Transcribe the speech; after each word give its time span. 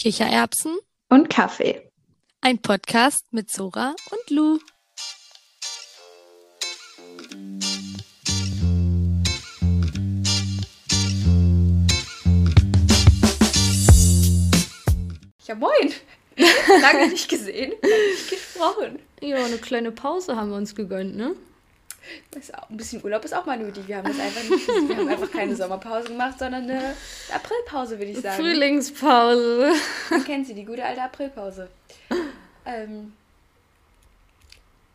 Kichererbsen 0.00 0.78
und 1.10 1.28
Kaffee. 1.28 1.86
Ein 2.40 2.56
Podcast 2.62 3.34
mit 3.34 3.50
Sora 3.50 3.94
und 4.10 4.30
Lou. 4.30 4.58
Ja, 15.46 15.54
moin. 15.54 15.92
Lange 16.80 17.08
nicht 17.10 17.28
gesehen, 17.28 17.74
nicht 17.82 18.30
gesprochen. 18.30 19.00
Ja, 19.20 19.44
eine 19.44 19.58
kleine 19.58 19.92
Pause 19.92 20.34
haben 20.34 20.48
wir 20.48 20.56
uns 20.56 20.74
gegönnt, 20.74 21.14
ne? 21.14 21.36
Ein 22.68 22.76
bisschen 22.76 23.02
Urlaub 23.04 23.24
ist 23.24 23.34
auch 23.34 23.46
mal 23.46 23.58
nötig. 23.58 23.86
Wir 23.86 23.98
haben 23.98 24.08
das 24.08 24.18
einfach 24.18 24.42
nicht, 24.42 24.66
wir 24.66 24.96
haben 24.96 25.08
einfach 25.08 25.30
keine 25.30 25.54
Sommerpause 25.54 26.08
gemacht, 26.08 26.38
sondern 26.38 26.64
eine 26.64 26.94
Aprilpause, 27.32 27.98
würde 27.98 28.12
ich 28.12 28.20
sagen. 28.20 28.42
Frühlingspause. 28.42 29.72
Man 30.10 30.24
kennt 30.24 30.46
sie, 30.46 30.54
die 30.54 30.64
gute 30.64 30.84
alte 30.84 31.02
Aprilpause. 31.02 31.68
Ähm, 32.64 33.12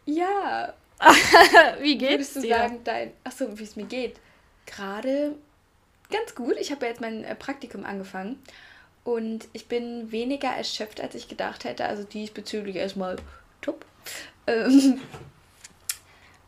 ja. 0.05 0.73
wie 1.81 1.98
geht's 1.98 2.12
Würdest 2.12 2.35
du 2.38 2.41
dir? 2.41 2.57
sagen, 2.57 2.79
dein, 2.84 3.12
achso, 3.23 3.57
wie 3.57 3.63
es 3.63 3.76
mir 3.76 3.85
geht? 3.85 4.17
Gerade 4.65 5.35
ganz 6.09 6.35
gut. 6.35 6.55
Ich 6.59 6.71
habe 6.71 6.85
ja 6.85 6.91
jetzt 6.91 7.01
mein 7.01 7.23
äh, 7.23 7.35
Praktikum 7.35 7.85
angefangen 7.85 8.41
und 9.03 9.48
ich 9.53 9.67
bin 9.67 10.12
weniger 10.12 10.49
erschöpft, 10.49 11.01
als 11.01 11.15
ich 11.15 11.27
gedacht 11.27 11.63
hätte. 11.63 11.85
Also 11.85 12.03
diesbezüglich 12.03 12.76
erstmal 12.77 13.17
top. 13.62 13.85
Ähm, 14.48 15.01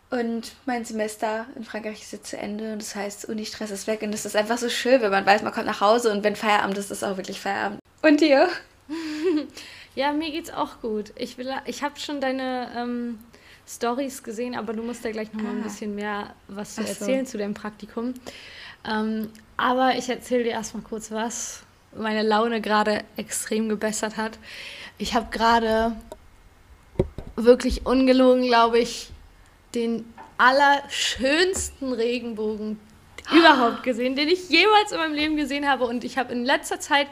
und 0.09 0.53
mein 0.65 0.85
Semester 0.85 1.45
in 1.55 1.63
Frankreich 1.63 2.01
ist 2.01 2.13
jetzt 2.13 2.29
zu 2.29 2.37
Ende 2.37 2.73
und 2.73 2.81
das 2.81 2.95
heißt, 2.95 3.25
Uni-Stress 3.25 3.71
ist 3.71 3.87
weg 3.87 4.01
und 4.01 4.13
es 4.13 4.25
ist 4.25 4.35
einfach 4.35 4.57
so 4.57 4.69
schön, 4.69 5.01
wenn 5.01 5.11
man 5.11 5.25
weiß, 5.25 5.41
man 5.43 5.51
kommt 5.51 5.65
nach 5.65 5.81
Hause 5.81 6.11
und 6.11 6.23
wenn 6.23 6.35
Feierabend 6.35 6.77
ist, 6.77 6.91
ist 6.91 7.03
auch 7.03 7.17
wirklich 7.17 7.41
Feierabend. 7.41 7.79
Und 8.01 8.21
dir? 8.21 8.47
ja, 9.95 10.13
mir 10.13 10.31
geht's 10.31 10.51
auch 10.51 10.79
gut. 10.81 11.11
Ich, 11.15 11.37
will, 11.37 11.53
ich 11.65 11.83
habe 11.83 11.99
schon 11.99 12.21
deine 12.21 12.69
ähm, 12.77 13.19
Stories 13.67 14.23
gesehen, 14.23 14.55
aber 14.55 14.73
du 14.73 14.81
musst 14.81 15.03
ja 15.03 15.11
gleich 15.11 15.33
nochmal 15.33 15.53
ah. 15.53 15.57
ein 15.57 15.63
bisschen 15.63 15.93
mehr 15.93 16.33
was 16.47 16.75
zu 16.75 16.81
erzählen 16.81 17.25
so. 17.25 17.31
zu 17.31 17.37
deinem 17.37 17.53
Praktikum. 17.53 18.13
Ähm, 18.89 19.29
aber 19.57 19.95
ich 19.97 20.07
erzähle 20.07 20.43
dir 20.43 20.51
erstmal 20.51 20.83
kurz 20.83 21.11
was 21.11 21.63
meine 21.95 22.23
Laune 22.23 22.61
gerade 22.61 23.03
extrem 23.15 23.69
gebessert 23.69 24.17
hat. 24.17 24.39
Ich 24.97 25.15
habe 25.15 25.27
gerade 25.31 25.95
wirklich 27.35 27.85
ungelogen, 27.85 28.45
glaube 28.45 28.79
ich, 28.79 29.09
den 29.75 30.11
allerschönsten 30.37 31.93
Regenbogen 31.93 32.79
überhaupt 33.31 33.83
gesehen, 33.83 34.15
den 34.15 34.29
ich 34.29 34.49
jemals 34.49 34.91
in 34.91 34.97
meinem 34.97 35.13
Leben 35.13 35.35
gesehen 35.35 35.67
habe. 35.67 35.85
Und 35.85 36.03
ich 36.03 36.17
habe 36.17 36.31
in 36.33 36.45
letzter 36.45 36.79
Zeit 36.79 37.07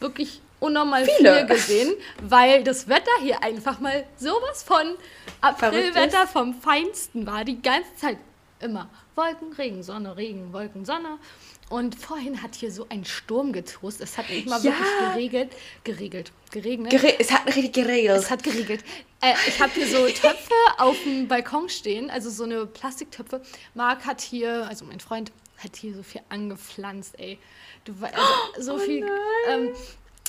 wirklich 0.00 0.40
unnormal 0.60 1.04
Viele. 1.04 1.38
viel 1.38 1.46
gesehen, 1.46 1.94
weil 2.22 2.64
das 2.64 2.88
Wetter 2.88 3.10
hier 3.22 3.42
einfach 3.42 3.80
mal 3.80 4.04
sowas 4.16 4.62
von 4.62 4.94
Aprilwetter 5.40 6.26
vom 6.26 6.54
Feinsten 6.54 7.26
war. 7.26 7.44
Die 7.44 7.60
ganze 7.60 7.94
Zeit 7.96 8.18
immer 8.60 8.88
Wolken, 9.14 9.52
Regen, 9.52 9.82
Sonne, 9.82 10.16
Regen, 10.16 10.52
Wolken, 10.52 10.84
Sonne. 10.84 11.18
Und 11.68 11.96
vorhin 11.96 12.42
hat 12.42 12.54
hier 12.54 12.70
so 12.70 12.86
ein 12.90 13.04
Sturm 13.04 13.52
getost. 13.52 14.00
Es 14.00 14.16
hat 14.16 14.30
nicht 14.30 14.48
mal 14.48 14.62
ja. 14.62 14.70
wirklich 14.70 15.08
geregelt. 15.10 15.56
Geregelt. 15.82 16.32
Geregnet. 16.52 16.90
Gere 16.90 17.18
es 17.18 17.32
hat 17.32 17.46
richtig 17.46 17.72
geregelt. 17.72 18.18
Es 18.18 18.30
hat 18.30 18.44
geregelt. 18.44 18.84
Äh, 19.20 19.34
ich 19.48 19.60
habe 19.60 19.72
hier 19.72 19.88
so 19.88 20.06
Töpfe 20.20 20.54
auf 20.78 20.96
dem 21.02 21.26
Balkon 21.26 21.68
stehen, 21.68 22.08
also 22.08 22.30
so 22.30 22.44
eine 22.44 22.66
Plastiktöpfe. 22.66 23.42
Marc 23.74 24.06
hat 24.06 24.20
hier, 24.20 24.68
also 24.68 24.84
mein 24.84 25.00
Freund, 25.00 25.32
hat 25.58 25.74
hier 25.74 25.94
so 25.94 26.02
viel 26.04 26.20
angepflanzt, 26.28 27.18
ey. 27.18 27.38
Du, 27.84 27.94
also 28.00 28.22
so 28.60 28.74
oh 28.74 28.78
viel. 28.78 29.04
Ähm, 29.48 29.70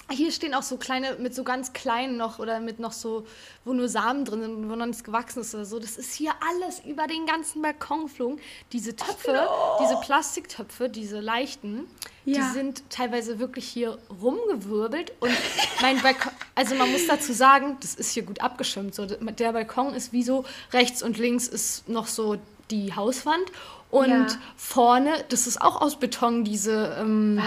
hier 0.09 0.31
stehen 0.31 0.53
auch 0.53 0.63
so 0.63 0.77
kleine, 0.77 1.15
mit 1.15 1.35
so 1.35 1.43
ganz 1.43 1.73
kleinen 1.73 2.17
noch 2.17 2.39
oder 2.39 2.59
mit 2.59 2.79
noch 2.79 2.93
so, 2.93 3.25
wo 3.65 3.73
nur 3.73 3.89
Samen 3.89 4.23
drin 4.23 4.41
sind, 4.41 4.69
wo 4.69 4.75
noch 4.75 4.85
nichts 4.85 5.03
gewachsen 5.03 5.41
ist 5.41 5.53
oder 5.53 5.65
so. 5.65 5.79
Das 5.79 5.97
ist 5.97 6.13
hier 6.13 6.31
alles 6.49 6.81
über 6.85 7.07
den 7.07 7.25
ganzen 7.25 7.61
Balkon 7.61 8.03
geflogen. 8.03 8.39
Diese 8.71 8.95
Töpfe, 8.95 9.33
no. 9.33 9.77
diese 9.81 9.97
Plastiktöpfe, 9.97 10.89
diese 10.89 11.19
leichten, 11.19 11.87
ja. 12.23 12.37
die 12.37 12.53
sind 12.53 12.89
teilweise 12.89 13.39
wirklich 13.39 13.67
hier 13.67 13.97
rumgewirbelt. 14.21 15.11
Und 15.19 15.35
mein 15.81 16.01
Balkon, 16.01 16.31
also 16.55 16.75
man 16.75 16.91
muss 16.91 17.05
dazu 17.07 17.33
sagen, 17.33 17.77
das 17.81 17.95
ist 17.95 18.11
hier 18.11 18.23
gut 18.23 18.41
abgeschirmt. 18.41 18.95
So, 18.95 19.05
der 19.05 19.51
Balkon 19.51 19.93
ist 19.93 20.13
wie 20.13 20.23
so, 20.23 20.45
rechts 20.71 21.03
und 21.03 21.17
links 21.17 21.47
ist 21.47 21.89
noch 21.89 22.07
so 22.07 22.37
die 22.69 22.95
Hauswand 22.95 23.51
und 23.89 24.09
ja. 24.09 24.27
vorne, 24.57 25.23
das 25.29 25.47
ist 25.47 25.61
auch 25.61 25.79
aus 25.79 25.97
Beton, 25.97 26.43
diese, 26.43 26.97
ähm, 26.99 27.41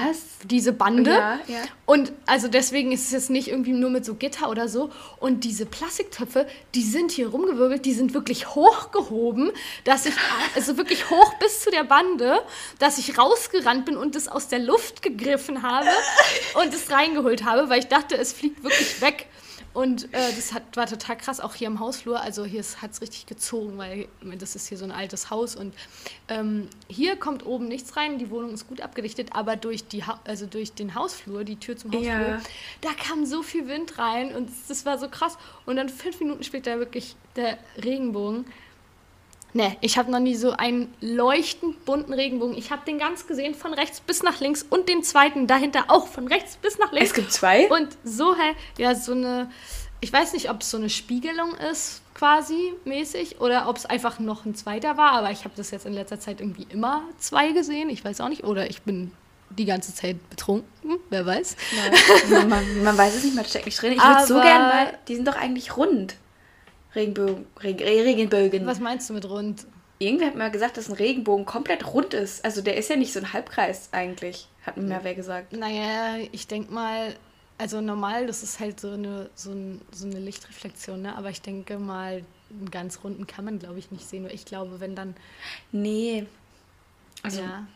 diese 0.44 0.72
Bande. 0.72 1.10
Ja, 1.10 1.38
ja. 1.46 1.58
Und 1.84 2.12
also 2.24 2.48
deswegen 2.48 2.92
ist 2.92 3.04
es 3.04 3.10
jetzt 3.10 3.30
nicht 3.30 3.48
irgendwie 3.48 3.72
nur 3.72 3.90
mit 3.90 4.06
so 4.06 4.14
Gitter 4.14 4.48
oder 4.48 4.66
so. 4.66 4.90
Und 5.18 5.44
diese 5.44 5.66
Plastiktöpfe, 5.66 6.46
die 6.74 6.82
sind 6.82 7.10
hier 7.10 7.28
rumgewirbelt, 7.28 7.84
die 7.84 7.92
sind 7.92 8.14
wirklich 8.14 8.54
hochgehoben, 8.54 9.52
dass 9.84 10.06
ich, 10.06 10.14
also 10.54 10.78
wirklich 10.78 11.10
hoch 11.10 11.34
bis 11.34 11.60
zu 11.60 11.70
der 11.70 11.84
Bande, 11.84 12.40
dass 12.78 12.96
ich 12.96 13.18
rausgerannt 13.18 13.84
bin 13.84 13.98
und 13.98 14.16
es 14.16 14.26
aus 14.26 14.48
der 14.48 14.60
Luft 14.60 15.02
gegriffen 15.02 15.62
habe 15.62 15.88
und 16.62 16.72
es 16.72 16.90
reingeholt 16.90 17.44
habe, 17.44 17.68
weil 17.68 17.80
ich 17.80 17.88
dachte, 17.88 18.16
es 18.16 18.32
fliegt 18.32 18.62
wirklich 18.62 19.02
weg. 19.02 19.26
Und 19.72 20.12
äh, 20.12 20.32
das 20.34 20.52
hat, 20.52 20.76
war 20.76 20.86
total 20.86 21.16
krass, 21.16 21.40
auch 21.40 21.54
hier 21.54 21.68
im 21.68 21.78
Hausflur. 21.78 22.20
Also 22.20 22.44
hier 22.44 22.62
hat 22.82 22.90
es 22.90 23.00
richtig 23.00 23.26
gezogen, 23.26 23.78
weil 23.78 24.08
das 24.38 24.56
ist 24.56 24.68
hier 24.68 24.76
so 24.76 24.84
ein 24.84 24.90
altes 24.90 25.30
Haus. 25.30 25.54
Und 25.54 25.74
ähm, 26.28 26.68
hier 26.88 27.16
kommt 27.16 27.46
oben 27.46 27.68
nichts 27.68 27.96
rein, 27.96 28.18
die 28.18 28.30
Wohnung 28.30 28.52
ist 28.52 28.66
gut 28.66 28.80
abgedichtet, 28.80 29.28
aber 29.32 29.56
durch, 29.56 29.86
die 29.86 30.02
also 30.24 30.46
durch 30.46 30.72
den 30.72 30.94
Hausflur, 30.96 31.44
die 31.44 31.56
Tür 31.56 31.76
zum 31.76 31.92
Hausflur, 31.92 32.10
ja. 32.10 32.40
da 32.80 32.90
kam 32.94 33.24
so 33.26 33.42
viel 33.42 33.68
Wind 33.68 33.96
rein 33.98 34.34
und 34.34 34.50
das 34.68 34.84
war 34.84 34.98
so 34.98 35.08
krass. 35.08 35.38
Und 35.66 35.76
dann 35.76 35.88
fünf 35.88 36.18
Minuten 36.18 36.42
später 36.42 36.78
wirklich 36.78 37.14
der 37.36 37.58
Regenbogen. 37.82 38.46
Ne, 39.52 39.76
ich 39.80 39.98
habe 39.98 40.10
noch 40.10 40.20
nie 40.20 40.36
so 40.36 40.52
einen 40.52 40.94
leuchtend 41.00 41.84
bunten 41.84 42.12
Regenbogen. 42.12 42.56
Ich 42.56 42.70
habe 42.70 42.82
den 42.86 42.98
ganz 42.98 43.26
gesehen, 43.26 43.54
von 43.54 43.74
rechts 43.74 44.00
bis 44.00 44.22
nach 44.22 44.38
links 44.40 44.64
und 44.68 44.88
den 44.88 45.02
zweiten 45.02 45.46
dahinter 45.46 45.84
auch 45.88 46.06
von 46.06 46.28
rechts 46.28 46.56
bis 46.56 46.78
nach 46.78 46.92
links. 46.92 47.10
Es 47.10 47.14
gibt 47.14 47.32
zwei? 47.32 47.68
Und 47.68 47.88
so, 48.04 48.36
hä, 48.36 48.54
ja, 48.78 48.94
so 48.94 49.12
eine, 49.12 49.50
ich 50.00 50.12
weiß 50.12 50.34
nicht, 50.34 50.50
ob 50.50 50.60
es 50.62 50.70
so 50.70 50.76
eine 50.76 50.88
Spiegelung 50.88 51.54
ist, 51.54 52.02
quasi 52.14 52.74
mäßig, 52.84 53.40
oder 53.40 53.68
ob 53.68 53.76
es 53.76 53.86
einfach 53.86 54.20
noch 54.20 54.44
ein 54.44 54.54
zweiter 54.54 54.96
war, 54.96 55.12
aber 55.12 55.30
ich 55.32 55.44
habe 55.44 55.54
das 55.56 55.72
jetzt 55.72 55.86
in 55.86 55.94
letzter 55.94 56.20
Zeit 56.20 56.40
irgendwie 56.40 56.66
immer 56.70 57.02
zwei 57.18 57.50
gesehen. 57.50 57.90
Ich 57.90 58.04
weiß 58.04 58.20
auch 58.20 58.28
nicht, 58.28 58.44
oder 58.44 58.70
ich 58.70 58.82
bin 58.82 59.10
die 59.50 59.64
ganze 59.64 59.92
Zeit 59.92 60.30
betrunken, 60.30 60.98
wer 61.08 61.26
weiß. 61.26 61.56
Man, 62.30 62.48
man, 62.48 62.84
man 62.84 62.96
weiß 62.96 63.16
es 63.16 63.24
nicht, 63.24 63.34
man 63.34 63.44
steckt 63.44 63.66
nicht 63.66 63.82
drin. 63.82 63.92
Ich 63.92 64.02
würde 64.02 64.26
so 64.26 64.34
gern 64.34 64.62
mal, 64.62 64.98
die 65.08 65.16
sind 65.16 65.26
doch 65.26 65.36
eigentlich 65.36 65.76
rund. 65.76 66.14
Regenbogen, 66.94 67.46
Regen, 67.62 67.82
Regenbögen. 67.82 68.66
Was 68.66 68.80
meinst 68.80 69.08
du 69.10 69.14
mit 69.14 69.28
rund? 69.28 69.66
Irgendwer 69.98 70.28
hat 70.28 70.34
mal 70.34 70.50
gesagt, 70.50 70.76
dass 70.76 70.88
ein 70.88 70.94
Regenbogen 70.94 71.44
komplett 71.44 71.86
rund 71.92 72.14
ist. 72.14 72.44
Also 72.44 72.62
der 72.62 72.76
ist 72.76 72.88
ja 72.88 72.96
nicht 72.96 73.12
so 73.12 73.20
ein 73.20 73.32
Halbkreis 73.32 73.90
eigentlich, 73.92 74.48
hat 74.62 74.76
mir 74.76 74.84
mal 74.84 75.00
wer 75.04 75.14
gesagt. 75.14 75.52
Naja, 75.52 76.16
ich 76.32 76.46
denke 76.46 76.72
mal, 76.72 77.14
also 77.58 77.82
normal, 77.82 78.26
das 78.26 78.42
ist 78.42 78.58
halt 78.58 78.80
so 78.80 78.92
eine, 78.92 79.28
so, 79.34 79.50
ein, 79.50 79.82
so 79.92 80.06
eine 80.06 80.18
Lichtreflexion, 80.18 81.02
ne? 81.02 81.16
aber 81.16 81.28
ich 81.28 81.42
denke 81.42 81.78
mal, 81.78 82.24
einen 82.48 82.70
ganz 82.70 83.04
runden 83.04 83.26
kann 83.26 83.44
man, 83.44 83.58
glaube 83.58 83.78
ich, 83.78 83.90
nicht 83.90 84.08
sehen. 84.08 84.26
Ich 84.32 84.46
glaube, 84.46 84.80
wenn 84.80 84.96
dann... 84.96 85.14
Nee. 85.70 86.26
Also, 87.22 87.42
ja. 87.42 87.66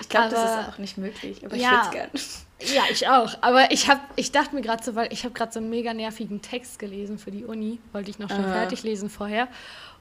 Ich 0.00 0.08
glaube, 0.10 0.28
das 0.28 0.50
ist 0.50 0.68
auch 0.68 0.78
nicht 0.78 0.98
möglich, 0.98 1.44
aber 1.46 1.56
ja, 1.56 1.88
ich 1.90 1.94
würde 1.94 2.10
es 2.12 2.44
gerne. 2.44 2.46
Ja, 2.74 2.82
ich 2.90 3.08
auch. 3.08 3.34
Aber 3.40 3.70
ich, 3.70 3.88
hab, 3.88 4.00
ich 4.16 4.32
dachte 4.32 4.54
mir 4.54 4.62
gerade 4.62 4.82
so, 4.82 4.94
weil 4.94 5.12
ich 5.12 5.24
habe 5.24 5.34
gerade 5.34 5.52
so 5.52 5.60
einen 5.60 5.70
mega 5.70 5.94
nervigen 5.94 6.42
Text 6.42 6.78
gelesen 6.78 7.18
für 7.18 7.30
die 7.30 7.44
Uni, 7.44 7.78
wollte 7.92 8.10
ich 8.10 8.18
noch 8.18 8.28
schnell 8.28 8.46
uh. 8.46 8.52
fertig 8.52 8.82
lesen 8.82 9.10
vorher. 9.10 9.48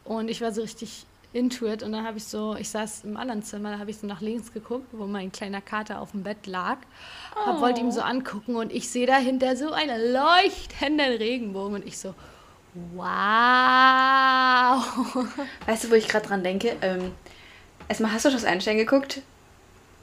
Und 0.03 0.29
ich 0.29 0.41
war 0.41 0.51
so 0.51 0.61
richtig 0.61 1.05
into 1.33 1.65
it 1.65 1.81
und 1.81 1.93
dann 1.93 2.05
habe 2.05 2.17
ich 2.17 2.25
so, 2.25 2.57
ich 2.57 2.67
saß 2.69 3.05
im 3.05 3.15
anderen 3.15 3.41
Zimmer, 3.43 3.71
da 3.71 3.79
habe 3.79 3.89
ich 3.89 3.97
so 3.97 4.07
nach 4.07 4.19
links 4.21 4.51
geguckt, 4.51 4.87
wo 4.91 5.05
mein 5.05 5.31
kleiner 5.31 5.61
Kater 5.61 6.01
auf 6.01 6.11
dem 6.11 6.23
Bett 6.23 6.45
lag, 6.45 6.79
oh. 7.35 7.61
wollte 7.61 7.79
ihm 7.79 7.91
so 7.91 8.01
angucken 8.01 8.57
und 8.57 8.73
ich 8.73 8.89
sehe 8.89 9.07
dahinter 9.07 9.55
so 9.55 9.71
einen 9.71 10.11
leuchtenden 10.11 11.15
Regenbogen 11.17 11.75
und 11.75 11.87
ich 11.87 11.97
so, 11.97 12.13
wow. 12.93 13.05
Weißt 15.65 15.85
du, 15.85 15.91
wo 15.91 15.93
ich 15.93 16.09
gerade 16.09 16.27
dran 16.27 16.43
denke? 16.43 16.75
Ähm, 16.81 17.13
erstmal, 17.87 18.11
hast 18.11 18.25
du 18.25 18.29
das 18.29 18.43
Einstein 18.43 18.75
geguckt? 18.77 19.21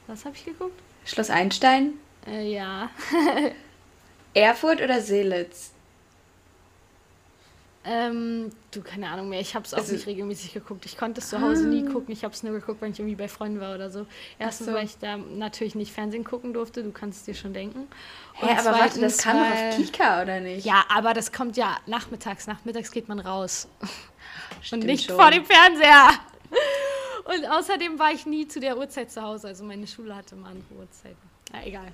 Was 0.07 0.25
habe 0.25 0.35
ich 0.35 0.45
geguckt? 0.45 0.79
Schloss 1.05 1.29
Einstein? 1.29 1.93
Äh, 2.27 2.51
ja. 2.51 2.89
Erfurt 4.33 4.81
oder 4.81 5.01
Seelitz? 5.01 5.71
Ähm, 7.85 8.51
du, 8.71 8.81
keine 8.81 9.09
Ahnung 9.09 9.29
mehr. 9.29 9.39
Ich 9.39 9.55
habe 9.55 9.65
es 9.65 9.73
auch 9.73 9.79
also, 9.79 9.93
nicht 9.93 10.05
regelmäßig 10.05 10.53
geguckt. 10.53 10.85
Ich 10.85 10.97
konnte 10.97 11.21
es 11.21 11.29
zu 11.29 11.39
Hause 11.39 11.65
nie 11.65 11.85
ah. 11.87 11.91
gucken. 11.91 12.11
Ich 12.11 12.23
habe 12.23 12.33
es 12.33 12.43
nur 12.43 12.53
geguckt, 12.53 12.81
wenn 12.81 12.91
ich 12.91 12.99
irgendwie 12.99 13.15
bei 13.15 13.29
Freunden 13.29 13.61
war 13.61 13.73
oder 13.73 13.89
so. 13.89 14.05
Erstens, 14.37 14.67
so. 14.67 14.73
weil 14.73 14.85
ich 14.85 14.97
da 14.97 15.17
natürlich 15.17 15.75
nicht 15.75 15.93
Fernsehen 15.93 16.25
gucken 16.25 16.53
durfte. 16.53 16.83
Du 16.83 16.91
kannst 16.91 17.21
es 17.21 17.25
dir 17.25 17.33
schon 17.33 17.53
denken. 17.53 17.87
Hä, 18.33 18.47
hey, 18.47 18.57
aber 18.59 18.77
warte, 18.77 18.99
das 18.99 19.17
kam 19.17 19.37
doch 19.37 19.45
auf 19.45 19.77
Kika, 19.77 20.21
oder 20.21 20.41
nicht? 20.41 20.65
Ja, 20.65 20.83
aber 20.89 21.13
das 21.13 21.31
kommt 21.31 21.55
ja 21.55 21.77
nachmittags. 21.85 22.47
Nachmittags 22.47 22.91
geht 22.91 23.07
man 23.07 23.19
raus. 23.19 23.67
Stimmt 24.61 24.83
Und 24.83 24.87
nicht 24.87 25.07
schon. 25.07 25.15
vor 25.15 25.31
dem 25.31 25.45
Fernseher. 25.45 26.09
Und 27.23 27.45
außerdem 27.49 27.97
war 27.97 28.11
ich 28.11 28.25
nie 28.25 28.47
zu 28.47 28.59
der 28.59 28.77
Uhrzeit 28.77 29.09
zu 29.09 29.21
Hause. 29.21 29.47
Also 29.47 29.63
meine 29.63 29.87
Schule 29.87 30.15
hatte 30.15 30.35
mal 30.35 30.51
andere 30.51 30.73
Uhrzeiten. 30.79 31.17
Na, 31.53 31.65
egal. 31.65 31.91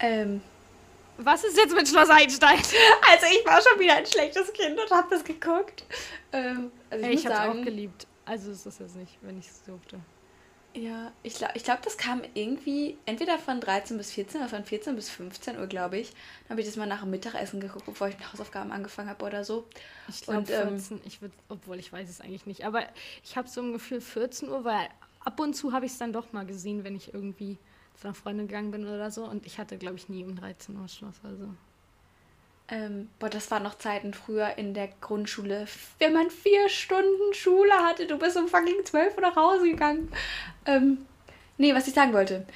Ähm, 0.00 0.40
Was 1.18 1.44
ist 1.44 1.56
jetzt 1.56 1.74
mit 1.74 1.88
Schloss 1.88 2.10
Einstein? 2.10 2.58
Also 3.10 3.26
ich 3.30 3.46
war 3.46 3.60
schon 3.62 3.78
wieder 3.78 3.96
ein 3.96 4.06
schlechtes 4.06 4.52
Kind 4.52 4.78
und 4.78 4.90
habe 4.90 5.08
das 5.10 5.24
geguckt. 5.24 5.84
Ähm, 6.32 6.72
also 6.90 7.04
ich, 7.04 7.10
Ey, 7.10 7.14
ich 7.14 7.26
habe 7.26 7.50
es 7.50 7.58
auch 7.60 7.64
geliebt. 7.64 8.06
Also 8.24 8.50
ist 8.50 8.66
das 8.66 8.78
jetzt 8.78 8.96
nicht, 8.96 9.18
wenn 9.22 9.38
ich 9.38 9.46
es 9.48 9.62
durfte. 9.64 10.00
Ja, 10.76 11.12
ich 11.22 11.34
glaube, 11.34 11.52
ich 11.54 11.62
glaub, 11.62 11.82
das 11.82 11.96
kam 11.96 12.22
irgendwie 12.34 12.98
entweder 13.06 13.38
von 13.38 13.60
13 13.60 13.96
bis 13.96 14.10
14 14.10 14.40
oder 14.40 14.50
von 14.50 14.64
14 14.64 14.96
bis 14.96 15.08
15 15.08 15.56
Uhr, 15.56 15.68
glaube 15.68 15.98
ich. 15.98 16.10
Dann 16.10 16.50
habe 16.50 16.62
ich 16.62 16.66
das 16.66 16.74
mal 16.74 16.86
nach 16.86 17.02
dem 17.02 17.10
Mittagessen 17.10 17.60
geguckt, 17.60 17.86
bevor 17.86 18.08
ich 18.08 18.18
mit 18.18 18.32
Hausaufgaben 18.32 18.72
angefangen 18.72 19.08
habe 19.08 19.24
oder 19.24 19.44
so. 19.44 19.68
Ich 20.08 20.22
glaube 20.22 20.46
14, 20.46 20.96
ähm, 20.96 21.02
ich 21.06 21.22
würde, 21.22 21.34
obwohl 21.48 21.78
ich 21.78 21.92
weiß 21.92 22.10
es 22.10 22.20
eigentlich 22.20 22.46
nicht. 22.46 22.66
Aber 22.66 22.82
ich 23.22 23.36
habe 23.36 23.48
so 23.48 23.60
ein 23.60 23.72
Gefühl 23.72 24.00
14 24.00 24.48
Uhr, 24.48 24.64
weil 24.64 24.88
ab 25.20 25.38
und 25.38 25.54
zu 25.54 25.72
habe 25.72 25.86
ich 25.86 25.92
es 25.92 25.98
dann 25.98 26.12
doch 26.12 26.32
mal 26.32 26.44
gesehen, 26.44 26.82
wenn 26.82 26.96
ich 26.96 27.14
irgendwie 27.14 27.56
zu 28.00 28.08
einer 28.08 28.14
Freundin 28.14 28.48
gegangen 28.48 28.70
bin 28.70 28.86
oder 28.86 29.10
so. 29.10 29.24
Und 29.24 29.46
ich 29.46 29.58
hatte, 29.58 29.76
glaube 29.78 29.96
ich, 29.96 30.08
nie 30.08 30.24
um 30.24 30.36
13 30.36 30.76
Uhr 30.76 30.88
Schluss. 30.88 31.16
Also. 31.22 31.48
Ähm, 32.68 33.08
boah, 33.18 33.28
das 33.28 33.50
waren 33.50 33.62
noch 33.62 33.76
Zeiten 33.78 34.14
früher 34.14 34.56
in 34.56 34.74
der 34.74 34.88
Grundschule. 35.00 35.66
Wenn 35.98 36.14
man 36.14 36.30
vier 36.30 36.68
Stunden 36.68 37.34
Schule 37.34 37.74
hatte, 37.86 38.06
du 38.06 38.18
bist 38.18 38.36
um 38.36 38.48
fucking 38.48 38.84
zwölf 38.84 39.14
Uhr 39.16 39.22
nach 39.22 39.36
Hause 39.36 39.70
gegangen. 39.70 40.10
Ähm, 40.66 40.98
nee, 41.58 41.74
was 41.74 41.86
ich 41.86 41.94
sagen 41.94 42.12
wollte. 42.12 42.46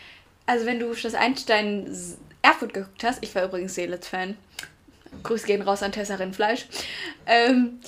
Also, 0.47 0.67
wenn 0.67 0.81
du 0.81 0.95
Schloss 0.95 1.15
Einstein 1.15 1.95
Erfurt 2.41 2.73
geguckt 2.73 3.05
hast, 3.05 3.23
ich 3.23 3.35
war 3.35 3.45
übrigens 3.45 3.75
Seelitz-Fan. 3.75 4.37
Grüße 5.23 5.47
gehen 5.47 5.63
raus 5.63 5.83
an 5.83 5.93
Tessa 5.93 6.15
Rindfleisch. 6.15 6.67
Ähm, 7.27 7.81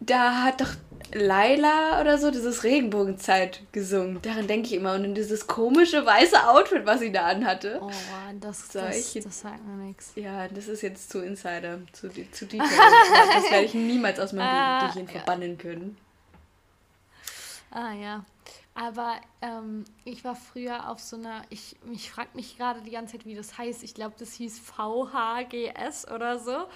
da 0.00 0.42
hat 0.42 0.60
doch 0.60 0.74
Laila 1.12 2.00
oder 2.00 2.18
so 2.18 2.30
dieses 2.30 2.64
Regenbogenzeit 2.64 3.60
gesungen. 3.72 4.20
Daran 4.22 4.46
denke 4.46 4.68
ich 4.68 4.74
immer. 4.74 4.94
Und 4.94 5.04
in 5.04 5.14
dieses 5.14 5.46
komische 5.46 6.04
weiße 6.04 6.48
Outfit, 6.48 6.86
was 6.86 7.00
sie 7.00 7.12
da 7.12 7.26
anhatte. 7.26 7.80
Oh, 7.82 7.90
das, 8.40 8.68
das, 8.68 9.12
das 9.14 9.40
sagt 9.40 9.66
mir 9.66 9.84
nichts. 9.84 10.12
Ja, 10.14 10.48
das 10.48 10.68
ist 10.68 10.82
jetzt 10.82 11.10
zu 11.10 11.20
Insider, 11.20 11.78
zu, 11.92 12.08
zu 12.30 12.46
Detail. 12.46 12.68
das 13.34 13.50
werde 13.50 13.64
ich 13.64 13.74
niemals 13.74 14.20
aus 14.20 14.32
meinem 14.32 14.46
ah, 14.46 14.88
Gehirn 14.88 15.06
ja. 15.06 15.12
verbannen 15.12 15.58
können. 15.58 15.96
Ah 17.70 17.92
ja. 17.92 18.24
Aber 18.74 19.20
ähm, 19.42 19.84
ich 20.04 20.24
war 20.24 20.36
früher 20.36 20.88
auf 20.88 21.00
so 21.00 21.16
einer, 21.16 21.42
ich, 21.50 21.76
ich 21.92 22.10
frage 22.10 22.30
mich 22.34 22.56
gerade 22.56 22.80
die 22.82 22.90
ganze 22.90 23.16
Zeit, 23.16 23.26
wie 23.26 23.34
das 23.34 23.58
heißt. 23.58 23.82
Ich 23.82 23.94
glaube, 23.94 24.14
das 24.18 24.32
hieß 24.34 24.58
VHGS 24.60 26.08
oder 26.08 26.38
so. 26.38 26.66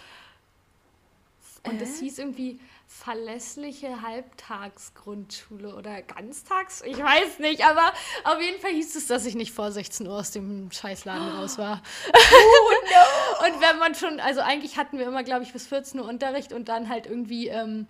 Und 1.65 1.77
äh? 1.77 1.79
das 1.79 1.99
hieß 1.99 2.19
irgendwie 2.19 2.61
verlässliche 2.87 4.03
Halbtagsgrundschule 4.03 5.75
oder 5.75 6.03
Ganztags, 6.03 6.83
ich 6.83 6.99
weiß 6.99 7.39
nicht, 7.39 7.65
aber 7.65 7.93
auf 8.25 8.41
jeden 8.41 8.61
Fall 8.61 8.73
hieß 8.73 8.95
es, 8.95 9.07
dass 9.07 9.27
ich 9.27 9.35
nicht 9.35 9.53
vor 9.53 9.73
16 9.73 10.07
Uhr 10.07 10.15
aus 10.15 10.31
dem 10.31 10.71
Scheißladen 10.71 11.37
raus 11.37 11.59
war. 11.59 11.83
Oh 12.09 12.13
no! 12.13 13.47
und 13.47 13.61
wenn 13.61 13.79
man 13.79 13.95
schon, 13.95 14.21
also 14.21 14.41
eigentlich 14.41 14.77
hatten 14.77 14.99
wir 14.99 15.07
immer, 15.07 15.25
glaube 15.25 15.43
ich, 15.43 15.53
bis 15.53 15.67
14 15.67 16.01
Uhr 16.01 16.07
Unterricht 16.09 16.53
und 16.53 16.69
dann 16.69 16.89
halt 16.89 17.07
irgendwie, 17.07 17.49
ähm, 17.49 17.87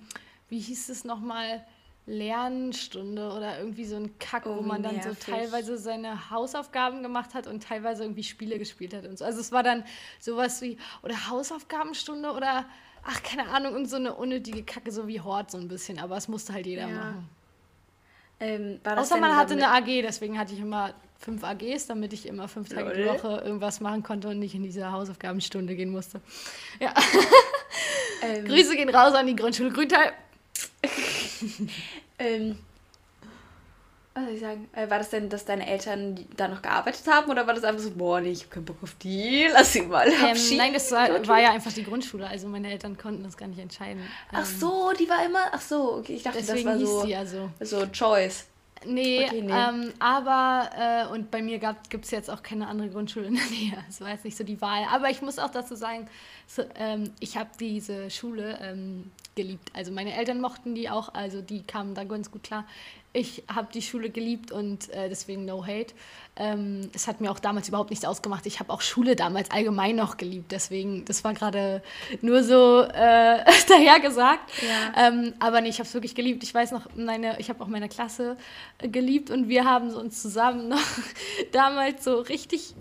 wie 0.48 0.60
hieß 0.60 0.88
es 0.88 1.04
nochmal? 1.04 1.66
Lernstunde 2.06 3.32
oder 3.32 3.58
irgendwie 3.58 3.86
so 3.86 3.96
ein 3.96 4.18
Kack, 4.18 4.44
oh, 4.44 4.56
wo 4.56 4.60
man 4.60 4.82
dann 4.82 4.96
nervig. 4.96 5.24
so 5.24 5.32
teilweise 5.32 5.78
seine 5.78 6.28
Hausaufgaben 6.30 7.02
gemacht 7.02 7.32
hat 7.32 7.46
und 7.46 7.62
teilweise 7.62 8.02
irgendwie 8.04 8.24
Spiele 8.24 8.58
gespielt 8.58 8.92
hat 8.92 9.06
und 9.06 9.18
so. 9.18 9.24
Also 9.24 9.40
es 9.40 9.52
war 9.52 9.62
dann 9.62 9.84
sowas 10.20 10.60
wie, 10.60 10.76
oder 11.02 11.30
Hausaufgabenstunde 11.30 12.32
oder 12.32 12.66
ach, 13.04 13.22
keine 13.22 13.48
Ahnung, 13.48 13.74
und 13.74 13.86
so 13.86 13.96
eine 13.96 14.14
unnötige 14.14 14.62
Kacke, 14.62 14.90
so 14.90 15.06
wie 15.06 15.20
Hort 15.20 15.50
so 15.50 15.58
ein 15.58 15.68
bisschen, 15.68 15.98
aber 15.98 16.16
es 16.16 16.28
musste 16.28 16.52
halt 16.52 16.66
jeder 16.66 16.88
ja. 16.88 16.94
machen. 16.94 17.28
Ähm, 18.40 18.80
Außer 18.84 19.16
man 19.18 19.36
hatte 19.36 19.54
eine 19.54 19.68
AG, 19.68 20.02
deswegen 20.02 20.38
hatte 20.38 20.54
ich 20.54 20.60
immer 20.60 20.92
fünf 21.18 21.44
AGs, 21.44 21.86
damit 21.86 22.12
ich 22.12 22.26
immer 22.26 22.48
fünf 22.48 22.68
Tage 22.68 22.88
Lol. 22.88 22.94
die 22.94 23.06
Woche 23.06 23.42
irgendwas 23.44 23.80
machen 23.80 24.02
konnte 24.02 24.28
und 24.28 24.38
nicht 24.38 24.54
in 24.54 24.62
diese 24.62 24.90
Hausaufgabenstunde 24.90 25.74
gehen 25.76 25.90
musste. 25.90 26.20
Ja. 26.80 26.92
Ähm. 28.22 28.46
Grüße 28.46 28.76
gehen 28.76 28.88
raus 28.88 29.12
an 29.14 29.26
die 29.26 29.36
Grundschule 29.36 29.70
Grüntal. 29.70 30.12
ähm, 32.18 32.58
was 34.14 34.24
soll 34.24 34.34
ich 34.34 34.40
sagen? 34.40 34.68
Äh, 34.72 34.88
war 34.88 34.98
das 34.98 35.10
denn, 35.10 35.28
dass 35.28 35.44
deine 35.44 35.66
Eltern 35.66 36.24
da 36.36 36.46
noch 36.46 36.62
gearbeitet 36.62 37.06
haben 37.08 37.30
oder 37.30 37.46
war 37.46 37.54
das 37.54 37.64
einfach 37.64 37.82
so, 37.82 37.90
boah, 37.90 38.20
nee, 38.20 38.30
ich 38.30 38.44
hab 38.44 38.50
keinen 38.52 38.64
Bock 38.64 38.76
auf 38.82 38.94
die, 39.02 39.48
lass 39.52 39.72
sie 39.72 39.82
mal 39.82 40.06
ähm, 40.08 40.36
Nein, 40.56 40.72
das 40.72 40.90
war, 40.92 41.08
war, 41.26 41.40
ja 41.40 41.50
einfach 41.50 41.72
die 41.72 41.84
Grundschule, 41.84 42.26
also 42.26 42.46
meine 42.46 42.70
Eltern 42.70 42.96
konnten 42.96 43.24
das 43.24 43.36
gar 43.36 43.48
nicht 43.48 43.58
entscheiden. 43.58 44.02
Ach 44.30 44.38
ähm, 44.38 44.60
so, 44.60 44.92
die 44.98 45.08
war 45.08 45.24
immer, 45.24 45.40
ach 45.50 45.60
so, 45.60 45.94
okay, 45.94 46.14
ich 46.14 46.22
dachte, 46.22 46.42
das 46.44 46.64
war 46.64 46.78
so, 46.78 47.06
ja 47.06 47.26
so. 47.26 47.50
so 47.60 47.86
Choice. 47.86 48.46
Nee, 48.86 49.24
okay, 49.24 49.42
nee. 49.42 49.52
Ähm, 49.52 49.92
aber, 49.98 50.70
äh, 50.78 51.12
und 51.12 51.30
bei 51.30 51.42
mir 51.42 51.58
gibt 51.88 52.04
es 52.04 52.10
jetzt 52.10 52.30
auch 52.30 52.42
keine 52.42 52.68
andere 52.68 52.90
Grundschule 52.90 53.26
in 53.26 53.34
der 53.34 53.46
Nähe. 53.46 53.72
Das 53.86 54.00
war 54.00 54.10
jetzt 54.10 54.24
nicht 54.24 54.36
so 54.36 54.44
die 54.44 54.60
Wahl. 54.60 54.84
Aber 54.92 55.08
ich 55.08 55.22
muss 55.22 55.38
auch 55.38 55.50
dazu 55.50 55.74
sagen, 55.74 56.06
so, 56.46 56.64
ähm, 56.74 57.10
ich 57.18 57.36
habe 57.38 57.48
diese 57.58 58.10
Schule 58.10 58.58
ähm, 58.60 59.10
geliebt. 59.36 59.70
Also 59.72 59.90
meine 59.90 60.14
Eltern 60.14 60.40
mochten 60.40 60.74
die 60.74 60.90
auch, 60.90 61.14
also 61.14 61.40
die 61.40 61.62
kamen 61.62 61.94
da 61.94 62.04
ganz 62.04 62.30
gut 62.30 62.42
klar 62.42 62.66
ich 63.14 63.44
habe 63.48 63.68
die 63.72 63.80
Schule 63.80 64.10
geliebt 64.10 64.50
und 64.50 64.90
äh, 64.90 65.08
deswegen 65.08 65.44
no 65.44 65.64
hate. 65.64 65.94
Ähm, 66.36 66.90
es 66.92 67.06
hat 67.06 67.20
mir 67.20 67.30
auch 67.30 67.38
damals 67.38 67.68
überhaupt 67.68 67.90
nichts 67.90 68.04
ausgemacht. 68.04 68.44
Ich 68.44 68.58
habe 68.58 68.72
auch 68.72 68.80
Schule 68.80 69.14
damals 69.14 69.52
allgemein 69.52 69.94
noch 69.94 70.16
geliebt. 70.16 70.50
Deswegen, 70.50 71.04
das 71.04 71.22
war 71.22 71.32
gerade 71.32 71.80
nur 72.22 72.42
so 72.42 72.80
äh, 72.82 73.38
daher 73.68 74.00
gesagt. 74.00 74.50
Ja. 74.60 75.08
Ähm, 75.08 75.32
aber 75.38 75.60
nee, 75.60 75.68
ich 75.68 75.78
habe 75.78 75.86
es 75.86 75.94
wirklich 75.94 76.16
geliebt. 76.16 76.42
Ich 76.42 76.52
weiß 76.52 76.72
noch, 76.72 76.88
meine, 76.96 77.38
ich 77.38 77.50
habe 77.50 77.62
auch 77.62 77.68
meine 77.68 77.88
Klasse 77.88 78.36
geliebt 78.78 79.30
und 79.30 79.48
wir 79.48 79.64
haben 79.64 79.94
uns 79.94 80.20
zusammen 80.20 80.68
noch 80.68 80.82
damals 81.52 82.02
so 82.02 82.18
richtig 82.18 82.74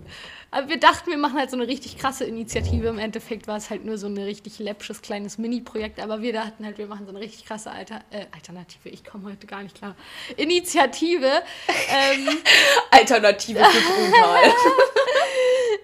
aber 0.54 0.68
wir 0.68 0.78
dachten, 0.78 1.10
wir 1.10 1.18
machen 1.18 1.36
halt 1.36 1.50
so 1.50 1.56
eine 1.56 1.66
richtig 1.66 1.98
krasse 1.98 2.24
Initiative. 2.24 2.86
Im 2.86 3.00
Endeffekt 3.00 3.48
war 3.48 3.56
es 3.56 3.70
halt 3.70 3.84
nur 3.84 3.98
so 3.98 4.06
ein 4.06 4.16
richtig 4.16 4.60
läppsches 4.60 5.02
kleines 5.02 5.36
Mini-Projekt. 5.36 5.98
Aber 5.98 6.22
wir 6.22 6.32
dachten 6.32 6.64
halt, 6.64 6.78
wir 6.78 6.86
machen 6.86 7.06
so 7.06 7.10
eine 7.10 7.18
richtig 7.18 7.44
krasse 7.44 7.72
Alter 7.72 8.04
äh, 8.12 8.26
Alternative. 8.30 8.88
Ich 8.88 9.04
komme 9.04 9.32
heute 9.32 9.48
gar 9.48 9.64
nicht 9.64 9.76
klar. 9.76 9.96
Initiative. 10.36 11.42
Ähm, 11.88 12.28
Alternative 12.92 13.64
für 13.64 13.92
Grüntal. 13.92 14.42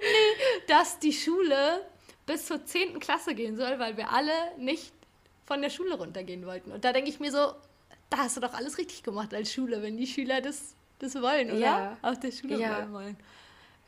nee, 0.02 0.62
dass 0.68 1.00
die 1.00 1.14
Schule 1.14 1.84
bis 2.24 2.46
zur 2.46 2.64
10. 2.64 3.00
Klasse 3.00 3.34
gehen 3.34 3.56
soll, 3.56 3.76
weil 3.80 3.96
wir 3.96 4.12
alle 4.12 4.30
nicht 4.56 4.92
von 5.46 5.62
der 5.62 5.70
Schule 5.70 5.96
runtergehen 5.96 6.46
wollten. 6.46 6.70
Und 6.70 6.84
da 6.84 6.92
denke 6.92 7.10
ich 7.10 7.18
mir 7.18 7.32
so, 7.32 7.54
da 8.08 8.18
hast 8.18 8.36
du 8.36 8.40
doch 8.40 8.54
alles 8.54 8.78
richtig 8.78 9.02
gemacht 9.02 9.34
als 9.34 9.52
Schule, 9.52 9.82
wenn 9.82 9.96
die 9.96 10.06
Schüler 10.06 10.40
das, 10.40 10.76
das 11.00 11.16
wollen, 11.20 11.50
oder? 11.50 11.58
Ja. 11.58 11.96
Auf 12.02 12.20
der 12.20 12.30
Schule 12.30 12.56
ja. 12.60 12.88
wollen. 12.92 13.16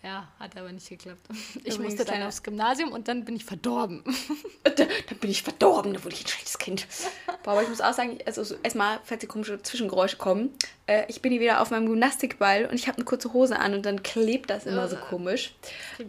Ja, 0.05 0.27
hat 0.41 0.57
aber 0.57 0.73
nicht 0.73 0.89
geklappt. 0.89 1.21
Ich 1.31 1.75
Übrigens 1.75 1.79
musste 1.79 2.05
dann 2.05 2.23
aufs 2.25 2.43
Gymnasium 2.43 2.91
und 2.91 3.07
dann 3.07 3.25
bin 3.25 3.37
ich 3.37 3.45
verdorben. 3.45 4.03
dann, 4.65 4.89
bin 5.21 5.31
ich 5.31 5.43
verdorben, 5.43 5.93
dann 5.95 6.03
wurde 6.03 6.17
ich 6.17 6.25
ein 6.25 6.29
schlechtes 6.29 6.59
Kind. 6.59 6.87
Boah, 7.45 7.53
aber 7.53 7.63
ich 7.63 7.69
muss 7.69 7.81
auch 7.81 7.93
sagen, 7.93 8.19
also 8.27 8.43
so, 8.43 8.57
erstmal, 8.63 8.99
falls 9.05 9.21
die 9.21 9.29
komische 9.29 9.63
Zwischengeräusche 9.63 10.17
kommen, 10.17 10.51
äh, 10.87 11.05
ich 11.09 11.23
bin 11.23 11.31
hier 11.31 11.41
wieder 11.41 11.61
auf 11.61 11.71
meinem 11.71 11.87
Gymnastikball 11.87 12.67
und 12.67 12.75
ich 12.75 12.89
habe 12.89 12.97
eine 12.97 13.05
kurze 13.05 13.33
Hose 13.33 13.59
an 13.59 13.75
und 13.75 13.87
dann 13.87 14.03
klebt 14.03 14.51
das 14.51 14.67
immer 14.67 14.89
so 14.89 14.97
komisch. 14.97 15.55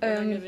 Ähm, 0.01 0.41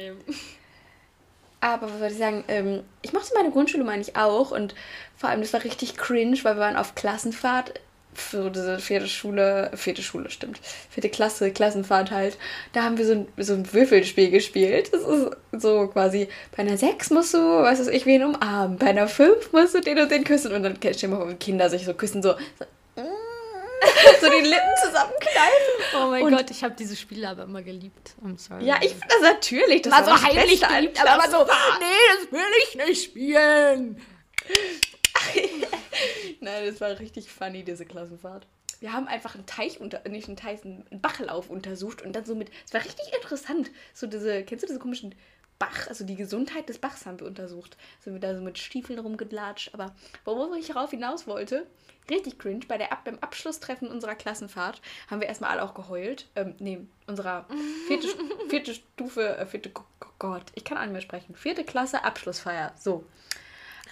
aber 1.61 1.89
was 1.91 1.99
soll 1.99 2.11
ich 2.11 2.17
sagen, 2.17 2.43
ähm, 2.47 2.83
ich 3.01 3.13
mochte 3.13 3.33
meine 3.35 3.51
Grundschule 3.51 3.83
meine 3.83 4.01
ich 4.01 4.15
auch 4.15 4.51
und 4.51 4.75
vor 5.15 5.29
allem 5.29 5.41
das 5.41 5.53
war 5.53 5.63
richtig 5.63 5.97
cringe, 5.97 6.37
weil 6.43 6.55
wir 6.55 6.61
waren 6.61 6.75
auf 6.75 6.95
Klassenfahrt 6.95 7.79
für 8.15 8.49
diese 8.49 8.79
vierte 8.79 9.07
Schule, 9.07 9.71
vierte 9.75 10.01
Schule 10.01 10.29
stimmt, 10.29 10.59
vierte 10.89 11.09
Klasse, 11.09 11.51
Klassenfahrt 11.51 12.11
halt, 12.11 12.37
da 12.73 12.83
haben 12.83 12.97
wir 12.97 13.05
so 13.05 13.13
ein, 13.13 13.27
so 13.37 13.53
ein 13.53 13.71
Würfelspiel 13.71 14.31
gespielt. 14.31 14.93
Das 14.93 15.01
ist 15.01 15.31
so 15.51 15.87
quasi, 15.87 16.27
bei 16.55 16.63
einer 16.63 16.77
6 16.77 17.11
musst 17.11 17.33
du, 17.33 17.37
was 17.37 17.79
weiß 17.79 17.87
ich, 17.87 18.05
wen 18.05 18.23
umarmen, 18.23 18.77
bei 18.77 18.87
einer 18.87 19.07
5 19.07 19.51
musst 19.51 19.75
du 19.75 19.81
den 19.81 19.99
und 19.99 20.11
den 20.11 20.23
küssen 20.23 20.53
und 20.53 20.63
dann 20.63 20.75
stell 20.77 20.93
dir 20.93 21.07
mal 21.09 21.17
vor, 21.17 21.29
wie 21.29 21.35
Kinder 21.35 21.69
sich 21.69 21.85
so 21.85 21.93
küssen, 21.93 22.23
so, 22.23 22.33
so, 22.59 22.65
so 24.21 24.29
die 24.29 24.47
Lippen 24.47 24.75
zusammenkneifen. 24.83 25.75
Oh 25.95 26.09
mein 26.09 26.23
und 26.23 26.35
Gott, 26.35 26.49
ich 26.49 26.63
habe 26.63 26.75
diese 26.77 26.95
Spiele 26.95 27.29
aber 27.29 27.43
immer 27.43 27.61
geliebt. 27.61 28.15
I'm 28.23 28.37
sorry. 28.37 28.65
Ja, 28.65 28.77
ich 28.81 28.91
finde 28.91 29.07
das 29.09 29.21
natürlich. 29.21 29.81
Das 29.83 29.93
war 29.93 30.05
so 30.05 30.23
heimlich 30.23 30.61
geliebt, 30.61 30.99
aber 31.05 31.29
so, 31.29 31.43
nee, 31.43 32.15
das 32.19 32.31
will 32.31 32.41
ich 32.63 32.75
nicht 32.75 33.03
spielen. 33.03 34.01
Nein, 36.45 36.67
das 36.67 36.79
war 36.79 36.99
richtig 36.99 37.31
funny, 37.31 37.63
diese 37.63 37.85
Klassenfahrt. 37.85 38.45
Wir 38.79 38.93
haben 38.93 39.07
einfach 39.07 39.33
einen 39.33 39.47
Teich 39.47 39.79
unter, 39.79 40.07
nicht 40.07 40.27
einen 40.27 40.37
Teich, 40.37 40.63
einen 40.63 40.85
Bachlauf 41.01 41.49
untersucht 41.49 42.03
und 42.03 42.15
dann 42.15 42.23
so 42.23 42.35
mit, 42.35 42.51
es 42.65 42.73
war 42.73 42.81
richtig 42.81 43.11
interessant. 43.15 43.71
So 43.95 44.05
diese, 44.05 44.43
kennst 44.43 44.61
du 44.61 44.67
diese 44.67 44.77
komischen 44.77 45.15
Bach, 45.57 45.87
also 45.87 46.05
die 46.05 46.15
Gesundheit 46.15 46.69
des 46.69 46.77
Bachs 46.77 47.07
haben 47.07 47.19
wir 47.19 47.25
untersucht. 47.25 47.77
Sind 47.99 48.13
wir 48.13 48.19
da 48.19 48.35
so 48.35 48.41
mit 48.41 48.59
Stiefeln 48.59 48.99
rumgelatscht. 48.99 49.73
Aber 49.73 49.95
wo 50.23 50.53
ich 50.53 50.67
darauf 50.67 50.91
hinaus 50.91 51.25
wollte, 51.25 51.65
richtig 52.11 52.37
cringe, 52.37 52.67
bei 52.67 52.77
der 52.77 52.89
beim 53.03 53.17
Abschlusstreffen 53.19 53.87
unserer 53.87 54.13
Klassenfahrt 54.13 54.83
haben 55.09 55.21
wir 55.21 55.27
erstmal 55.27 55.49
alle 55.49 55.63
auch 55.63 55.73
geheult. 55.73 56.27
Ähm, 56.35 56.53
nee, 56.59 56.85
unserer 57.07 57.47
vierte, 57.87 58.07
vierte 58.49 58.75
Stufe, 58.75 59.35
äh, 59.35 59.47
vierte, 59.47 59.71
oh 59.75 60.07
Gott, 60.19 60.43
ich 60.53 60.63
kann 60.63 60.79
nicht 60.79 60.91
mehr 60.91 61.01
sprechen. 61.01 61.33
Vierte 61.33 61.63
Klasse 61.63 62.03
Abschlussfeier. 62.03 62.75
So. 62.77 63.03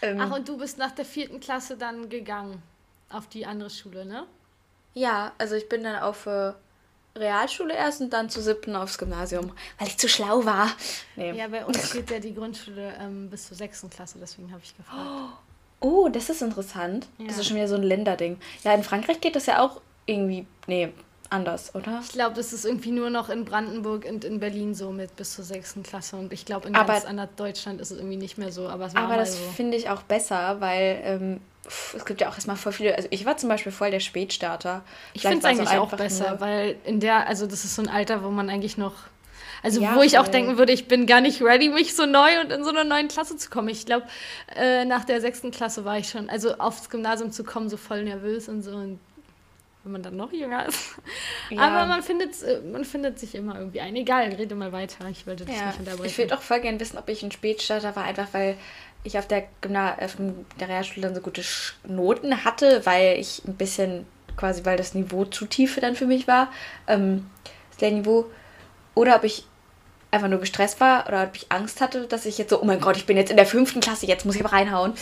Ähm, 0.03 0.19
Ach, 0.19 0.31
und 0.36 0.48
du 0.48 0.57
bist 0.57 0.77
nach 0.77 0.91
der 0.91 1.05
vierten 1.05 1.39
Klasse 1.39 1.77
dann 1.77 2.10
gegangen 2.10 2.62
auf 3.10 3.27
die 3.27 3.45
andere 3.45 3.69
Schule, 3.69 4.05
ne? 4.05 4.25
Ja, 4.93 5.31
also 5.38 5.55
ich 5.55 5.69
bin 5.69 5.83
dann 5.83 5.95
auf, 5.95 6.25
äh, 6.25 6.53
Realschule 7.15 7.75
erst 7.75 8.01
und 8.01 8.12
dann 8.12 8.29
zur 8.29 8.41
siebten 8.41 8.75
aufs 8.75 8.98
Gymnasium, 8.98 9.51
weil 9.77 9.88
ich 9.88 9.98
zu 9.98 10.10
schlau 10.10 10.45
war. 10.45 10.72
Nee. 11.15 11.31
Ja, 11.33 11.48
bei 11.48 11.63
uns 11.65 11.93
geht 11.93 12.10
ja 12.10 12.19
die 12.19 12.33
Grundschule 12.33 12.93
ähm, 13.00 13.29
bis 13.29 13.48
zur 13.48 13.57
sechsten 13.57 13.89
Klasse, 13.89 14.17
deswegen 14.19 14.51
habe 14.51 14.62
ich 14.63 14.75
gefragt. 14.75 15.00
Oh, 15.86 16.07
das 16.07 16.29
ist 16.29 16.41
interessant. 16.41 17.07
Ja. 17.17 17.27
Das 17.27 17.38
ist 17.38 17.48
schon 17.48 17.57
wieder 17.57 17.67
so 17.67 17.75
ein 17.75 17.83
Länderding. 17.83 18.39
Ja, 18.63 18.74
in 18.74 18.86
Frankreich 18.86 19.19
geht 19.19 19.36
das 19.36 19.48
ja 19.48 19.62
auch 19.62 19.81
irgendwie, 20.05 20.48
nee, 20.65 20.93
anders, 21.33 21.75
oder? 21.75 21.99
Ich 22.03 22.11
glaube, 22.11 22.35
das 22.35 22.53
ist 22.53 22.65
irgendwie 22.65 22.91
nur 22.91 23.09
noch 23.09 23.29
in 23.29 23.43
Brandenburg 23.43 24.05
und 24.05 24.23
in 24.23 24.39
Berlin 24.39 24.73
so 24.75 24.91
mit 24.91 25.15
bis 25.15 25.35
zur 25.35 25.43
sechsten 25.43 25.83
Klasse. 25.83 26.15
Und 26.15 26.31
ich 26.31 26.45
glaube, 26.45 26.67
in 26.67 26.75
aber, 26.75 26.99
ganz 26.99 27.29
Deutschland 27.35 27.81
ist 27.81 27.91
es 27.91 27.97
irgendwie 27.97 28.17
nicht 28.17 28.37
mehr 28.37 28.51
so. 28.51 28.67
Aber, 28.67 28.89
aber 28.93 29.17
das 29.17 29.37
so. 29.37 29.43
finde 29.55 29.75
ich 29.75 29.89
auch 29.89 30.03
besser, 30.03 30.61
weil 30.61 31.01
ähm, 31.03 31.41
es 31.65 32.05
gibt 32.05 32.21
ja 32.21 32.29
auch 32.29 32.35
erstmal 32.35 32.55
voll 32.55 32.71
viele. 32.71 32.95
Also 32.95 33.07
ich 33.11 33.25
war 33.25 33.37
zum 33.37 33.49
Beispiel 33.49 33.71
voll 33.71 33.91
der 33.91 33.99
Spätstarter. 33.99 34.83
Ich 35.13 35.21
finde 35.21 35.39
es 35.39 35.45
eigentlich 35.45 35.77
auch 35.77 35.91
besser, 35.91 36.39
weil 36.39 36.75
in 36.85 36.99
der, 36.99 37.27
also 37.27 37.47
das 37.47 37.63
ist 37.63 37.75
so 37.75 37.81
ein 37.81 37.89
Alter, 37.89 38.23
wo 38.23 38.29
man 38.29 38.49
eigentlich 38.49 38.77
noch. 38.77 38.93
Also 39.61 39.81
ja, 39.81 39.95
wo 39.95 40.01
ich 40.01 40.19
auch 40.19 40.27
denken 40.27 40.57
würde, 40.57 40.73
ich 40.73 40.89
bin 40.89 41.05
gar 41.07 41.21
nicht 41.21 41.41
ready, 41.41 41.69
mich 41.69 41.95
so 41.95 42.05
neu 42.05 42.41
und 42.41 42.51
in 42.51 42.65
so 42.65 42.69
einer 42.69 42.83
neuen 42.83 43.07
Klasse 43.07 43.37
zu 43.37 43.49
kommen. 43.49 43.69
Ich 43.69 43.85
glaube, 43.85 44.05
äh, 44.57 44.83
nach 44.83 45.05
der 45.05 45.21
sechsten 45.21 45.51
Klasse 45.51 45.85
war 45.85 45.97
ich 45.97 46.09
schon, 46.09 46.29
also 46.29 46.57
aufs 46.57 46.89
Gymnasium 46.89 47.31
zu 47.31 47.45
kommen, 47.45 47.69
so 47.69 47.77
voll 47.77 48.03
nervös 48.03 48.49
und 48.49 48.61
so. 48.61 48.71
Und 48.71 48.99
wenn 49.83 49.91
man 49.91 50.01
dann 50.01 50.15
noch 50.15 50.31
jünger 50.31 50.65
ist. 50.65 50.95
Ja. 51.49 51.61
Aber 51.61 51.85
man 51.85 52.01
findet, 52.01 52.41
äh, 52.41 52.61
man 52.61 52.85
findet 52.85 53.19
sich 53.19 53.35
immer 53.35 53.59
irgendwie 53.59 53.81
ein. 53.81 53.95
Egal, 53.95 54.29
rede 54.29 54.55
mal 54.55 54.71
weiter. 54.71 55.07
Ich 55.09 55.27
wollte 55.27 55.45
dich 55.45 55.57
ja. 55.57 55.67
nicht 55.67 55.79
unterbrechen. 55.79 56.05
Ich 56.05 56.17
würde 56.17 56.35
auch 56.35 56.41
voll 56.41 56.61
gerne 56.61 56.79
wissen, 56.79 56.97
ob 56.97 57.09
ich 57.09 57.21
ein 57.21 57.31
Spätstarter 57.31 57.95
war, 57.95 58.05
einfach 58.05 58.27
weil 58.31 58.57
ich 59.03 59.17
auf 59.17 59.27
der, 59.27 59.43
Gymna 59.61 59.97
auf 59.99 60.15
der 60.59 60.69
Realschule 60.69 61.07
dann 61.07 61.15
so 61.15 61.21
gute 61.21 61.43
Noten 61.85 62.45
hatte, 62.45 62.85
weil 62.85 63.19
ich 63.19 63.43
ein 63.45 63.55
bisschen 63.55 64.05
quasi, 64.37 64.63
weil 64.65 64.77
das 64.77 64.93
Niveau 64.93 65.25
zu 65.25 65.45
tief 65.45 65.77
dann 65.79 65.95
für 65.95 66.05
mich 66.05 66.27
war, 66.27 66.51
ähm, 66.87 67.29
das 67.71 67.81
Lehrniveau. 67.81 68.25
Oder 68.95 69.17
ob 69.17 69.25
ich 69.25 69.45
einfach 70.13 70.27
nur 70.27 70.39
gestresst 70.39 70.79
war 70.79 71.08
oder 71.08 71.24
ob 71.24 71.36
ich 71.36 71.51
Angst 71.51 71.82
hatte, 71.82 72.08
dass 72.08 72.25
ich 72.25 72.38
jetzt 72.38 72.51
so, 72.51 72.62
oh 72.62 72.65
mein 72.65 72.79
Gott, 72.79 72.98
ich 72.98 73.05
bin 73.05 73.17
jetzt 73.17 73.32
in 73.32 73.38
der 73.38 73.46
fünften 73.46 73.82
Klasse, 73.82 74.05
jetzt 74.05 74.25
muss 74.25 74.36
ich 74.36 74.46
aber 74.46 74.53
reinhauen. 74.53 74.93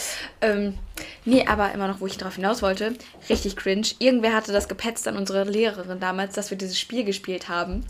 Ähm, 0.42 0.78
nee, 1.26 1.46
aber 1.46 1.72
immer 1.74 1.88
noch, 1.88 2.00
wo 2.00 2.08
ich 2.08 2.18
darauf 2.18 2.36
hinaus 2.36 2.62
wollte, 2.62 2.96
richtig 3.30 3.58
cringe. 3.58 3.88
Irgendwer 4.00 4.34
hatte 4.34 4.52
das 4.52 4.68
gepetzt 4.68 5.08
an 5.08 5.18
unsere 5.18 5.44
Lehrerin 5.44 6.00
damals, 6.00 6.36
dass 6.36 6.50
wir 6.50 6.58
dieses 6.58 6.80
Spiel 6.80 7.04
gespielt 7.04 7.50
haben. 7.50 7.86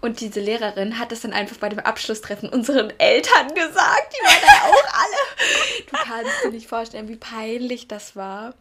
Und 0.00 0.20
diese 0.20 0.40
Lehrerin 0.40 0.98
hat 0.98 1.12
es 1.12 1.20
dann 1.20 1.32
einfach 1.32 1.56
bei 1.56 1.68
dem 1.68 1.80
Abschlusstreffen 1.80 2.48
unseren 2.48 2.92
Eltern 2.98 3.48
gesagt. 3.48 4.14
Die 4.14 4.24
waren 4.24 4.40
dann 4.40 4.70
auch 4.70 4.94
alle. 4.94 5.86
Du 5.90 5.96
kannst 5.96 6.44
dir 6.44 6.50
nicht 6.50 6.68
vorstellen, 6.68 7.08
wie 7.08 7.16
peinlich 7.16 7.86
das 7.86 8.16
war. 8.16 8.54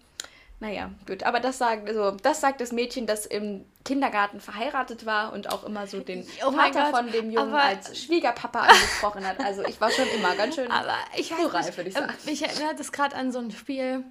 Naja, 0.61 0.91
gut. 1.07 1.23
Aber 1.23 1.39
das 1.39 1.57
sagt, 1.57 1.89
also, 1.89 2.11
das 2.11 2.39
sagt 2.39 2.61
das 2.61 2.71
Mädchen, 2.71 3.07
das 3.07 3.25
im 3.25 3.65
Kindergarten 3.83 4.39
verheiratet 4.39 5.07
war 5.07 5.33
und 5.33 5.49
auch 5.51 5.63
immer 5.63 5.87
so 5.87 6.01
den 6.01 6.23
oh 6.45 6.51
Vater 6.51 6.91
von 6.91 7.11
dem 7.11 7.31
Jungen 7.31 7.55
als 7.55 7.99
Schwiegerpapa 7.99 8.59
angesprochen 8.59 9.25
hat. 9.27 9.39
Also 9.39 9.65
ich 9.65 9.81
war 9.81 9.89
schon 9.89 10.07
immer 10.15 10.35
ganz 10.35 10.53
schön 10.53 10.69
aber 10.69 10.93
ich 11.17 11.33
plural, 11.33 11.65
würde 11.75 11.89
ich 11.89 11.95
sagen. 11.95 12.09
Ähm, 12.11 12.29
mich 12.29 12.43
erinnert 12.43 12.79
das 12.79 12.91
gerade 12.91 13.15
an 13.15 13.31
so 13.31 13.39
ein 13.39 13.49
Spiel, 13.49 14.03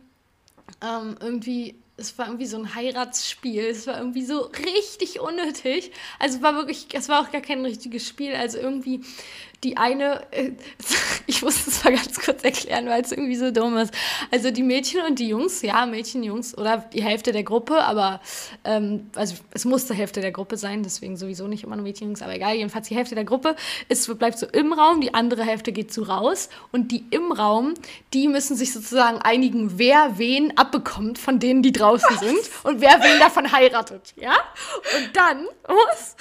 ähm, 0.83 1.16
irgendwie 1.21 1.76
es 2.00 2.19
war 2.19 2.26
irgendwie 2.26 2.47
so 2.47 2.57
ein 2.57 2.75
Heiratsspiel. 2.75 3.66
Es 3.66 3.87
war 3.87 3.99
irgendwie 3.99 4.25
so 4.25 4.40
richtig 4.40 5.21
unnötig. 5.21 5.92
Also 6.19 6.38
es 6.38 6.42
war 6.42 6.54
wirklich, 6.54 6.88
es 6.95 7.09
war 7.09 7.21
auch 7.21 7.30
gar 7.30 7.42
kein 7.42 7.64
richtiges 7.64 8.09
Spiel. 8.09 8.35
Also 8.35 8.59
irgendwie 8.59 9.02
die 9.64 9.76
eine, 9.76 10.22
äh, 10.32 10.52
ich 11.26 11.42
muss 11.42 11.64
das 11.64 11.84
mal 11.84 11.94
ganz 11.94 12.18
kurz 12.18 12.42
erklären, 12.42 12.86
weil 12.86 13.02
es 13.02 13.12
irgendwie 13.12 13.36
so 13.36 13.50
dumm 13.50 13.76
ist. 13.76 13.92
Also 14.30 14.50
die 14.50 14.62
Mädchen 14.62 15.02
und 15.06 15.18
die 15.18 15.28
Jungs, 15.28 15.62
ja, 15.62 15.86
Mädchen, 15.86 16.22
Jungs 16.22 16.56
oder 16.56 16.78
die 16.92 17.02
Hälfte 17.02 17.32
der 17.32 17.42
Gruppe, 17.42 17.82
aber 17.84 18.20
ähm, 18.64 19.10
also 19.14 19.34
es 19.52 19.64
musste 19.64 19.94
Hälfte 19.94 20.20
der 20.20 20.32
Gruppe 20.32 20.56
sein, 20.56 20.82
deswegen 20.82 21.16
sowieso 21.16 21.46
nicht 21.46 21.64
immer 21.64 21.76
nur 21.76 21.84
Mädchen, 21.84 22.08
Jungs, 22.08 22.22
aber 22.22 22.34
egal, 22.34 22.54
jedenfalls 22.54 22.88
die 22.88 22.96
Hälfte 22.96 23.14
der 23.14 23.24
Gruppe 23.24 23.56
ist, 23.88 24.10
bleibt 24.18 24.38
so 24.38 24.46
im 24.46 24.72
Raum, 24.72 25.00
die 25.00 25.14
andere 25.14 25.44
Hälfte 25.44 25.72
geht 25.72 25.92
so 25.92 26.04
raus 26.04 26.48
und 26.72 26.90
die 26.90 27.04
im 27.10 27.32
Raum, 27.32 27.74
die 28.14 28.28
müssen 28.28 28.56
sich 28.56 28.72
sozusagen 28.72 29.18
einigen, 29.18 29.78
wer 29.78 30.18
wen 30.18 30.56
abbekommt 30.56 31.18
von 31.18 31.38
denen, 31.38 31.62
die 31.62 31.72
draußen 31.72 32.18
sind 32.18 32.38
und 32.64 32.80
wer 32.80 33.00
wen 33.02 33.18
davon 33.20 33.52
heiratet, 33.52 34.14
ja? 34.16 34.34
Und 34.96 35.16
dann 35.16 35.44
muss 35.68 36.16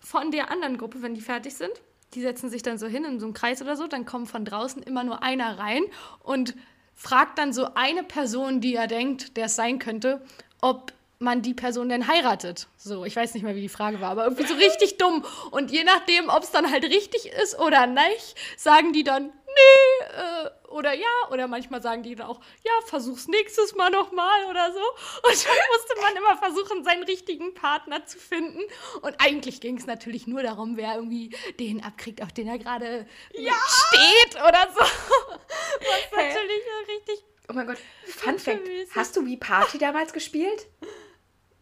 von 0.00 0.30
der 0.30 0.50
anderen 0.50 0.76
Gruppe, 0.76 1.00
wenn 1.00 1.14
die 1.14 1.20
fertig 1.20 1.54
sind, 1.54 1.72
die 2.14 2.20
setzen 2.20 2.50
sich 2.50 2.62
dann 2.62 2.78
so 2.78 2.86
hin 2.86 3.04
in 3.04 3.20
so 3.20 3.26
einem 3.26 3.34
Kreis 3.34 3.62
oder 3.62 3.76
so, 3.76 3.86
dann 3.86 4.04
kommt 4.04 4.28
von 4.28 4.44
draußen 4.44 4.82
immer 4.82 5.04
nur 5.04 5.22
einer 5.22 5.58
rein 5.58 5.82
und 6.22 6.54
fragt 6.94 7.38
dann 7.38 7.52
so 7.52 7.74
eine 7.74 8.02
Person, 8.02 8.60
die 8.60 8.74
er 8.74 8.86
denkt, 8.86 9.36
der 9.36 9.46
es 9.46 9.56
sein 9.56 9.78
könnte, 9.78 10.20
ob 10.60 10.92
man 11.18 11.40
die 11.40 11.54
Person 11.54 11.88
denn 11.88 12.08
heiratet. 12.08 12.66
So, 12.76 13.04
ich 13.04 13.16
weiß 13.16 13.34
nicht 13.34 13.44
mehr, 13.44 13.54
wie 13.54 13.60
die 13.60 13.68
Frage 13.68 14.00
war, 14.00 14.10
aber 14.10 14.24
irgendwie 14.24 14.46
so 14.46 14.54
richtig 14.54 14.98
dumm. 14.98 15.24
Und 15.50 15.70
je 15.70 15.84
nachdem, 15.84 16.28
ob 16.28 16.42
es 16.42 16.50
dann 16.50 16.70
halt 16.70 16.84
richtig 16.84 17.30
ist 17.42 17.58
oder 17.58 17.86
nicht, 17.86 18.34
sagen 18.56 18.92
die 18.92 19.04
dann, 19.04 19.26
nee, 19.26 20.06
äh, 20.16 20.50
oder 20.72 20.92
ja, 20.94 21.28
oder 21.30 21.48
manchmal 21.48 21.82
sagen 21.82 22.02
die 22.02 22.14
dann 22.14 22.26
auch, 22.26 22.40
ja, 22.64 22.72
versuch's 22.86 23.28
nächstes 23.28 23.74
Mal 23.74 23.90
nochmal 23.90 24.46
oder 24.46 24.72
so. 24.72 24.78
Und 25.28 25.46
dann 25.46 25.56
musste 25.76 26.00
man 26.00 26.16
immer 26.16 26.36
versuchen, 26.36 26.84
seinen 26.84 27.04
richtigen 27.04 27.54
Partner 27.54 28.04
zu 28.06 28.18
finden. 28.18 28.60
Und 29.02 29.14
eigentlich 29.18 29.60
ging 29.60 29.76
es 29.76 29.86
natürlich 29.86 30.26
nur 30.26 30.42
darum, 30.42 30.76
wer 30.76 30.96
irgendwie 30.96 31.34
den 31.58 31.82
abkriegt, 31.82 32.22
auf 32.22 32.32
den 32.32 32.48
er 32.48 32.58
gerade 32.58 33.06
ja! 33.32 33.54
steht 33.66 34.36
oder 34.36 34.68
so. 34.74 34.80
Was 34.80 36.10
natürlich 36.12 36.62
richtig. 36.88 37.24
Oh 37.48 37.52
mein 37.54 37.66
Gott, 37.66 37.78
Fun 38.06 38.38
Fact: 38.38 38.60
Hast 38.94 39.16
du 39.16 39.26
wie 39.26 39.36
Party 39.36 39.78
damals 39.78 40.12
gespielt? 40.12 40.66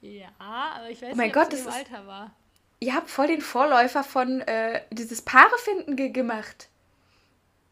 Ja, 0.00 0.28
aber 0.38 0.88
ich 0.88 1.02
weiß 1.02 1.14
oh 1.14 1.16
nicht, 1.16 1.36
ob 1.36 1.42
Gott, 1.42 1.52
es 1.52 1.62
im 1.62 1.68
Alter 1.68 2.06
war. 2.06 2.36
Ihr 2.80 2.94
habt 2.94 3.10
voll 3.10 3.26
den 3.26 3.42
Vorläufer 3.42 4.02
von 4.02 4.40
äh, 4.42 4.82
dieses 4.90 5.20
Paare 5.22 5.56
finden 5.58 5.96
ge 5.96 6.08
gemacht. 6.10 6.69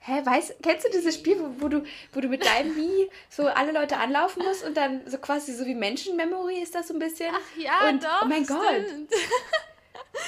Hä, 0.08 0.24
weißt, 0.24 0.56
kennst 0.62 0.86
du 0.86 0.90
dieses 0.90 1.16
Spiel, 1.16 1.38
wo, 1.38 1.62
wo, 1.62 1.68
du, 1.68 1.82
wo 2.12 2.20
du 2.20 2.28
mit 2.28 2.44
deinem 2.44 2.74
Wie 2.76 3.10
so 3.28 3.46
alle 3.46 3.72
Leute 3.72 3.98
anlaufen 3.98 4.42
musst 4.42 4.64
und 4.64 4.74
dann 4.76 5.02
so 5.06 5.18
quasi 5.18 5.52
so 5.52 5.66
wie 5.66 5.74
Menschenmemory 5.74 6.62
ist 6.62 6.74
das 6.74 6.88
so 6.88 6.94
ein 6.94 6.98
bisschen? 6.98 7.30
Ach 7.34 7.58
ja, 7.58 7.88
und, 7.88 8.02
doch. 8.02 8.22
Oh 8.22 8.26
mein 8.26 8.44
stimmt. 8.44 8.60
Gott. 8.60 9.18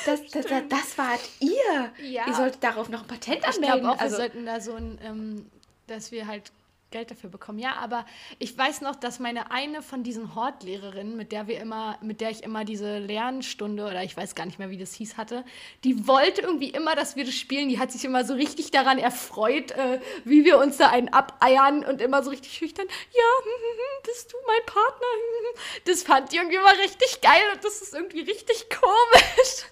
Das, 0.06 0.22
das, 0.30 0.46
das, 0.46 0.62
das 0.68 0.99
wart 0.99 1.20
ihr. 1.40 1.92
Ja. 2.02 2.26
Ihr 2.26 2.34
solltet 2.34 2.62
darauf 2.62 2.88
noch 2.90 3.02
ein 3.02 3.06
Patent 3.08 3.44
anmelden. 3.44 3.62
Ich 3.62 3.82
glaube 3.82 3.88
auch, 3.88 3.99
also, 3.99 4.18
wir 4.18 4.25
sollten 4.25 4.46
da 4.46 4.60
so 4.60 4.75
ein, 4.75 4.99
ähm, 5.02 5.50
dass 5.87 6.12
wir 6.12 6.26
halt 6.26 6.52
Geld 6.90 7.11
dafür 7.11 7.30
bekommen. 7.30 7.59
Ja, 7.59 7.76
aber 7.76 8.04
ich 8.38 8.56
weiß 8.56 8.80
noch, 8.80 8.97
dass 8.97 9.18
meine 9.18 9.50
eine 9.50 9.82
von 9.82 10.02
diesen 10.02 10.35
Hortlehrerinnen, 10.35 11.16
mit 11.16 11.32
der 11.32 11.47
wir 11.47 11.61
immer, 11.61 11.99
mit 12.02 12.20
der 12.20 12.30
ich 12.30 12.42
immer 12.42 12.64
diese 12.64 12.99
Lernstunde 12.99 13.85
oder 13.87 14.02
ich 14.02 14.16
weiß 14.16 14.35
gar 14.35 14.47
nicht 14.47 14.59
mehr, 14.59 14.70
wie 14.70 14.78
das 14.78 14.94
hieß, 14.94 15.16
hatte, 15.16 15.44
die 15.85 16.06
wollte 16.06 16.42
irgendwie 16.42 16.70
immer, 16.70 16.97
dass 16.97 17.16
wir 17.16 17.25
das 17.25 17.35
spielen. 17.35 17.68
Die 17.68 17.78
hat 17.78 17.92
sich 17.92 18.04
immer 18.04 18.25
so 18.25 18.35
richtig 18.35 18.70
daran 18.70 18.99
erfreut, 18.99 19.70
äh, 19.73 20.00
wie 20.25 20.44
wir 20.44 20.59
uns 20.59 20.76
da 20.76 20.88
einen 20.90 21.09
abeiern 21.09 21.85
und 21.85 22.00
immer 22.00 22.23
so 22.23 22.30
richtig 22.30 22.52
schüchtern. 22.52 22.87
Ja, 23.12 23.52
bist 24.04 24.32
du 24.32 24.37
mein 24.47 24.66
Partner? 24.66 25.06
Das 25.85 26.02
fand 26.02 26.32
die 26.32 26.37
irgendwie 26.37 26.56
immer 26.56 26.78
richtig 26.78 27.20
geil 27.20 27.42
und 27.54 27.64
das 27.64 27.82
ist 27.82 27.94
irgendwie 27.94 28.20
richtig 28.20 28.66
komisch. 28.70 29.64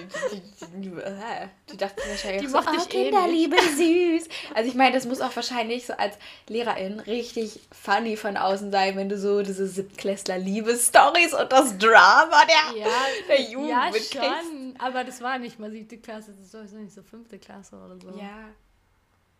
Die, 0.00 0.40
die, 0.80 0.90
die, 0.90 1.76
dachten 1.76 2.00
wahrscheinlich 2.08 2.42
die 2.42 2.48
so, 2.48 2.58
oh, 2.58 2.86
Kinderliebe, 2.88 3.56
süß. 3.76 4.28
Also 4.54 4.68
ich 4.68 4.74
meine, 4.74 4.94
das 4.94 5.06
muss 5.06 5.20
auch 5.20 5.34
wahrscheinlich 5.34 5.86
so 5.86 5.92
als 5.94 6.16
Lehrerin 6.48 7.00
richtig 7.00 7.60
funny 7.72 8.16
von 8.16 8.36
außen 8.36 8.70
sein, 8.70 8.96
wenn 8.96 9.08
du 9.08 9.18
so 9.18 9.42
diese 9.42 9.66
Siebtklässler-Liebesstories 9.66 11.34
und 11.34 11.52
das 11.52 11.76
Drama 11.78 12.44
der, 12.46 12.80
ja, 12.80 12.86
der 13.28 13.42
Jugend 13.42 13.70
Ja, 13.70 13.90
schon. 13.92 14.74
Aber 14.78 15.04
das 15.04 15.20
war 15.20 15.38
nicht 15.38 15.58
mal 15.58 15.70
siebte 15.70 15.98
Klasse, 15.98 16.32
das 16.32 16.46
ist 16.46 16.52
sowieso 16.52 16.76
nicht 16.76 16.94
so 16.94 17.02
fünfte 17.02 17.38
Klasse 17.38 17.76
oder 17.76 17.98
so. 18.00 18.18
Ja. 18.18 18.50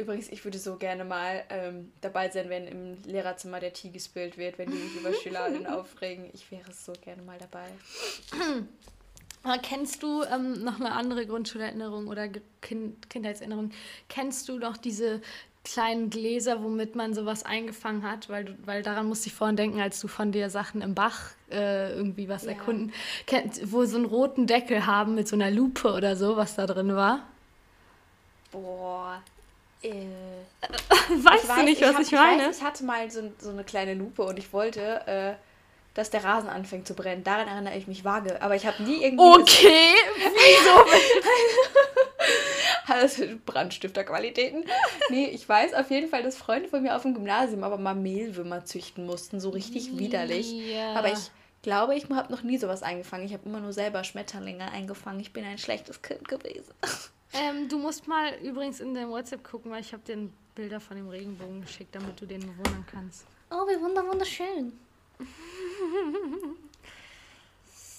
Übrigens, 0.00 0.28
ich 0.28 0.44
würde 0.44 0.58
so 0.60 0.76
gerne 0.76 1.04
mal 1.04 1.42
ähm, 1.50 1.92
dabei 2.00 2.30
sein, 2.30 2.48
wenn 2.48 2.68
im 2.68 3.02
Lehrerzimmer 3.02 3.58
der 3.58 3.72
Tee 3.72 3.90
gespillt 3.90 4.38
wird, 4.38 4.56
wenn 4.56 4.70
die 4.70 4.76
sich 4.76 4.94
über 4.94 5.12
Schülerinnen 5.22 5.66
aufregen. 5.66 6.30
Ich 6.32 6.48
wäre 6.52 6.72
so 6.72 6.92
gerne 6.92 7.22
mal 7.22 7.38
dabei. 7.38 7.66
Kennst 9.56 10.02
du 10.02 10.22
ähm, 10.24 10.62
noch 10.64 10.80
eine 10.80 10.92
andere 10.92 11.26
Grundschulerinnerung 11.26 12.08
oder 12.08 12.28
kind 12.60 13.08
Kindheitserinnerung? 13.08 13.70
Kennst 14.08 14.48
du 14.48 14.58
noch 14.58 14.76
diese 14.76 15.22
kleinen 15.64 16.10
Gläser, 16.10 16.62
womit 16.62 16.96
man 16.96 17.14
sowas 17.14 17.44
eingefangen 17.44 18.02
hat? 18.02 18.28
Weil, 18.28 18.44
du, 18.44 18.56
weil 18.64 18.82
daran 18.82 19.06
musste 19.06 19.28
ich 19.28 19.34
vorhin 19.34 19.56
denken, 19.56 19.80
als 19.80 20.00
du 20.00 20.08
von 20.08 20.32
dir 20.32 20.50
Sachen 20.50 20.82
im 20.82 20.94
Bach 20.94 21.30
äh, 21.50 21.92
irgendwie 21.92 22.28
was 22.28 22.44
ja. 22.44 22.50
erkunden, 22.50 22.92
kennt, 23.26 23.72
wo 23.72 23.84
so 23.84 23.96
einen 23.96 24.06
roten 24.06 24.46
Deckel 24.46 24.86
haben 24.86 25.14
mit 25.14 25.28
so 25.28 25.36
einer 25.36 25.50
Lupe 25.50 25.92
oder 25.92 26.16
so, 26.16 26.36
was 26.36 26.56
da 26.56 26.66
drin 26.66 26.94
war? 26.94 27.26
Boah. 28.50 29.22
Äh, 29.82 30.06
weißt 31.22 31.44
du 31.44 31.48
weiß, 31.48 31.64
nicht, 31.64 31.82
was 31.82 31.90
ich, 31.90 31.96
hab, 31.96 32.02
ich 32.02 32.12
meine? 32.12 32.42
Ich, 32.42 32.48
weiß, 32.48 32.58
ich 32.58 32.64
hatte 32.64 32.84
mal 32.84 33.10
so, 33.10 33.32
so 33.38 33.50
eine 33.50 33.64
kleine 33.64 33.94
Lupe 33.94 34.22
und 34.22 34.38
ich 34.38 34.52
wollte 34.52 35.06
äh, 35.06 35.34
dass 35.98 36.10
der 36.10 36.22
Rasen 36.22 36.48
anfängt 36.48 36.86
zu 36.86 36.94
brennen. 36.94 37.24
Daran 37.24 37.48
erinnere 37.48 37.76
ich 37.76 37.88
mich 37.88 38.04
vage. 38.04 38.40
Aber 38.40 38.54
ich 38.54 38.64
habe 38.66 38.80
nie 38.84 39.02
irgendwie. 39.02 39.24
Okay! 39.24 39.94
Wieso? 40.16 40.84
Alles 42.92 43.20
Brandstifterqualitäten. 43.44 44.64
Nee, 45.10 45.26
ich 45.26 45.48
weiß 45.48 45.74
auf 45.74 45.90
jeden 45.90 46.08
Fall, 46.08 46.22
dass 46.22 46.36
Freunde 46.36 46.68
von 46.68 46.82
mir 46.82 46.94
auf 46.94 47.02
dem 47.02 47.14
Gymnasium 47.14 47.64
aber 47.64 47.78
mal 47.78 47.96
Mehlwürmer 47.96 48.64
züchten 48.64 49.06
mussten. 49.06 49.40
So 49.40 49.50
richtig 49.50 49.98
widerlich. 49.98 50.54
Aber 50.94 51.10
ich 51.12 51.32
glaube, 51.62 51.96
ich 51.96 52.08
habe 52.08 52.32
noch 52.32 52.44
nie 52.44 52.58
sowas 52.58 52.84
eingefangen. 52.84 53.26
Ich 53.26 53.32
habe 53.32 53.48
immer 53.48 53.58
nur 53.58 53.72
selber 53.72 54.04
Schmetterlinge 54.04 54.70
eingefangen. 54.70 55.18
Ich 55.18 55.32
bin 55.32 55.44
ein 55.44 55.58
schlechtes 55.58 56.00
Kind 56.00 56.28
gewesen. 56.28 56.74
Ähm, 57.32 57.68
du 57.68 57.76
musst 57.76 58.06
mal 58.06 58.34
übrigens 58.42 58.78
in 58.78 58.94
dein 58.94 59.10
WhatsApp 59.10 59.42
gucken, 59.42 59.72
weil 59.72 59.80
ich 59.80 59.92
habe 59.92 60.02
dir 60.04 60.30
Bilder 60.54 60.78
von 60.78 60.96
dem 60.96 61.08
Regenbogen 61.08 61.60
geschickt, 61.60 61.92
damit 61.94 62.20
du 62.20 62.26
den 62.26 62.40
bewundern 62.40 62.86
kannst. 62.90 63.26
Oh, 63.50 63.66
wie 63.66 63.80
wunder 63.82 64.06
wunderschön. 64.06 64.72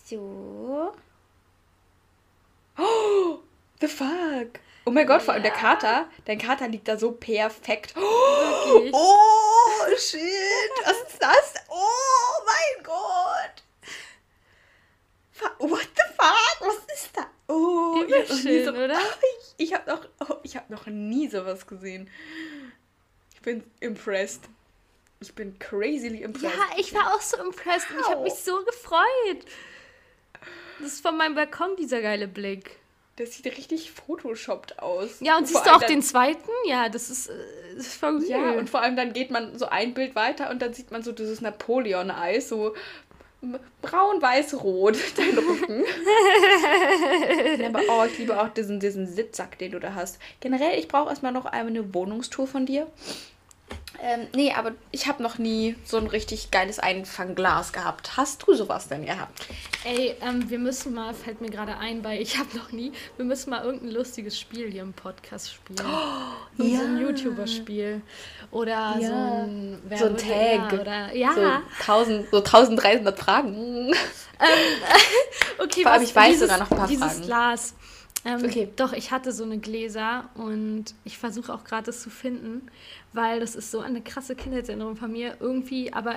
So. 0.10 0.94
Oh, 2.78 3.40
the 3.80 3.88
fuck. 3.88 4.60
Oh 4.86 4.92
mein 4.92 5.06
Gott, 5.06 5.22
vor 5.22 5.34
allem 5.34 5.44
der 5.44 5.52
Kater. 5.52 6.10
Dein 6.26 6.40
Kater 6.40 6.68
liegt 6.68 6.88
da 6.88 6.98
so 6.98 7.12
perfekt. 7.12 7.94
Oh, 7.98 8.90
oh 8.92 9.98
shit. 9.98 10.22
Was 10.86 10.98
ist 11.08 11.22
das? 11.22 11.54
Oh 11.70 12.46
mein 12.46 12.84
Gott. 12.84 13.64
What 15.60 15.88
the 15.96 16.04
fuck? 16.18 16.62
Was 16.62 16.78
ist 16.96 17.16
da? 17.16 17.28
Oh, 17.48 18.04
ich 18.08 18.42
schön, 18.42 18.66
so, 18.66 18.72
oder? 18.72 18.98
ich, 18.98 19.68
ich 19.68 19.74
habe 19.74 19.90
noch, 19.90 20.08
oh, 20.22 20.36
hab 20.56 20.70
noch 20.70 20.88
nie 20.88 21.28
sowas 21.28 21.68
gesehen. 21.68 22.10
Ich 23.34 23.42
bin 23.42 23.64
impressed. 23.80 24.50
Ich 25.22 25.34
bin 25.36 25.60
crazily 25.60 26.24
impressed. 26.24 26.56
Ja, 26.56 26.78
ich 26.78 26.94
war 26.94 27.14
auch 27.14 27.22
so 27.22 27.38
impressed 27.44 27.92
und 27.92 28.00
ich 28.00 28.08
habe 28.08 28.24
mich 28.24 28.36
so 28.36 28.64
gefreut. 28.64 29.46
Das 30.80 30.94
ist 30.94 31.02
von 31.02 31.18
meinem 31.18 31.36
Balkon 31.36 31.76
dieser 31.78 32.02
geile 32.02 32.28
Blick. 32.28 32.78
Das 33.18 33.34
sieht 33.34 33.46
richtig 33.48 33.92
photoshoppt 33.92 34.80
aus. 34.80 35.20
Ja, 35.20 35.34
und, 35.34 35.42
und 35.42 35.48
siehst 35.48 35.66
du 35.66 35.76
auch 35.76 35.84
den 35.84 36.02
zweiten? 36.02 36.50
Ja, 36.66 36.88
das 36.88 37.10
ist, 37.10 37.30
das 37.76 37.88
ist 37.88 37.96
voll 37.96 38.24
Ja, 38.24 38.52
und 38.52 38.70
vor 38.70 38.82
allem 38.82 38.96
dann 38.96 39.12
geht 39.12 39.30
man 39.30 39.60
so 39.60 39.66
ein 39.66 39.94
Bild 39.94 40.16
weiter 40.16 40.50
und 40.50 40.62
dann 40.62 40.74
sieht 40.74 40.92
man 40.92 41.04
so 41.04 41.12
dieses 41.12 41.42
Napoleon-Eis, 41.42 42.48
so 42.48 42.74
braun, 43.82 44.22
weiß, 44.22 44.64
rot, 44.64 44.98
dein 45.18 45.38
Rücken. 45.38 45.84
Aber 47.66 47.82
oh, 47.90 48.06
ich 48.06 48.18
liebe 48.18 48.40
auch 48.40 48.50
diesen, 48.50 48.80
diesen 48.80 49.06
Sitzsack, 49.06 49.58
den 49.58 49.74
du 49.74 49.80
da 49.80 49.96
hast. 49.96 50.18
Generell, 50.40 50.80
ich 50.80 50.88
brauche 50.88 51.10
erstmal 51.10 51.34
noch 51.34 51.46
eine 51.46 51.94
Wohnungstour 51.94 52.48
von 52.48 52.66
dir. 52.66 52.88
Ähm, 54.02 54.28
nee, 54.34 54.54
aber 54.54 54.72
ich 54.92 55.08
habe 55.08 55.22
noch 55.22 55.40
nie 55.40 55.76
so 55.84 55.98
ein 55.98 56.08
richtig 56.08 56.52
geiles 56.52 56.80
Einfangglas 56.80 57.74
gehabt. 57.74 58.16
Hast 58.16 58.48
du 58.48 58.54
sowas 58.54 58.88
denn 58.88 59.06
gehabt? 59.06 59.48
Ey, 59.84 60.16
ähm, 60.22 60.50
wir 60.50 60.58
müssen 60.58 60.94
mal, 60.94 61.14
fällt 61.14 61.42
mir 61.42 61.50
gerade 61.50 61.78
ein, 61.78 62.04
weil 62.04 62.22
ich 62.22 62.38
habe 62.38 62.56
noch 62.56 62.72
nie, 62.72 62.94
wir 63.18 63.26
müssen 63.26 63.50
mal 63.50 63.64
irgendein 63.64 63.92
lustiges 63.92 64.40
Spiel 64.40 64.72
hier 64.72 64.84
im 64.84 64.94
Podcast 64.94 65.54
spielen. 65.54 65.80
Oh, 65.86 66.64
ja. 66.64 66.78
So 66.78 66.86
ein 66.86 66.98
YouTuber-Spiel. 67.02 68.02
Oder 68.52 68.96
ja. 69.00 69.02
so 69.02 69.14
ein, 69.14 69.82
so 69.98 70.06
ein 70.06 70.18
Tag. 70.18 70.74
Ja, 70.74 70.80
oder, 70.80 71.16
ja. 71.16 71.34
So, 71.34 71.92
1000, 71.92 72.30
so 72.32 72.38
1300 72.38 73.20
Fragen. 73.20 73.92
Ähm, 73.92 73.94
okay, 75.60 75.82
Vor 75.84 75.92
allem, 75.92 76.04
ich 76.04 76.16
weiß 76.16 76.32
dieses, 76.32 76.42
sogar 76.48 76.60
noch 76.60 76.72
ein 76.72 76.78
paar 76.78 76.88
dieses 76.88 77.06
Fragen. 77.06 77.22
Glas. 77.24 77.74
Ähm, 78.26 78.44
okay. 78.44 78.70
Doch, 78.76 78.92
ich 78.92 79.12
hatte 79.12 79.32
so 79.32 79.44
eine 79.44 79.60
Gläser 79.60 80.30
und 80.36 80.86
ich 81.06 81.18
versuche 81.18 81.54
auch 81.54 81.64
gerade 81.64 81.90
es 81.90 82.02
zu 82.02 82.10
finden, 82.10 82.70
weil 83.14 83.40
das 83.40 83.56
ist 83.56 83.72
so 83.72 83.80
eine 83.80 84.02
krasse 84.02 84.36
Kindheitserinnerung 84.36 84.98
von 84.98 85.12
mir 85.12 85.38
irgendwie, 85.40 85.94
aber 85.94 86.16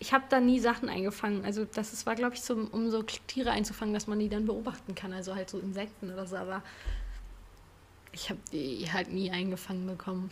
ich 0.00 0.12
habe 0.12 0.24
da 0.28 0.40
nie 0.40 0.58
Sachen 0.58 0.88
eingefangen. 0.88 1.44
Also 1.44 1.64
das 1.64 1.92
ist, 1.92 2.06
war, 2.06 2.16
glaube 2.16 2.34
ich, 2.34 2.42
so, 2.42 2.54
um 2.72 2.90
so 2.90 3.02
Tiere 3.02 3.52
einzufangen, 3.52 3.94
dass 3.94 4.08
man 4.08 4.18
die 4.18 4.28
dann 4.28 4.46
beobachten 4.46 4.96
kann, 4.96 5.12
also 5.12 5.34
halt 5.34 5.48
so 5.48 5.58
Insekten 5.58 6.12
oder 6.12 6.26
so, 6.26 6.36
aber 6.36 6.62
ich 8.12 8.30
habe 8.30 8.40
die 8.52 8.90
halt 8.92 9.12
nie 9.12 9.30
eingefangen 9.30 9.86
bekommen. 9.86 10.30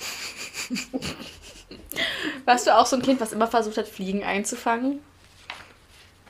Warst 2.45 2.67
du 2.67 2.77
auch 2.77 2.87
so 2.87 2.97
ein 2.97 3.03
Kind, 3.03 3.21
was 3.21 3.33
immer 3.33 3.47
versucht 3.47 3.77
hat, 3.77 3.87
Fliegen 3.89 4.25
einzufangen? 4.25 5.01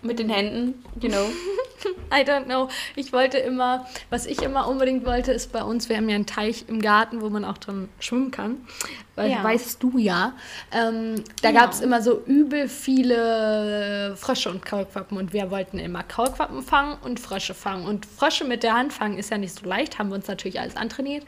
Mit 0.03 0.19
den 0.19 0.29
Händen, 0.29 0.85
you 1.01 1.09
know. 1.09 1.27
I 2.13 2.23
don't 2.25 2.45
know. 2.45 2.69
Ich 2.95 3.13
wollte 3.13 3.39
immer, 3.39 3.87
was 4.11 4.27
ich 4.27 4.43
immer 4.43 4.69
unbedingt 4.69 5.05
wollte, 5.07 5.33
ist 5.33 5.53
bei 5.53 5.63
uns, 5.63 5.89
wir 5.89 5.97
haben 5.97 6.09
ja 6.09 6.15
einen 6.15 6.27
Teich 6.27 6.65
im 6.69 6.81
Garten, 6.81 7.23
wo 7.23 7.31
man 7.31 7.45
auch 7.45 7.59
drin 7.59 7.89
schwimmen 8.01 8.31
kann. 8.31 8.57
Weil 9.15 9.31
ja. 9.31 9.43
weißt 9.43 9.83
du 9.83 9.99
ja. 9.99 10.35
Ähm, 10.73 11.23
da 11.43 11.51
ja. 11.51 11.61
gab 11.61 11.73
es 11.73 11.81
immer 11.81 12.03
so 12.03 12.23
übel 12.27 12.69
viele 12.69 14.17
Frösche 14.17 14.51
und 14.51 14.65
Kaulquappen 14.65 15.17
und 15.19 15.33
wir 15.33 15.51
wollten 15.51 15.79
immer 15.79 16.03
Kaulquappen 16.03 16.63
fangen 16.63 16.99
und 17.03 17.21
Frösche 17.21 17.55
fangen. 17.55 17.87
Und 17.87 18.07
Frösche 18.07 18.45
mit 18.45 18.63
der 18.63 18.75
Hand 18.75 18.93
fangen 18.93 19.19
ist 19.19 19.31
ja 19.31 19.39
nicht 19.39 19.55
so 19.55 19.67
leicht, 19.67 19.99
haben 19.99 20.11
wir 20.11 20.17
uns 20.17 20.29
natürlich 20.29 20.61
alles 20.61 20.77
antrainiert 20.77 21.25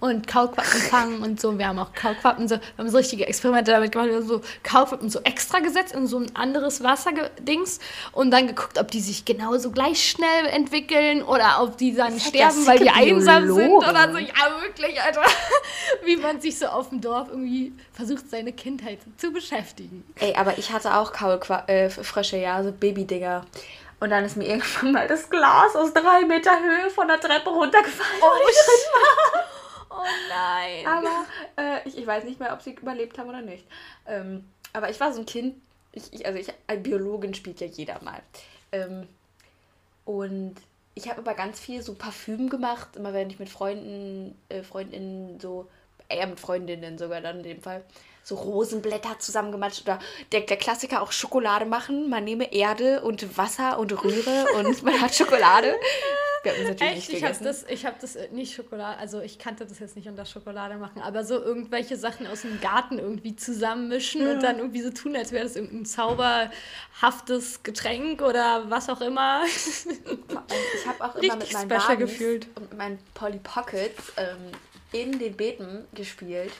und 0.00 0.26
Kaulquappen 0.26 0.80
fangen 0.82 1.22
und 1.22 1.40
so. 1.40 1.58
Wir 1.58 1.68
haben 1.68 1.78
auch 1.78 1.92
Kaulquappen, 1.92 2.48
so, 2.48 2.56
wir 2.56 2.62
haben 2.78 2.88
so 2.88 2.96
richtige 2.98 3.26
Experimente 3.26 3.72
damit 3.72 3.92
gemacht. 3.92 4.08
Wir 4.08 4.16
haben 4.16 4.26
so 4.26 4.40
Kaulquappen 4.62 5.10
so 5.10 5.20
extra 5.20 5.58
gesetzt 5.58 5.94
in 5.94 6.06
so 6.06 6.18
ein 6.18 6.34
anderes 6.36 6.82
Wasserdings 6.82 7.80
und 8.12 8.30
dann 8.30 8.46
geguckt, 8.46 8.78
ob 8.78 8.90
die 8.90 9.00
sich 9.00 9.24
genauso 9.24 9.70
gleich 9.70 10.10
schnell 10.10 10.46
entwickeln 10.46 11.22
oder 11.22 11.62
ob 11.62 11.76
die 11.76 11.94
dann 11.94 12.18
sterben, 12.20 12.66
weil 12.66 12.78
die 12.78 12.90
einsam 12.90 13.52
sind 13.52 13.70
oder 13.70 14.12
so. 14.12 14.18
Ja, 14.18 14.62
wirklich, 14.62 15.00
Alter. 15.02 15.22
Wie 16.04 16.16
man 16.16 16.40
sich 16.40 16.58
so 16.58 16.66
auf 16.66 16.90
dem 16.90 17.00
Dorf 17.00 17.28
irgendwie 17.28 17.72
versucht, 17.92 18.30
seine 18.30 18.52
Kindheit 18.52 18.98
zu 19.16 19.32
beschäftigen. 19.32 20.04
Ey, 20.16 20.34
aber 20.34 20.58
ich 20.58 20.72
hatte 20.72 20.94
auch 20.94 21.12
Kaulfrösche, 21.12 22.36
äh, 22.36 22.42
ja, 22.42 22.62
so 22.62 22.72
Babydinger. 22.72 23.44
Und 24.00 24.10
dann 24.10 24.24
ist 24.24 24.36
mir 24.36 24.46
irgendwann 24.46 24.92
mal 24.92 25.08
das 25.08 25.28
Glas 25.28 25.74
aus 25.74 25.92
drei 25.92 26.24
Meter 26.24 26.52
Höhe 26.52 26.88
von 26.90 27.08
der 27.08 27.18
Treppe 27.18 27.50
runtergefallen. 27.50 28.20
Oh. 28.22 28.28
Oh 29.98 30.02
nein. 30.28 30.86
Aber 30.86 31.26
äh, 31.56 31.88
ich, 31.88 31.98
ich 31.98 32.06
weiß 32.06 32.24
nicht 32.24 32.38
mehr, 32.38 32.52
ob 32.52 32.62
sie 32.62 32.72
überlebt 32.72 33.18
haben 33.18 33.28
oder 33.28 33.42
nicht. 33.42 33.64
Ähm, 34.06 34.48
aber 34.72 34.90
ich 34.90 35.00
war 35.00 35.12
so 35.12 35.20
ein 35.20 35.26
Kind, 35.26 35.56
ich, 35.92 36.12
ich, 36.12 36.26
also 36.26 36.38
ich, 36.38 36.52
Biologin 36.82 37.34
spielt 37.34 37.60
ja 37.60 37.66
jeder 37.66 38.00
mal. 38.02 38.22
Ähm, 38.72 39.08
und 40.04 40.54
ich 40.94 41.08
habe 41.08 41.20
aber 41.20 41.34
ganz 41.34 41.58
viel 41.60 41.82
so 41.82 41.94
Parfüm 41.94 42.48
gemacht, 42.48 42.96
immer 42.96 43.12
wenn 43.12 43.30
ich 43.30 43.38
mit 43.38 43.48
Freunden, 43.48 44.36
äh, 44.48 44.62
Freundinnen 44.62 45.40
so, 45.40 45.68
eher 46.08 46.26
mit 46.26 46.40
Freundinnen 46.40 46.96
sogar 46.96 47.20
dann 47.20 47.38
in 47.38 47.42
dem 47.42 47.62
Fall, 47.62 47.84
so 48.22 48.36
Rosenblätter 48.36 49.18
zusammengematscht 49.18 49.82
oder 49.82 49.98
der, 50.32 50.42
der 50.42 50.56
Klassiker 50.56 51.02
auch 51.02 51.12
Schokolade 51.12 51.66
machen. 51.66 52.08
Man 52.10 52.24
nehme 52.24 52.52
Erde 52.52 53.02
und 53.02 53.36
Wasser 53.38 53.78
und 53.78 53.92
Rühre 54.04 54.46
und 54.56 54.82
man 54.82 55.00
hat 55.00 55.14
Schokolade. 55.14 55.74
Wir 56.54 56.64
haben 56.64 56.68
natürlich 56.70 56.92
Echt? 56.92 57.08
nicht 57.08 57.20
gegessen. 57.20 57.46
Ich 57.68 57.86
habe 57.86 57.96
das, 58.00 58.14
hab 58.14 58.16
das 58.16 58.32
nicht 58.32 58.54
Schokolade, 58.54 58.98
also 58.98 59.20
ich 59.20 59.38
kannte 59.38 59.66
das 59.66 59.78
jetzt 59.78 59.96
nicht 59.96 60.08
unter 60.08 60.24
Schokolade 60.24 60.76
machen, 60.76 61.02
aber 61.02 61.24
so 61.24 61.40
irgendwelche 61.40 61.96
Sachen 61.96 62.26
aus 62.26 62.42
dem 62.42 62.60
Garten 62.60 62.98
irgendwie 62.98 63.36
zusammenmischen 63.36 64.22
ja. 64.22 64.32
und 64.32 64.42
dann 64.42 64.58
irgendwie 64.58 64.82
so 64.82 64.90
tun, 64.90 65.16
als 65.16 65.32
wäre 65.32 65.44
das 65.44 65.56
irgendein 65.56 65.84
zauberhaftes 65.86 67.62
Getränk 67.62 68.22
oder 68.22 68.70
was 68.70 68.88
auch 68.88 69.00
immer. 69.00 69.42
Ich 69.44 70.86
habe 70.86 71.04
auch 71.04 71.14
immer 71.16 71.36
mit 71.36 71.52
meinen 71.52 71.68
Barbies 71.68 71.98
gefühlt. 71.98 72.46
und 72.54 72.76
meinen 72.76 72.98
Polly 73.14 73.40
Pockets 73.42 74.12
ähm, 74.16 74.36
in 74.92 75.18
den 75.18 75.36
Beeten 75.36 75.84
gespielt. 75.94 76.52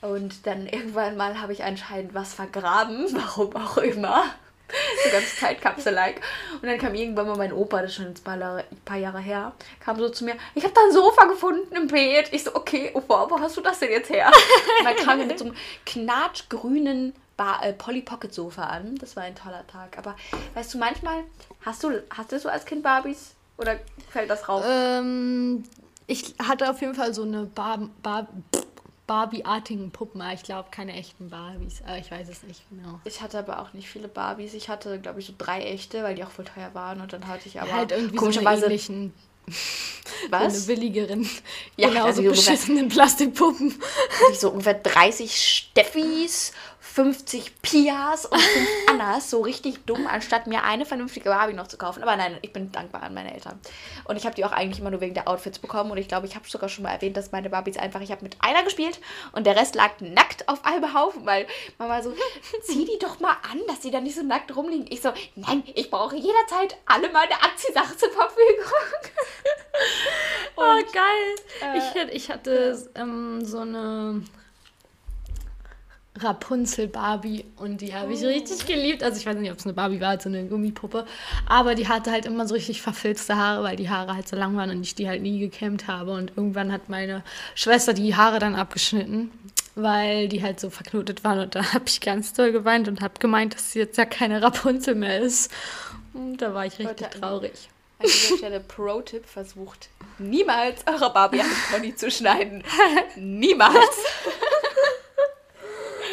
Und 0.00 0.46
dann 0.46 0.66
irgendwann 0.66 1.16
mal 1.16 1.40
habe 1.40 1.52
ich 1.52 1.62
anscheinend 1.62 2.14
was 2.14 2.34
vergraben, 2.34 3.06
warum 3.12 3.54
auch 3.56 3.76
immer 3.78 4.24
so 5.04 5.10
ganz 5.10 5.36
Zeitkapsel-like. 5.36 6.20
Und 6.60 6.68
dann 6.68 6.78
kam 6.78 6.94
irgendwann 6.94 7.26
mal 7.26 7.36
mein 7.36 7.52
Opa, 7.52 7.82
das 7.82 7.90
ist 7.90 7.96
schon 7.96 8.06
ein 8.06 8.64
paar 8.84 8.96
Jahre, 8.96 9.20
her, 9.20 9.52
kam 9.80 9.98
so 9.98 10.08
zu 10.08 10.24
mir, 10.24 10.36
ich 10.54 10.64
habe 10.64 10.74
da 10.74 10.80
ein 10.82 10.92
Sofa 10.92 11.24
gefunden 11.26 11.74
im 11.74 11.86
Beet. 11.86 12.32
Ich 12.32 12.44
so, 12.44 12.54
okay, 12.54 12.90
Opa, 12.94 13.26
wo 13.28 13.40
hast 13.40 13.56
du 13.56 13.60
das 13.60 13.78
denn 13.78 13.90
jetzt 13.90 14.10
her? 14.10 14.30
Und 14.78 14.84
dann 14.84 14.96
kam 14.96 15.20
er 15.20 15.26
mit 15.26 15.38
so 15.38 15.46
einem 15.46 15.56
knatschgrünen 15.86 17.14
äh, 17.62 17.72
Polly 17.72 18.02
Pocket 18.02 18.32
Sofa 18.32 18.64
an. 18.64 18.96
Das 18.96 19.16
war 19.16 19.22
ein 19.22 19.34
toller 19.34 19.66
Tag. 19.66 19.96
Aber 19.98 20.16
weißt 20.54 20.74
du, 20.74 20.78
manchmal, 20.78 21.24
hast 21.64 21.82
du, 21.82 22.02
hast 22.10 22.32
du 22.32 22.38
so 22.38 22.48
als 22.48 22.64
Kind 22.64 22.82
Barbies? 22.82 23.34
Oder 23.56 23.78
fällt 24.10 24.30
das 24.30 24.48
raus? 24.48 24.64
Ähm, 24.66 25.64
ich 26.06 26.34
hatte 26.42 26.68
auf 26.70 26.80
jeden 26.80 26.94
Fall 26.94 27.14
so 27.14 27.22
eine 27.22 27.44
Bar, 27.44 27.88
Bar, 28.02 28.28
Barbie-artigen 29.10 29.90
Puppen. 29.90 30.22
Ich 30.32 30.44
glaube, 30.44 30.68
keine 30.70 30.92
echten 30.92 31.30
Barbies. 31.30 31.82
Aber 31.84 31.98
ich 31.98 32.08
weiß 32.12 32.28
es 32.28 32.44
nicht 32.44 32.62
genau. 32.70 33.00
Ich 33.02 33.20
hatte 33.20 33.40
aber 33.40 33.58
auch 33.58 33.72
nicht 33.72 33.88
viele 33.88 34.06
Barbies. 34.06 34.54
Ich 34.54 34.68
hatte, 34.68 35.00
glaube 35.00 35.18
ich, 35.18 35.26
so 35.26 35.32
drei 35.36 35.62
echte, 35.62 36.04
weil 36.04 36.14
die 36.14 36.22
auch 36.22 36.30
voll 36.30 36.44
teuer 36.44 36.70
waren. 36.74 37.00
Und 37.00 37.12
dann 37.12 37.26
hatte 37.26 37.48
ich 37.48 37.60
aber 37.60 37.72
halt 37.72 37.90
irgendwie 37.90 38.14
komischerweise 38.14 38.60
so 38.60 38.66
ähnlichen 38.66 39.12
was? 40.30 40.64
So 40.64 40.72
eine 40.72 40.78
billigeren, 40.78 41.28
ja, 41.76 41.88
genau, 41.88 42.04
also 42.04 42.22
so 42.22 42.28
beschissenen 42.28 42.88
Plastikpuppen. 42.88 43.74
So 44.38 44.50
ungefähr 44.50 44.74
30 44.74 45.34
Steffis 45.34 46.52
50 46.80 47.60
Pias 47.60 48.24
und 48.24 48.40
5 48.40 48.68
Annas, 48.90 49.30
so 49.30 49.42
richtig 49.42 49.84
dumm, 49.84 50.06
anstatt 50.06 50.46
mir 50.46 50.64
eine 50.64 50.86
vernünftige 50.86 51.28
Barbie 51.28 51.52
noch 51.52 51.66
zu 51.66 51.76
kaufen. 51.76 52.02
Aber 52.02 52.16
nein, 52.16 52.38
ich 52.40 52.52
bin 52.52 52.72
dankbar 52.72 53.02
an 53.02 53.14
meine 53.14 53.34
Eltern. 53.34 53.60
Und 54.04 54.16
ich 54.16 54.24
habe 54.24 54.34
die 54.34 54.44
auch 54.44 54.52
eigentlich 54.52 54.80
immer 54.80 54.90
nur 54.90 55.00
wegen 55.00 55.14
der 55.14 55.28
Outfits 55.28 55.58
bekommen. 55.58 55.90
Und 55.90 55.98
ich 55.98 56.08
glaube, 56.08 56.26
ich 56.26 56.34
habe 56.34 56.48
sogar 56.48 56.68
schon 56.68 56.84
mal 56.84 56.92
erwähnt, 56.92 57.16
dass 57.16 57.32
meine 57.32 57.50
Barbies 57.50 57.76
einfach, 57.76 58.00
ich 58.00 58.10
habe 58.10 58.22
mit 58.22 58.36
einer 58.40 58.62
gespielt 58.62 58.98
und 59.32 59.46
der 59.46 59.56
Rest 59.56 59.74
lag 59.74 60.00
nackt 60.00 60.48
auf 60.48 60.64
einem 60.64 60.94
Haufen, 60.94 61.26
weil 61.26 61.46
Mama 61.78 62.02
so, 62.02 62.14
zieh 62.62 62.86
die 62.86 62.98
doch 62.98 63.20
mal 63.20 63.36
an, 63.50 63.60
dass 63.68 63.80
die 63.80 63.90
da 63.90 64.00
nicht 64.00 64.16
so 64.16 64.22
nackt 64.22 64.56
rumliegen. 64.56 64.86
Ich 64.90 65.02
so, 65.02 65.12
nein, 65.36 65.62
ich 65.74 65.90
brauche 65.90 66.16
jederzeit 66.16 66.76
alle 66.86 67.10
meine 67.12 67.42
Anziehsachen 67.42 67.98
zur 67.98 68.10
Verfügung. 68.10 68.72
oh, 70.56 70.80
geil. 70.92 71.74
Äh, 71.74 71.78
ich, 71.78 72.14
ich 72.14 72.30
hatte 72.30 72.90
ähm, 72.94 73.44
so 73.44 73.58
eine 73.58 74.22
Rapunzel 76.22 76.88
Barbie 76.88 77.44
und 77.56 77.80
die 77.80 77.94
habe 77.94 78.12
ich 78.12 78.22
richtig 78.22 78.66
geliebt. 78.66 79.02
Also 79.02 79.18
ich 79.18 79.26
weiß 79.26 79.36
nicht, 79.36 79.50
ob 79.50 79.58
es 79.58 79.64
eine 79.64 79.74
Barbie 79.74 80.00
war, 80.00 80.20
so 80.20 80.28
eine 80.28 80.44
Gummipuppe, 80.44 81.06
aber 81.46 81.74
die 81.74 81.88
hatte 81.88 82.10
halt 82.10 82.26
immer 82.26 82.46
so 82.46 82.54
richtig 82.54 82.82
verfilzte 82.82 83.36
Haare, 83.36 83.62
weil 83.62 83.76
die 83.76 83.88
Haare 83.88 84.14
halt 84.14 84.28
so 84.28 84.36
lang 84.36 84.56
waren 84.56 84.70
und 84.70 84.82
ich 84.82 84.94
die 84.94 85.08
halt 85.08 85.22
nie 85.22 85.38
gekämmt 85.38 85.86
habe. 85.86 86.12
Und 86.12 86.32
irgendwann 86.36 86.72
hat 86.72 86.88
meine 86.88 87.22
Schwester 87.54 87.92
die 87.92 88.14
Haare 88.16 88.38
dann 88.38 88.54
abgeschnitten, 88.54 89.30
weil 89.74 90.28
die 90.28 90.42
halt 90.42 90.60
so 90.60 90.70
verknotet 90.70 91.24
waren 91.24 91.40
und 91.40 91.54
da 91.54 91.72
habe 91.72 91.84
ich 91.86 92.00
ganz 92.00 92.32
toll 92.32 92.52
geweint 92.52 92.88
und 92.88 93.00
habe 93.00 93.14
gemeint, 93.18 93.54
dass 93.54 93.72
sie 93.72 93.80
jetzt 93.80 93.98
ja 93.98 94.04
keine 94.04 94.42
Rapunzel 94.42 94.94
mehr 94.94 95.20
ist. 95.20 95.50
Und 96.12 96.38
da 96.38 96.54
war 96.54 96.66
ich 96.66 96.78
richtig 96.78 97.00
Leute, 97.00 97.20
traurig. 97.20 97.68
An 97.98 98.06
dieser 98.06 98.36
Stelle 98.38 98.60
Pro-Tipp 98.60 99.26
versucht 99.26 99.90
niemals 100.18 100.86
eure 100.86 101.12
Barbie 101.12 101.40
an 101.40 101.46
Pony 101.70 101.94
zu 101.94 102.10
schneiden. 102.10 102.64
Niemals. 103.16 103.76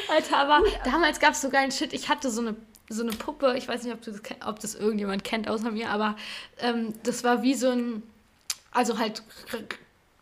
Alter, 0.10 0.38
aber 0.38 0.63
damals 0.84 1.20
gab 1.20 1.34
es 1.34 1.41
so 1.41 1.50
geilen 1.50 1.72
Shit. 1.72 1.93
Ich 1.93 2.10
hatte 2.10 2.30
so 2.30 2.41
eine, 2.41 2.56
so 2.89 3.04
eine 3.04 3.12
Puppe, 3.12 3.56
ich 3.58 3.67
weiß 3.67 3.84
nicht, 3.84 3.93
ob, 3.93 4.02
du 4.02 4.12
das, 4.12 4.22
ob 4.46 4.60
das 4.60 4.76
irgendjemand 4.76 5.24
kennt 5.24 5.48
außer 5.50 5.72
mir, 5.72 5.89
aber 5.89 6.15
ähm, 6.60 6.93
das 7.04 7.24
war 7.24 7.43
wie 7.43 7.54
so 7.54 7.70
ein, 7.70 8.04
also 8.72 8.98
halt 8.98 9.24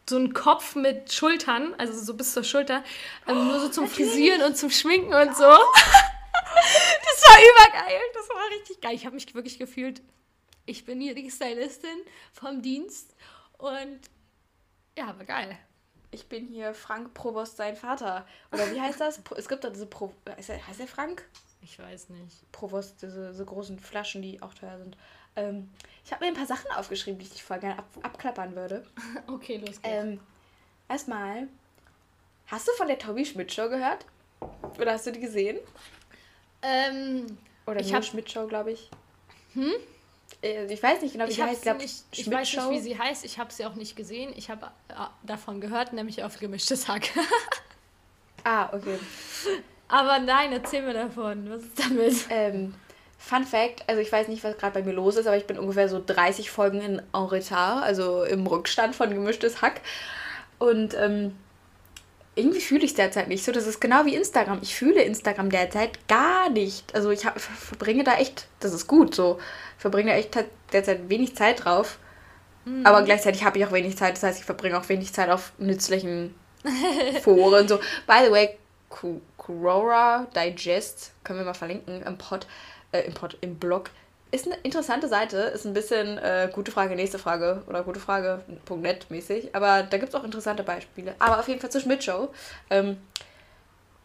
so 0.09 0.17
ein 0.17 0.33
Kopf 0.33 0.75
mit 0.75 1.11
Schultern, 1.11 1.73
also 1.77 1.93
so 1.99 2.13
bis 2.13 2.33
zur 2.33 2.43
Schulter, 2.43 2.83
ähm, 3.27 3.47
nur 3.47 3.59
so 3.59 3.69
zum 3.69 3.87
Frisieren 3.87 4.41
und 4.43 4.57
zum 4.57 4.69
Schminken 4.69 5.13
und 5.13 5.35
so. 5.35 5.43
das 5.43 7.23
war 7.27 7.37
übergeil, 7.39 8.01
das 8.13 8.29
war 8.29 8.49
richtig 8.59 8.81
geil. 8.81 8.93
Ich 8.93 9.05
habe 9.05 9.15
mich 9.15 9.33
wirklich 9.33 9.57
gefühlt, 9.57 10.01
ich 10.65 10.85
bin 10.85 10.99
hier 10.99 11.15
die 11.15 11.29
Stylistin 11.29 11.97
vom 12.33 12.61
Dienst 12.61 13.15
und 13.57 13.99
ja, 14.97 15.07
war 15.07 15.25
geil. 15.25 15.57
Ich 16.15 16.27
bin 16.27 16.47
hier 16.47 16.73
Frank 16.73 17.13
Provost, 17.13 17.57
sein 17.57 17.75
Vater. 17.75 18.25
Oder 18.53 18.71
wie 18.73 18.79
heißt 18.79 19.01
das? 19.01 19.19
Es 19.35 19.49
gibt 19.49 19.63
da 19.65 19.69
diese 19.69 19.85
Pro 19.85 20.13
heißt 20.29 20.49
er, 20.49 20.65
heißt 20.65 20.79
er 20.79 20.87
Frank? 20.87 21.27
Ich 21.61 21.77
weiß 21.77 22.09
nicht. 22.09 22.49
Provost, 22.53 23.01
diese, 23.01 23.31
diese 23.31 23.43
großen 23.43 23.77
Flaschen, 23.79 24.21
die 24.21 24.41
auch 24.41 24.53
teuer 24.53 24.77
sind. 24.77 24.95
Ähm, 25.35 25.69
ich 26.05 26.13
habe 26.13 26.23
mir 26.23 26.31
ein 26.31 26.37
paar 26.37 26.45
Sachen 26.45 26.71
aufgeschrieben, 26.71 27.19
die 27.19 27.25
ich 27.25 27.43
voll 27.43 27.59
gerne 27.59 27.79
ab, 27.79 27.85
abklappern 28.01 28.55
würde. 28.55 28.85
Okay, 29.27 29.57
los 29.57 29.81
geht's. 29.81 29.81
Ähm, 29.83 30.19
erstmal, 30.87 31.49
hast 32.47 32.65
du 32.67 32.71
von 32.77 32.87
der 32.87 32.97
Tobi 32.97 33.25
Schmidt 33.25 33.51
Show 33.53 33.67
gehört? 33.67 34.05
Oder 34.79 34.93
hast 34.93 35.05
du 35.07 35.11
die 35.11 35.19
gesehen? 35.19 35.57
Ähm, 36.61 37.37
Oder 37.67 37.81
Ich 37.81 37.87
nur 37.87 37.97
hab- 37.97 38.05
Schmidt 38.05 38.31
Show, 38.31 38.47
glaube 38.47 38.71
ich. 38.71 38.89
Hm? 39.53 39.73
Ich 40.41 40.83
weiß 40.83 41.01
nicht 41.01 41.13
genau, 41.13 41.25
wie 41.25 41.31
ich, 41.31 41.41
hab's 41.41 41.51
heißt. 41.51 41.61
Glaub, 41.63 41.77
nicht, 41.77 42.03
ich 42.11 42.29
weiß 42.29 42.55
nicht, 42.55 42.69
wie 42.69 42.79
sie 42.79 42.99
heißt. 42.99 43.25
Ich 43.25 43.39
habe 43.39 43.51
sie 43.51 43.65
auch 43.65 43.75
nicht 43.75 43.95
gesehen. 43.95 44.31
Ich 44.35 44.49
habe 44.49 44.67
äh, 44.89 44.93
davon 45.23 45.59
gehört, 45.59 45.93
nämlich 45.93 46.23
auf 46.23 46.39
gemischtes 46.39 46.87
Hack. 46.87 47.09
Ah, 48.47 48.69
okay. 48.73 48.99
Aber 49.87 50.19
nein, 50.19 50.51
erzähl 50.51 50.83
mir 50.83 50.93
davon. 50.93 51.49
Was 51.49 51.63
ist 51.63 51.79
damit? 51.79 52.13
Ähm, 52.29 52.75
Fun 53.17 53.43
Fact, 53.43 53.83
also 53.87 53.99
ich 54.01 54.11
weiß 54.11 54.27
nicht, 54.27 54.43
was 54.43 54.55
gerade 54.55 54.79
bei 54.79 54.85
mir 54.85 54.93
los 54.93 55.15
ist, 55.15 55.25
aber 55.25 55.35
ich 55.35 55.47
bin 55.47 55.57
ungefähr 55.57 55.89
so 55.89 55.99
30 56.05 56.51
Folgen 56.51 56.79
in 56.79 56.99
en 56.99 57.23
retard, 57.23 57.83
also 57.83 58.23
im 58.23 58.45
Rückstand 58.45 58.95
von 58.95 59.09
gemischtes 59.09 59.63
Hack. 59.63 59.81
Und 60.59 60.93
ähm, 60.93 61.35
irgendwie 62.35 62.59
fühle 62.61 62.83
ich 62.83 62.91
es 62.91 62.95
derzeit 62.95 63.27
nicht 63.29 63.43
so. 63.45 63.51
Das 63.51 63.65
ist 63.65 63.79
genau 63.79 64.05
wie 64.05 64.15
Instagram. 64.15 64.59
Ich 64.61 64.75
fühle 64.75 65.01
Instagram 65.01 65.49
derzeit 65.49 66.07
gar 66.07 66.49
nicht. 66.49 66.93
Also 66.93 67.09
ich 67.11 67.25
hab, 67.25 67.39
ver- 67.39 67.53
verbringe 67.53 68.03
da 68.03 68.15
echt, 68.17 68.47
das 68.59 68.73
ist 68.73 68.87
gut 68.87 69.15
so, 69.15 69.39
verbringe 69.77 70.11
da 70.11 70.17
echt 70.17 70.37
derzeit 70.73 71.09
wenig 71.09 71.35
Zeit 71.35 71.63
drauf. 71.65 71.97
Aber 72.83 73.03
gleichzeitig 73.03 73.43
habe 73.45 73.59
ich 73.59 73.65
auch 73.65 73.71
wenig 73.71 73.95
Zeit. 73.95 74.15
Das 74.15 74.23
heißt, 74.23 74.39
ich 74.39 74.45
verbringe 74.45 74.77
auch 74.79 74.89
wenig 74.89 75.13
Zeit 75.13 75.29
auf 75.29 75.53
nützlichen 75.59 76.33
Foren. 77.23 77.67
So, 77.67 77.77
by 78.07 78.25
the 78.25 78.31
way, 78.31 78.57
Quora 79.37 80.25
Digest, 80.35 81.11
können 81.23 81.39
wir 81.39 81.45
mal 81.45 81.53
verlinken 81.53 82.01
im 82.01 82.17
Pod, 82.17 82.47
äh, 82.91 83.01
im 83.01 83.13
Pod, 83.13 83.37
im 83.41 83.55
Blog. 83.55 83.91
Ist 84.35 84.47
eine 84.47 84.57
interessante 84.63 85.07
Seite, 85.07 85.37
ist 85.37 85.63
ein 85.63 85.73
bisschen 85.73 86.17
äh, 86.17 86.49
gute 86.51 86.69
Frage, 86.69 86.97
nächste 86.97 87.17
Frage 87.17 87.63
oder 87.67 87.83
gute 87.83 88.01
Frage.net 88.01 89.09
mäßig. 89.09 89.55
Aber 89.55 89.83
da 89.83 89.97
gibt 89.97 90.09
es 90.09 90.15
auch 90.15 90.25
interessante 90.25 90.63
Beispiele. 90.63 91.15
Aber 91.19 91.39
auf 91.39 91.47
jeden 91.47 91.61
Fall 91.61 91.71
zur 91.71 91.79
Schmidt-Show. 91.79 92.27
Ähm, 92.69 92.97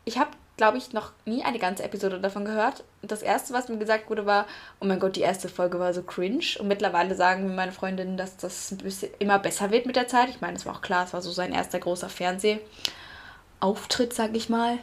ich 0.05 0.19
habe, 0.19 0.31
glaube 0.57 0.79
ich, 0.79 0.93
noch 0.93 1.11
nie 1.25 1.43
eine 1.43 1.59
ganze 1.59 1.83
Episode 1.83 2.21
davon 2.21 2.45
gehört. 2.45 2.85
Das 3.03 3.23
erste, 3.23 3.53
was 3.55 3.69
mir 3.69 3.79
gesagt 3.79 4.09
wurde, 4.09 4.25
war, 4.25 4.47
oh 4.79 4.85
mein 4.85 5.01
Gott, 5.01 5.16
die 5.16 5.23
erste 5.23 5.49
Folge 5.49 5.81
war 5.81 5.93
so 5.93 6.05
cringe. 6.05 6.45
Und 6.61 6.69
mittlerweile 6.69 7.16
sagen 7.16 7.49
mir 7.49 7.53
meine 7.53 7.73
Freundinnen, 7.73 8.16
dass 8.16 8.37
das 8.37 8.77
immer 9.19 9.40
besser 9.40 9.73
wird 9.73 9.87
mit 9.87 9.97
der 9.97 10.07
Zeit. 10.07 10.29
Ich 10.29 10.40
meine, 10.40 10.57
es 10.57 10.64
war 10.64 10.77
auch 10.77 10.81
klar, 10.81 11.07
es 11.07 11.12
war 11.12 11.23
so 11.23 11.33
sein 11.33 11.53
erster 11.53 11.81
großer 11.81 12.09
Fernsehauftritt, 12.09 14.12
sag 14.12 14.37
ich 14.37 14.49
mal. 14.49 14.79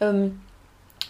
Ähm, 0.00 0.40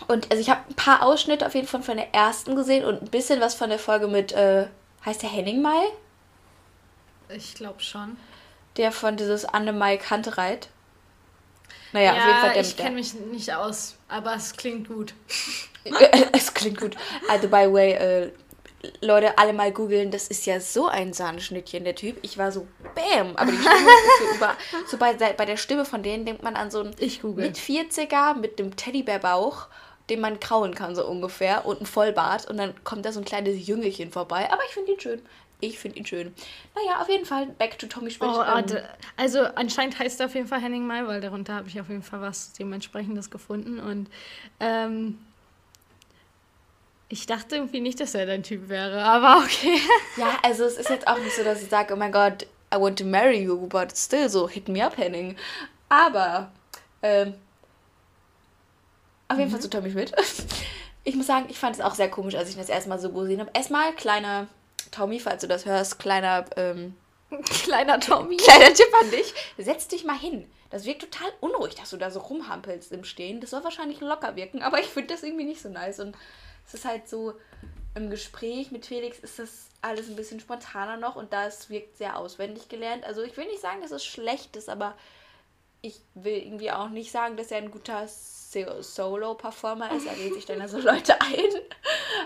und 0.09 0.31
also 0.31 0.41
ich 0.41 0.51
habe 0.51 0.61
ein 0.69 0.75
paar 0.75 1.03
Ausschnitte 1.03 1.47
auf 1.47 1.55
jeden 1.55 1.67
Fall 1.67 1.83
von 1.83 1.97
der 1.97 2.15
ersten 2.15 2.57
gesehen 2.57 2.85
und 2.85 3.03
ein 3.03 3.11
bisschen 3.11 3.41
was 3.41 3.55
von 3.55 3.71
der 3.71 3.79
Folge 3.79 4.09
mit, 4.09 4.33
äh, 4.33 4.67
heißt 5.05 5.23
der 5.23 5.31
Henning 5.31 5.63
Mai? 5.63 5.83
Ich 7.29 7.55
glaube 7.55 7.81
schon. 7.81 8.17
Der 8.77 8.93
von 8.93 9.17
dieses 9.17 9.45
Annemai 9.45 9.97
Kantereit. 9.97 10.69
Naja, 11.93 12.13
auf 12.13 12.27
jeden 12.27 12.39
Fall 12.41 12.53
der 12.55 12.63
ich 12.63 12.77
kenne 12.77 12.97
mich 12.97 13.15
nicht 13.15 13.55
aus, 13.55 13.97
aber 14.09 14.35
es 14.35 14.57
klingt 14.57 14.89
gut. 14.89 15.15
es 16.33 16.53
klingt 16.53 16.81
gut. 16.81 16.97
Also, 17.29 17.49
by 17.49 17.67
the 17.67 17.73
way, 17.73 17.93
äh, 17.93 18.33
Leute, 19.01 19.39
alle 19.39 19.53
mal 19.53 19.73
googeln, 19.73 20.11
das 20.11 20.29
ist 20.29 20.47
ja 20.47 20.61
so 20.61 20.87
ein 20.89 21.13
Sahneschnittchen, 21.13 21.85
der 21.85 21.95
Typ. 21.95 22.17
Ich 22.23 22.39
war 22.39 22.53
so, 22.53 22.67
bam, 22.95 23.37
aber 23.37 23.51
die 23.51 23.59
Stimme 23.59 23.75
ist 23.75 24.19
so 24.31 24.37
über, 24.37 24.57
so 24.87 24.97
bei, 24.97 25.15
bei 25.15 25.45
der 25.45 25.57
Stimme 25.57 25.85
von 25.85 26.03
denen 26.03 26.25
denkt 26.25 26.43
man 26.43 26.57
an 26.57 26.71
so 26.71 26.81
einen 26.81 26.95
Ich 26.99 27.23
google. 27.23 27.47
mit 27.47 27.57
40er 27.57 28.35
mit 28.39 28.59
dem 28.59 28.77
Teddybärbauch, 28.77 29.69
den 30.11 30.21
man 30.21 30.39
kauen 30.41 30.75
kann, 30.75 30.95
so 30.95 31.07
ungefähr, 31.07 31.67
und 31.67 31.81
ein 31.81 31.87
Vollbart. 31.87 32.49
Und 32.49 32.59
dann 32.59 32.75
kommt 32.85 33.07
da 33.07 33.13
so 33.13 33.21
ein 33.21 33.25
kleines 33.25 33.67
Jüngelchen 33.67 34.11
vorbei. 34.13 34.51
Aber 34.53 34.63
ich 34.69 34.75
finde 34.75 34.93
ihn 34.93 35.01
schön. 35.01 35.23
Ich 35.61 35.79
finde 35.79 35.99
ihn 35.99 36.05
schön. 36.05 36.35
Naja, 36.75 37.01
auf 37.01 37.09
jeden 37.09 37.25
Fall, 37.25 37.47
back 37.47 37.79
to 37.79 37.87
Tommy 37.87 38.11
Schmidt. 38.11 38.31
Oh, 38.35 38.43
Ähm. 38.43 38.83
Also 39.17 39.41
anscheinend 39.55 39.99
heißt 39.99 40.21
er 40.21 40.27
auf 40.27 40.35
jeden 40.35 40.47
Fall 40.49 40.61
Henning 40.61 40.87
Mai, 40.87 41.07
weil 41.07 41.21
darunter 41.23 41.55
habe 41.55 41.69
ich 41.69 41.81
auf 41.81 41.89
jeden 41.89 42.03
Fall 42.03 42.21
was 42.21 42.53
dementsprechendes 42.53 43.31
gefunden. 43.31 43.79
Und 43.81 44.09
ähm, 44.61 45.19
ich 47.09 47.27
dachte 47.27 47.57
irgendwie 47.57 47.81
nicht, 47.81 48.01
dass 48.01 48.15
er 48.15 48.27
dein 48.27 48.43
Typ 48.43 48.69
wäre, 48.69 49.03
aber 49.05 49.43
okay. 49.45 49.79
Ja, 50.17 50.39
also 50.43 50.65
es 50.65 50.77
ist 50.77 50.91
jetzt 50.91 51.07
auch 51.07 51.19
nicht 51.19 51.37
so, 51.37 51.45
dass 51.45 51.63
ich 51.63 51.69
sage, 51.69 51.95
oh 51.95 51.97
mein 51.97 52.13
Gott, 52.13 52.47
I 52.75 52.79
want 52.79 52.99
to 52.99 53.05
marry 53.05 53.43
you, 53.43 53.67
but 53.69 53.97
still 53.97 54.29
so, 54.29 54.49
hit 54.49 54.69
me 54.69 54.85
up, 54.85 54.97
Henning. 54.97 55.37
Aber, 55.89 56.51
ähm, 57.03 57.35
auf 59.29 59.39
jeden 59.39 59.51
Fall 59.51 59.61
zu 59.61 59.71
Tommy 59.71 59.91
Schmidt. 59.91 60.13
Ich 61.05 61.15
muss 61.15 61.27
sagen, 61.27 61.47
ich 61.49 61.59
fand 61.59 61.77
es 61.77 61.83
auch 61.83 61.95
sehr 61.95 62.11
komisch, 62.11 62.35
als 62.35 62.49
ich 62.49 62.57
das 62.57 62.69
erste 62.69 62.89
Mal 62.89 62.99
so 62.99 63.11
gesehen 63.11 63.41
habe. 63.41 63.51
Erstmal, 63.53 63.93
kleiner 63.95 64.49
Tommy, 64.91 65.21
falls 65.21 65.43
du 65.43 65.49
das 65.49 65.67
hörst, 65.67 65.99
kleiner, 65.99 66.45
ähm, 66.57 66.97
Kleiner 67.65 68.01
Tommy. 68.01 68.37
kleiner 68.37 68.73
Tipp 68.73 68.93
an 69.01 69.11
dich, 69.11 69.35
setz 69.59 69.89
dich 69.89 70.05
mal 70.05 70.19
hin. 70.19 70.47
Das 70.71 70.85
wirkt 70.85 71.03
total 71.03 71.31
unruhig, 71.41 71.75
dass 71.75 71.91
du 71.91 71.97
da 71.97 72.11
so 72.11 72.21
rumhampelst 72.21 72.91
im 72.93 73.05
Stehen. 73.05 73.41
Das 73.41 73.51
soll 73.51 73.63
wahrscheinlich 73.65 74.01
locker 74.01 74.35
wirken, 74.37 74.63
aber 74.63 74.81
ich 74.81 74.87
finde 74.87 75.15
das 75.15 75.23
irgendwie 75.23 75.45
nicht 75.45 75.61
so 75.63 75.69
nice. 75.69 76.01
Und 76.01 76.17
es 76.67 76.75
ist 76.75 76.85
halt 76.85 77.09
so, 77.09 77.35
im 77.95 78.11
Gespräch 78.11 78.73
mit 78.73 78.87
Felix 78.87 79.19
ist 79.21 79.39
das 79.39 79.69
alles 79.81 80.09
ein 80.09 80.17
bisschen 80.17 80.41
spontaner 80.41 80.97
noch 80.97 81.15
und 81.17 81.33
das 81.33 81.71
wirkt 81.71 81.97
sehr 81.97 82.19
auswendig 82.19 82.69
gelernt. 82.69 83.05
Also 83.05 83.23
ich 83.23 83.37
will 83.37 83.47
nicht 83.47 83.61
sagen, 83.61 83.81
dass 83.83 83.93
es 83.93 84.05
schlecht 84.05 84.57
ist, 84.57 84.69
aber 84.69 84.97
ich 85.81 86.01
will 86.15 86.39
irgendwie 86.39 86.71
auch 86.73 86.89
nicht 86.89 87.13
sagen, 87.13 87.37
dass 87.37 87.51
er 87.51 87.59
ein 87.59 87.71
guter 87.71 88.09
So- 88.09 88.81
Solo-Performer 88.81 89.93
ist. 89.93 90.07
Er 90.07 90.17
lädt 90.17 90.35
sich 90.35 90.47
dann 90.47 90.61
also 90.63 90.79
Leute 90.81 91.21
ein. 91.21 91.45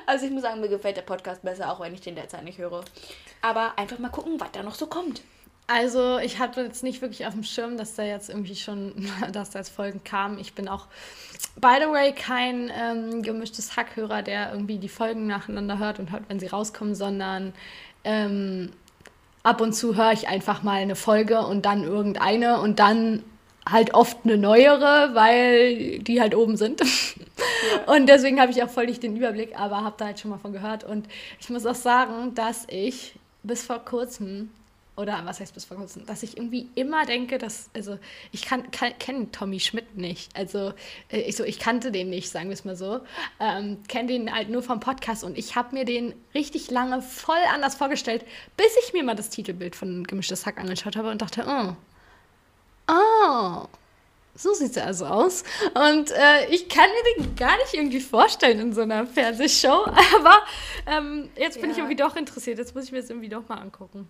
Also 0.06 0.24
ich 0.26 0.30
muss 0.30 0.42
sagen, 0.42 0.60
mir 0.60 0.68
gefällt 0.68 0.96
der 0.96 1.02
Podcast 1.02 1.42
besser, 1.42 1.70
auch 1.72 1.80
wenn 1.80 1.92
ich 1.92 2.00
den 2.00 2.14
derzeit 2.14 2.44
nicht 2.44 2.58
höre. 2.58 2.84
Aber 3.42 3.76
einfach 3.76 3.98
mal 3.98 4.10
gucken, 4.10 4.38
was 4.40 4.52
da 4.52 4.62
noch 4.62 4.74
so 4.76 4.86
kommt. 4.86 5.22
Also 5.70 6.18
ich 6.18 6.38
hatte 6.38 6.62
jetzt 6.62 6.82
nicht 6.82 7.02
wirklich 7.02 7.26
auf 7.26 7.34
dem 7.34 7.44
Schirm, 7.44 7.76
dass 7.76 7.94
da 7.94 8.02
jetzt 8.02 8.30
irgendwie 8.30 8.56
schon, 8.56 9.06
dass 9.32 9.50
da 9.50 9.58
jetzt 9.58 9.68
Folgen 9.68 10.02
kamen. 10.02 10.38
Ich 10.38 10.54
bin 10.54 10.66
auch, 10.66 10.86
by 11.60 11.76
the 11.78 11.92
way, 11.92 12.12
kein 12.12 12.72
ähm, 12.74 13.22
gemischtes 13.22 13.76
Hackhörer, 13.76 14.22
der 14.22 14.50
irgendwie 14.52 14.78
die 14.78 14.88
Folgen 14.88 15.26
nacheinander 15.26 15.78
hört 15.78 15.98
und 15.98 16.10
hört, 16.10 16.22
wenn 16.28 16.40
sie 16.40 16.46
rauskommen, 16.46 16.94
sondern 16.94 17.52
ähm, 18.02 18.72
ab 19.42 19.60
und 19.60 19.74
zu 19.74 19.94
höre 19.94 20.12
ich 20.12 20.26
einfach 20.26 20.62
mal 20.62 20.80
eine 20.80 20.96
Folge 20.96 21.40
und 21.40 21.66
dann 21.66 21.84
irgendeine 21.84 22.60
und 22.60 22.78
dann 22.78 23.22
halt 23.70 23.92
oft 23.92 24.18
eine 24.24 24.38
neuere, 24.38 25.10
weil 25.14 25.98
die 25.98 26.22
halt 26.22 26.34
oben 26.34 26.56
sind. 26.56 26.80
Und 27.86 28.08
deswegen 28.08 28.40
habe 28.40 28.50
ich 28.50 28.62
auch 28.62 28.70
voll 28.70 28.86
nicht 28.86 29.02
den 29.02 29.14
Überblick, 29.16 29.58
aber 29.58 29.84
habe 29.84 29.94
da 29.98 30.06
halt 30.06 30.18
schon 30.18 30.30
mal 30.30 30.38
von 30.38 30.54
gehört. 30.54 30.84
Und 30.84 31.06
ich 31.38 31.50
muss 31.50 31.66
auch 31.66 31.74
sagen, 31.74 32.34
dass 32.34 32.66
ich 32.70 33.14
bis 33.42 33.66
vor 33.66 33.84
kurzem, 33.84 34.50
oder 34.98 35.20
was 35.24 35.38
heißt 35.38 35.54
bis 35.54 35.64
vor 35.64 35.76
kurzem, 35.76 36.04
dass 36.06 36.22
ich 36.22 36.36
irgendwie 36.36 36.68
immer 36.74 37.06
denke, 37.06 37.38
dass, 37.38 37.70
also 37.72 37.98
ich 38.32 38.42
kann, 38.42 38.70
kann, 38.72 38.98
kenne 38.98 39.30
Tommy 39.30 39.60
Schmidt 39.60 39.96
nicht. 39.96 40.36
Also 40.36 40.74
äh, 41.10 41.20
ich, 41.20 41.36
so, 41.36 41.44
ich 41.44 41.60
kannte 41.60 41.92
den 41.92 42.10
nicht, 42.10 42.30
sagen 42.30 42.48
wir 42.48 42.54
es 42.54 42.64
mal 42.64 42.76
so. 42.76 43.00
Ähm, 43.38 43.78
kenne 43.86 44.08
den 44.08 44.34
halt 44.34 44.50
nur 44.50 44.62
vom 44.62 44.80
Podcast 44.80 45.22
und 45.22 45.38
ich 45.38 45.54
habe 45.54 45.74
mir 45.74 45.84
den 45.84 46.14
richtig 46.34 46.70
lange 46.70 47.00
voll 47.00 47.36
anders 47.54 47.76
vorgestellt, 47.76 48.24
bis 48.56 48.72
ich 48.84 48.92
mir 48.92 49.04
mal 49.04 49.14
das 49.14 49.30
Titelbild 49.30 49.76
von 49.76 50.04
Gemischtes 50.04 50.46
Hack 50.46 50.58
angeschaut 50.58 50.96
habe 50.96 51.10
und 51.10 51.22
dachte, 51.22 51.44
oh, 51.46 51.76
oh, 52.92 53.66
So 54.34 54.52
sieht 54.52 54.76
er 54.76 54.86
also 54.86 55.06
aus. 55.06 55.44
Und 55.74 56.10
äh, 56.10 56.46
ich 56.50 56.68
kann 56.68 56.88
mir 56.90 57.24
den 57.24 57.36
gar 57.36 57.56
nicht 57.58 57.74
irgendwie 57.74 58.00
vorstellen 58.00 58.58
in 58.58 58.72
so 58.72 58.80
einer 58.80 59.06
Fernsehshow. 59.06 59.84
Aber 60.16 60.38
ähm, 60.86 61.30
jetzt 61.36 61.60
bin 61.60 61.70
ja. 61.70 61.72
ich 61.72 61.78
irgendwie 61.78 61.96
doch 61.96 62.16
interessiert. 62.16 62.58
Jetzt 62.58 62.74
muss 62.74 62.84
ich 62.84 62.92
mir 62.92 63.00
das 63.00 63.10
irgendwie 63.10 63.28
doch 63.28 63.48
mal 63.48 63.58
angucken. 63.58 64.08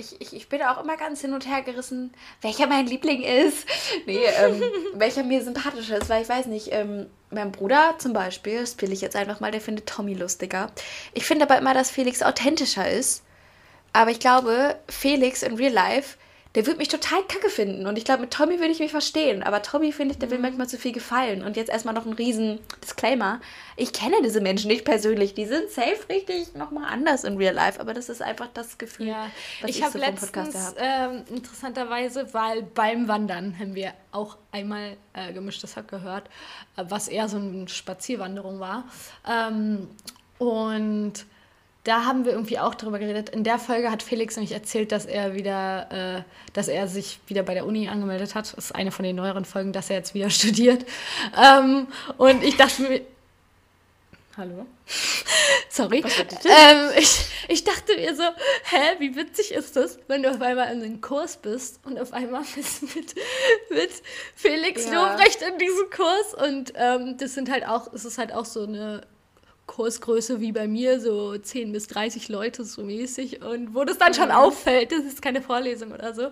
Ich, 0.00 0.20
ich, 0.20 0.34
ich 0.34 0.48
bin 0.48 0.62
auch 0.62 0.82
immer 0.82 0.96
ganz 0.96 1.20
hin 1.20 1.34
und 1.34 1.46
her 1.46 1.62
gerissen, 1.62 2.12
welcher 2.40 2.66
mein 2.66 2.86
Liebling 2.86 3.22
ist. 3.22 3.66
Nee, 4.06 4.24
ähm, 4.38 4.62
welcher 4.94 5.22
mir 5.22 5.42
sympathischer 5.44 5.98
ist, 5.98 6.08
weil 6.08 6.22
ich 6.22 6.28
weiß 6.28 6.46
nicht, 6.46 6.68
ähm, 6.72 7.06
mein 7.30 7.52
Bruder 7.52 7.96
zum 7.98 8.12
Beispiel, 8.12 8.66
spiele 8.66 8.92
ich 8.92 9.00
jetzt 9.00 9.14
einfach 9.14 9.40
mal, 9.40 9.50
der 9.50 9.60
findet 9.60 9.86
Tommy 9.86 10.14
lustiger. 10.14 10.72
Ich 11.12 11.26
finde 11.26 11.44
aber 11.44 11.58
immer, 11.58 11.74
dass 11.74 11.90
Felix 11.90 12.22
authentischer 12.22 12.90
ist. 12.90 13.22
Aber 13.92 14.10
ich 14.10 14.20
glaube, 14.20 14.78
Felix 14.88 15.42
in 15.42 15.56
Real 15.56 15.72
Life 15.72 16.16
der 16.56 16.66
würde 16.66 16.78
mich 16.78 16.88
total 16.88 17.22
kacke 17.28 17.48
finden. 17.48 17.86
Und 17.86 17.96
ich 17.96 18.04
glaube, 18.04 18.22
mit 18.22 18.32
Tommy 18.32 18.58
würde 18.58 18.72
ich 18.72 18.80
mich 18.80 18.90
verstehen. 18.90 19.44
Aber 19.44 19.62
Tommy, 19.62 19.92
finde 19.92 20.12
ich, 20.12 20.18
der 20.18 20.30
will 20.30 20.38
mhm. 20.38 20.42
manchmal 20.42 20.68
zu 20.68 20.78
viel 20.78 20.90
gefallen. 20.90 21.44
Und 21.44 21.56
jetzt 21.56 21.70
erstmal 21.70 21.94
noch 21.94 22.06
ein 22.06 22.12
riesen 22.12 22.58
Disclaimer. 22.82 23.40
Ich 23.76 23.92
kenne 23.92 24.16
diese 24.24 24.40
Menschen 24.40 24.66
nicht 24.66 24.84
persönlich. 24.84 25.34
Die 25.34 25.46
sind 25.46 25.70
safe 25.70 26.08
richtig 26.08 26.54
nochmal 26.56 26.92
anders 26.92 27.22
in 27.22 27.36
real 27.36 27.54
life. 27.54 27.78
Aber 27.78 27.94
das 27.94 28.08
ist 28.08 28.20
einfach 28.20 28.48
das 28.52 28.78
Gefühl, 28.78 29.08
ja. 29.08 29.26
was 29.60 29.70
ich, 29.70 29.78
ich 29.78 29.84
so 29.84 29.98
vom 29.98 30.14
Podcast 30.16 30.56
habe. 30.56 30.76
Ähm, 30.80 31.24
interessanterweise, 31.36 32.34
weil 32.34 32.62
beim 32.62 33.06
Wandern 33.06 33.56
haben 33.56 33.76
wir 33.76 33.92
auch 34.10 34.36
einmal 34.50 34.96
äh, 35.12 35.32
gemischtes 35.32 35.76
Hack 35.76 35.86
gehört, 35.86 36.28
äh, 36.76 36.84
was 36.88 37.06
eher 37.06 37.28
so 37.28 37.36
eine 37.36 37.68
Spazierwanderung 37.68 38.58
war. 38.58 38.88
Ähm, 39.24 39.88
und 40.38 41.12
da 41.84 42.04
haben 42.04 42.24
wir 42.24 42.32
irgendwie 42.32 42.58
auch 42.58 42.74
darüber 42.74 42.98
geredet. 42.98 43.30
In 43.30 43.42
der 43.42 43.58
Folge 43.58 43.90
hat 43.90 44.02
Felix 44.02 44.36
nämlich 44.36 44.52
erzählt, 44.52 44.92
dass 44.92 45.06
er 45.06 45.34
wieder, 45.34 46.18
äh, 46.18 46.22
dass 46.52 46.68
er 46.68 46.88
sich 46.88 47.20
wieder 47.26 47.42
bei 47.42 47.54
der 47.54 47.66
Uni 47.66 47.88
angemeldet 47.88 48.34
hat. 48.34 48.52
Das 48.56 48.66
ist 48.66 48.74
eine 48.74 48.92
von 48.92 49.04
den 49.04 49.16
neueren 49.16 49.44
Folgen, 49.44 49.72
dass 49.72 49.88
er 49.88 49.96
jetzt 49.96 50.14
wieder 50.14 50.30
studiert. 50.30 50.84
Ähm, 51.40 51.86
und 52.18 52.44
ich 52.44 52.56
dachte 52.56 52.82
mir, 52.82 53.00
Hallo? 54.36 54.64
Sorry. 55.68 56.04
Ähm, 56.44 56.90
ich, 56.96 57.26
ich 57.48 57.64
dachte 57.64 57.96
mir 57.96 58.14
so, 58.14 58.22
hä, 58.22 58.96
wie 58.98 59.16
witzig 59.16 59.52
ist 59.52 59.76
das, 59.76 59.98
wenn 60.06 60.22
du 60.22 60.30
auf 60.30 60.40
einmal 60.40 60.72
in 60.72 60.82
einem 60.82 61.00
Kurs 61.00 61.36
bist 61.36 61.80
und 61.84 61.98
auf 61.98 62.12
einmal 62.12 62.44
bist 62.54 62.94
mit, 62.94 63.14
mit 63.70 63.90
Felix 64.36 64.86
ja. 64.86 64.92
Lobrecht 64.92 65.42
in 65.42 65.58
diesem 65.58 65.90
Kurs 65.90 66.48
und 66.48 66.72
ähm, 66.76 67.16
das 67.18 67.34
sind 67.34 67.50
halt 67.50 67.66
auch, 67.66 67.92
es 67.92 68.04
ist 68.04 68.18
halt 68.18 68.32
auch 68.32 68.44
so 68.44 68.62
eine 68.62 69.02
Kursgröße 69.70 70.40
wie 70.40 70.50
bei 70.50 70.66
mir, 70.66 71.00
so 71.00 71.38
10 71.38 71.70
bis 71.70 71.86
30 71.86 72.28
Leute 72.28 72.64
so 72.64 72.82
mäßig. 72.82 73.40
Und 73.40 73.72
wo 73.72 73.84
das 73.84 73.98
dann 73.98 74.14
schon 74.14 74.32
auffällt, 74.32 74.90
das 74.90 75.04
ist 75.04 75.22
keine 75.22 75.40
Vorlesung 75.40 75.92
oder 75.92 76.12
so. 76.12 76.30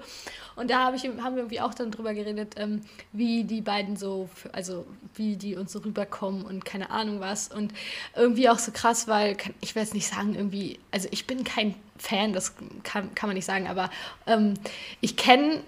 Und 0.56 0.72
da 0.72 0.86
hab 0.86 0.96
ich, 0.96 1.04
haben 1.04 1.36
wir 1.36 1.42
irgendwie 1.42 1.60
auch 1.60 1.72
dann 1.72 1.92
drüber 1.92 2.14
geredet, 2.14 2.54
ähm, 2.56 2.80
wie 3.12 3.44
die 3.44 3.60
beiden 3.60 3.96
so, 3.96 4.28
also 4.50 4.84
wie 5.14 5.36
die 5.36 5.54
uns 5.54 5.72
so 5.72 5.78
rüberkommen 5.78 6.44
und 6.44 6.64
keine 6.64 6.90
Ahnung 6.90 7.20
was. 7.20 7.46
Und 7.46 7.72
irgendwie 8.16 8.48
auch 8.48 8.58
so 8.58 8.72
krass, 8.72 9.06
weil, 9.06 9.36
ich 9.60 9.76
will 9.76 9.82
jetzt 9.82 9.94
nicht 9.94 10.08
sagen, 10.08 10.34
irgendwie, 10.34 10.80
also 10.90 11.06
ich 11.12 11.28
bin 11.28 11.44
kein 11.44 11.76
Fan, 11.96 12.32
das 12.32 12.56
kann, 12.82 13.14
kann 13.14 13.28
man 13.28 13.36
nicht 13.36 13.46
sagen, 13.46 13.68
aber 13.68 13.88
ähm, 14.26 14.54
ich 15.00 15.16
kenne 15.16 15.62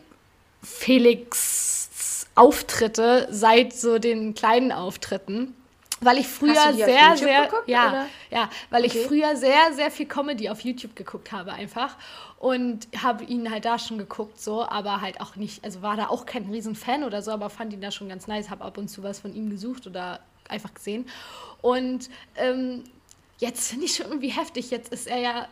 Felix 0.61 2.27
Auftritte 2.35 3.29
seit 3.31 3.75
so 3.75 4.01
den 4.01 4.35
kleinen 4.35 4.73
Auftritten 4.73 5.55
weil 6.01 6.19
ich 6.19 6.27
früher 6.27 6.73
sehr, 6.73 7.17
sehr, 7.17 7.45
geguckt, 7.45 7.69
ja, 7.69 7.89
oder? 7.89 8.07
ja, 8.31 8.51
weil 8.71 8.85
okay. 8.85 8.99
ich 8.99 9.07
früher 9.07 9.37
sehr, 9.37 9.73
sehr 9.73 9.91
viel 9.91 10.07
Comedy 10.07 10.49
auf 10.49 10.61
YouTube 10.61 10.97
geguckt 10.97 11.31
habe 11.33 11.53
einfach 11.53 11.97
und 12.39 12.89
habe 13.03 13.25
ihn 13.25 13.51
halt 13.51 13.67
da 13.67 13.79
schon 13.79 13.99
geguckt 13.99 14.41
so, 14.41 14.65
aber 14.67 15.01
halt 15.01 15.21
auch 15.21 15.37
nicht, 15.37 15.63
also 15.63 15.83
war 15.83 15.97
da 15.97 16.09
auch 16.09 16.25
kein 16.25 16.45
riesen 16.51 16.75
Fan 16.75 17.05
oder 17.05 17.23
so, 17.23 17.31
aber 17.31 17.51
fand 17.51 17.73
ihn 17.73 17.81
da 17.81 17.91
schon 17.91 18.09
ganz 18.09 18.27
nice, 18.27 18.51
habe 18.51 18.65
ab 18.65 18.79
und 18.79 18.89
zu 18.89 19.03
was 19.03 19.21
von 19.21 19.35
ihm 19.35 19.51
gesucht 19.51 19.87
oder 19.87 20.21
einfach 20.49 20.73
gesehen 20.73 21.07
und 21.61 22.09
ähm, 22.37 22.85
jetzt 23.39 23.71
finde 23.71 23.85
ich 23.85 23.95
schon 23.95 24.07
irgendwie 24.07 24.31
heftig, 24.31 24.71
jetzt 24.71 24.93
ist 24.93 25.07
er 25.07 25.19
ja 25.19 25.49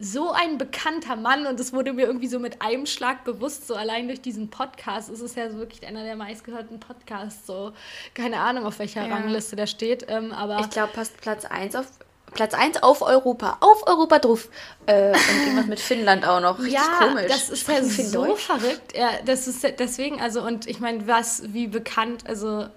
so 0.00 0.32
ein 0.32 0.56
bekannter 0.56 1.14
Mann 1.14 1.46
und 1.46 1.60
es 1.60 1.74
wurde 1.74 1.92
mir 1.92 2.06
irgendwie 2.06 2.26
so 2.26 2.38
mit 2.38 2.62
einem 2.62 2.86
Schlag 2.86 3.22
bewusst, 3.24 3.66
so 3.66 3.74
allein 3.74 4.08
durch 4.08 4.22
diesen 4.22 4.48
Podcast 4.48 5.10
ist 5.10 5.20
es 5.20 5.34
ja 5.34 5.50
so 5.50 5.58
wirklich 5.58 5.86
einer 5.86 6.02
der 6.02 6.16
meistgehörten 6.16 6.80
Podcasts, 6.80 7.46
so 7.46 7.72
keine 8.14 8.38
Ahnung, 8.38 8.64
auf 8.64 8.78
welcher 8.78 9.06
ja. 9.06 9.14
Rangliste 9.14 9.56
der 9.56 9.66
steht, 9.66 10.06
ähm, 10.08 10.32
aber... 10.32 10.60
Ich 10.60 10.70
glaube, 10.70 10.92
passt 10.94 11.20
Platz 11.20 11.44
1 11.44 11.76
auf 11.76 11.86
Platz 12.32 12.54
1 12.54 12.82
auf 12.82 13.02
Europa, 13.02 13.58
auf 13.60 13.86
Europa 13.88 14.20
drauf. 14.20 14.48
Äh, 14.86 15.10
und 15.10 15.46
irgendwas 15.46 15.66
mit 15.66 15.80
Finnland 15.80 16.24
auch 16.24 16.40
noch. 16.40 16.58
Richtig 16.58 16.74
ja, 16.74 17.06
komisch. 17.06 17.26
Das 17.28 17.50
ist 17.50 17.68
ja 17.68 17.82
so 17.82 18.36
verrückt. 18.36 18.96
Ja, 18.96 19.10
das 19.24 19.48
ist 19.48 19.64
deswegen, 19.80 20.20
also, 20.20 20.40
und 20.42 20.66
ich 20.66 20.80
meine, 20.80 21.06
was, 21.08 21.52
wie 21.52 21.66
bekannt, 21.66 22.28
also 22.28 22.68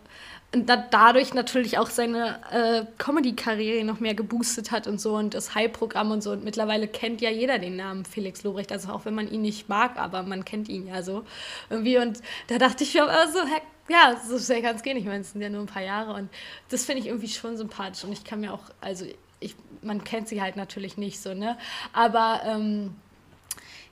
und 0.53 0.67
dadurch 0.67 1.33
natürlich 1.33 1.79
auch 1.79 1.89
seine 1.89 2.39
äh, 2.51 2.85
Comedy-Karriere 2.99 3.83
noch 3.83 3.99
mehr 3.99 4.13
geboostet 4.13 4.71
hat 4.71 4.85
und 4.85 5.01
so 5.01 5.15
und 5.15 5.33
das 5.33 5.55
High-Programm 5.55 6.11
und 6.11 6.21
so. 6.21 6.31
Und 6.31 6.43
mittlerweile 6.43 6.87
kennt 6.87 7.21
ja 7.21 7.31
jeder 7.31 7.57
den 7.57 7.75
Namen 7.75 8.05
Felix 8.05 8.43
Lobrecht, 8.43 8.71
also 8.71 8.91
auch 8.91 9.05
wenn 9.05 9.15
man 9.15 9.29
ihn 9.29 9.41
nicht 9.41 9.67
mag, 9.67 9.97
aber 9.97 10.21
man 10.21 10.45
kennt 10.45 10.69
ihn 10.69 10.87
ja 10.87 11.01
so 11.01 11.25
irgendwie. 11.71 11.97
Und 11.97 12.21
da 12.47 12.59
dachte 12.59 12.83
ich 12.83 12.93
mir 12.93 13.07
heck, 13.07 13.63
ja, 13.89 14.15
so 14.25 14.37
schnell 14.37 14.61
kann 14.61 14.75
es 14.75 14.83
gehen. 14.83 14.95
Ich 14.95 15.05
meine, 15.05 15.21
es 15.21 15.31
sind 15.31 15.41
ja 15.41 15.49
nur 15.49 15.61
ein 15.61 15.67
paar 15.67 15.83
Jahre 15.83 16.13
und 16.13 16.29
das 16.69 16.85
finde 16.85 17.01
ich 17.01 17.07
irgendwie 17.07 17.29
schon 17.29 17.57
sympathisch. 17.57 18.03
Und 18.03 18.13
ich 18.13 18.23
kann 18.23 18.39
mir 18.39 18.53
auch, 18.53 18.63
also 18.79 19.05
ich, 19.39 19.55
man 19.81 20.03
kennt 20.03 20.27
sie 20.27 20.41
halt 20.41 20.55
natürlich 20.55 20.97
nicht 20.97 21.19
so, 21.19 21.33
ne? 21.33 21.57
Aber 21.93 22.41
ähm, 22.45 22.95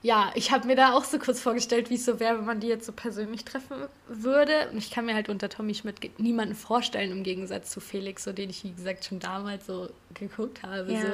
ja, 0.03 0.31
ich 0.33 0.51
habe 0.51 0.65
mir 0.65 0.75
da 0.75 0.93
auch 0.93 1.03
so 1.03 1.19
kurz 1.19 1.39
vorgestellt, 1.39 1.91
wie 1.91 1.95
es 1.95 2.05
so 2.05 2.19
wäre, 2.19 2.39
wenn 2.39 2.45
man 2.45 2.59
die 2.59 2.67
jetzt 2.67 2.87
so 2.87 2.91
persönlich 2.91 3.45
treffen 3.45 3.77
würde. 4.07 4.69
Und 4.71 4.79
ich 4.79 4.89
kann 4.89 5.05
mir 5.05 5.13
halt 5.13 5.29
unter 5.29 5.47
Tommy 5.47 5.75
Schmidt 5.75 6.19
niemanden 6.19 6.55
vorstellen, 6.55 7.11
im 7.11 7.23
Gegensatz 7.23 7.69
zu 7.69 7.79
Felix, 7.79 8.23
so 8.23 8.33
den 8.33 8.49
ich, 8.49 8.63
wie 8.63 8.71
gesagt, 8.71 9.05
schon 9.05 9.19
damals 9.19 9.67
so 9.67 9.89
geguckt 10.15 10.63
habe. 10.63 10.91
Ja. 10.91 11.01
So. 11.01 11.07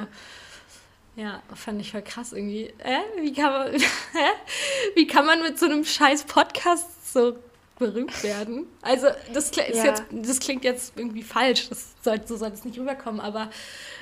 Ja, 1.22 1.42
fand 1.54 1.82
ich 1.82 1.92
voll 1.92 2.04
krass 2.04 2.32
irgendwie. 2.32 2.72
Äh, 2.78 3.00
wie, 3.22 3.34
kann 3.34 3.52
man, 3.52 3.74
wie 4.96 5.08
kann 5.08 5.26
man 5.26 5.42
mit 5.42 5.60
so 5.60 5.66
einem 5.66 5.84
scheiß 5.84 6.24
Podcast 6.24 7.12
so 7.14 7.36
berühmt 7.80 8.24
werden? 8.24 8.68
Also, 8.84 9.08
das, 9.34 9.52
ja. 9.56 9.64
jetzt, 9.84 10.04
das 10.12 10.40
klingt 10.40 10.64
jetzt 10.64 10.94
irgendwie 10.96 11.24
falsch, 11.24 11.68
das 11.68 11.90
soll, 12.04 12.22
so 12.26 12.38
soll 12.38 12.52
es 12.52 12.64
nicht 12.64 12.80
rüberkommen, 12.80 13.20
aber 13.20 13.50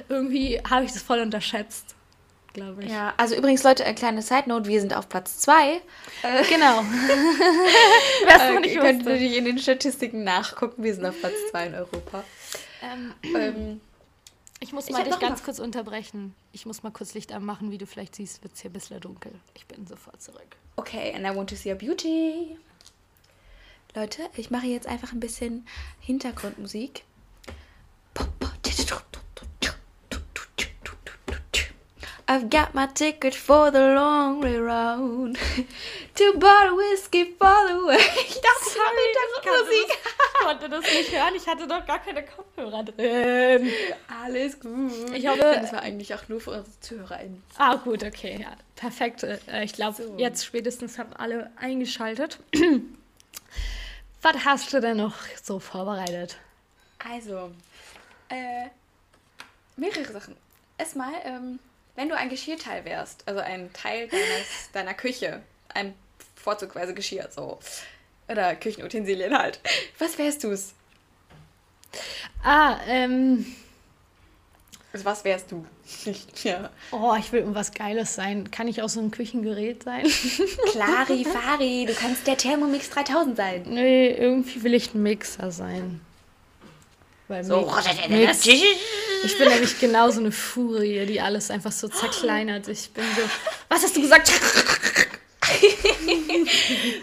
irgendwie 0.09 0.59
habe 0.69 0.85
ich 0.85 0.91
das 0.91 1.01
voll 1.01 1.21
unterschätzt 1.21 1.95
glaube 2.55 2.83
ich. 2.83 2.91
Ja, 2.91 3.13
also 3.17 3.35
übrigens, 3.35 3.63
Leute, 3.63 3.85
eine 3.85 3.93
kleine 3.93 4.21
Side-Note, 4.23 4.67
wir 4.67 4.79
sind 4.81 4.95
auf 4.95 5.07
Platz 5.07 5.37
2. 5.39 5.75
Äh, 5.75 5.79
genau. 6.49 6.83
Wer 8.25 8.35
es 8.35 8.53
noch 8.53 8.59
nicht 8.61 8.79
Könnt 8.79 9.03
ihr 9.03 9.09
natürlich 9.09 9.37
in 9.37 9.45
den 9.45 9.59
Statistiken 9.59 10.23
nachgucken, 10.23 10.83
wir 10.83 10.95
sind 10.95 11.05
auf 11.05 11.19
Platz 11.19 11.35
2 11.51 11.67
in 11.67 11.75
Europa. 11.75 12.23
Ähm, 12.81 13.13
ähm, 13.35 13.81
ich 14.59 14.73
muss 14.73 14.89
mal 14.89 15.03
ich 15.03 15.09
dich 15.09 15.19
ganz 15.19 15.43
kurz 15.43 15.59
unterbrechen. 15.59 16.33
Ich 16.51 16.65
muss 16.65 16.81
mal 16.81 16.91
kurz 16.91 17.13
Licht 17.13 17.31
anmachen, 17.33 17.69
wie 17.71 17.77
du 17.77 17.85
vielleicht 17.85 18.15
siehst, 18.15 18.41
wird 18.43 18.55
es 18.55 18.61
hier 18.61 18.71
ein 18.71 18.73
bisschen 18.73 18.99
dunkel. 18.99 19.31
Ich 19.53 19.67
bin 19.67 19.85
sofort 19.85 20.21
zurück. 20.21 20.55
Okay, 20.77 21.13
and 21.13 21.25
I 21.25 21.35
want 21.35 21.49
to 21.49 21.55
see 21.55 21.69
your 21.69 21.77
beauty. 21.77 22.57
Leute, 23.93 24.23
ich 24.35 24.49
mache 24.49 24.65
jetzt 24.65 24.87
einfach 24.87 25.13
ein 25.13 25.19
bisschen 25.19 25.67
Hintergrundmusik. 25.99 27.03
I've 32.27 32.49
got 32.49 32.73
my 32.73 32.87
ticket 32.87 33.35
for 33.35 33.69
the 33.69 33.93
long 33.93 34.41
way 34.41 34.57
round. 34.57 35.37
Two 36.15 36.33
bottle 36.39 36.75
whiskey 36.75 37.25
for 37.25 37.67
the 37.67 37.85
way. 37.85 37.97
Ich 38.27 38.41
dachte, 38.41 38.65
Sorry, 38.65 39.61
Musik. 39.61 39.97
Ich 39.97 40.45
konnte 40.45 40.69
das 40.69 40.83
nicht 40.85 41.11
hören. 41.11 41.35
Ich 41.35 41.47
hatte 41.47 41.67
doch 41.67 41.85
gar 41.85 41.99
keine 41.99 42.23
Kopfhörer 42.23 42.83
drin. 42.83 43.69
Alles 44.23 44.59
gut. 44.59 45.13
Ich 45.13 45.27
hoffe, 45.27 45.59
das 45.61 45.71
war 45.71 45.81
eigentlich 45.83 46.13
auch 46.15 46.27
nur 46.27 46.41
für 46.41 46.51
unsere 46.51 46.79
ZuhörerInnen. 46.79 47.43
Ah, 47.57 47.75
gut, 47.75 48.03
okay. 48.03 48.39
Ja, 48.41 48.55
perfekt. 48.75 49.23
Äh, 49.23 49.63
ich 49.63 49.73
glaube, 49.73 50.03
so. 50.03 50.15
jetzt 50.17 50.45
spätestens 50.45 50.97
haben 50.97 51.13
alle 51.13 51.51
eingeschaltet. 51.57 52.39
Was 54.23 54.45
hast 54.45 54.73
du 54.73 54.81
denn 54.81 54.97
noch 54.97 55.15
so 55.43 55.59
vorbereitet? 55.59 56.37
Also, 56.97 57.51
äh, 58.29 58.69
mehrere 59.77 60.11
Sachen. 60.11 60.35
Erstmal, 60.79 61.13
ähm, 61.23 61.59
wenn 61.95 62.09
du 62.09 62.15
ein 62.15 62.29
Geschirrteil 62.29 62.85
wärst, 62.85 63.27
also 63.27 63.39
ein 63.41 63.71
Teil 63.73 64.07
deines, 64.07 64.47
deiner 64.73 64.93
Küche, 64.93 65.41
ein 65.73 65.93
vorzugsweise 66.35 66.93
Geschirr, 66.93 67.29
so, 67.31 67.59
oder 68.27 68.55
Küchenutensilien 68.55 69.37
halt, 69.37 69.59
was 69.99 70.17
wärst 70.17 70.43
du's? 70.43 70.73
Ah, 72.43 72.77
ähm. 72.87 73.45
Also 74.91 75.05
was 75.05 75.23
wärst 75.23 75.51
du? 75.51 75.65
ja. 76.43 76.69
Oh, 76.91 77.15
ich 77.19 77.31
will 77.31 77.41
irgendwas 77.41 77.73
Geiles 77.73 78.15
sein. 78.15 78.49
Kann 78.49 78.67
ich 78.67 78.81
auch 78.81 78.89
so 78.89 79.01
ein 79.01 79.11
Küchengerät 79.11 79.83
sein? 79.83 80.05
Klarifari, 80.71 81.85
du 81.85 81.93
kannst 81.93 82.25
der 82.27 82.37
Thermomix 82.37 82.89
3000 82.89 83.35
sein. 83.37 83.63
Nee, 83.67 84.11
irgendwie 84.11 84.63
will 84.63 84.73
ich 84.73 84.93
ein 84.93 85.03
Mixer 85.03 85.51
sein. 85.51 86.01
Weil 87.27 87.43
so, 87.43 87.71
Mix, 88.09 88.47
ich 89.25 89.37
bin 89.37 89.49
nämlich 89.49 89.79
genau 89.79 90.09
so 90.09 90.19
eine 90.19 90.31
Furie, 90.31 91.05
die 91.05 91.19
alles 91.19 91.51
einfach 91.51 91.71
so 91.71 91.87
zerkleinert. 91.87 92.67
Ich 92.67 92.91
bin 92.91 93.03
so, 93.15 93.21
was 93.69 93.83
hast 93.83 93.95
du 93.95 94.01
gesagt? 94.01 94.31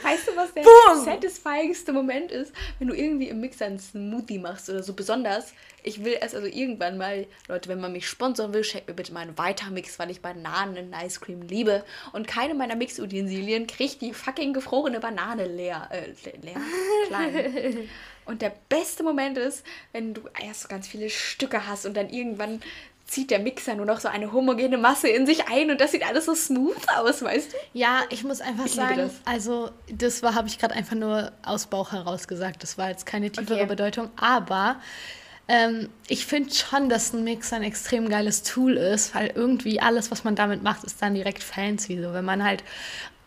weißt 0.02 0.28
du, 0.28 0.36
was 0.36 0.52
der 0.54 0.62
Boom. 0.62 1.04
satisfyingste 1.04 1.92
Moment 1.92 2.30
ist? 2.32 2.52
Wenn 2.78 2.88
du 2.88 2.94
irgendwie 2.94 3.28
im 3.28 3.40
Mixer 3.40 3.66
einen 3.66 3.78
Smoothie 3.78 4.38
machst 4.38 4.68
oder 4.68 4.82
so 4.82 4.94
besonders. 4.94 5.52
Ich 5.82 6.04
will 6.04 6.16
es 6.20 6.34
also 6.34 6.46
irgendwann 6.46 6.96
mal, 6.96 7.26
Leute, 7.48 7.68
wenn 7.68 7.80
man 7.80 7.92
mich 7.92 8.08
sponsern 8.08 8.54
will, 8.54 8.62
schenkt 8.62 8.88
mir 8.88 8.94
bitte 8.94 9.12
mal 9.12 9.20
einen 9.20 9.36
Weitermix, 9.38 9.98
weil 9.98 10.10
ich 10.10 10.20
Bananen 10.20 10.76
in 10.76 10.92
Ice 10.92 11.20
Cream 11.20 11.42
liebe. 11.42 11.84
Und 12.12 12.28
keine 12.28 12.54
meiner 12.54 12.76
Mixutensilien 12.76 13.66
kriegt 13.66 14.00
die 14.00 14.12
fucking 14.12 14.52
gefrorene 14.52 15.00
Banane 15.00 15.46
leer. 15.46 15.88
Äh, 15.90 16.12
leer? 16.40 16.60
Klein. 17.08 17.88
Und 18.24 18.42
der 18.42 18.52
beste 18.68 19.02
Moment 19.02 19.38
ist, 19.38 19.64
wenn 19.92 20.14
du 20.14 20.22
erst 20.40 20.62
so 20.62 20.68
ganz 20.68 20.86
viele 20.86 21.10
Stücke 21.10 21.66
hast 21.66 21.86
und 21.86 21.96
dann 21.96 22.08
irgendwann 22.08 22.60
zieht 23.04 23.30
der 23.30 23.40
Mixer 23.40 23.74
nur 23.74 23.84
noch 23.84 24.00
so 24.00 24.08
eine 24.08 24.32
homogene 24.32 24.78
Masse 24.78 25.08
in 25.08 25.26
sich 25.26 25.48
ein 25.48 25.70
und 25.70 25.80
das 25.80 25.92
sieht 25.92 26.06
alles 26.06 26.24
so 26.24 26.34
smooth 26.34 26.88
aus, 26.96 27.22
weißt 27.22 27.52
du? 27.52 27.56
Ja, 27.74 28.00
ich 28.10 28.24
muss 28.24 28.40
einfach 28.40 28.66
ich 28.66 28.72
sagen, 28.72 28.96
das. 28.96 29.12
also 29.24 29.70
das 29.90 30.22
war, 30.22 30.34
habe 30.34 30.48
ich 30.48 30.58
gerade 30.58 30.74
einfach 30.74 30.96
nur 30.96 31.30
aus 31.42 31.66
Bauch 31.66 31.92
heraus 31.92 32.26
gesagt. 32.26 32.62
Das 32.62 32.78
war 32.78 32.88
jetzt 32.88 33.04
keine 33.04 33.30
tiefere 33.30 33.60
okay. 33.60 33.66
Bedeutung, 33.66 34.10
aber 34.16 34.76
ähm, 35.48 35.90
ich 36.08 36.24
finde 36.24 36.54
schon, 36.54 36.88
dass 36.88 37.12
ein 37.12 37.24
Mixer 37.24 37.56
ein 37.56 37.64
extrem 37.64 38.08
geiles 38.08 38.44
Tool 38.44 38.76
ist, 38.76 39.14
weil 39.14 39.32
irgendwie 39.34 39.80
alles, 39.80 40.10
was 40.10 40.24
man 40.24 40.36
damit 40.36 40.62
macht, 40.62 40.84
ist 40.84 41.02
dann 41.02 41.14
direkt 41.14 41.42
fancy. 41.42 42.00
So, 42.00 42.14
wenn 42.14 42.24
man 42.24 42.44
halt 42.44 42.62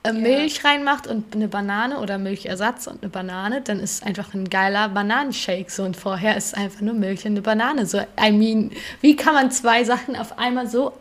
äh, 0.05 0.13
Milch 0.13 0.61
ja. 0.63 0.69
reinmacht 0.69 1.07
und 1.07 1.35
eine 1.35 1.47
Banane 1.47 1.99
oder 1.99 2.17
Milchersatz 2.17 2.87
und 2.87 3.01
eine 3.01 3.09
Banane, 3.09 3.61
dann 3.61 3.79
ist 3.79 3.95
es 3.95 4.03
einfach 4.03 4.33
ein 4.33 4.49
geiler 4.49 4.89
Bananenshake. 4.89 5.69
So 5.69 5.83
und 5.83 5.97
vorher 5.97 6.37
ist 6.37 6.47
es 6.47 6.53
einfach 6.53 6.81
nur 6.81 6.93
Milch 6.93 7.25
und 7.25 7.31
eine 7.31 7.41
Banane. 7.41 7.85
So, 7.85 7.99
I 7.99 8.31
mean, 8.31 8.71
wie 9.01 9.15
kann 9.15 9.33
man 9.33 9.51
zwei 9.51 9.83
Sachen 9.83 10.15
auf 10.15 10.37
einmal 10.37 10.67
so 10.67 10.93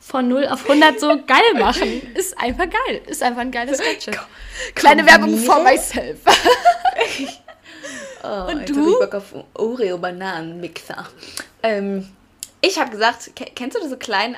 von 0.00 0.28
0 0.28 0.46
auf 0.46 0.68
100 0.68 0.98
so 0.98 1.08
geil 1.26 1.54
machen? 1.58 2.14
Ist 2.14 2.38
einfach 2.38 2.64
geil. 2.64 3.02
Ist 3.06 3.22
einfach 3.22 3.42
ein 3.42 3.50
geiles 3.50 3.78
Gadget. 3.78 4.18
Kleine 4.74 5.06
Werbung 5.06 5.36
for 5.38 5.62
myself. 5.62 6.18
oh, 8.24 8.50
und 8.50 8.68
du? 8.68 8.92
Ich 8.92 8.98
Bock 8.98 9.14
auf 9.14 9.34
Oreo-Bananen-Mixer. 9.54 11.06
Ähm, 11.62 12.08
ich 12.60 12.78
habe 12.78 12.90
gesagt, 12.90 13.30
kennst 13.54 13.76
du 13.76 13.82
diese 13.82 13.98
kleinen 13.98 14.34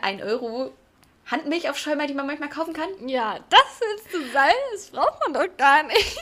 1 1.31 1.33
Euro 1.33 1.43
Handmilchaufschäumer, 1.43 2.07
die 2.07 2.15
man 2.15 2.27
manchmal 2.27 2.49
kaufen 2.49 2.73
kann? 2.75 2.89
Ja, 3.07 3.39
das 3.49 3.81
willst 3.81 4.13
du 4.13 4.33
sein? 4.33 4.55
Das 4.73 4.87
braucht 4.91 5.19
man 5.21 5.35
doch 5.35 5.57
gar 5.57 5.85
nicht. 5.85 6.19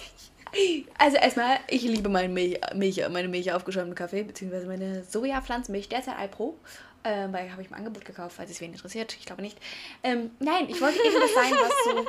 Also 0.96 1.18
erstmal, 1.18 1.58
ich 1.68 1.82
liebe 1.82 2.08
meinen 2.08 2.32
Milch, 2.32 2.58
Milch, 2.74 3.06
meine 3.10 3.28
Milch 3.28 3.52
aufgeschäumten 3.52 3.94
Kaffee, 3.94 4.22
beziehungsweise 4.22 4.66
meine 4.66 5.04
Sojapflanzenmilch, 5.04 5.90
derzeit 5.90 6.16
Alpro. 6.16 6.58
Ähm, 7.04 7.34
weil 7.34 7.52
habe 7.52 7.60
ich 7.60 7.68
im 7.68 7.74
Angebot 7.74 8.06
gekauft, 8.06 8.34
falls 8.36 8.50
es 8.50 8.60
wen 8.60 8.72
interessiert. 8.72 9.14
Ich 9.20 9.26
glaube 9.26 9.42
nicht. 9.42 9.58
Ähm, 10.02 10.30
nein, 10.40 10.66
ich 10.68 10.80
wollte 10.80 10.98
irgendwas 11.02 11.34
sein, 11.34 11.52
was 11.52 11.70
so. 11.84 12.06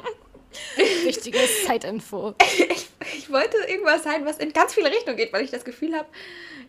Wichtiges 1.05 1.65
Zeitinfo. 1.65 2.33
ich, 2.41 2.89
ich, 3.13 3.29
wollte 3.29 3.57
irgendwas 3.67 4.03
sein, 4.03 4.25
was 4.25 4.37
in 4.37 4.53
ganz 4.53 4.73
viele 4.73 4.89
Richtungen 4.89 5.17
geht, 5.17 5.33
weil 5.33 5.43
ich 5.43 5.51
das 5.51 5.65
Gefühl 5.65 5.93
habe, 5.95 6.07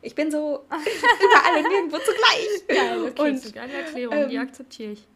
ich 0.03 0.17
bin 0.17 0.31
so 0.31 0.67
überall 0.67 1.65
und 1.65 1.71
nirgendwo 1.71 1.99
zugleich. 1.99 2.67
Geil, 2.67 3.11
okay, 3.11 3.23
und, 3.23 3.35
ist 3.37 3.57
eine 3.57 3.73
Erklärung, 3.73 4.17
ähm, 4.17 4.29
die 4.29 4.39
akzeptiere 4.39 4.93
ich. 4.93 5.07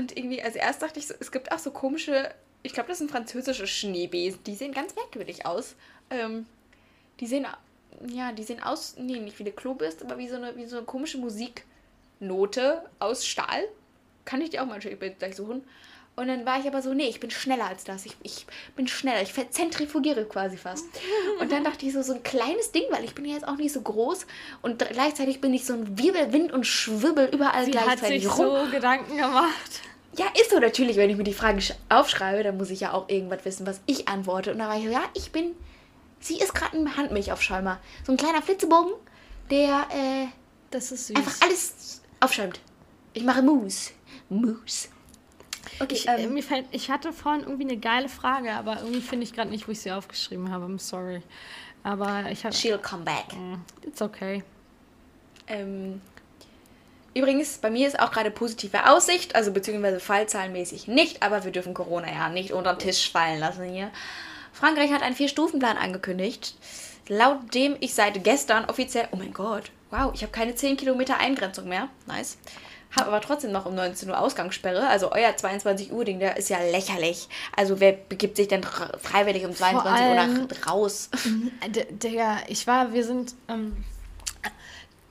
Und 0.00 0.16
irgendwie, 0.16 0.42
also 0.42 0.58
erst 0.58 0.80
dachte 0.80 0.98
ich 0.98 1.08
so, 1.08 1.14
es 1.20 1.30
gibt 1.30 1.52
auch 1.52 1.58
so 1.58 1.70
komische, 1.70 2.30
ich 2.62 2.72
glaube, 2.72 2.88
das 2.88 2.98
sind 2.98 3.10
französische 3.10 3.66
Schneebesen, 3.66 4.42
die 4.44 4.54
sehen 4.54 4.72
ganz 4.72 4.94
merkwürdig 4.94 5.44
aus. 5.44 5.74
Ähm, 6.08 6.46
die 7.20 7.26
sehen, 7.26 7.46
ja, 8.08 8.32
die 8.32 8.42
sehen 8.42 8.62
aus, 8.62 8.94
nee, 8.96 9.18
nicht 9.18 9.38
wie 9.38 9.42
eine 9.42 9.52
Klobist, 9.52 10.02
aber 10.02 10.16
wie 10.16 10.26
so 10.26 10.36
eine, 10.36 10.56
wie 10.56 10.64
so 10.64 10.78
eine 10.78 10.86
komische 10.86 11.18
Musiknote 11.18 12.82
aus 12.98 13.26
Stahl. 13.26 13.64
Kann 14.24 14.40
ich 14.40 14.48
dir 14.48 14.62
auch 14.62 14.66
mal 14.66 14.78
gleich 14.78 15.36
suchen. 15.36 15.64
Und 16.16 16.28
dann 16.28 16.46
war 16.46 16.58
ich 16.58 16.66
aber 16.66 16.80
so, 16.80 16.94
nee, 16.94 17.08
ich 17.08 17.20
bin 17.20 17.30
schneller 17.30 17.66
als 17.66 17.84
das. 17.84 18.06
Ich, 18.06 18.16
ich 18.22 18.46
bin 18.76 18.88
schneller. 18.88 19.20
Ich 19.20 19.34
zentrifugiere 19.50 20.24
quasi 20.24 20.56
fast. 20.56 20.86
Und 21.40 21.52
dann 21.52 21.62
dachte 21.62 21.84
ich 21.84 21.92
so, 21.92 22.00
so 22.00 22.14
ein 22.14 22.22
kleines 22.22 22.72
Ding, 22.72 22.84
weil 22.90 23.04
ich 23.04 23.14
bin 23.14 23.26
ja 23.26 23.34
jetzt 23.34 23.46
auch 23.46 23.56
nicht 23.56 23.72
so 23.72 23.82
groß. 23.82 24.26
Und 24.62 24.78
gleichzeitig 24.78 25.42
bin 25.42 25.52
ich 25.52 25.66
so 25.66 25.74
ein 25.74 25.98
Wirbelwind 25.98 26.52
und 26.52 26.66
Schwibbel 26.66 27.28
überall 27.32 27.66
Sie 27.66 27.70
gleichzeitig 27.70 28.26
hat 28.26 28.36
sich 28.36 28.38
rum. 28.38 28.66
so 28.66 28.70
Gedanken 28.70 29.16
gemacht. 29.16 29.80
Ja, 30.16 30.26
ist 30.40 30.50
so 30.50 30.58
natürlich, 30.58 30.96
wenn 30.96 31.08
ich 31.08 31.16
mir 31.16 31.24
die 31.24 31.32
Frage 31.32 31.62
aufschreibe, 31.88 32.42
dann 32.42 32.56
muss 32.56 32.70
ich 32.70 32.80
ja 32.80 32.92
auch 32.92 33.08
irgendwas 33.08 33.44
wissen, 33.44 33.66
was 33.66 33.80
ich 33.86 34.08
antworte. 34.08 34.52
Und 34.52 34.58
dann 34.58 34.68
war 34.68 34.76
ich 34.76 34.84
so, 34.84 34.90
ja, 34.90 35.02
ich 35.14 35.30
bin, 35.30 35.54
sie 36.18 36.38
ist 36.38 36.54
gerade 36.54 36.76
ein 36.76 36.96
Handmilchaufschäumer. 36.96 37.78
So 38.04 38.12
ein 38.12 38.18
kleiner 38.18 38.42
Flitzebogen, 38.42 38.92
der, 39.50 39.86
äh, 39.90 40.26
das 40.70 40.90
ist 40.90 41.06
süß. 41.08 41.16
einfach 41.16 41.40
alles 41.42 42.02
aufschäumt. 42.18 42.60
Ich 43.12 43.24
mache 43.24 43.42
Mousse. 43.42 43.92
Mousse. 44.28 44.88
Okay, 45.78 45.94
ich, 45.94 46.08
ähm, 46.08 46.34
mir 46.34 46.42
fällt, 46.42 46.66
ich 46.72 46.90
hatte 46.90 47.12
vorhin 47.12 47.42
irgendwie 47.42 47.64
eine 47.64 47.76
geile 47.76 48.08
Frage, 48.08 48.52
aber 48.52 48.80
irgendwie 48.80 49.00
finde 49.00 49.24
ich 49.24 49.32
gerade 49.32 49.50
nicht, 49.50 49.68
wo 49.68 49.72
ich 49.72 49.80
sie 49.80 49.92
aufgeschrieben 49.92 50.50
habe. 50.50 50.66
I'm 50.66 50.78
sorry. 50.78 51.22
Aber 51.82 52.30
ich 52.30 52.44
habe. 52.44 52.54
She'll 52.54 52.78
come 52.78 53.04
back. 53.04 53.34
Mm, 53.34 53.54
it's 53.86 54.02
okay. 54.02 54.42
Ähm, 55.46 56.00
übrigens, 57.14 57.58
bei 57.58 57.70
mir 57.70 57.86
ist 57.86 57.98
auch 57.98 58.10
gerade 58.10 58.30
positive 58.30 58.90
Aussicht, 58.90 59.34
also 59.34 59.52
beziehungsweise 59.52 60.00
fallzahlenmäßig 60.00 60.88
nicht, 60.88 61.22
aber 61.22 61.44
wir 61.44 61.52
dürfen 61.52 61.74
Corona 61.74 62.10
ja 62.10 62.28
nicht 62.28 62.52
unter 62.52 62.74
den 62.74 62.78
Tisch 62.78 63.10
fallen 63.10 63.40
lassen 63.40 63.64
hier. 63.64 63.90
Frankreich 64.52 64.92
hat 64.92 65.02
einen 65.02 65.16
Vier-Stufen-Plan 65.16 65.76
angekündigt, 65.76 66.54
laut 67.08 67.54
dem 67.54 67.76
ich 67.80 67.94
seit 67.94 68.22
gestern 68.24 68.64
offiziell. 68.66 69.08
Oh 69.12 69.16
mein 69.16 69.32
Gott, 69.32 69.70
wow, 69.90 70.12
ich 70.14 70.22
habe 70.22 70.32
keine 70.32 70.54
10 70.54 70.76
Kilometer 70.76 71.18
Eingrenzung 71.18 71.68
mehr. 71.68 71.88
Nice 72.06 72.36
habe 72.96 73.08
aber 73.08 73.20
trotzdem 73.20 73.52
noch 73.52 73.66
um 73.66 73.74
19 73.74 74.10
Uhr 74.10 74.18
Ausgangssperre. 74.18 74.88
Also 74.88 75.12
euer 75.12 75.36
22 75.36 75.92
Uhr 75.92 76.04
Ding, 76.04 76.18
der 76.18 76.36
ist 76.36 76.50
ja 76.50 76.58
lächerlich. 76.60 77.28
Also 77.56 77.80
wer 77.80 77.92
begibt 77.92 78.36
sich 78.36 78.48
denn 78.48 78.62
freiwillig 78.64 79.44
um 79.44 79.54
22 79.54 80.06
Uhr 80.06 80.14
nach 80.14 80.68
raus? 80.68 81.10
Digga, 81.90 82.38
ich 82.48 82.66
war, 82.66 82.92
wir 82.92 83.04
sind, 83.04 83.34
ähm, 83.48 83.84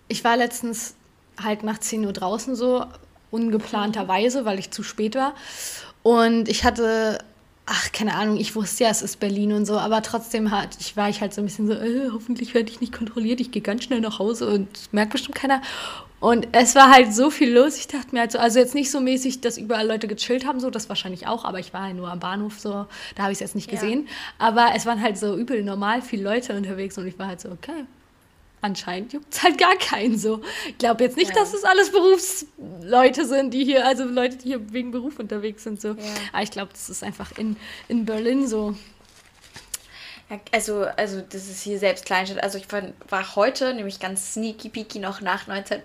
ich 0.07 0.23
war 0.23 0.35
letztens 0.35 0.95
halt 1.41 1.63
nach 1.63 1.79
10 1.79 2.05
Uhr 2.05 2.13
draußen 2.13 2.55
so, 2.55 2.85
ungeplanterweise, 3.31 4.45
weil 4.45 4.59
ich 4.59 4.71
zu 4.71 4.83
spät 4.83 5.15
war. 5.15 5.33
Und 6.03 6.49
ich 6.49 6.63
hatte 6.63 7.19
ach, 7.71 7.91
keine 7.91 8.15
Ahnung, 8.15 8.37
ich 8.37 8.55
wusste 8.55 8.85
ja, 8.85 8.89
es 8.89 9.03
ist 9.03 9.19
Berlin 9.19 9.53
und 9.53 9.65
so, 9.65 9.77
aber 9.77 10.01
trotzdem 10.01 10.49
hat, 10.49 10.75
ich 10.79 10.97
war 10.97 11.07
ich 11.07 11.21
halt 11.21 11.35
so 11.35 11.41
ein 11.41 11.45
bisschen 11.45 11.67
so, 11.67 11.73
äh, 11.73 12.09
hoffentlich 12.11 12.55
werde 12.55 12.71
ich 12.71 12.81
nicht 12.81 12.91
kontrolliert, 12.91 13.39
ich 13.39 13.51
gehe 13.51 13.61
ganz 13.61 13.83
schnell 13.83 14.01
nach 14.01 14.17
Hause 14.17 14.47
und 14.49 14.67
merkt 14.91 15.11
bestimmt 15.11 15.35
keiner. 15.35 15.61
Und 16.19 16.47
es 16.51 16.73
war 16.73 16.91
halt 16.91 17.13
so 17.13 17.29
viel 17.29 17.53
los, 17.53 17.77
ich 17.77 17.87
dachte 17.87 18.07
mir 18.11 18.21
halt 18.21 18.31
so, 18.31 18.39
also 18.39 18.57
jetzt 18.57 18.73
nicht 18.73 18.89
so 18.89 18.99
mäßig, 18.99 19.41
dass 19.41 19.59
überall 19.59 19.87
Leute 19.87 20.07
gechillt 20.07 20.47
haben, 20.47 20.59
so, 20.59 20.71
das 20.71 20.89
wahrscheinlich 20.89 21.27
auch, 21.27 21.45
aber 21.45 21.59
ich 21.59 21.71
war 21.71 21.83
halt 21.83 21.95
nur 21.95 22.11
am 22.11 22.19
Bahnhof, 22.19 22.59
so, 22.59 22.87
da 23.15 23.23
habe 23.23 23.31
ich 23.31 23.35
es 23.35 23.39
jetzt 23.39 23.55
nicht 23.55 23.69
gesehen. 23.69 24.07
Ja. 24.07 24.47
Aber 24.47 24.69
es 24.75 24.87
waren 24.87 25.01
halt 25.01 25.19
so 25.19 25.37
übel 25.37 25.63
normal 25.63 26.01
viele 26.01 26.23
Leute 26.23 26.57
unterwegs 26.57 26.97
und 26.97 27.05
ich 27.05 27.19
war 27.19 27.27
halt 27.27 27.39
so, 27.39 27.51
okay, 27.51 27.85
anscheinend 28.61 29.13
juckt 29.13 29.33
es 29.33 29.43
halt 29.43 29.57
gar 29.57 29.75
keinen 29.77 30.17
so. 30.17 30.41
Ich 30.67 30.77
glaube 30.77 31.03
jetzt 31.03 31.17
nicht, 31.17 31.29
ja. 31.29 31.35
dass 31.35 31.53
es 31.53 31.63
alles 31.63 31.91
Berufsleute 31.91 33.25
sind, 33.25 33.53
die 33.53 33.63
hier, 33.63 33.85
also 33.85 34.03
Leute, 34.05 34.37
die 34.37 34.49
hier 34.49 34.73
wegen 34.73 34.91
Beruf 34.91 35.19
unterwegs 35.19 35.63
sind. 35.63 35.81
So. 35.81 35.89
Ja. 35.89 35.95
Aber 36.33 36.43
ich 36.43 36.51
glaube, 36.51 36.71
das 36.71 36.89
ist 36.89 37.03
einfach 37.03 37.37
in, 37.37 37.57
in 37.87 38.05
Berlin 38.05 38.47
so. 38.47 38.75
Ja, 40.29 40.39
also, 40.51 40.85
also 40.95 41.21
das 41.21 41.49
ist 41.49 41.63
hier 41.63 41.79
selbst 41.79 42.05
Kleinstadt. 42.05 42.43
Also 42.43 42.57
ich 42.57 42.71
war, 42.71 42.83
war 43.07 43.35
heute 43.35 43.73
nämlich 43.73 43.99
ganz 43.99 44.33
sneaky 44.33 44.69
peaky 44.69 44.99
noch 44.99 45.21
nach 45.21 45.47
19 45.47 45.81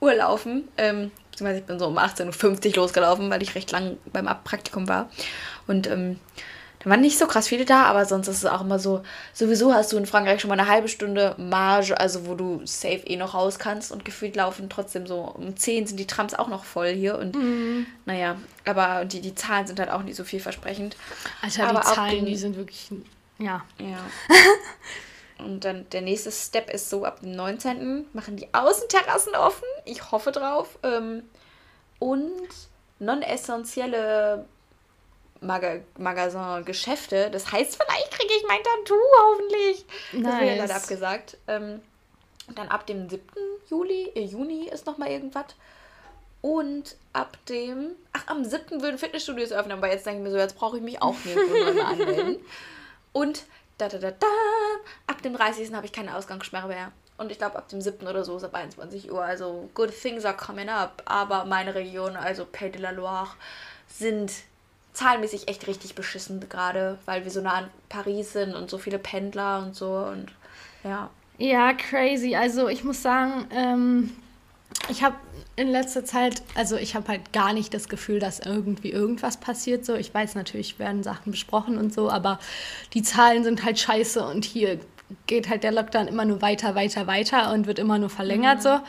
Uhr 0.00 0.14
laufen. 0.14 0.68
Ähm, 0.76 1.10
beziehungsweise 1.30 1.60
ich 1.60 1.66
bin 1.66 1.78
so 1.78 1.86
um 1.86 1.98
18.50 1.98 2.68
Uhr 2.68 2.76
losgelaufen, 2.76 3.30
weil 3.30 3.42
ich 3.42 3.54
recht 3.54 3.70
lang 3.72 3.96
beim 4.12 4.26
Praktikum 4.44 4.88
war. 4.88 5.10
Und 5.66 5.86
ähm, 5.86 6.18
da 6.86 6.90
waren 6.90 7.00
nicht 7.00 7.18
so 7.18 7.26
krass 7.26 7.48
viele 7.48 7.64
da, 7.64 7.82
aber 7.82 8.04
sonst 8.04 8.28
ist 8.28 8.38
es 8.38 8.46
auch 8.46 8.60
immer 8.60 8.78
so, 8.78 9.02
sowieso 9.32 9.74
hast 9.74 9.92
du 9.92 9.96
in 9.96 10.06
Frankreich 10.06 10.40
schon 10.40 10.48
mal 10.50 10.58
eine 10.58 10.68
halbe 10.68 10.86
Stunde 10.86 11.34
Marge, 11.36 11.98
also 11.98 12.26
wo 12.26 12.36
du 12.36 12.64
safe 12.64 13.02
eh 13.06 13.16
noch 13.16 13.34
raus 13.34 13.58
kannst 13.58 13.90
und 13.90 14.04
gefühlt 14.04 14.36
laufen 14.36 14.70
trotzdem 14.70 15.04
so 15.04 15.22
um 15.22 15.56
10 15.56 15.88
sind 15.88 15.96
die 15.98 16.06
Trams 16.06 16.34
auch 16.34 16.46
noch 16.46 16.64
voll 16.64 16.92
hier 16.92 17.18
und 17.18 17.34
mhm. 17.34 17.86
naja, 18.04 18.36
aber 18.64 19.04
die, 19.04 19.20
die 19.20 19.34
Zahlen 19.34 19.66
sind 19.66 19.80
halt 19.80 19.90
auch 19.90 20.04
nicht 20.04 20.14
so 20.14 20.22
vielversprechend. 20.22 20.96
Alter, 21.42 21.68
aber 21.68 21.80
die 21.80 21.86
Zahlen, 21.86 22.14
den, 22.14 22.26
die 22.26 22.36
sind 22.36 22.56
wirklich, 22.56 22.88
ja. 23.38 23.64
Ja. 23.80 23.98
und 25.44 25.64
dann 25.64 25.90
der 25.90 26.02
nächste 26.02 26.30
Step 26.30 26.70
ist 26.70 26.88
so, 26.88 27.04
ab 27.04 27.18
dem 27.20 27.32
19. 27.32 28.04
machen 28.12 28.36
die 28.36 28.46
Außenterrassen 28.54 29.34
offen. 29.34 29.66
Ich 29.86 30.12
hoffe 30.12 30.30
drauf. 30.30 30.78
Ähm, 30.84 31.24
und 31.98 32.30
non-essentielle 33.00 34.46
Mag 35.40 35.82
Magasin 35.98 36.64
Geschäfte. 36.64 37.30
Das 37.30 37.50
heißt, 37.52 37.82
vielleicht 37.82 38.10
kriege 38.10 38.32
ich 38.36 38.44
mein 38.46 38.62
Tattoo 38.62 38.94
hoffentlich. 39.22 39.84
Nice. 40.12 40.24
Das 40.24 40.40
wird 40.40 40.50
ja 40.50 40.56
leider 40.56 40.76
abgesagt. 40.76 41.36
Ähm, 41.46 41.80
dann 42.54 42.68
ab 42.68 42.86
dem 42.86 43.08
7. 43.08 43.22
Juli, 43.68 44.12
äh, 44.14 44.24
Juni 44.24 44.68
ist 44.68 44.86
nochmal 44.86 45.10
irgendwas. 45.10 45.46
Und 46.42 46.96
ab 47.12 47.36
dem, 47.48 47.96
ach, 48.12 48.28
am 48.28 48.44
7. 48.44 48.80
würden 48.80 48.98
Fitnessstudios 48.98 49.50
öffnen, 49.50 49.78
aber 49.78 49.90
jetzt 49.90 50.06
denke 50.06 50.18
ich 50.18 50.24
mir 50.24 50.30
so, 50.30 50.38
jetzt 50.38 50.56
brauche 50.56 50.76
ich 50.76 50.82
mich 50.82 51.02
auch 51.02 51.16
mehr 51.24 51.86
anmelden. 51.86 52.36
Und 53.12 53.44
da, 53.78 53.88
da, 53.88 53.98
da, 53.98 54.10
da, 54.12 54.26
ab 55.06 55.22
dem 55.22 55.34
30. 55.34 55.72
habe 55.72 55.86
ich 55.86 55.92
keine 55.92 56.16
Ausgangssperre 56.16 56.68
mehr. 56.68 56.92
Und 57.18 57.32
ich 57.32 57.38
glaube, 57.38 57.56
ab 57.56 57.68
dem 57.68 57.80
7. 57.80 58.06
oder 58.06 58.24
so 58.24 58.36
ist 58.36 58.44
ab 58.44 58.54
21 58.54 59.10
Uhr. 59.10 59.24
Also, 59.24 59.70
good 59.74 59.90
things 59.90 60.24
are 60.24 60.36
coming 60.36 60.68
up. 60.68 61.02
Aber 61.06 61.46
meine 61.46 61.74
Region, 61.74 62.14
also 62.14 62.44
Pays 62.44 62.72
de 62.72 62.80
la 62.80 62.90
Loire, 62.90 63.30
sind 63.88 64.32
zahlenmäßig 64.96 65.48
echt 65.48 65.66
richtig 65.66 65.94
beschissen 65.94 66.40
gerade, 66.48 66.98
weil 67.04 67.24
wir 67.24 67.30
so 67.30 67.42
nah 67.42 67.52
an 67.52 67.70
Paris 67.88 68.32
sind 68.32 68.54
und 68.54 68.70
so 68.70 68.78
viele 68.78 68.98
Pendler 68.98 69.62
und 69.62 69.76
so 69.76 69.90
und 69.90 70.32
ja. 70.84 71.10
Ja, 71.38 71.74
crazy. 71.74 72.34
Also 72.34 72.68
ich 72.68 72.82
muss 72.82 73.02
sagen, 73.02 73.46
ähm, 73.50 74.12
ich 74.88 75.02
habe 75.02 75.16
in 75.56 75.68
letzter 75.68 76.04
Zeit, 76.04 76.42
also 76.54 76.76
ich 76.76 76.94
habe 76.94 77.08
halt 77.08 77.32
gar 77.34 77.52
nicht 77.52 77.74
das 77.74 77.90
Gefühl, 77.90 78.20
dass 78.20 78.40
irgendwie 78.40 78.90
irgendwas 78.90 79.36
passiert. 79.36 79.84
So, 79.84 79.94
ich 79.94 80.14
weiß 80.14 80.34
natürlich, 80.34 80.78
werden 80.78 81.02
Sachen 81.02 81.30
besprochen 81.30 81.76
und 81.76 81.92
so, 81.92 82.10
aber 82.10 82.38
die 82.94 83.02
Zahlen 83.02 83.44
sind 83.44 83.64
halt 83.64 83.78
scheiße 83.78 84.24
und 84.24 84.46
hier 84.46 84.80
geht 85.26 85.50
halt 85.50 85.62
der 85.62 85.72
Lockdown 85.72 86.08
immer 86.08 86.24
nur 86.24 86.40
weiter, 86.40 86.74
weiter, 86.74 87.06
weiter 87.06 87.52
und 87.52 87.66
wird 87.66 87.78
immer 87.78 87.98
nur 87.98 88.10
verlängert 88.10 88.58
mhm. 88.58 88.62
so. 88.62 88.80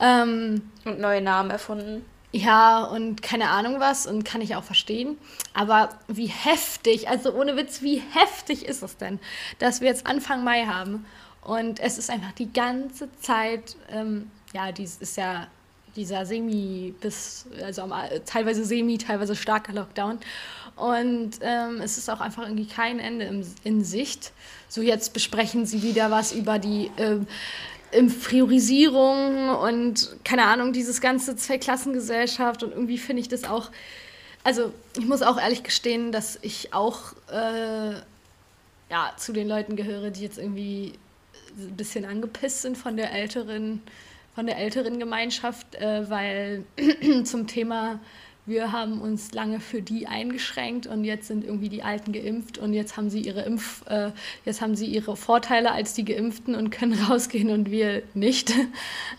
Ähm, 0.00 0.70
und 0.84 1.00
neue 1.00 1.22
Namen 1.22 1.50
erfunden. 1.50 2.04
Ja, 2.30 2.84
und 2.84 3.22
keine 3.22 3.48
Ahnung 3.48 3.80
was 3.80 4.06
und 4.06 4.24
kann 4.24 4.42
ich 4.42 4.54
auch 4.54 4.64
verstehen. 4.64 5.16
Aber 5.54 5.88
wie 6.08 6.26
heftig, 6.26 7.08
also 7.08 7.32
ohne 7.32 7.56
Witz, 7.56 7.80
wie 7.80 8.02
heftig 8.12 8.66
ist 8.66 8.82
es 8.82 8.98
denn, 8.98 9.18
dass 9.58 9.80
wir 9.80 9.88
jetzt 9.88 10.06
Anfang 10.06 10.44
Mai 10.44 10.66
haben 10.66 11.06
und 11.42 11.80
es 11.80 11.96
ist 11.96 12.10
einfach 12.10 12.32
die 12.32 12.52
ganze 12.52 13.08
Zeit, 13.20 13.76
ähm, 13.90 14.30
ja, 14.52 14.72
dies 14.72 14.96
ist 14.98 15.16
ja 15.16 15.46
dieser 15.96 16.26
Semi- 16.26 16.94
bis, 17.00 17.46
also 17.64 17.90
teilweise 18.26 18.64
Semi, 18.64 18.98
teilweise 18.98 19.34
starker 19.34 19.72
Lockdown. 19.72 20.18
Und 20.76 21.30
ähm, 21.40 21.80
es 21.80 21.98
ist 21.98 22.08
auch 22.08 22.20
einfach 22.20 22.44
irgendwie 22.44 22.66
kein 22.66 23.00
Ende 23.00 23.24
im, 23.24 23.44
in 23.64 23.82
Sicht. 23.82 24.32
So, 24.68 24.80
jetzt 24.80 25.12
besprechen 25.12 25.66
sie 25.66 25.82
wieder 25.82 26.10
was 26.10 26.30
über 26.32 26.58
die 26.58 26.90
ähm, 26.98 27.26
Priorisierung 27.90 29.50
und 29.50 30.16
keine 30.24 30.44
Ahnung, 30.44 30.72
dieses 30.72 31.00
ganze 31.00 31.36
Zweiklassengesellschaft. 31.36 32.62
Und 32.62 32.72
irgendwie 32.72 32.98
finde 32.98 33.20
ich 33.20 33.28
das 33.28 33.44
auch, 33.44 33.70
also 34.44 34.72
ich 34.98 35.06
muss 35.06 35.22
auch 35.22 35.38
ehrlich 35.40 35.62
gestehen, 35.62 36.12
dass 36.12 36.38
ich 36.42 36.74
auch 36.74 37.12
äh, 37.30 37.94
ja, 38.90 39.12
zu 39.16 39.32
den 39.32 39.48
Leuten 39.48 39.76
gehöre, 39.76 40.10
die 40.10 40.22
jetzt 40.22 40.38
irgendwie 40.38 40.94
ein 41.58 41.76
bisschen 41.76 42.04
angepisst 42.04 42.62
sind 42.62 42.78
von 42.78 42.96
der 42.96 43.12
älteren, 43.12 43.82
von 44.34 44.46
der 44.46 44.58
älteren 44.58 44.98
Gemeinschaft, 44.98 45.74
äh, 45.74 46.08
weil 46.08 46.64
zum 47.24 47.46
Thema 47.46 48.00
wir 48.48 48.72
haben 48.72 49.00
uns 49.00 49.32
lange 49.32 49.60
für 49.60 49.82
die 49.82 50.06
eingeschränkt 50.06 50.86
und 50.86 51.04
jetzt 51.04 51.28
sind 51.28 51.44
irgendwie 51.44 51.68
die 51.68 51.82
Alten 51.82 52.12
geimpft 52.12 52.58
und 52.58 52.72
jetzt 52.72 52.96
haben 52.96 53.10
sie 53.10 53.20
ihre 53.20 53.42
Impf, 53.42 53.84
äh, 53.88 54.10
jetzt 54.44 54.60
haben 54.60 54.74
sie 54.74 54.86
ihre 54.86 55.16
Vorteile 55.16 55.72
als 55.72 55.94
die 55.94 56.04
Geimpften 56.04 56.54
und 56.54 56.70
können 56.70 56.98
rausgehen 57.08 57.50
und 57.50 57.70
wir 57.70 58.02
nicht. 58.14 58.52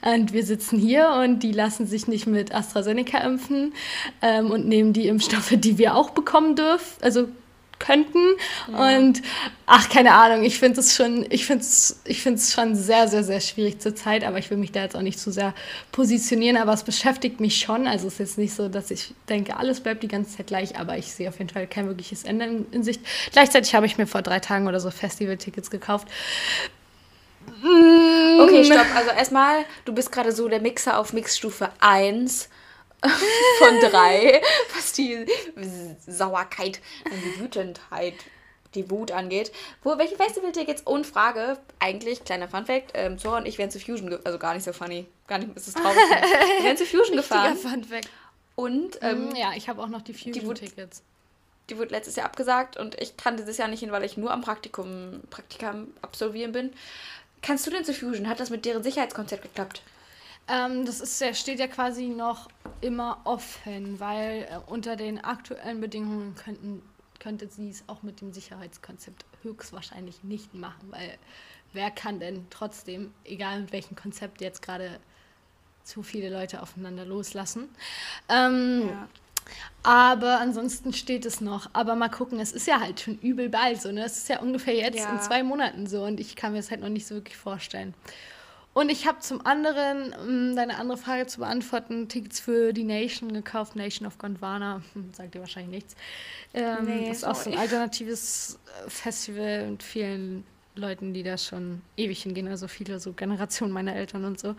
Und 0.01 0.33
wir 0.33 0.43
sitzen 0.43 0.79
hier 0.79 1.11
und 1.23 1.43
die 1.43 1.51
lassen 1.51 1.85
sich 1.85 2.07
nicht 2.07 2.27
mit 2.27 2.53
AstraZeneca 2.53 3.19
impfen 3.19 3.73
ähm, 4.21 4.51
und 4.51 4.67
nehmen 4.67 4.93
die 4.93 5.07
Impfstoffe, 5.07 5.53
die 5.55 5.77
wir 5.77 5.95
auch 5.95 6.09
bekommen 6.11 6.55
dürfen, 6.55 7.03
also 7.03 7.27
könnten. 7.79 8.19
Ja. 8.71 8.97
Und 8.97 9.21
ach, 9.65 9.89
keine 9.89 10.13
Ahnung, 10.13 10.43
ich 10.43 10.59
finde 10.59 10.79
es 10.79 10.95
schon, 10.95 11.25
ich 11.29 11.45
finde 11.45 11.63
es 11.63 12.01
ich 12.05 12.21
schon 12.21 12.75
sehr, 12.75 13.07
sehr, 13.07 13.23
sehr 13.23 13.39
schwierig 13.39 13.79
zur 13.79 13.95
Zeit, 13.95 14.23
aber 14.23 14.37
ich 14.37 14.49
will 14.49 14.57
mich 14.57 14.71
da 14.71 14.81
jetzt 14.81 14.95
auch 14.95 15.01
nicht 15.01 15.19
zu 15.19 15.31
sehr 15.31 15.53
positionieren, 15.91 16.57
aber 16.57 16.73
es 16.73 16.83
beschäftigt 16.83 17.39
mich 17.39 17.59
schon. 17.59 17.87
Also 17.87 18.07
es 18.07 18.13
ist 18.13 18.19
jetzt 18.19 18.37
nicht 18.37 18.53
so, 18.53 18.67
dass 18.67 18.91
ich 18.91 19.13
denke, 19.29 19.57
alles 19.57 19.79
bleibt 19.79 20.03
die 20.03 20.07
ganze 20.07 20.37
Zeit 20.37 20.47
gleich, 20.47 20.77
aber 20.77 20.97
ich 20.97 21.11
sehe 21.11 21.29
auf 21.29 21.37
jeden 21.39 21.49
Fall 21.49 21.67
kein 21.67 21.87
wirkliches 21.87 22.23
Ende 22.23 22.45
in, 22.45 22.65
in 22.71 22.83
Sicht. 22.83 23.01
Gleichzeitig 23.31 23.73
habe 23.73 23.85
ich 23.85 23.97
mir 23.97 24.07
vor 24.07 24.21
drei 24.21 24.39
Tagen 24.39 24.67
oder 24.67 24.79
so 24.79 24.91
Festival-Tickets 24.91 25.71
gekauft. 25.71 26.07
Okay, 27.61 28.63
stopp. 28.63 28.85
Also 28.95 29.11
erstmal, 29.11 29.65
du 29.85 29.93
bist 29.93 30.11
gerade 30.11 30.31
so 30.31 30.47
der 30.47 30.61
Mixer 30.61 30.97
auf 30.97 31.13
Mixstufe 31.13 31.69
1 31.79 32.49
von 33.01 33.79
drei, 33.79 34.41
was 34.75 34.93
die 34.93 35.25
Sauerkeit 36.05 36.81
und 37.05 37.23
die 37.23 37.39
Wütendheit, 37.39 38.15
die 38.75 38.89
Wut 38.89 39.11
angeht. 39.11 39.51
Wo, 39.83 39.97
welche 39.97 40.15
Festival-Tickets? 40.15 40.83
Und 40.83 41.07
Frage, 41.07 41.57
eigentlich, 41.79 42.23
kleiner 42.23 42.47
Funfact, 42.47 42.91
ähm, 42.93 43.17
Zora 43.17 43.37
und 43.37 43.47
ich 43.47 43.57
wären 43.57 43.71
zu 43.71 43.79
Fusion, 43.79 44.17
also 44.23 44.37
gar 44.37 44.53
nicht 44.53 44.63
so 44.63 44.73
funny, 44.73 45.05
gar 45.27 45.39
nicht, 45.39 45.55
ist 45.55 45.67
es 45.67 45.73
traurig. 45.73 45.97
wir 45.97 46.63
wären 46.65 46.77
zu 46.77 46.85
Fusion 46.85 47.15
gefahren. 47.17 47.55
Funfact. 47.55 48.09
Und, 48.55 48.99
ähm, 49.01 49.29
mm, 49.29 49.35
ja, 49.35 49.53
ich 49.55 49.69
habe 49.69 49.81
auch 49.81 49.87
noch 49.87 50.01
die 50.01 50.13
Fusion-Tickets. 50.13 51.01
Die 51.69 51.77
wurde 51.77 51.91
letztes 51.91 52.15
Jahr 52.15 52.25
abgesagt 52.25 52.77
und 52.77 52.99
ich 52.99 53.15
kann 53.15 53.37
dieses 53.37 53.57
Jahr 53.57 53.67
nicht 53.67 53.79
hin, 53.79 53.91
weil 53.91 54.03
ich 54.03 54.17
nur 54.17 54.31
am 54.31 54.41
Praktikum, 54.41 55.21
Praktikam 55.29 55.87
absolvieren 56.01 56.51
bin. 56.51 56.73
Kannst 57.41 57.65
du 57.65 57.71
denn 57.71 57.85
zu 57.85 57.93
Fusion? 57.93 58.27
Hat 58.27 58.39
das 58.39 58.49
mit 58.49 58.65
deren 58.65 58.83
Sicherheitskonzept 58.83 59.43
geklappt? 59.43 59.81
Ähm, 60.49 60.85
das 60.85 60.99
ist, 60.99 61.37
steht 61.37 61.59
ja 61.59 61.67
quasi 61.67 62.07
noch 62.07 62.49
immer 62.81 63.21
offen, 63.23 63.99
weil 63.99 64.47
äh, 64.49 64.59
unter 64.67 64.95
den 64.95 65.23
aktuellen 65.23 65.81
Bedingungen 65.81 66.35
könnten, 66.35 66.81
könnte 67.19 67.47
sie 67.47 67.69
es 67.69 67.83
auch 67.87 68.01
mit 68.03 68.21
dem 68.21 68.33
Sicherheitskonzept 68.33 69.25
höchstwahrscheinlich 69.43 70.23
nicht 70.23 70.53
machen, 70.53 70.91
weil 70.91 71.17
wer 71.73 71.91
kann 71.91 72.19
denn 72.19 72.47
trotzdem, 72.49 73.13
egal 73.25 73.61
mit 73.61 73.71
welchem 73.71 73.95
Konzept 73.95 74.41
jetzt 74.41 74.61
gerade 74.61 74.99
zu 75.83 76.03
viele 76.03 76.29
Leute 76.29 76.61
aufeinander 76.61 77.05
loslassen. 77.05 77.69
Ähm, 78.27 78.89
ja. 78.89 79.07
Aber 79.81 80.39
ansonsten 80.39 80.93
steht 80.93 81.25
es 81.25 81.41
noch. 81.41 81.69
Aber 81.73 81.95
mal 81.95 82.09
gucken, 82.09 82.39
es 82.39 82.51
ist 82.51 82.67
ja 82.67 82.79
halt 82.79 82.99
schon 82.99 83.17
übel 83.19 83.49
bald 83.49 83.81
so. 83.81 83.91
Ne? 83.91 84.03
Es 84.03 84.17
ist 84.17 84.29
ja 84.29 84.39
ungefähr 84.39 84.75
jetzt 84.75 84.99
ja. 84.99 85.11
in 85.11 85.19
zwei 85.19 85.41
Monaten 85.41 85.87
so 85.87 86.03
und 86.03 86.19
ich 86.19 86.35
kann 86.35 86.51
mir 86.51 86.59
das 86.59 86.69
halt 86.69 86.81
noch 86.81 86.89
nicht 86.89 87.07
so 87.07 87.15
wirklich 87.15 87.37
vorstellen. 87.37 87.93
Und 88.79 88.87
ich 88.87 89.05
habe 89.05 89.19
zum 89.19 89.45
anderen, 89.45 90.13
um 90.13 90.55
deine 90.55 90.77
andere 90.77 90.97
Frage 90.97 91.27
zu 91.27 91.39
beantworten, 91.39 92.07
Tickets 92.07 92.39
für 92.39 92.71
die 92.71 92.85
Nation 92.85 93.33
gekauft, 93.33 93.75
Nation 93.75 94.07
of 94.07 94.17
Gondwana. 94.17 94.81
Hm, 94.93 95.13
sagt 95.13 95.35
dir 95.35 95.41
wahrscheinlich 95.41 95.83
nichts. 95.83 95.95
Ähm, 96.53 96.85
nee, 96.85 97.09
das 97.09 97.17
ist 97.17 97.23
auch 97.25 97.35
so 97.35 97.51
ein 97.51 97.57
alternatives 97.57 98.57
äh, 98.85 98.89
Festival 98.89 99.71
mit 99.71 99.83
vielen 99.83 100.45
Leuten, 100.75 101.13
die 101.13 101.23
da 101.23 101.37
schon 101.37 101.81
ewig 101.97 102.23
hingehen, 102.23 102.47
also 102.47 102.69
viele 102.69 103.01
so 103.01 103.11
Generationen 103.11 103.73
meiner 103.73 103.97
Eltern 103.97 104.23
und 104.23 104.39
so. 104.39 104.55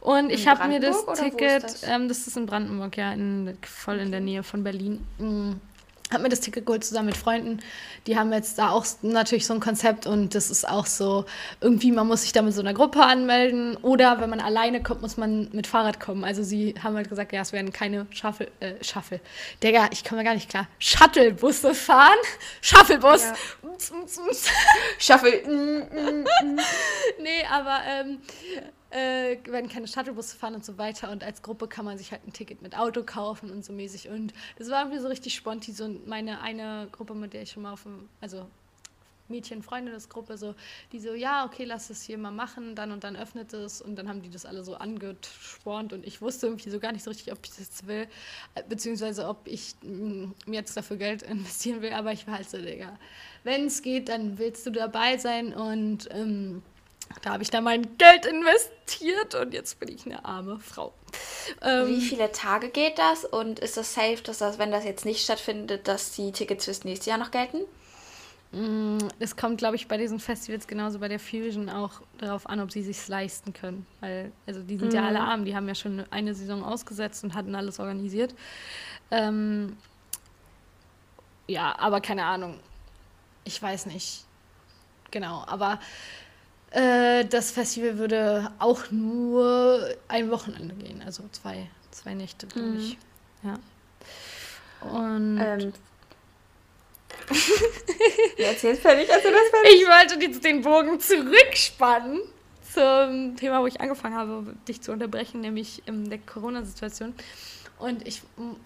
Und 0.00 0.30
ich 0.30 0.48
habe 0.48 0.66
mir 0.66 0.80
das 0.80 1.04
Ticket, 1.20 1.64
das? 1.64 1.82
Ähm, 1.82 2.08
das? 2.08 2.26
ist 2.26 2.38
in 2.38 2.46
Brandenburg, 2.46 2.96
ja, 2.96 3.12
in, 3.12 3.54
voll 3.66 3.98
in 3.98 4.10
der 4.10 4.20
Nähe 4.20 4.44
von 4.44 4.64
Berlin. 4.64 5.04
Mhm 5.18 5.60
habe 6.12 6.22
mir 6.22 6.28
das 6.28 6.40
Ticket 6.40 6.66
geholt 6.66 6.84
zusammen 6.84 7.06
mit 7.06 7.16
Freunden. 7.16 7.60
Die 8.06 8.16
haben 8.16 8.32
jetzt 8.32 8.58
da 8.58 8.70
auch 8.70 8.86
natürlich 9.02 9.46
so 9.46 9.54
ein 9.54 9.60
Konzept 9.60 10.06
und 10.06 10.34
das 10.34 10.50
ist 10.50 10.68
auch 10.68 10.86
so, 10.86 11.26
irgendwie, 11.60 11.92
man 11.92 12.06
muss 12.06 12.22
sich 12.22 12.32
da 12.32 12.42
mit 12.42 12.54
so 12.54 12.60
einer 12.60 12.74
Gruppe 12.74 13.02
anmelden 13.02 13.76
oder 13.78 14.20
wenn 14.20 14.30
man 14.30 14.40
alleine 14.40 14.82
kommt, 14.82 15.02
muss 15.02 15.16
man 15.16 15.48
mit 15.52 15.66
Fahrrad 15.66 16.00
kommen. 16.00 16.24
Also 16.24 16.42
sie 16.42 16.74
haben 16.82 16.96
halt 16.96 17.08
gesagt, 17.08 17.32
ja, 17.32 17.42
es 17.42 17.52
werden 17.52 17.72
keine 17.72 18.06
Shuffle, 18.10 18.50
äh, 18.60 18.82
Shuffle. 18.82 19.20
Digga, 19.62 19.88
ich 19.92 20.04
komme 20.04 20.24
gar 20.24 20.34
nicht 20.34 20.48
klar. 20.48 20.66
Shuttlebusse 20.78 21.74
fahren? 21.74 22.18
Shuttlebus. 22.60 23.24
Ja. 23.24 23.34
Shuffle. 24.98 25.42
nee, 27.20 27.44
aber 27.50 27.80
ähm, 27.86 28.18
äh, 28.90 29.36
werden 29.44 29.68
keine 29.68 29.86
Shuttlebusse 29.86 30.36
fahren 30.36 30.54
und 30.54 30.64
so 30.64 30.78
weiter. 30.78 31.10
Und 31.10 31.24
als 31.24 31.42
Gruppe 31.42 31.68
kann 31.68 31.84
man 31.84 31.98
sich 31.98 32.12
halt 32.12 32.26
ein 32.26 32.32
Ticket 32.32 32.62
mit 32.62 32.76
Auto 32.76 33.02
kaufen 33.02 33.50
und 33.50 33.64
so 33.64 33.72
mäßig. 33.72 34.08
Und 34.08 34.32
das 34.58 34.70
war 34.70 34.82
irgendwie 34.82 35.00
so 35.00 35.08
richtig 35.08 35.34
spontan. 35.34 35.74
So 35.74 35.88
meine 36.06 36.40
eine 36.40 36.88
Gruppe, 36.92 37.14
mit 37.14 37.34
der 37.34 37.42
ich 37.42 37.52
schon 37.52 37.62
mal 37.62 37.72
auf 37.72 37.82
dem, 37.82 38.08
also 38.20 38.46
Mädchen, 39.28 39.62
Freunde 39.62 39.92
des 39.92 40.08
Gruppe, 40.08 40.36
so, 40.36 40.54
die 40.92 40.98
so, 40.98 41.14
ja, 41.14 41.44
okay, 41.44 41.64
lass 41.64 41.90
es 41.90 42.02
hier 42.02 42.18
mal 42.18 42.30
machen, 42.30 42.74
dann 42.74 42.92
und 42.92 43.04
dann 43.04 43.16
öffnet 43.16 43.52
es 43.52 43.80
und 43.80 43.96
dann 43.96 44.08
haben 44.08 44.22
die 44.22 44.30
das 44.30 44.46
alle 44.46 44.64
so 44.64 44.74
angespornt 44.74 45.92
und 45.92 46.06
ich 46.06 46.20
wusste 46.22 46.46
irgendwie 46.46 46.70
so 46.70 46.80
gar 46.80 46.92
nicht 46.92 47.04
so 47.04 47.10
richtig, 47.10 47.32
ob 47.32 47.38
ich 47.44 47.50
das 47.50 47.86
will, 47.86 48.06
äh, 48.54 48.62
beziehungsweise 48.68 49.28
ob 49.28 49.46
ich 49.46 49.74
mm, 49.82 50.32
mir 50.46 50.56
jetzt 50.56 50.76
dafür 50.76 50.96
Geld 50.96 51.22
investieren 51.22 51.82
will, 51.82 51.92
aber 51.92 52.12
ich 52.12 52.26
war 52.26 52.34
halt 52.34 52.48
so, 52.48 52.58
Digga, 52.58 52.98
wenn 53.44 53.66
es 53.66 53.82
geht, 53.82 54.08
dann 54.08 54.38
willst 54.38 54.66
du 54.66 54.70
dabei 54.70 55.18
sein 55.18 55.52
und 55.54 56.08
ähm, 56.10 56.62
da 57.22 57.30
habe 57.32 57.42
ich 57.42 57.50
dann 57.50 57.64
mein 57.64 57.96
Geld 57.98 58.26
investiert 58.26 59.34
und 59.34 59.52
jetzt 59.52 59.80
bin 59.80 59.88
ich 59.88 60.06
eine 60.06 60.24
arme 60.24 60.58
Frau. 60.60 60.92
Ähm, 61.62 61.88
Wie 61.88 62.00
viele 62.00 62.30
Tage 62.32 62.68
geht 62.68 62.98
das 62.98 63.24
und 63.24 63.58
ist 63.58 63.76
das 63.76 63.94
safe, 63.94 64.22
dass 64.22 64.38
das, 64.38 64.58
wenn 64.58 64.70
das 64.70 64.84
jetzt 64.84 65.04
nicht 65.04 65.22
stattfindet, 65.22 65.88
dass 65.88 66.12
die 66.12 66.32
Tickets 66.32 66.66
fürs 66.66 66.84
nächste 66.84 67.10
Jahr 67.10 67.18
noch 67.18 67.30
gelten? 67.30 67.58
Es 68.50 69.34
mm, 69.34 69.36
kommt, 69.36 69.58
glaube 69.58 69.76
ich, 69.76 69.88
bei 69.88 69.98
diesen 69.98 70.20
Festivals 70.20 70.66
genauso 70.66 70.98
bei 71.00 71.08
der 71.08 71.20
Fusion 71.20 71.68
auch 71.68 72.00
darauf 72.16 72.48
an, 72.48 72.60
ob 72.60 72.72
sie 72.72 72.82
sich 72.82 73.06
leisten 73.06 73.52
können. 73.52 73.86
Weil, 74.00 74.32
also 74.46 74.62
die 74.62 74.78
sind 74.78 74.88
mhm. 74.88 74.94
ja 74.94 75.06
alle 75.06 75.20
arm, 75.20 75.44
die 75.44 75.54
haben 75.54 75.68
ja 75.68 75.74
schon 75.74 76.04
eine 76.10 76.34
Saison 76.34 76.64
ausgesetzt 76.64 77.24
und 77.24 77.34
hatten 77.34 77.54
alles 77.54 77.78
organisiert. 77.78 78.34
Ähm, 79.10 79.76
ja, 81.46 81.78
aber 81.78 82.00
keine 82.00 82.24
Ahnung. 82.24 82.58
Ich 83.44 83.60
weiß 83.60 83.86
nicht. 83.86 84.24
Genau, 85.10 85.44
aber 85.46 85.78
äh, 86.70 87.24
das 87.24 87.50
Festival 87.50 87.98
würde 87.98 88.50
auch 88.58 88.90
nur 88.90 89.88
ein 90.08 90.30
Wochenende 90.30 90.74
gehen, 90.74 91.02
also 91.04 91.24
zwei, 91.32 91.68
zwei 91.90 92.14
Nächte, 92.14 92.46
glaube 92.46 92.68
mhm. 92.68 92.78
ich. 92.78 92.98
Ja. 93.42 93.58
Und. 94.88 95.38
Ähm. 95.38 95.72
Erzähl's 98.38 98.80
fertig, 98.80 99.12
also 99.12 99.28
das 99.30 99.48
fertig. 99.50 99.72
Ich 99.74 99.86
wollte 99.86 100.24
jetzt 100.24 100.44
den 100.44 100.62
Bogen 100.62 101.00
zurückspannen 101.00 102.20
zum 102.72 103.36
Thema, 103.36 103.60
wo 103.60 103.66
ich 103.66 103.80
angefangen 103.80 104.14
habe, 104.14 104.54
dich 104.66 104.80
zu 104.80 104.92
unterbrechen, 104.92 105.40
nämlich 105.40 105.82
in 105.86 106.08
der 106.08 106.18
Corona-Situation. 106.18 107.14
Und 107.78 108.06
ich 108.06 108.22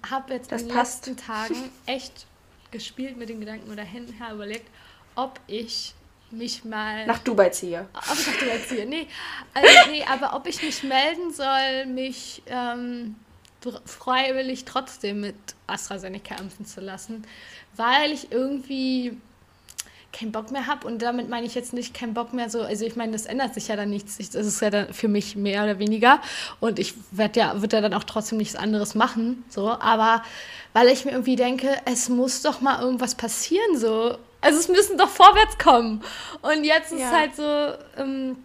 habe 0.09 0.34
jetzt 0.34 0.53
das 0.53 0.62
in 0.62 0.68
den 0.68 0.76
passt. 0.76 1.07
letzten 1.07 1.24
Tagen 1.24 1.70
echt 1.86 2.26
gespielt 2.70 3.16
mit 3.16 3.28
den 3.28 3.40
Gedanken 3.40 3.70
oder 3.70 3.82
hin 3.82 4.12
her 4.18 4.34
überlegt, 4.34 4.68
ob 5.14 5.38
ich 5.46 5.94
mich 6.33 6.64
mal. 6.64 7.07
Nach 7.07 7.18
Dubai 7.18 7.51
ziehe. 7.51 7.87
Ob 7.93 8.03
ich 8.18 8.26
nach 8.26 8.37
Dubai 8.37 8.59
ziehe. 8.66 8.87
Nee, 8.87 9.07
also, 9.55 9.91
nee 9.91 10.05
aber 10.05 10.35
ob 10.35 10.47
ich 10.47 10.62
mich 10.62 10.83
melden 10.83 11.33
soll, 11.33 11.87
mich 11.87 12.43
ähm, 12.47 13.16
freiwillig 13.85 14.64
trotzdem 14.64 15.20
mit 15.20 15.37
AstraZeneca 15.66 16.37
impfen 16.37 16.66
zu 16.66 16.80
lassen, 16.80 17.26
weil 17.76 18.12
ich 18.12 18.33
irgendwie 18.33 19.16
keinen 20.12 20.33
Bock 20.33 20.51
mehr 20.51 20.66
habe. 20.66 20.87
Und 20.87 21.03
damit 21.03 21.28
meine 21.28 21.47
ich 21.47 21.55
jetzt 21.55 21.72
nicht 21.72 21.95
keinen 21.95 22.14
Bock 22.14 22.33
mehr 22.33 22.51
so, 22.51 22.61
also 22.61 22.85
ich 22.85 22.97
meine, 22.97 23.12
das 23.12 23.26
ändert 23.26 23.55
sich 23.55 23.68
ja 23.68 23.76
dann 23.76 23.91
nichts. 23.91 24.18
Das 24.18 24.47
ist 24.47 24.61
ja 24.61 24.70
dann 24.70 24.93
für 24.93 25.09
mich 25.09 25.37
mehr 25.37 25.64
oder 25.64 25.78
weniger. 25.78 26.20
Und 26.61 26.78
ich 26.78 26.95
werde 27.11 27.41
ja, 27.41 27.61
würde 27.61 27.76
ja 27.76 27.83
dann 27.83 27.95
auch 27.95 28.05
trotzdem 28.05 28.39
nichts 28.39 28.55
anderes 28.55 28.95
machen. 28.95 29.45
So, 29.49 29.70
aber 29.70 30.22
weil 30.72 30.89
ich 30.89 31.05
mir 31.05 31.12
irgendwie 31.12 31.37
denke, 31.37 31.68
es 31.85 32.09
muss 32.09 32.43
doch 32.43 32.61
mal 32.61 32.80
irgendwas 32.80 33.14
passieren. 33.14 33.76
So. 33.76 34.18
Also 34.43 34.59
es 34.59 34.68
müssen 34.68 34.99
doch 34.99 35.09
vorwärts 35.09 35.57
kommen. 35.57 36.03
Und 36.43 36.64
jetzt 36.64 36.93
ist 36.93 37.01
ja. 37.01 37.11
halt 37.11 37.34
so. 37.34 37.43
Ähm, 37.97 38.36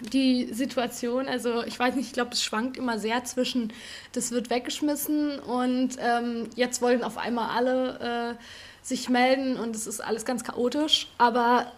die 0.00 0.52
Situation, 0.52 1.26
also 1.26 1.62
ich 1.64 1.78
weiß 1.78 1.94
nicht, 1.94 2.08
ich 2.08 2.12
glaube, 2.12 2.32
es 2.32 2.42
schwankt 2.42 2.76
immer 2.76 2.98
sehr 2.98 3.24
zwischen, 3.24 3.72
das 4.12 4.30
wird 4.30 4.50
weggeschmissen 4.50 5.38
und 5.38 5.96
ähm, 5.98 6.50
jetzt 6.54 6.82
wollen 6.82 7.02
auf 7.02 7.16
einmal 7.16 7.56
alle 7.56 8.36
äh, 8.36 8.44
sich 8.82 9.08
melden 9.08 9.56
und 9.56 9.74
es 9.74 9.86
ist 9.86 10.00
alles 10.00 10.24
ganz 10.24 10.44
chaotisch. 10.44 11.08
Aber 11.18 11.72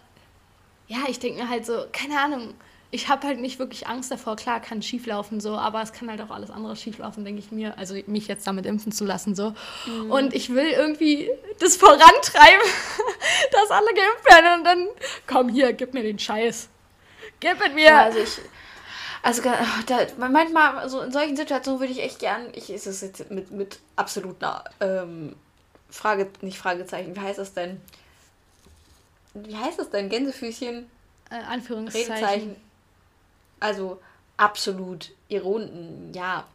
ja, 0.87 0.99
ich 1.07 1.19
denke 1.19 1.41
mir 1.41 1.49
halt 1.49 1.65
so, 1.65 1.85
keine 1.93 2.19
Ahnung, 2.19 2.53
ich 2.91 3.07
habe 3.07 3.27
halt 3.27 3.39
nicht 3.39 3.59
wirklich 3.59 3.87
Angst 3.87 4.11
davor. 4.11 4.35
Klar, 4.35 4.59
kann 4.59 4.81
schief 4.81 5.05
laufen 5.05 5.39
so, 5.39 5.55
aber 5.55 5.81
es 5.81 5.93
kann 5.93 6.09
halt 6.09 6.21
auch 6.21 6.31
alles 6.31 6.49
andere 6.49 6.75
schief 6.75 6.97
laufen, 6.97 7.23
denke 7.23 7.39
ich 7.39 7.51
mir. 7.51 7.77
Also 7.77 7.95
mich 8.07 8.27
jetzt 8.27 8.47
damit 8.47 8.65
impfen 8.65 8.91
zu 8.91 9.05
lassen 9.05 9.35
so. 9.35 9.53
Mhm. 9.85 10.11
Und 10.11 10.33
ich 10.33 10.49
will 10.49 10.69
irgendwie 10.71 11.29
das 11.59 11.75
vorantreiben, 11.75 12.65
dass 13.51 13.69
alle 13.69 13.93
geimpft 13.93 14.25
werden 14.25 14.59
und 14.59 14.63
dann 14.63 14.87
komm 15.27 15.49
hier, 15.49 15.73
gib 15.73 15.93
mir 15.93 16.03
den 16.03 16.17
Scheiß. 16.17 16.69
Gib 17.39 17.63
ihn 17.65 17.75
mir. 17.75 17.85
Ja, 17.85 18.03
also 18.03 18.19
ich 18.19 18.39
also 19.21 19.41
da, 19.41 20.07
manchmal 20.17 20.87
so 20.89 21.01
in 21.01 21.11
solchen 21.11 21.35
Situationen 21.35 21.81
würde 21.81 21.91
ich 21.91 22.01
echt 22.01 22.19
gern, 22.19 22.47
ich 22.53 22.69
ist 22.69 22.87
es 22.87 23.01
jetzt 23.01 23.29
mit 23.29 23.51
mit 23.51 23.79
absoluter 23.97 24.63
ähm, 24.79 25.35
Frage, 25.89 26.29
nicht 26.41 26.57
Fragezeichen, 26.57 27.15
wie 27.15 27.19
heißt 27.19 27.37
das 27.37 27.53
denn? 27.53 27.81
Wie 29.33 29.57
heißt 29.57 29.77
das 29.77 29.89
denn? 29.89 30.09
Gänsefüßchen? 30.09 30.89
Äh, 31.29 31.35
Anführungszeichen. 31.35 32.13
Redezeichen. 32.13 32.68
Also 33.59 33.99
absolut 34.37 35.11
Ironen, 35.27 36.11
ja. 36.13 36.45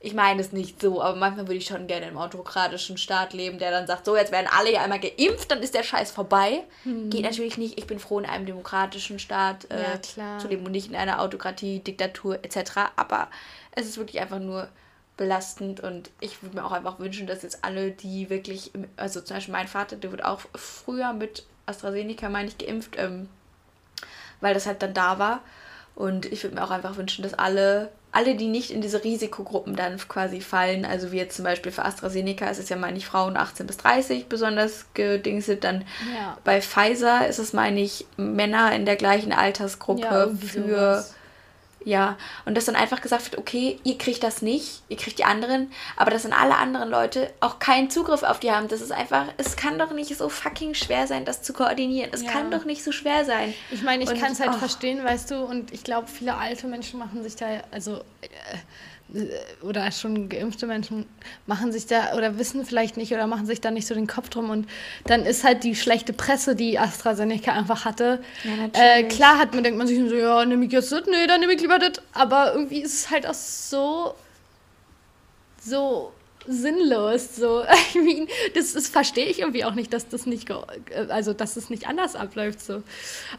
Ich 0.00 0.12
meine 0.12 0.42
es 0.42 0.52
nicht 0.52 0.82
so, 0.82 1.00
aber 1.00 1.16
manchmal 1.16 1.46
würde 1.46 1.56
ich 1.56 1.66
schon 1.66 1.86
gerne 1.86 2.08
im 2.08 2.18
autokratischen 2.18 2.98
Staat 2.98 3.32
leben, 3.32 3.58
der 3.58 3.70
dann 3.70 3.86
sagt, 3.86 4.04
so, 4.04 4.14
jetzt 4.14 4.32
werden 4.32 4.48
alle 4.54 4.70
ja 4.70 4.82
einmal 4.82 5.00
geimpft, 5.00 5.50
dann 5.50 5.62
ist 5.62 5.74
der 5.74 5.82
Scheiß 5.82 6.10
vorbei. 6.10 6.64
Hm. 6.82 7.08
Geht 7.08 7.22
natürlich 7.22 7.56
nicht. 7.56 7.78
Ich 7.78 7.86
bin 7.86 7.98
froh, 7.98 8.18
in 8.18 8.26
einem 8.26 8.44
demokratischen 8.44 9.18
Staat 9.18 9.70
äh, 9.70 9.98
ja, 10.16 10.38
zu 10.38 10.48
leben 10.48 10.66
und 10.66 10.72
nicht 10.72 10.88
in 10.88 10.96
einer 10.96 11.22
Autokratie, 11.22 11.78
Diktatur 11.78 12.34
etc. 12.44 12.92
Aber 12.96 13.28
es 13.72 13.86
ist 13.86 13.96
wirklich 13.96 14.20
einfach 14.20 14.40
nur 14.40 14.68
belastend 15.16 15.80
und 15.80 16.10
ich 16.20 16.42
würde 16.42 16.56
mir 16.56 16.64
auch 16.64 16.72
einfach 16.72 16.98
wünschen, 16.98 17.26
dass 17.26 17.42
jetzt 17.42 17.64
alle, 17.64 17.92
die 17.92 18.30
wirklich, 18.30 18.72
also 18.96 19.20
zum 19.20 19.36
Beispiel 19.36 19.52
mein 19.52 19.68
Vater, 19.68 19.96
der 19.96 20.10
wird 20.10 20.24
auch 20.24 20.40
früher 20.54 21.12
mit 21.12 21.46
AstraZeneca, 21.66 22.28
meine 22.28 22.48
ich, 22.48 22.58
geimpft, 22.58 22.96
ähm, 22.98 23.28
weil 24.40 24.54
das 24.54 24.66
halt 24.66 24.82
dann 24.82 24.92
da 24.92 25.18
war. 25.18 25.40
Und 25.94 26.26
ich 26.26 26.42
würde 26.42 26.56
mir 26.56 26.64
auch 26.64 26.70
einfach 26.70 26.96
wünschen, 26.96 27.22
dass 27.22 27.34
alle, 27.34 27.90
alle, 28.10 28.34
die 28.34 28.48
nicht 28.48 28.70
in 28.70 28.80
diese 28.80 29.04
Risikogruppen 29.04 29.76
dann 29.76 29.96
quasi 30.08 30.40
fallen, 30.40 30.84
also 30.84 31.12
wie 31.12 31.18
jetzt 31.18 31.36
zum 31.36 31.44
Beispiel 31.44 31.70
für 31.70 31.84
AstraZeneca 31.84 32.46
ist 32.48 32.58
es 32.58 32.68
ja, 32.68 32.76
meine 32.76 32.98
ich, 32.98 33.06
Frauen 33.06 33.36
18 33.36 33.66
bis 33.66 33.76
30 33.76 34.26
besonders 34.26 34.86
gedingset, 34.94 35.62
dann 35.62 35.84
ja. 36.16 36.36
bei 36.42 36.60
Pfizer 36.60 37.28
ist 37.28 37.38
es, 37.38 37.52
meine 37.52 37.80
ich, 37.80 38.06
Männer 38.16 38.74
in 38.74 38.86
der 38.86 38.96
gleichen 38.96 39.32
Altersgruppe 39.32 40.02
ja, 40.02 40.28
für. 40.28 40.68
Sowas 40.68 41.13
ja, 41.84 42.16
und 42.46 42.56
dass 42.56 42.64
dann 42.64 42.76
einfach 42.76 43.02
gesagt 43.02 43.30
wird, 43.30 43.38
okay, 43.38 43.78
ihr 43.84 43.98
kriegt 43.98 44.22
das 44.22 44.40
nicht, 44.40 44.82
ihr 44.88 44.96
kriegt 44.96 45.18
die 45.18 45.24
anderen, 45.24 45.70
aber 45.96 46.10
dass 46.10 46.22
dann 46.22 46.32
alle 46.32 46.56
anderen 46.56 46.88
Leute 46.88 47.30
auch 47.40 47.58
keinen 47.58 47.90
Zugriff 47.90 48.22
auf 48.22 48.40
die 48.40 48.50
haben. 48.50 48.68
Das 48.68 48.80
ist 48.80 48.90
einfach, 48.90 49.26
es 49.36 49.56
kann 49.56 49.78
doch 49.78 49.92
nicht 49.92 50.16
so 50.16 50.28
fucking 50.28 50.74
schwer 50.74 51.06
sein, 51.06 51.24
das 51.24 51.42
zu 51.42 51.52
koordinieren. 51.52 52.10
Es 52.12 52.22
ja. 52.22 52.30
kann 52.30 52.50
doch 52.50 52.64
nicht 52.64 52.82
so 52.82 52.90
schwer 52.90 53.24
sein. 53.24 53.52
Ich 53.70 53.82
meine, 53.82 54.04
ich 54.04 54.20
kann 54.20 54.32
es 54.32 54.40
halt 54.40 54.52
oh. 54.54 54.58
verstehen, 54.58 55.04
weißt 55.04 55.30
du, 55.30 55.44
und 55.44 55.72
ich 55.72 55.84
glaube, 55.84 56.08
viele 56.08 56.36
alte 56.36 56.66
Menschen 56.66 56.98
machen 56.98 57.22
sich 57.22 57.36
da, 57.36 57.46
also 57.70 57.98
äh, 58.22 58.28
oder 59.62 59.90
schon 59.92 60.28
geimpfte 60.28 60.66
Menschen 60.66 61.06
machen 61.46 61.72
sich 61.72 61.86
da 61.86 62.14
oder 62.16 62.38
wissen 62.38 62.64
vielleicht 62.64 62.96
nicht 62.96 63.12
oder 63.12 63.26
machen 63.26 63.46
sich 63.46 63.60
da 63.60 63.70
nicht 63.70 63.86
so 63.86 63.94
den 63.94 64.06
Kopf 64.06 64.28
drum 64.28 64.50
und 64.50 64.66
dann 65.06 65.24
ist 65.24 65.44
halt 65.44 65.62
die 65.62 65.76
schlechte 65.76 66.12
Presse, 66.12 66.56
die 66.56 66.78
AstraZeneca 66.78 67.52
einfach 67.52 67.84
hatte. 67.84 68.22
Ja, 68.44 68.80
äh, 68.80 69.04
klar 69.04 69.38
hat 69.38 69.54
man 69.54 69.62
denkt 69.62 69.78
man 69.78 69.86
sich 69.86 69.98
so, 70.08 70.16
ja, 70.16 70.44
nehme 70.44 70.64
ich 70.64 70.72
jetzt 70.72 70.90
das? 70.90 71.06
Nee, 71.06 71.26
dann 71.26 71.40
nehme 71.40 71.52
ich 71.52 71.60
lieber 71.60 71.78
das. 71.78 72.02
Aber 72.12 72.54
irgendwie 72.54 72.80
ist 72.80 72.94
es 72.94 73.10
halt 73.10 73.26
auch 73.26 73.34
so 73.34 74.14
so 75.60 76.12
sinnlos. 76.46 77.36
So, 77.36 77.64
I 77.94 77.98
mean, 78.00 78.28
das, 78.54 78.72
das 78.72 78.88
verstehe 78.88 79.26
ich 79.26 79.40
irgendwie 79.40 79.64
auch 79.64 79.74
nicht, 79.74 79.92
dass 79.92 80.08
das 80.08 80.26
nicht, 80.26 80.50
also 81.08 81.32
dass 81.32 81.56
es 81.56 81.70
nicht 81.70 81.86
anders 81.88 82.16
abläuft. 82.16 82.60
So. 82.60 82.82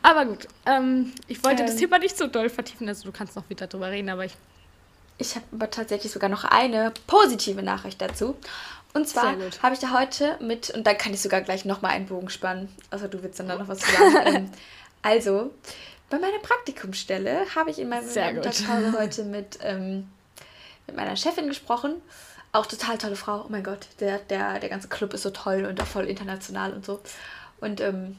Aber 0.02 0.26
gut, 0.26 0.48
ähm, 0.66 1.12
ich 1.28 1.44
wollte 1.44 1.62
ähm. 1.62 1.68
das 1.68 1.78
Thema 1.78 2.00
nicht 2.00 2.18
so 2.18 2.28
doll 2.28 2.50
vertiefen, 2.50 2.88
also 2.88 3.06
du 3.06 3.12
kannst 3.12 3.36
noch 3.36 3.50
wieder 3.50 3.68
drüber 3.68 3.92
reden, 3.92 4.10
aber 4.10 4.26
ich 4.26 4.34
ich 5.18 5.36
habe 5.36 5.46
aber 5.54 5.70
tatsächlich 5.70 6.12
sogar 6.12 6.30
noch 6.30 6.44
eine 6.44 6.92
positive 7.08 7.64
Nachricht 7.64 8.02
dazu. 8.02 8.36
Und 8.94 9.10
zwar 9.10 9.36
habe 9.62 9.74
ich 9.74 9.80
da 9.80 9.92
heute 9.92 10.38
mit, 10.40 10.70
und 10.70 10.88
da 10.88 10.94
kann 10.94 11.14
ich 11.14 11.22
sogar 11.22 11.42
gleich 11.42 11.66
nochmal 11.66 11.92
einen 11.92 12.06
Bogen 12.06 12.30
spannen. 12.30 12.70
Also 12.90 13.08
du 13.08 13.22
willst 13.24 13.40
dann 13.40 13.50
da 13.50 13.58
noch 13.58 13.68
was 13.68 13.82
sagen. 13.82 14.26
ähm, 14.26 14.52
also, 15.02 15.52
bei 16.10 16.18
meiner 16.18 16.40
Praktikumsstelle 16.40 17.46
habe 17.56 17.72
ich 17.72 17.80
in 17.80 17.90
meiner 17.90 18.04
Mittagspause 18.04 18.94
heute 18.98 19.24
mit, 19.24 19.60
ähm, 19.62 20.08
mit 20.88 20.96
meiner 20.96 21.16
Chefin 21.18 21.48
gesprochen. 21.48 22.02
Auch 22.54 22.66
total 22.66 22.98
tolle 22.98 23.18
Frau. 23.18 23.42
Oh 23.42 23.50
mein 23.50 23.64
Gott, 23.64 23.88
der, 24.00 24.20
der, 24.20 24.60
der 24.60 24.70
ganze 24.70 24.88
Club 24.88 25.14
ist 25.14 25.24
so 25.24 25.30
toll 25.30 25.66
und 25.66 25.82
auch 25.82 25.88
voll 25.88 26.06
international 26.06 26.72
und 26.72 26.86
so. 26.86 27.02
Und 27.60 27.82
ähm, 27.82 28.16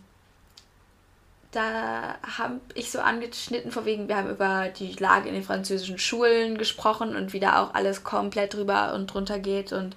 da 1.57 2.17
habe 2.39 2.61
ich 2.75 2.91
so 2.91 3.01
angeschnitten, 3.01 3.71
vor 3.71 3.87
wegen, 3.87 4.09
wir 4.09 4.17
haben 4.17 4.29
über 4.29 4.69
die 4.69 4.93
Lage 4.93 5.29
in 5.29 5.35
den 5.35 5.43
französischen 5.43 5.99
Schulen 5.99 6.59
gesprochen 6.59 7.17
und 7.17 7.33
wie 7.33 7.41
da 7.41 7.63
auch 7.63 7.75
alles 7.75 8.05
komplett 8.05 8.53
drüber 8.53 8.93
und 8.95 9.07
drunter 9.07 9.39
geht. 9.39 9.73
Und 9.73 9.97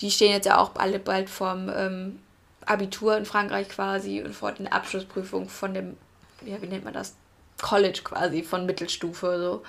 die 0.00 0.10
stehen 0.10 0.32
jetzt 0.32 0.46
ja 0.46 0.58
auch 0.58 0.72
alle 0.74 0.98
bald 0.98 1.30
vorm 1.30 1.70
ähm, 1.74 2.18
Abitur 2.66 3.16
in 3.16 3.26
Frankreich 3.26 3.68
quasi 3.68 4.22
und 4.22 4.34
vor 4.34 4.50
den 4.50 4.66
Abschlussprüfungen 4.66 5.48
von 5.48 5.72
dem, 5.72 5.96
ja, 6.44 6.60
wie 6.60 6.66
nennt 6.66 6.84
man 6.84 6.94
das? 6.94 7.14
College 7.62 8.00
quasi, 8.02 8.42
von 8.42 8.66
Mittelstufe 8.66 9.38
so. 9.38 9.62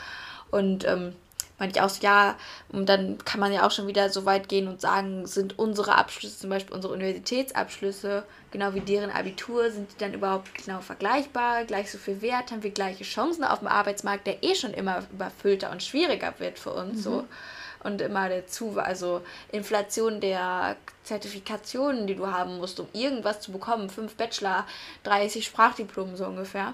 Und 0.50 0.86
ähm, 0.86 1.14
meinte 1.60 1.78
ich 1.78 1.82
auch 1.84 1.90
so, 1.90 2.02
ja, 2.02 2.36
und 2.70 2.88
dann 2.88 3.18
kann 3.26 3.40
man 3.40 3.52
ja 3.52 3.66
auch 3.66 3.72
schon 3.72 3.88
wieder 3.88 4.10
so 4.10 4.26
weit 4.26 4.50
gehen 4.50 4.68
und 4.68 4.82
sagen, 4.82 5.28
sind 5.28 5.60
unsere 5.60 5.96
Abschlüsse, 5.96 6.40
zum 6.40 6.50
Beispiel 6.50 6.74
unsere 6.74 6.94
Universitätsabschlüsse, 6.94 8.24
genau 8.52 8.74
wie 8.74 8.80
deren 8.80 9.12
Abitur, 9.12 9.70
sind 9.70 9.92
die 9.92 9.98
dann 9.98 10.14
überhaupt 10.14 10.54
genau 10.56 10.80
vergleichbar, 10.80 11.66
gleich 11.66 11.92
so 11.92 11.98
viel 11.98 12.22
wert, 12.22 12.52
haben 12.52 12.64
wir 12.64 12.72
gleiche 12.72 13.04
Chancen 13.04 13.44
auf 13.44 13.60
dem 13.60 13.68
Arbeitsmarkt, 13.68 14.26
der 14.26 14.44
eh 14.44 14.56
schon 14.56 14.74
immer 14.74 15.04
überfüllter 15.12 15.72
und 15.72 15.84
schwieriger 15.84 16.34
wird 16.40 16.58
für 16.58 16.72
uns 16.72 16.98
mhm. 16.98 17.02
so. 17.02 17.26
Und 17.82 18.02
immer 18.02 18.28
dazu, 18.28 18.78
also 18.78 19.22
Inflation 19.54 20.20
der 20.20 20.76
Zertifikationen, 21.04 22.08
die 22.08 22.16
du 22.16 22.28
haben 22.28 22.58
musst, 22.58 22.78
um 22.82 22.88
irgendwas 22.92 23.40
zu 23.40 23.54
bekommen, 23.54 23.90
fünf 23.90 24.16
Bachelor, 24.16 24.66
30 25.04 25.46
Sprachdiplomen 25.46 26.18
so 26.18 26.26
ungefähr. 26.26 26.74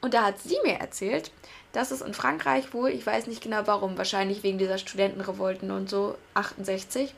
Und 0.00 0.14
da 0.14 0.24
hat 0.24 0.38
sie 0.38 0.58
mir 0.64 0.74
erzählt, 0.74 1.30
dass 1.78 1.92
es 1.92 2.00
in 2.00 2.12
Frankreich 2.12 2.74
wohl, 2.74 2.90
ich 2.90 3.06
weiß 3.06 3.28
nicht 3.28 3.40
genau 3.40 3.60
warum, 3.66 3.96
wahrscheinlich 3.96 4.42
wegen 4.42 4.58
dieser 4.58 4.78
Studentenrevolten 4.78 5.70
und 5.70 5.88
so, 5.88 6.16
68, 6.34 7.14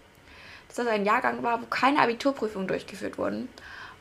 dass 0.68 0.76
das 0.76 0.86
ein 0.86 1.06
Jahrgang 1.06 1.42
war, 1.42 1.62
wo 1.62 1.64
keine 1.64 2.00
Abiturprüfungen 2.00 2.68
durchgeführt 2.68 3.16
wurden. 3.16 3.48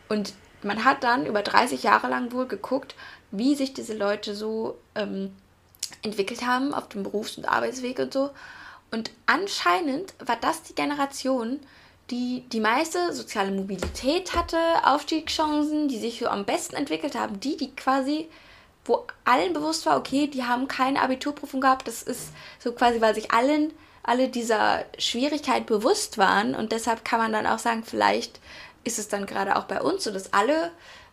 Und 0.10 0.34
man 0.62 0.84
hat 0.84 1.06
dann 1.06 1.26
über 1.26 1.44
30 1.44 1.82
Jahre 1.84 2.10
lang 2.10 2.34
wohl 2.34 2.46
geguckt, 2.46 2.96
wie 3.32 3.56
sich 3.56 3.74
diese 3.74 3.94
Leute 3.94 4.36
so 4.36 4.78
ähm, 4.96 5.34
entwickelt 6.02 6.46
haben 6.46 6.74
auf 6.74 6.90
dem 6.90 7.04
Berufs- 7.04 7.38
und 7.38 7.48
Arbeitsweg 7.48 7.98
und 8.00 8.12
so. 8.12 8.30
Und 8.92 9.12
anscheinend 9.28 10.14
war 10.20 10.36
das 10.36 10.64
die 10.64 10.76
Generation, 10.76 11.62
die 12.12 12.44
die 12.52 12.60
meiste 12.60 13.14
soziale 13.14 13.52
Mobilität 13.52 14.36
hatte, 14.36 14.58
Aufstiegschancen, 14.84 15.88
die 15.88 16.00
sich 16.00 16.20
so 16.20 16.28
am 16.28 16.44
besten 16.44 16.76
entwickelt 16.76 17.16
haben, 17.16 17.40
die, 17.40 17.56
die 17.56 17.74
quasi 17.74 18.28
wo 18.90 19.06
allen 19.24 19.54
bewusst 19.54 19.86
war, 19.86 19.98
okay, 19.98 20.28
die 20.28 20.44
haben 20.44 20.68
keine 20.68 21.02
Abiturprüfung 21.02 21.62
gehabt. 21.62 21.88
Das 21.88 22.02
ist 22.02 22.32
so 22.58 22.72
quasi, 22.74 23.00
weil 23.00 23.16
sich 23.16 23.32
allen 23.32 23.72
alle 24.04 24.28
dieser 24.28 24.86
Schwierigkeit 24.98 25.68
bewusst 25.68 26.18
waren. 26.18 26.56
Und 26.56 26.72
deshalb 26.72 27.06
kann 27.06 27.20
man 27.20 27.32
dann 27.32 27.46
auch 27.46 27.60
sagen, 27.60 27.84
vielleicht 27.84 28.40
ist 28.84 28.98
es 28.98 29.08
dann 29.08 29.28
gerade 29.28 29.56
auch 29.56 29.66
bei 29.66 29.82
uns 29.82 30.04
so, 30.04 30.12
dass 30.12 30.34
alle 30.34 30.72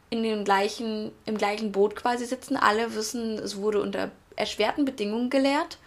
in 0.09 0.23
dem 0.23 0.45
gleichen, 0.45 1.13
im 1.27 1.37
gleichen 1.37 1.73
Boot 1.73 1.95
quasi 1.97 2.25
sitzen, 2.25 2.57
alle 2.57 2.95
wissen, 2.95 3.39
es 3.39 3.57
wurde 3.57 3.83
unter 3.83 4.11
erschwerten 4.37 4.85
Bedingungen 4.87 5.29
gelehrt. 5.29 5.79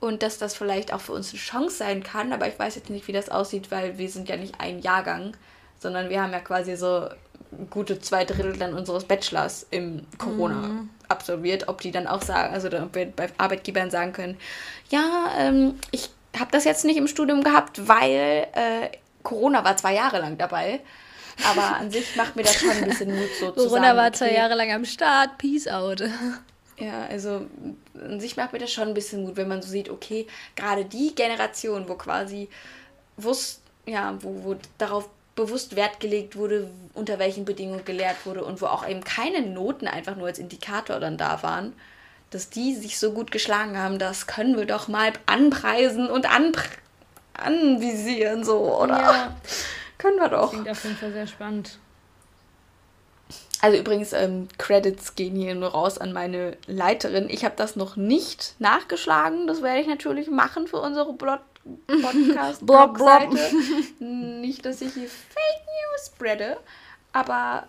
Und 0.00 0.22
dass 0.22 0.38
das 0.38 0.54
vielleicht 0.54 0.92
auch 0.92 1.00
für 1.00 1.12
uns 1.12 1.30
eine 1.30 1.38
Chance 1.38 1.76
sein 1.76 2.02
kann, 2.02 2.32
aber 2.32 2.48
ich 2.48 2.58
weiß 2.58 2.74
jetzt 2.74 2.90
nicht, 2.90 3.06
wie 3.06 3.12
das 3.12 3.28
aussieht, 3.28 3.70
weil 3.70 3.98
wir 3.98 4.08
sind 4.08 4.28
ja 4.28 4.36
nicht 4.36 4.58
ein 4.58 4.80
Jahrgang, 4.80 5.36
sondern 5.78 6.08
wir 6.08 6.22
haben 6.22 6.32
ja 6.32 6.40
quasi 6.40 6.76
so 6.76 7.08
gute 7.70 8.00
zwei 8.00 8.24
Drittel 8.24 8.56
dann 8.56 8.74
unseres 8.74 9.04
Bachelors 9.04 9.66
im 9.70 10.06
Corona 10.18 10.54
mhm. 10.54 10.90
absolviert, 11.08 11.68
ob 11.68 11.80
die 11.80 11.90
dann 11.90 12.06
auch 12.06 12.22
sagen, 12.22 12.54
also 12.54 12.68
ob 12.68 12.94
wir 12.94 13.06
bei 13.06 13.28
Arbeitgebern 13.38 13.90
sagen 13.90 14.12
können, 14.12 14.36
ja, 14.90 15.32
ähm, 15.38 15.74
ich 15.90 16.10
habe 16.38 16.50
das 16.52 16.64
jetzt 16.64 16.84
nicht 16.84 16.96
im 16.96 17.08
Studium 17.08 17.42
gehabt, 17.42 17.88
weil 17.88 18.46
äh, 18.52 18.96
Corona 19.22 19.64
war 19.64 19.76
zwei 19.76 19.94
Jahre 19.94 20.20
lang 20.20 20.38
dabei. 20.38 20.80
Aber 21.50 21.76
an 21.76 21.90
sich 21.90 22.16
macht 22.16 22.36
mir 22.36 22.42
das 22.42 22.56
schon 22.56 22.70
ein 22.70 22.84
bisschen 22.84 23.18
Mut 23.18 23.28
so 23.38 23.52
Corona 23.52 23.96
war 23.96 24.12
zwei 24.12 24.32
Jahre 24.32 24.54
lang 24.54 24.72
am 24.72 24.84
Start, 24.84 25.38
peace 25.38 25.68
out. 25.68 26.02
Ja, 26.76 27.06
also 27.08 27.46
an 27.94 28.20
sich 28.20 28.36
macht 28.36 28.52
mir 28.52 28.58
das 28.58 28.72
schon 28.72 28.88
ein 28.88 28.94
bisschen 28.94 29.22
Mut, 29.22 29.36
wenn 29.36 29.48
man 29.48 29.62
so 29.62 29.68
sieht, 29.68 29.88
okay, 29.88 30.26
gerade 30.54 30.84
die 30.84 31.14
Generation, 31.14 31.88
wo 31.88 31.94
quasi 31.94 32.48
wusst, 33.16 33.62
ja, 33.86 34.16
wo, 34.20 34.44
wo 34.44 34.56
darauf 34.78 35.08
bewusst 35.40 35.76
Wert 35.76 36.00
gelegt 36.00 36.36
wurde, 36.36 36.70
unter 36.94 37.18
welchen 37.18 37.44
Bedingungen 37.44 37.84
gelehrt 37.84 38.24
wurde 38.24 38.44
und 38.44 38.60
wo 38.60 38.66
auch 38.66 38.86
eben 38.86 39.02
keine 39.02 39.42
Noten 39.42 39.88
einfach 39.88 40.16
nur 40.16 40.26
als 40.26 40.38
Indikator 40.38 41.00
dann 41.00 41.16
da 41.16 41.42
waren, 41.42 41.72
dass 42.30 42.50
die 42.50 42.74
sich 42.74 42.98
so 42.98 43.12
gut 43.12 43.30
geschlagen 43.30 43.76
haben, 43.78 43.98
das 43.98 44.26
können 44.26 44.56
wir 44.56 44.66
doch 44.66 44.88
mal 44.88 45.12
anpreisen 45.26 46.08
und 46.08 46.30
anpr 46.30 46.62
anvisieren, 47.34 48.44
so, 48.44 48.76
oder? 48.78 48.98
Ja. 48.98 49.36
können 49.98 50.18
wir 50.18 50.28
doch. 50.28 50.50
Klingt 50.50 50.68
auf 50.68 50.84
jeden 50.84 50.96
Fall 50.96 51.12
sehr 51.12 51.26
spannend. 51.26 51.78
Also 53.62 53.78
übrigens, 53.78 54.12
ähm, 54.12 54.48
Credits 54.58 55.14
gehen 55.14 55.36
hier 55.36 55.54
nur 55.54 55.70
raus 55.70 55.98
an 55.98 56.12
meine 56.12 56.56
Leiterin. 56.66 57.28
Ich 57.30 57.44
habe 57.44 57.54
das 57.56 57.76
noch 57.76 57.96
nicht 57.96 58.54
nachgeschlagen. 58.58 59.46
Das 59.46 59.62
werde 59.62 59.80
ich 59.80 59.86
natürlich 59.86 60.30
machen 60.30 60.66
für 60.66 60.78
unsere 60.78 61.12
Blog 61.12 61.40
Podcast 61.86 62.66
blog 62.66 62.98
Seite. 62.98 63.38
nicht, 64.04 64.64
dass 64.64 64.80
ich 64.80 64.94
hier 64.94 65.08
Fake 65.08 65.66
News 65.66 66.06
spreade, 66.06 66.58
aber 67.12 67.66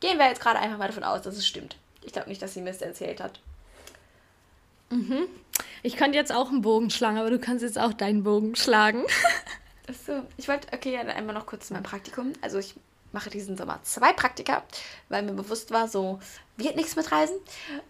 gehen 0.00 0.18
wir 0.18 0.28
jetzt 0.28 0.40
gerade 0.40 0.58
einfach 0.58 0.78
mal 0.78 0.88
davon 0.88 1.04
aus, 1.04 1.22
dass 1.22 1.36
es 1.36 1.46
stimmt. 1.46 1.76
Ich 2.02 2.12
glaube 2.12 2.28
nicht, 2.28 2.40
dass 2.42 2.54
sie 2.54 2.62
Mist 2.62 2.82
erzählt 2.82 3.20
hat. 3.20 3.40
Mhm. 4.90 5.26
Ich 5.82 5.96
könnte 5.96 6.18
jetzt 6.18 6.32
auch 6.32 6.50
einen 6.50 6.62
Bogen 6.62 6.90
schlagen, 6.90 7.18
aber 7.18 7.30
du 7.30 7.38
kannst 7.38 7.62
jetzt 7.62 7.78
auch 7.78 7.92
deinen 7.92 8.22
Bogen 8.22 8.56
schlagen. 8.56 9.04
Achso, 9.88 10.22
ich 10.36 10.48
wollte, 10.48 10.68
okay, 10.72 10.92
ja, 10.92 11.02
dann 11.02 11.16
einmal 11.16 11.34
noch 11.34 11.46
kurz 11.46 11.68
zu 11.68 11.72
meinem 11.72 11.82
Praktikum. 11.82 12.32
Also 12.42 12.58
ich 12.58 12.74
mache 13.12 13.30
diesen 13.30 13.56
Sommer 13.56 13.80
zwei 13.82 14.12
Praktika, 14.12 14.62
weil 15.08 15.22
mir 15.22 15.32
bewusst 15.32 15.70
war, 15.70 15.88
so 15.88 16.20
wird 16.56 16.76
nichts 16.76 16.96
mit 16.96 17.10
Reisen. 17.10 17.36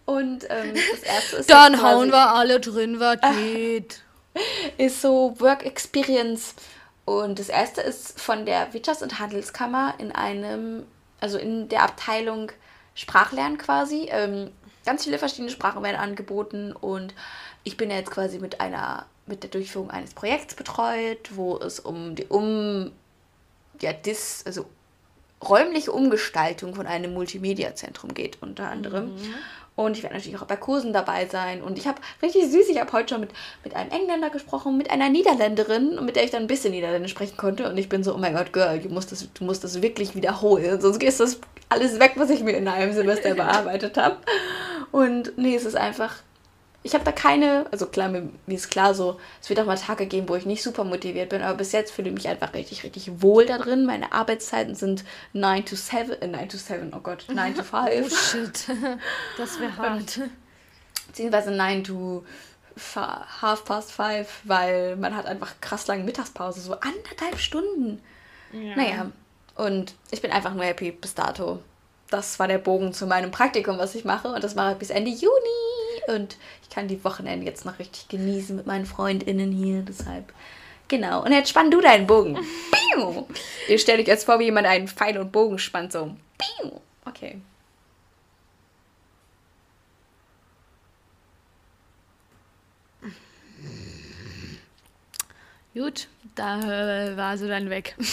Und 0.07 0.47
ähm, 0.49 0.75
das 0.75 1.03
erste 1.03 1.37
ist. 1.37 1.51
Dann 1.51 1.83
hauen 1.83 2.11
wir 2.11 2.35
alle 2.35 2.61
drin, 2.61 3.01
was 3.01 3.19
geht. 3.37 4.03
Ist 4.79 5.03
so 5.03 5.35
Work 5.39 5.65
Experience. 5.65 6.55
Und 7.05 7.39
das 7.39 7.49
erste 7.49 7.81
ist 7.81 8.21
von 8.21 8.47
der 8.47 8.73
Wirtschafts- 8.73 9.03
und 9.03 9.19
Handelskammer 9.19 9.95
in 9.99 10.13
einem, 10.13 10.85
also 11.21 11.39
in 11.39 11.69
der 11.69 11.83
Abteilung 11.83 12.53
Sprachlernen 12.95 13.59
quasi. 13.59 14.09
Ähm, 14.11 14.51
ganz 14.85 15.05
viele 15.05 15.19
verschiedene 15.19 15.51
Sprachen 15.51 15.83
werden 15.83 15.97
angeboten 15.97 16.73
und 16.73 17.15
ich 17.65 17.77
bin 17.77 17.91
jetzt 17.91 18.11
quasi 18.11 18.39
mit 18.39 18.61
einer 18.61 19.07
mit 19.27 19.43
der 19.43 19.51
Durchführung 19.51 19.91
eines 19.91 20.15
Projekts 20.15 20.55
betreut, 20.55 21.31
wo 21.35 21.57
es 21.57 21.81
um 21.81 22.15
die 22.15 22.27
um 22.27 22.93
ja 23.81 23.93
dis 23.93 24.43
also 24.47 24.67
räumliche 25.43 25.93
Umgestaltung 25.93 26.75
von 26.75 26.87
einem 26.87 27.15
Multimedia-Zentrum 27.15 28.13
geht, 28.13 28.43
unter 28.43 28.69
anderem. 28.69 29.15
Mhm. 29.15 29.35
Und 29.85 29.97
ich 29.97 30.03
werde 30.03 30.17
natürlich 30.17 30.39
auch 30.39 30.47
bei 30.47 30.57
Kursen 30.57 30.93
dabei 30.93 31.27
sein. 31.27 31.63
Und 31.63 31.79
ich 31.79 31.87
habe 31.87 32.01
richtig 32.23 32.51
süß, 32.51 32.69
ich 32.69 32.81
habe 32.81 32.93
heute 32.93 33.15
schon 33.15 33.21
mit, 33.21 33.31
mit 33.65 33.75
einem 33.75 33.91
Engländer 33.91 34.31
gesprochen, 34.31 34.77
mit 34.77 34.91
einer 34.91 35.09
Niederländerin, 35.09 36.05
mit 36.05 36.17
der 36.17 36.25
ich 36.25 36.31
dann 36.31 36.43
ein 36.43 36.49
bisschen 36.49 36.73
Niederländisch 36.73 37.13
sprechen 37.13 37.37
konnte. 37.37 37.69
Und 37.69 37.79
ich 37.79 37.89
bin 37.89 38.05
so, 38.05 38.15
oh 38.15 38.19
mein 38.19 38.35
Gott, 38.35 38.53
Girl, 38.53 38.79
du 38.79 38.89
musst 38.89 39.11
das, 39.13 39.27
du 39.33 39.45
musst 39.45 39.65
das 39.65 39.81
wirklich 39.83 40.15
wiederholen. 40.15 40.81
Sonst 40.81 41.03
ist 41.03 41.21
das 41.21 41.41
alles 41.69 41.99
weg, 41.99 42.13
was 42.17 42.31
ich 42.31 42.43
mir 42.43 42.53
in 42.53 42.69
einem 42.69 42.93
Semester 42.93 43.35
bearbeitet 43.35 43.97
habe. 43.97 44.17
Und 44.93 45.37
nee, 45.39 45.55
es 45.55 45.65
ist 45.65 45.77
einfach 45.77 46.17
ich 46.83 46.95
habe 46.95 47.05
da 47.05 47.13
keine, 47.13 47.67
also 47.71 47.87
klar, 47.87 48.09
mir, 48.09 48.31
mir, 48.47 48.55
ist 48.55 48.71
klar 48.71 48.95
so, 48.95 49.21
es 49.43 49.51
wird 49.51 49.61
auch 49.61 49.67
mal 49.67 49.77
Tage 49.77 50.07
geben, 50.07 50.29
wo 50.29 50.37
ich 50.37 50.47
nicht 50.47 50.63
super 50.63 50.85
motiviert 50.85 51.29
bin, 51.29 51.43
aber 51.43 51.59
bis 51.59 51.73
jetzt 51.73 51.93
fühle 51.93 52.09
ich 52.09 52.15
mich 52.15 52.29
einfach 52.29 52.55
richtig, 52.55 52.85
richtig 52.85 53.21
wohl 53.21 53.45
da 53.45 53.59
drin. 53.59 53.85
Meine 53.85 54.13
Arbeitszeiten 54.13 54.75
sind 54.75 55.05
9 55.35 55.67
to 55.67 55.77
7, 55.77 56.13
äh, 56.23 56.27
9 56.27 56.49
to 56.49 56.57
7, 56.57 56.93
oh 56.97 57.01
Gott, 57.01 57.27
9 57.33 57.55
to 57.55 57.63
5. 57.65 57.75
Oh 57.75 58.09
shit, 58.09 58.77
das 59.37 59.61
wäre 59.61 59.77
hart. 59.77 60.21
Beziehungsweise 61.09 61.51
9 61.51 61.85
to 61.85 62.25
half 62.97 63.65
past 63.67 63.93
5, 63.93 64.27
weil 64.45 64.97
man 64.97 65.15
hat 65.15 65.27
einfach 65.27 65.53
krass 65.61 65.87
lange 65.87 66.05
Mittagspause, 66.05 66.61
so 66.61 66.73
anderthalb 66.73 67.39
Stunden. 67.39 68.01
Ja. 68.53 68.77
Naja, 68.77 69.11
und 69.55 69.95
ich 70.11 70.23
bin 70.23 70.33
einfach 70.33 70.55
nur 70.55 70.65
happy 70.65 70.93
bis 70.93 71.15
dato. 71.15 71.59
Das 72.09 72.39
war 72.39 72.49
der 72.49 72.59
Bogen 72.59 72.95
zu 72.95 73.07
meinem 73.07 73.31
Praktikum, 73.31 73.77
was 73.77 73.95
ich 73.95 74.05
mache 74.07 74.29
und 74.29 74.43
das 74.43 74.55
mache 74.55 74.73
ich 74.73 74.79
bis 74.79 74.91
Ende 74.91 75.11
Juni 75.11 75.80
und 76.09 76.37
ich 76.63 76.71
kann 76.71 76.89
die 76.89 77.03
Wochenende 77.05 77.47
jetzt 77.47 77.65
noch 77.65 77.79
richtig 77.79 78.09
genießen 78.09 78.57
mit 78.57 78.67
meinen 78.67 78.87
FreundInnen 78.87 79.53
hier. 79.53 79.83
Deshalb, 79.83 80.33
genau. 80.89 81.25
Und 81.25 81.33
jetzt 81.33 81.51
spann 81.51 81.71
du 81.71 81.81
deinen 81.81 82.07
Bogen. 82.07 82.39
Ihr 83.69 83.79
stellt 83.79 84.01
euch 84.01 84.07
jetzt 84.07 84.25
vor, 84.25 84.39
wie 84.39 84.45
jemand 84.45 84.67
einen 84.67 84.89
Pfeil 84.89 85.19
und 85.19 85.33
Bogen 85.33 85.59
spannt, 85.59 85.93
so. 85.93 86.17
Okay. 87.05 87.41
Gut, 95.73 96.09
da 96.35 96.61
äh, 96.61 97.17
war 97.17 97.39
sie 97.39 97.47
dann 97.47 97.71
weg. 97.71 97.97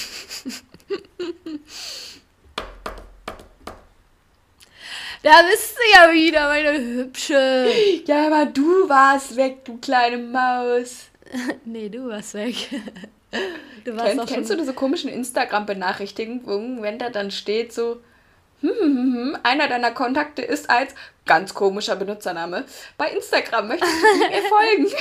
Da 5.24 5.41
bist 5.49 5.76
du 5.76 5.82
ja 5.93 6.13
wieder, 6.13 6.47
meine 6.47 6.78
Hübsche. 6.80 7.70
Ja, 8.05 8.28
aber 8.28 8.45
du 8.45 8.88
warst 8.88 9.36
weg, 9.36 9.65
du 9.65 9.78
kleine 9.78 10.18
Maus. 10.18 11.07
nee, 11.65 11.89
du 11.89 12.07
warst 12.07 12.34
weg. 12.34 12.55
Du 13.84 13.95
warst 13.95 14.18
Kennt, 14.18 14.28
kennst 14.28 14.49
du 14.49 14.55
diese 14.55 14.74
komischen 14.74 15.09
Instagram-Benachrichtigungen, 15.09 16.82
wenn 16.82 16.97
da 16.97 17.09
dann 17.09 17.30
steht 17.30 17.74
so, 17.74 18.01
hm, 18.61 18.70
hm, 18.70 18.80
hm, 18.80 19.13
hm, 19.13 19.38
einer 19.43 19.68
deiner 19.68 19.91
Kontakte 19.91 20.41
ist 20.41 20.70
als 20.70 20.93
ganz 21.26 21.53
komischer 21.53 21.95
Benutzername 21.95 22.65
bei 22.97 23.09
Instagram. 23.09 23.68
Möchtest 23.68 23.93
du 23.93 24.18
mir 24.18 24.41
folgen? 24.43 24.88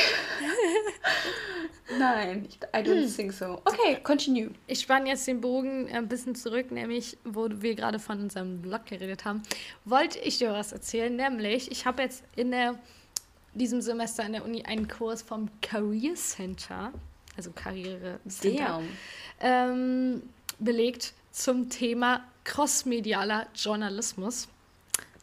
Nein, 1.98 2.48
I 2.74 2.78
don't 2.78 3.02
hm. 3.02 3.08
think 3.08 3.32
so. 3.32 3.60
Okay, 3.64 3.98
continue. 4.02 4.50
Ich 4.66 4.80
spanne 4.80 5.08
jetzt 5.08 5.26
den 5.26 5.40
Bogen 5.40 5.88
ein 5.92 6.08
bisschen 6.08 6.34
zurück, 6.34 6.70
nämlich, 6.70 7.16
wo 7.24 7.48
wir 7.50 7.74
gerade 7.74 7.98
von 7.98 8.20
unserem 8.20 8.60
Blog 8.60 8.86
geredet 8.86 9.24
haben. 9.24 9.42
Wollte 9.84 10.18
ich 10.18 10.38
dir 10.38 10.52
was 10.52 10.72
erzählen, 10.72 11.14
nämlich, 11.14 11.70
ich 11.70 11.86
habe 11.86 12.02
jetzt 12.02 12.24
in 12.34 12.50
der, 12.50 12.76
diesem 13.54 13.80
Semester 13.80 14.24
an 14.24 14.32
der 14.32 14.44
Uni 14.44 14.64
einen 14.64 14.88
Kurs 14.88 15.22
vom 15.22 15.48
Career 15.62 16.14
Center, 16.14 16.92
also 17.36 17.52
Karriere 17.52 18.18
Center, 18.28 18.82
ähm, 19.40 20.22
belegt 20.58 21.12
zum 21.30 21.68
Thema 21.70 22.24
crossmedialer 22.44 23.46
Journalismus. 23.54 24.48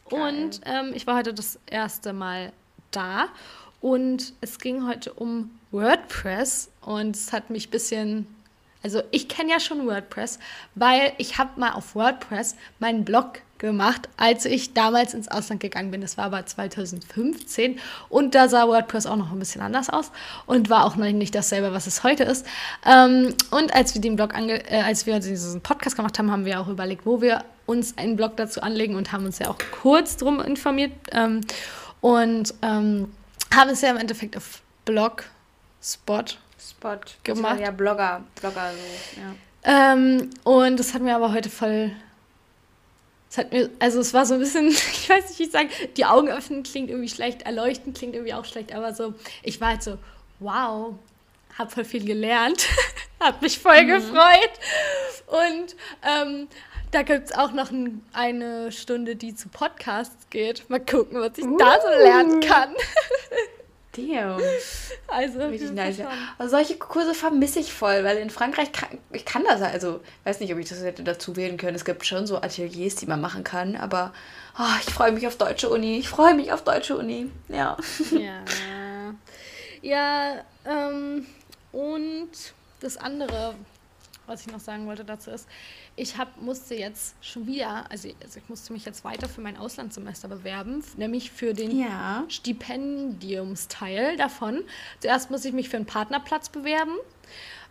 Geil. 0.08 0.20
Und 0.20 0.60
ähm, 0.64 0.92
ich 0.94 1.06
war 1.06 1.16
heute 1.16 1.34
das 1.34 1.58
erste 1.66 2.12
Mal 2.12 2.52
da 2.90 3.28
und 3.84 4.32
es 4.40 4.58
ging 4.58 4.86
heute 4.86 5.12
um 5.12 5.50
WordPress 5.70 6.70
und 6.80 7.14
es 7.14 7.34
hat 7.34 7.50
mich 7.50 7.68
ein 7.68 7.70
bisschen, 7.70 8.26
also 8.82 9.02
ich 9.10 9.28
kenne 9.28 9.50
ja 9.50 9.60
schon 9.60 9.86
WordPress, 9.86 10.38
weil 10.74 11.12
ich 11.18 11.36
habe 11.36 11.60
mal 11.60 11.72
auf 11.72 11.94
WordPress 11.94 12.56
meinen 12.78 13.04
Blog 13.04 13.42
gemacht, 13.58 14.08
als 14.16 14.46
ich 14.46 14.72
damals 14.72 15.12
ins 15.12 15.28
Ausland 15.28 15.60
gegangen 15.60 15.90
bin. 15.90 16.00
Das 16.00 16.16
war 16.16 16.24
aber 16.24 16.46
2015 16.46 17.78
und 18.08 18.34
da 18.34 18.48
sah 18.48 18.68
WordPress 18.68 19.04
auch 19.04 19.16
noch 19.16 19.30
ein 19.30 19.38
bisschen 19.38 19.60
anders 19.60 19.90
aus 19.90 20.12
und 20.46 20.70
war 20.70 20.86
auch 20.86 20.96
noch 20.96 21.04
nicht 21.12 21.34
dasselbe, 21.34 21.74
was 21.74 21.86
es 21.86 22.02
heute 22.02 22.24
ist. 22.24 22.46
Ähm, 22.86 23.34
und 23.50 23.74
als 23.74 23.92
wir 23.92 24.00
den 24.00 24.16
Blog 24.16 24.32
äh, 24.34 24.80
als 24.80 25.04
wir 25.04 25.20
diesen 25.20 25.60
Podcast 25.60 25.94
gemacht 25.94 26.18
haben, 26.18 26.30
haben 26.30 26.46
wir 26.46 26.58
auch 26.58 26.68
überlegt, 26.68 27.04
wo 27.04 27.20
wir 27.20 27.44
uns 27.66 27.98
einen 27.98 28.16
Blog 28.16 28.38
dazu 28.38 28.62
anlegen 28.62 28.94
und 28.96 29.12
haben 29.12 29.26
uns 29.26 29.40
ja 29.40 29.50
auch 29.50 29.58
kurz 29.82 30.16
drum 30.16 30.40
informiert 30.40 30.92
ähm, 31.12 31.42
und 32.00 32.54
ähm, 32.62 33.08
haben 33.54 33.70
es 33.70 33.80
ja 33.80 33.90
im 33.90 33.96
Endeffekt 33.96 34.36
auf 34.36 34.62
Blog 34.84 35.24
Spot, 35.82 36.24
Spot 36.58 36.98
gemacht. 37.22 37.60
Ja, 37.60 37.70
Blogger, 37.70 38.24
Blogger 38.40 38.72
so, 38.72 39.20
ja. 39.20 39.34
Ähm, 39.64 40.30
und 40.44 40.78
das 40.78 40.94
hat 40.94 41.02
mir 41.02 41.14
aber 41.14 41.32
heute 41.32 41.50
voll. 41.50 41.92
Es 43.30 43.38
hat 43.38 43.52
mir, 43.52 43.70
also 43.80 44.00
es 44.00 44.14
war 44.14 44.24
so 44.24 44.34
ein 44.34 44.40
bisschen, 44.40 44.68
ich 44.68 45.08
weiß 45.08 45.28
nicht, 45.28 45.38
wie 45.38 45.44
ich 45.44 45.50
sagen, 45.50 45.68
die 45.96 46.04
Augen 46.04 46.28
öffnen 46.28 46.62
klingt 46.62 46.90
irgendwie 46.90 47.08
schlecht, 47.08 47.42
erleuchten 47.42 47.92
klingt 47.92 48.14
irgendwie 48.14 48.34
auch 48.34 48.44
schlecht, 48.44 48.74
aber 48.74 48.94
so, 48.94 49.14
ich 49.42 49.60
war 49.60 49.70
halt 49.70 49.82
so, 49.82 49.98
wow, 50.38 50.94
hab 51.58 51.72
voll 51.72 51.84
viel 51.84 52.04
gelernt, 52.04 52.66
hab 53.20 53.42
mich 53.42 53.58
voll 53.58 53.82
mhm. 53.84 53.88
gefreut. 53.88 54.52
Und 55.26 55.76
ähm, 56.02 56.48
da 56.94 57.02
gibt 57.02 57.30
es 57.30 57.36
auch 57.36 57.52
noch 57.52 57.70
ein, 57.70 58.02
eine 58.12 58.70
Stunde, 58.70 59.16
die 59.16 59.34
zu 59.34 59.48
Podcasts 59.48 60.30
geht. 60.30 60.68
Mal 60.70 60.78
gucken, 60.78 61.20
was 61.20 61.36
ich 61.36 61.44
uh. 61.44 61.56
da 61.56 61.80
so 61.80 61.88
lernen 61.88 62.40
kann. 62.40 62.74
Damn. 63.96 64.40
Also, 65.06 65.40
Richtig 65.40 65.72
nice. 65.72 66.00
Also 66.36 66.56
solche 66.56 66.76
Kurse 66.76 67.14
vermisse 67.14 67.60
ich 67.60 67.72
voll, 67.72 68.02
weil 68.02 68.16
in 68.16 68.30
Frankreich 68.30 68.72
kann 68.72 68.98
ich 69.12 69.24
kann 69.24 69.44
das 69.44 69.62
also, 69.62 70.00
weiß 70.24 70.40
nicht, 70.40 70.52
ob 70.52 70.58
ich 70.58 70.68
das 70.68 70.82
hätte 70.82 71.04
dazu 71.04 71.36
wählen 71.36 71.56
können. 71.56 71.76
Es 71.76 71.84
gibt 71.84 72.04
schon 72.04 72.26
so 72.26 72.36
Ateliers, 72.36 72.96
die 72.96 73.06
man 73.06 73.20
machen 73.20 73.44
kann, 73.44 73.76
aber 73.76 74.12
oh, 74.58 74.78
ich 74.84 74.92
freue 74.92 75.12
mich 75.12 75.26
auf 75.28 75.36
deutsche 75.36 75.68
Uni. 75.68 75.98
Ich 75.98 76.08
freue 76.08 76.34
mich 76.34 76.52
auf 76.52 76.64
deutsche 76.64 76.96
Uni. 76.96 77.30
Ja. 77.48 77.76
Ja. 78.10 78.44
Ja, 79.82 80.42
ähm, 80.64 81.26
und 81.70 82.30
das 82.80 82.96
andere, 82.96 83.54
was 84.26 84.42
ich 84.42 84.52
noch 84.52 84.60
sagen 84.60 84.86
wollte 84.86 85.04
dazu 85.04 85.30
ist, 85.30 85.48
ich 85.96 86.16
hab, 86.18 86.40
musste 86.40 86.74
jetzt 86.74 87.14
schon 87.20 87.46
wieder, 87.46 87.90
also, 87.90 88.08
also 88.22 88.38
ich 88.38 88.48
musste 88.48 88.72
mich 88.72 88.84
jetzt 88.84 89.04
weiter 89.04 89.28
für 89.28 89.40
mein 89.40 89.56
Auslandssemester 89.56 90.28
bewerben, 90.28 90.82
nämlich 90.96 91.30
für 91.30 91.52
den 91.52 91.78
ja. 91.78 92.24
Stipendiumsteil 92.28 94.16
davon. 94.16 94.62
Zuerst 95.00 95.30
muss 95.30 95.44
ich 95.44 95.52
mich 95.52 95.68
für 95.68 95.76
einen 95.76 95.86
Partnerplatz 95.86 96.48
bewerben. 96.48 96.96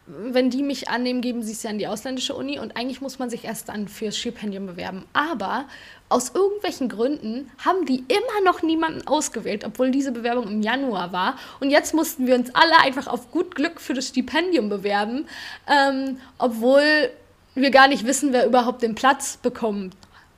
Wenn 0.06 0.50
die 0.50 0.64
mich 0.64 0.90
annehmen, 0.90 1.22
geben 1.22 1.44
sie 1.44 1.54
es 1.54 1.64
ja 1.64 1.70
an 1.70 1.78
die 1.78 1.88
ausländische 1.88 2.36
Uni 2.36 2.60
und 2.60 2.76
eigentlich 2.76 3.00
muss 3.00 3.20
man 3.20 3.30
sich 3.30 3.46
erst 3.46 3.70
dann 3.70 3.88
fürs 3.88 4.18
Stipendium 4.18 4.66
bewerben. 4.66 5.06
Aber 5.14 5.66
aus 6.10 6.32
irgendwelchen 6.36 6.90
Gründen 6.90 7.50
haben 7.64 7.86
die 7.86 8.04
immer 8.10 8.42
noch 8.44 8.64
niemanden 8.64 9.08
ausgewählt, 9.08 9.64
obwohl 9.64 9.92
diese 9.92 10.12
Bewerbung 10.12 10.48
im 10.48 10.62
Januar 10.62 11.14
war. 11.14 11.38
Und 11.62 11.70
jetzt 11.70 11.94
mussten 11.94 12.28
wir 12.28 12.36
uns 12.36 12.54
alle 12.54 12.78
einfach 12.82 13.08
auf 13.08 13.32
gut 13.32 13.56
Glück 13.56 13.80
für 13.80 13.94
das 13.94 14.10
Stipendium 14.10 14.68
bewerben, 14.68 15.26
ähm, 15.68 16.18
obwohl 16.38 17.10
wir 17.56 17.72
gar 17.72 17.88
nicht 17.88 18.06
wissen, 18.06 18.34
wer 18.34 18.46
überhaupt 18.46 18.82
den 18.82 18.96
Platz 18.96 19.38
bekommt. 19.38 19.96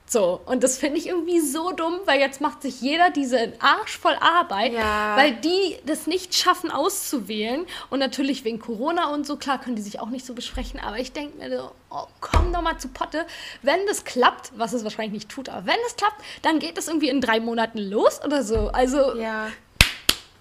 So, 0.08 0.40
und 0.46 0.62
das 0.62 0.78
finde 0.78 0.98
ich 0.98 1.08
irgendwie 1.08 1.40
so 1.40 1.72
dumm, 1.72 1.98
weil 2.04 2.20
jetzt 2.20 2.40
macht 2.40 2.62
sich 2.62 2.80
jeder 2.80 3.10
diese 3.10 3.52
Arsch 3.58 3.98
voll 3.98 4.14
Arbeit, 4.20 4.72
ja. 4.72 5.16
weil 5.16 5.32
die 5.32 5.76
das 5.84 6.06
nicht 6.06 6.34
schaffen 6.34 6.70
auszuwählen. 6.70 7.66
Und 7.90 7.98
natürlich 7.98 8.44
wegen 8.44 8.60
Corona 8.60 9.12
und 9.12 9.26
so, 9.26 9.36
klar 9.36 9.60
können 9.60 9.74
die 9.74 9.82
sich 9.82 9.98
auch 9.98 10.10
nicht 10.10 10.24
so 10.24 10.34
besprechen, 10.34 10.78
aber 10.78 10.98
ich 10.98 11.12
denke 11.12 11.38
mir 11.38 11.58
so, 11.58 11.70
oh, 11.90 12.06
komm 12.20 12.52
doch 12.52 12.62
mal 12.62 12.78
zu 12.78 12.86
Potte. 12.88 13.26
Wenn 13.62 13.84
das 13.88 14.04
klappt, 14.04 14.52
was 14.56 14.72
es 14.72 14.84
wahrscheinlich 14.84 15.12
nicht 15.12 15.28
tut, 15.28 15.48
aber 15.48 15.66
wenn 15.66 15.78
es 15.88 15.96
klappt, 15.96 16.22
dann 16.42 16.60
geht 16.60 16.78
es 16.78 16.86
irgendwie 16.86 17.08
in 17.08 17.20
drei 17.20 17.40
Monaten 17.40 17.78
los 17.78 18.20
oder 18.24 18.44
so. 18.44 18.68
Also, 18.68 19.16
ja 19.16 19.48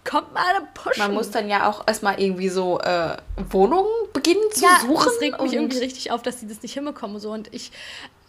kommt 0.06 0.34
mal 0.34 0.44
eine 0.56 0.68
pushen. 0.74 1.02
Man 1.02 1.14
muss 1.14 1.32
dann 1.32 1.50
ja 1.50 1.68
auch 1.68 1.86
erstmal 1.88 2.22
irgendwie 2.22 2.50
so 2.50 2.80
äh, 2.80 3.18
Wohnungen 3.50 3.90
beginnen 4.14 4.44
zu 4.52 4.64
ja, 4.64 4.80
suchen. 4.82 5.06
Das 5.06 5.20
regt 5.20 5.42
mich 5.42 5.54
irgendwie 5.54 5.80
richtig 5.80 6.12
auf, 6.12 6.22
dass 6.22 6.38
die 6.38 6.48
das 6.48 6.62
nicht 6.62 6.74
hinbekommen. 6.74 7.20
So. 7.20 7.32
Und 7.32 7.54
ich, 7.54 7.72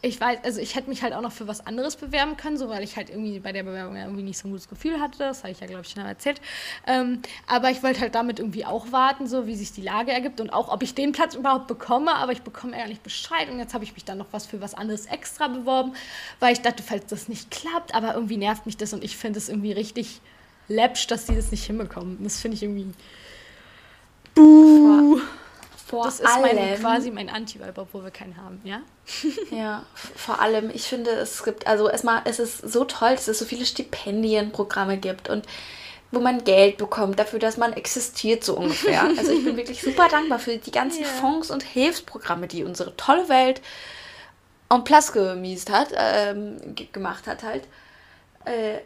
ich 0.02 0.20
weiß, 0.20 0.40
also 0.44 0.60
ich 0.60 0.74
hätte 0.74 0.88
mich 0.88 1.02
halt 1.02 1.14
auch 1.14 1.20
noch 1.20 1.32
für 1.32 1.48
was 1.48 1.66
anderes 1.66 1.96
bewerben 1.96 2.36
können, 2.36 2.58
so 2.58 2.68
weil 2.68 2.84
ich 2.84 2.96
halt 2.96 3.08
irgendwie 3.10 3.40
bei 3.40 3.52
der 3.52 3.62
Bewerbung 3.62 3.96
irgendwie 3.96 4.22
nicht 4.22 4.38
so 4.38 4.46
ein 4.46 4.50
gutes 4.50 4.68
Gefühl 4.68 5.00
hatte. 5.00 5.18
Das 5.18 5.42
habe 5.42 5.52
ich 5.52 5.60
ja, 5.60 5.66
glaube 5.66 5.82
ich, 5.82 5.90
schon 5.90 6.04
erzählt. 6.04 6.40
Ähm, 6.86 7.22
aber 7.46 7.70
ich 7.70 7.82
wollte 7.82 8.00
halt 8.00 8.14
damit 8.14 8.38
irgendwie 8.38 8.64
auch 8.64 8.92
warten, 8.92 9.26
so 9.26 9.46
wie 9.46 9.56
sich 9.56 9.72
die 9.72 9.80
Lage 9.80 10.12
ergibt 10.12 10.40
und 10.40 10.50
auch, 10.50 10.68
ob 10.68 10.82
ich 10.82 10.94
den 10.94 11.12
Platz 11.12 11.34
überhaupt 11.34 11.66
bekomme. 11.66 12.14
Aber 12.14 12.32
ich 12.32 12.42
bekomme 12.42 12.78
ehrlich 12.78 13.00
Bescheid. 13.00 13.48
Und 13.50 13.58
jetzt 13.58 13.74
habe 13.74 13.84
ich 13.84 13.94
mich 13.94 14.04
dann 14.04 14.18
noch 14.18 14.28
was 14.32 14.46
für 14.46 14.60
was 14.60 14.74
anderes 14.74 15.06
extra 15.06 15.48
beworben, 15.48 15.94
weil 16.40 16.52
ich 16.52 16.60
dachte, 16.60 16.82
falls 16.82 17.06
das 17.06 17.28
nicht 17.28 17.50
klappt, 17.50 17.94
aber 17.94 18.14
irgendwie 18.14 18.36
nervt 18.36 18.66
mich 18.66 18.76
das 18.76 18.92
und 18.92 19.02
ich 19.02 19.16
finde 19.16 19.38
es 19.38 19.48
irgendwie 19.48 19.72
richtig 19.72 20.20
läppsch, 20.68 21.06
dass 21.06 21.26
die 21.26 21.34
das 21.34 21.50
nicht 21.50 21.64
hinbekommen. 21.64 22.18
Das 22.22 22.40
finde 22.40 22.56
ich 22.56 22.62
irgendwie. 22.62 22.92
Buh. 24.34 25.20
Vor, 25.86 26.04
das 26.04 26.18
ist 26.18 26.28
mein, 26.40 26.80
quasi 26.80 27.12
mein 27.12 27.28
Anti-Vibe, 27.28 27.82
obwohl 27.82 28.02
wir 28.02 28.10
keinen 28.10 28.36
haben, 28.36 28.60
ja? 28.64 28.80
ja, 29.56 29.86
vor 29.94 30.40
allem, 30.40 30.68
ich 30.74 30.82
finde, 30.82 31.12
es 31.12 31.44
gibt, 31.44 31.68
also 31.68 31.88
erstmal, 31.88 32.22
es 32.24 32.40
ist 32.40 32.58
so 32.58 32.84
toll, 32.84 33.12
dass 33.12 33.28
es 33.28 33.38
so 33.38 33.44
viele 33.44 33.64
Stipendienprogramme 33.64 34.96
gibt 34.96 35.28
und 35.28 35.46
wo 36.10 36.18
man 36.18 36.42
Geld 36.42 36.78
bekommt 36.78 37.20
dafür, 37.20 37.38
dass 37.38 37.56
man 37.56 37.72
existiert, 37.72 38.42
so 38.42 38.56
ungefähr. 38.56 39.04
Also 39.16 39.30
ich 39.30 39.44
bin 39.44 39.56
wirklich 39.56 39.80
super 39.80 40.08
dankbar 40.08 40.40
für 40.40 40.56
die 40.56 40.72
ganzen 40.72 41.02
yeah. 41.02 41.08
Fonds 41.08 41.52
und 41.52 41.62
Hilfsprogramme, 41.62 42.48
die 42.48 42.64
unsere 42.64 42.96
tolle 42.96 43.28
Welt 43.28 43.60
en 44.68 44.82
place 44.82 45.12
gemiest 45.12 45.70
hat, 45.70 45.90
ähm, 45.96 46.56
gemacht 46.90 47.28
hat 47.28 47.44
halt. 47.44 47.62
Äh, 48.44 48.78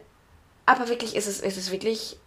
aber 0.67 0.87
wirklich 0.87 1.15
ist 1.15 1.27
es, 1.27 1.39
ist 1.39 1.57
es 1.57 1.71
wirklich 1.71 2.17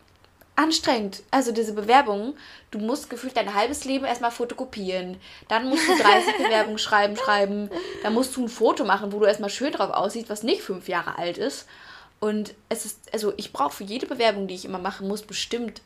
anstrengend. 0.56 1.22
Also 1.30 1.52
diese 1.52 1.72
Bewerbungen, 1.72 2.34
du 2.70 2.78
musst 2.78 3.10
gefühlt 3.10 3.36
dein 3.36 3.54
halbes 3.54 3.84
Leben 3.84 4.04
erstmal 4.04 4.30
fotokopieren. 4.30 5.16
Dann 5.48 5.68
musst 5.68 5.88
du 5.88 5.96
30 5.96 6.36
Bewerbungen 6.38 6.78
schreiben, 6.78 7.16
schreiben. 7.16 7.70
Dann 8.02 8.14
musst 8.14 8.36
du 8.36 8.44
ein 8.44 8.48
Foto 8.48 8.84
machen, 8.84 9.12
wo 9.12 9.18
du 9.18 9.26
erstmal 9.26 9.50
schön 9.50 9.72
drauf 9.72 9.90
aussiehst, 9.90 10.30
was 10.30 10.42
nicht 10.42 10.62
fünf 10.62 10.88
Jahre 10.88 11.18
alt 11.18 11.38
ist. 11.38 11.66
Und 12.20 12.54
es 12.68 12.84
ist, 12.84 13.12
also 13.12 13.34
ich 13.36 13.52
brauche 13.52 13.74
für 13.74 13.84
jede 13.84 14.06
Bewerbung, 14.06 14.46
die 14.46 14.54
ich 14.54 14.64
immer 14.64 14.78
machen 14.78 15.08
muss, 15.08 15.22
bestimmt 15.22 15.82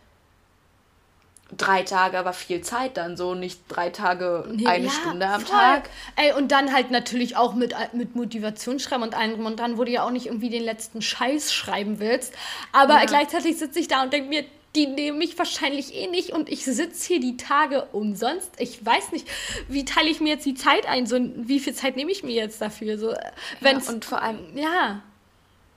drei 1.56 1.82
Tage, 1.82 2.18
aber 2.18 2.32
viel 2.34 2.60
Zeit 2.60 2.96
dann 2.96 3.16
so, 3.16 3.34
nicht 3.34 3.60
drei 3.68 3.88
Tage, 3.88 4.44
eine 4.66 4.84
ja, 4.84 4.90
Stunde 4.90 5.26
am 5.26 5.40
voll. 5.40 5.56
Tag. 5.56 5.88
Ey, 6.16 6.32
und 6.34 6.52
dann 6.52 6.72
halt 6.72 6.90
natürlich 6.90 7.36
auch 7.36 7.54
mit, 7.54 7.74
mit 7.94 8.14
Motivationsschreiben 8.14 9.02
und 9.02 9.14
allem 9.16 9.46
und 9.46 9.58
dann, 9.58 9.78
wo 9.78 9.84
du 9.84 9.90
ja 9.90 10.04
auch 10.04 10.10
nicht 10.10 10.26
irgendwie 10.26 10.50
den 10.50 10.62
letzten 10.62 11.00
Scheiß 11.00 11.52
schreiben 11.52 12.00
willst. 12.00 12.34
Aber 12.72 12.98
ja. 12.98 13.04
gleichzeitig 13.06 13.58
sitze 13.58 13.78
ich 13.78 13.88
da 13.88 14.02
und 14.02 14.12
denke 14.12 14.28
mir, 14.28 14.44
die 14.76 14.86
nehmen 14.86 15.18
mich 15.18 15.38
wahrscheinlich 15.38 15.94
eh 15.94 16.06
nicht 16.06 16.30
und 16.30 16.48
ich 16.48 16.64
sitze 16.64 17.06
hier 17.06 17.20
die 17.20 17.36
Tage 17.36 17.86
umsonst. 17.92 18.50
Ich 18.58 18.84
weiß 18.84 19.12
nicht, 19.12 19.26
wie 19.68 19.84
teile 19.84 20.08
ich 20.08 20.20
mir 20.20 20.34
jetzt 20.34 20.46
die 20.46 20.54
Zeit 20.54 20.86
ein? 20.86 21.06
So, 21.06 21.18
wie 21.36 21.58
viel 21.58 21.74
Zeit 21.74 21.96
nehme 21.96 22.10
ich 22.10 22.22
mir 22.22 22.34
jetzt 22.34 22.60
dafür? 22.60 22.98
So, 22.98 23.14
wenn's, 23.60 23.86
ja, 23.86 23.92
und 23.92 24.04
vor 24.04 24.22
allem, 24.22 24.56
ja 24.56 25.02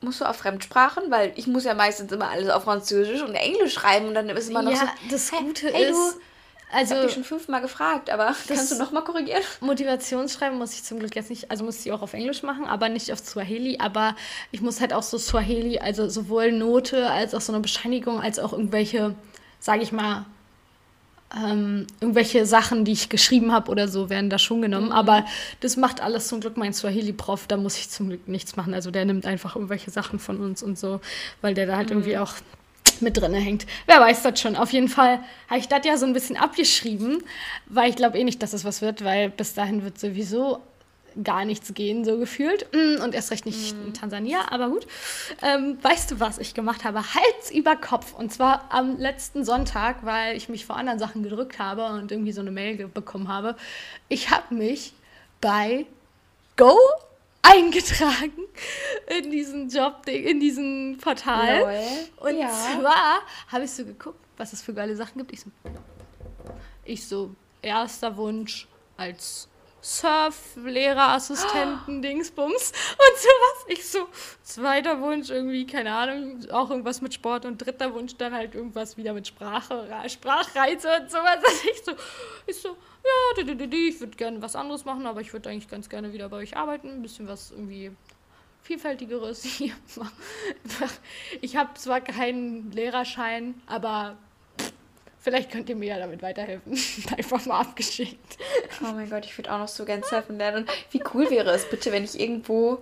musst 0.01 0.21
du 0.21 0.25
auf 0.25 0.37
Fremdsprachen, 0.37 1.11
weil 1.11 1.31
ich 1.35 1.47
muss 1.47 1.63
ja 1.63 1.73
meistens 1.73 2.11
immer 2.11 2.29
alles 2.29 2.49
auf 2.49 2.63
Französisch 2.63 3.21
und 3.21 3.35
Englisch 3.35 3.73
schreiben 3.73 4.07
und 4.07 4.15
dann 4.15 4.27
ist 4.29 4.49
immer 4.49 4.63
noch 4.63 4.71
ja, 4.71 4.77
so. 4.77 5.11
das 5.11 5.31
Gute 5.31 5.71
hey, 5.71 5.91
ist. 5.91 6.15
Du, 6.15 6.21
also, 6.71 6.93
ich 6.93 6.97
habe 6.97 7.07
dich 7.07 7.15
schon 7.15 7.23
fünfmal 7.23 7.61
gefragt, 7.61 8.09
aber 8.09 8.35
kannst 8.47 8.71
du 8.71 8.77
nochmal 8.77 9.03
korrigieren? 9.03 9.41
Motivationsschreiben 9.59 10.57
muss 10.57 10.73
ich 10.73 10.83
zum 10.83 10.99
Glück 10.99 11.15
jetzt 11.15 11.29
nicht, 11.29 11.51
also 11.51 11.63
muss 11.63 11.85
ich 11.85 11.91
auch 11.91 12.01
auf 12.01 12.13
Englisch 12.13 12.43
machen, 12.43 12.65
aber 12.65 12.89
nicht 12.89 13.11
auf 13.11 13.19
Swahili. 13.19 13.77
Aber 13.79 14.15
ich 14.51 14.61
muss 14.61 14.79
halt 14.79 14.93
auch 14.93 15.03
so 15.03 15.17
Swahili, 15.17 15.79
also 15.79 16.07
sowohl 16.09 16.51
Note 16.51 17.09
als 17.09 17.33
auch 17.33 17.41
so 17.41 17.51
eine 17.53 17.61
Bescheinigung, 17.61 18.21
als 18.21 18.39
auch 18.39 18.53
irgendwelche, 18.53 19.15
sage 19.59 19.83
ich 19.83 19.91
mal, 19.91 20.25
ähm, 21.35 21.87
irgendwelche 21.99 22.45
Sachen, 22.45 22.83
die 22.83 22.91
ich 22.91 23.09
geschrieben 23.09 23.51
habe 23.51 23.71
oder 23.71 23.87
so, 23.87 24.09
werden 24.09 24.29
da 24.29 24.37
schon 24.37 24.61
genommen. 24.61 24.87
Mhm. 24.87 24.91
Aber 24.91 25.25
das 25.61 25.77
macht 25.77 26.01
alles 26.01 26.27
zum 26.27 26.41
Glück 26.41 26.57
mein 26.57 26.73
Swahili-Prof. 26.73 27.47
Da 27.47 27.57
muss 27.57 27.77
ich 27.77 27.89
zum 27.89 28.09
Glück 28.09 28.27
nichts 28.27 28.55
machen. 28.55 28.73
Also 28.73 28.91
der 28.91 29.05
nimmt 29.05 29.25
einfach 29.25 29.55
irgendwelche 29.55 29.91
Sachen 29.91 30.19
von 30.19 30.39
uns 30.39 30.61
und 30.61 30.77
so, 30.77 30.99
weil 31.41 31.53
der 31.53 31.67
da 31.67 31.77
halt 31.77 31.89
mhm. 31.89 31.97
irgendwie 31.97 32.17
auch 32.17 32.33
mit 33.01 33.17
drin 33.17 33.33
hängt. 33.33 33.65
Wer 33.85 33.99
weiß 33.99 34.23
das 34.23 34.39
schon. 34.39 34.55
Auf 34.55 34.71
jeden 34.71 34.89
Fall 34.89 35.19
habe 35.49 35.59
ich 35.59 35.67
das 35.67 35.85
ja 35.85 35.97
so 35.97 36.05
ein 36.05 36.13
bisschen 36.13 36.37
abgeschrieben, 36.37 37.23
weil 37.67 37.89
ich 37.89 37.95
glaube 37.95 38.17
eh 38.17 38.23
nicht, 38.23 38.41
dass 38.41 38.53
es 38.53 38.63
das 38.63 38.65
was 38.65 38.81
wird, 38.81 39.03
weil 39.03 39.29
bis 39.29 39.53
dahin 39.53 39.83
wird 39.83 39.99
sowieso 39.99 40.61
gar 41.23 41.45
nichts 41.45 41.73
gehen, 41.73 42.05
so 42.05 42.17
gefühlt. 42.17 42.67
Mm, 42.73 43.01
und 43.03 43.13
erst 43.13 43.31
recht 43.31 43.45
nicht 43.45 43.75
mm. 43.75 43.87
in 43.87 43.93
Tansania, 43.93 44.51
aber 44.51 44.69
gut. 44.69 44.87
Ähm, 45.41 45.77
weißt 45.81 46.11
du, 46.11 46.19
was 46.19 46.37
ich 46.37 46.53
gemacht 46.53 46.83
habe? 46.83 46.99
Hals 46.99 47.51
über 47.51 47.75
Kopf. 47.75 48.13
Und 48.13 48.31
zwar 48.31 48.65
am 48.69 48.97
letzten 48.97 49.43
Sonntag, 49.43 50.05
weil 50.05 50.37
ich 50.37 50.49
mich 50.49 50.65
vor 50.65 50.77
anderen 50.77 50.99
Sachen 50.99 51.23
gedrückt 51.23 51.59
habe 51.59 51.85
und 51.85 52.11
irgendwie 52.11 52.31
so 52.31 52.41
eine 52.41 52.51
Mail 52.51 52.87
bekommen 52.87 53.27
habe. 53.27 53.55
Ich 54.07 54.29
habe 54.29 54.55
mich 54.55 54.93
bei 55.41 55.85
Go 56.55 56.77
eingetragen 57.41 58.47
in 59.07 59.31
diesen 59.31 59.69
Job, 59.69 60.07
in 60.07 60.39
diesen 60.39 60.97
Portal. 60.97 61.59
Lol. 61.59 62.29
Und 62.29 62.39
ja. 62.39 62.49
zwar 62.49 63.21
habe 63.47 63.65
ich 63.65 63.71
so 63.71 63.85
geguckt, 63.85 64.19
was 64.37 64.53
es 64.53 64.61
für 64.61 64.73
geile 64.73 64.95
Sachen 64.95 65.17
gibt. 65.17 65.33
Ich 65.33 65.41
so, 65.41 65.51
ich 66.85 67.07
so 67.07 67.35
erster 67.61 68.15
Wunsch 68.17 68.67
als 68.97 69.47
Surf-Lehrerassistenten, 69.81 71.99
oh. 71.99 72.01
Dingsbums 72.01 72.71
und 72.71 73.17
sowas. 73.17 73.65
Ich 73.67 73.89
so, 73.89 74.07
zweiter 74.43 74.99
Wunsch 75.01 75.29
irgendwie, 75.29 75.65
keine 75.65 75.93
Ahnung, 75.93 76.39
auch 76.51 76.69
irgendwas 76.69 77.01
mit 77.01 77.13
Sport 77.13 77.45
und 77.45 77.57
dritter 77.57 77.93
Wunsch 77.93 78.15
dann 78.17 78.33
halt 78.33 78.55
irgendwas 78.55 78.97
wieder 78.97 79.13
mit 79.13 79.27
Sprache, 79.27 79.87
Sprachreize 80.07 80.89
und 81.01 81.09
sowas. 81.09 81.39
Also 81.43 81.67
ich 81.71 81.81
so, 81.83 81.91
ich 82.47 82.55
so, 82.57 82.69
ja, 82.69 83.37
ich 83.37 83.99
würde 83.99 84.17
gerne 84.17 84.41
was 84.41 84.55
anderes 84.55 84.85
machen, 84.85 85.05
aber 85.05 85.19
ich 85.21 85.33
würde 85.33 85.49
eigentlich 85.49 85.69
ganz 85.69 85.89
gerne 85.89 86.13
wieder 86.13 86.29
bei 86.29 86.37
euch 86.37 86.55
arbeiten, 86.55 86.89
ein 86.89 87.01
bisschen 87.01 87.27
was 87.27 87.51
irgendwie 87.51 87.91
vielfältigeres 88.61 89.43
hier 89.43 89.73
Ich 91.41 91.55
habe 91.55 91.73
zwar 91.75 92.01
keinen 92.01 92.71
Lehrerschein, 92.71 93.55
aber 93.65 94.17
Vielleicht 95.21 95.51
könnt 95.51 95.69
ihr 95.69 95.75
mir 95.75 95.89
ja 95.89 95.99
damit 95.99 96.23
weiterhelfen. 96.23 96.73
Einfach 97.17 97.45
mal 97.45 97.59
abgeschickt. 97.59 98.37
Oh 98.81 98.91
mein 98.93 99.09
Gott, 99.09 99.23
ich 99.23 99.37
würde 99.37 99.53
auch 99.53 99.59
noch 99.59 99.67
so 99.67 99.85
gern 99.85 100.01
surfen 100.01 100.37
lernen. 100.37 100.65
Wie 100.89 101.03
cool 101.13 101.29
wäre 101.29 101.51
es 101.51 101.69
bitte, 101.69 101.91
wenn 101.91 102.03
ich 102.03 102.19
irgendwo, 102.19 102.79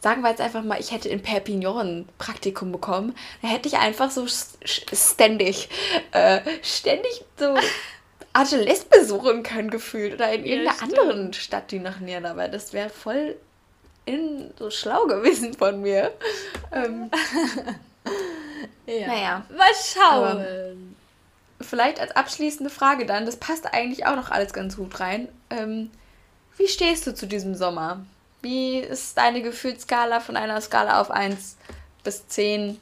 sagen 0.00 0.22
wir 0.22 0.30
jetzt 0.30 0.40
einfach 0.40 0.62
mal, 0.62 0.80
ich 0.80 0.90
hätte 0.90 1.10
in 1.10 1.22
Perpignan 1.22 1.86
ein 1.86 2.08
Praktikum 2.16 2.72
bekommen, 2.72 3.14
dann 3.42 3.50
hätte 3.50 3.68
ich 3.68 3.76
einfach 3.76 4.10
so 4.10 4.26
ständig, 4.26 5.68
äh, 6.12 6.40
ständig 6.62 7.24
so 7.38 7.54
Argelès 8.32 8.86
besuchen 8.88 9.42
können 9.42 9.68
gefühlt 9.68 10.14
oder 10.14 10.32
in 10.32 10.46
irgendeiner 10.46 10.78
ja, 10.78 10.82
anderen 10.82 11.32
Stadt, 11.34 11.70
die 11.70 11.78
nach 11.78 12.00
näher 12.00 12.22
dabei. 12.22 12.48
Das 12.48 12.72
wäre 12.72 12.88
voll 12.88 13.36
in, 14.06 14.50
so 14.58 14.70
schlau 14.70 15.04
gewesen 15.06 15.52
von 15.52 15.82
mir. 15.82 16.12
Ähm, 16.72 17.10
ja. 18.86 19.06
Naja. 19.06 19.46
Mal 19.54 19.72
schauen. 19.74 20.40
Aber, 20.40 20.72
vielleicht 21.72 22.00
als 22.00 22.14
abschließende 22.14 22.68
Frage 22.68 23.06
dann, 23.06 23.24
das 23.24 23.36
passt 23.36 23.72
eigentlich 23.72 24.04
auch 24.04 24.14
noch 24.14 24.30
alles 24.30 24.52
ganz 24.52 24.76
gut 24.76 25.00
rein. 25.00 25.26
Ähm, 25.48 25.90
wie 26.58 26.68
stehst 26.68 27.06
du 27.06 27.14
zu 27.14 27.26
diesem 27.26 27.54
Sommer? 27.54 28.04
Wie 28.42 28.76
ist 28.76 29.16
deine 29.16 29.40
Gefühlsskala 29.40 30.20
von 30.20 30.36
einer 30.36 30.60
Skala 30.60 31.00
auf 31.00 31.10
1 31.10 31.56
bis 32.04 32.28
10? 32.28 32.78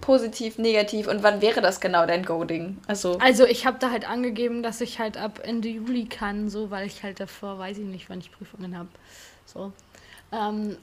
Positiv, 0.00 0.56
negativ 0.56 1.06
und 1.06 1.22
wann 1.22 1.42
wäre 1.42 1.60
das 1.60 1.82
genau 1.82 2.06
dein 2.06 2.24
Go-Ding? 2.24 2.78
Also, 2.86 3.18
also 3.18 3.44
ich 3.44 3.66
habe 3.66 3.78
da 3.78 3.90
halt 3.90 4.08
angegeben, 4.08 4.62
dass 4.62 4.80
ich 4.80 4.98
halt 4.98 5.18
ab 5.18 5.40
Ende 5.42 5.68
Juli 5.68 6.06
kann, 6.06 6.48
so 6.48 6.70
weil 6.70 6.86
ich 6.86 7.02
halt 7.02 7.20
davor 7.20 7.58
weiß 7.58 7.76
ich 7.76 7.84
nicht, 7.84 8.08
wann 8.08 8.20
ich 8.20 8.32
Prüfungen 8.32 8.78
habe. 8.78 8.88
So. 9.44 9.70
Ähm, 10.32 10.78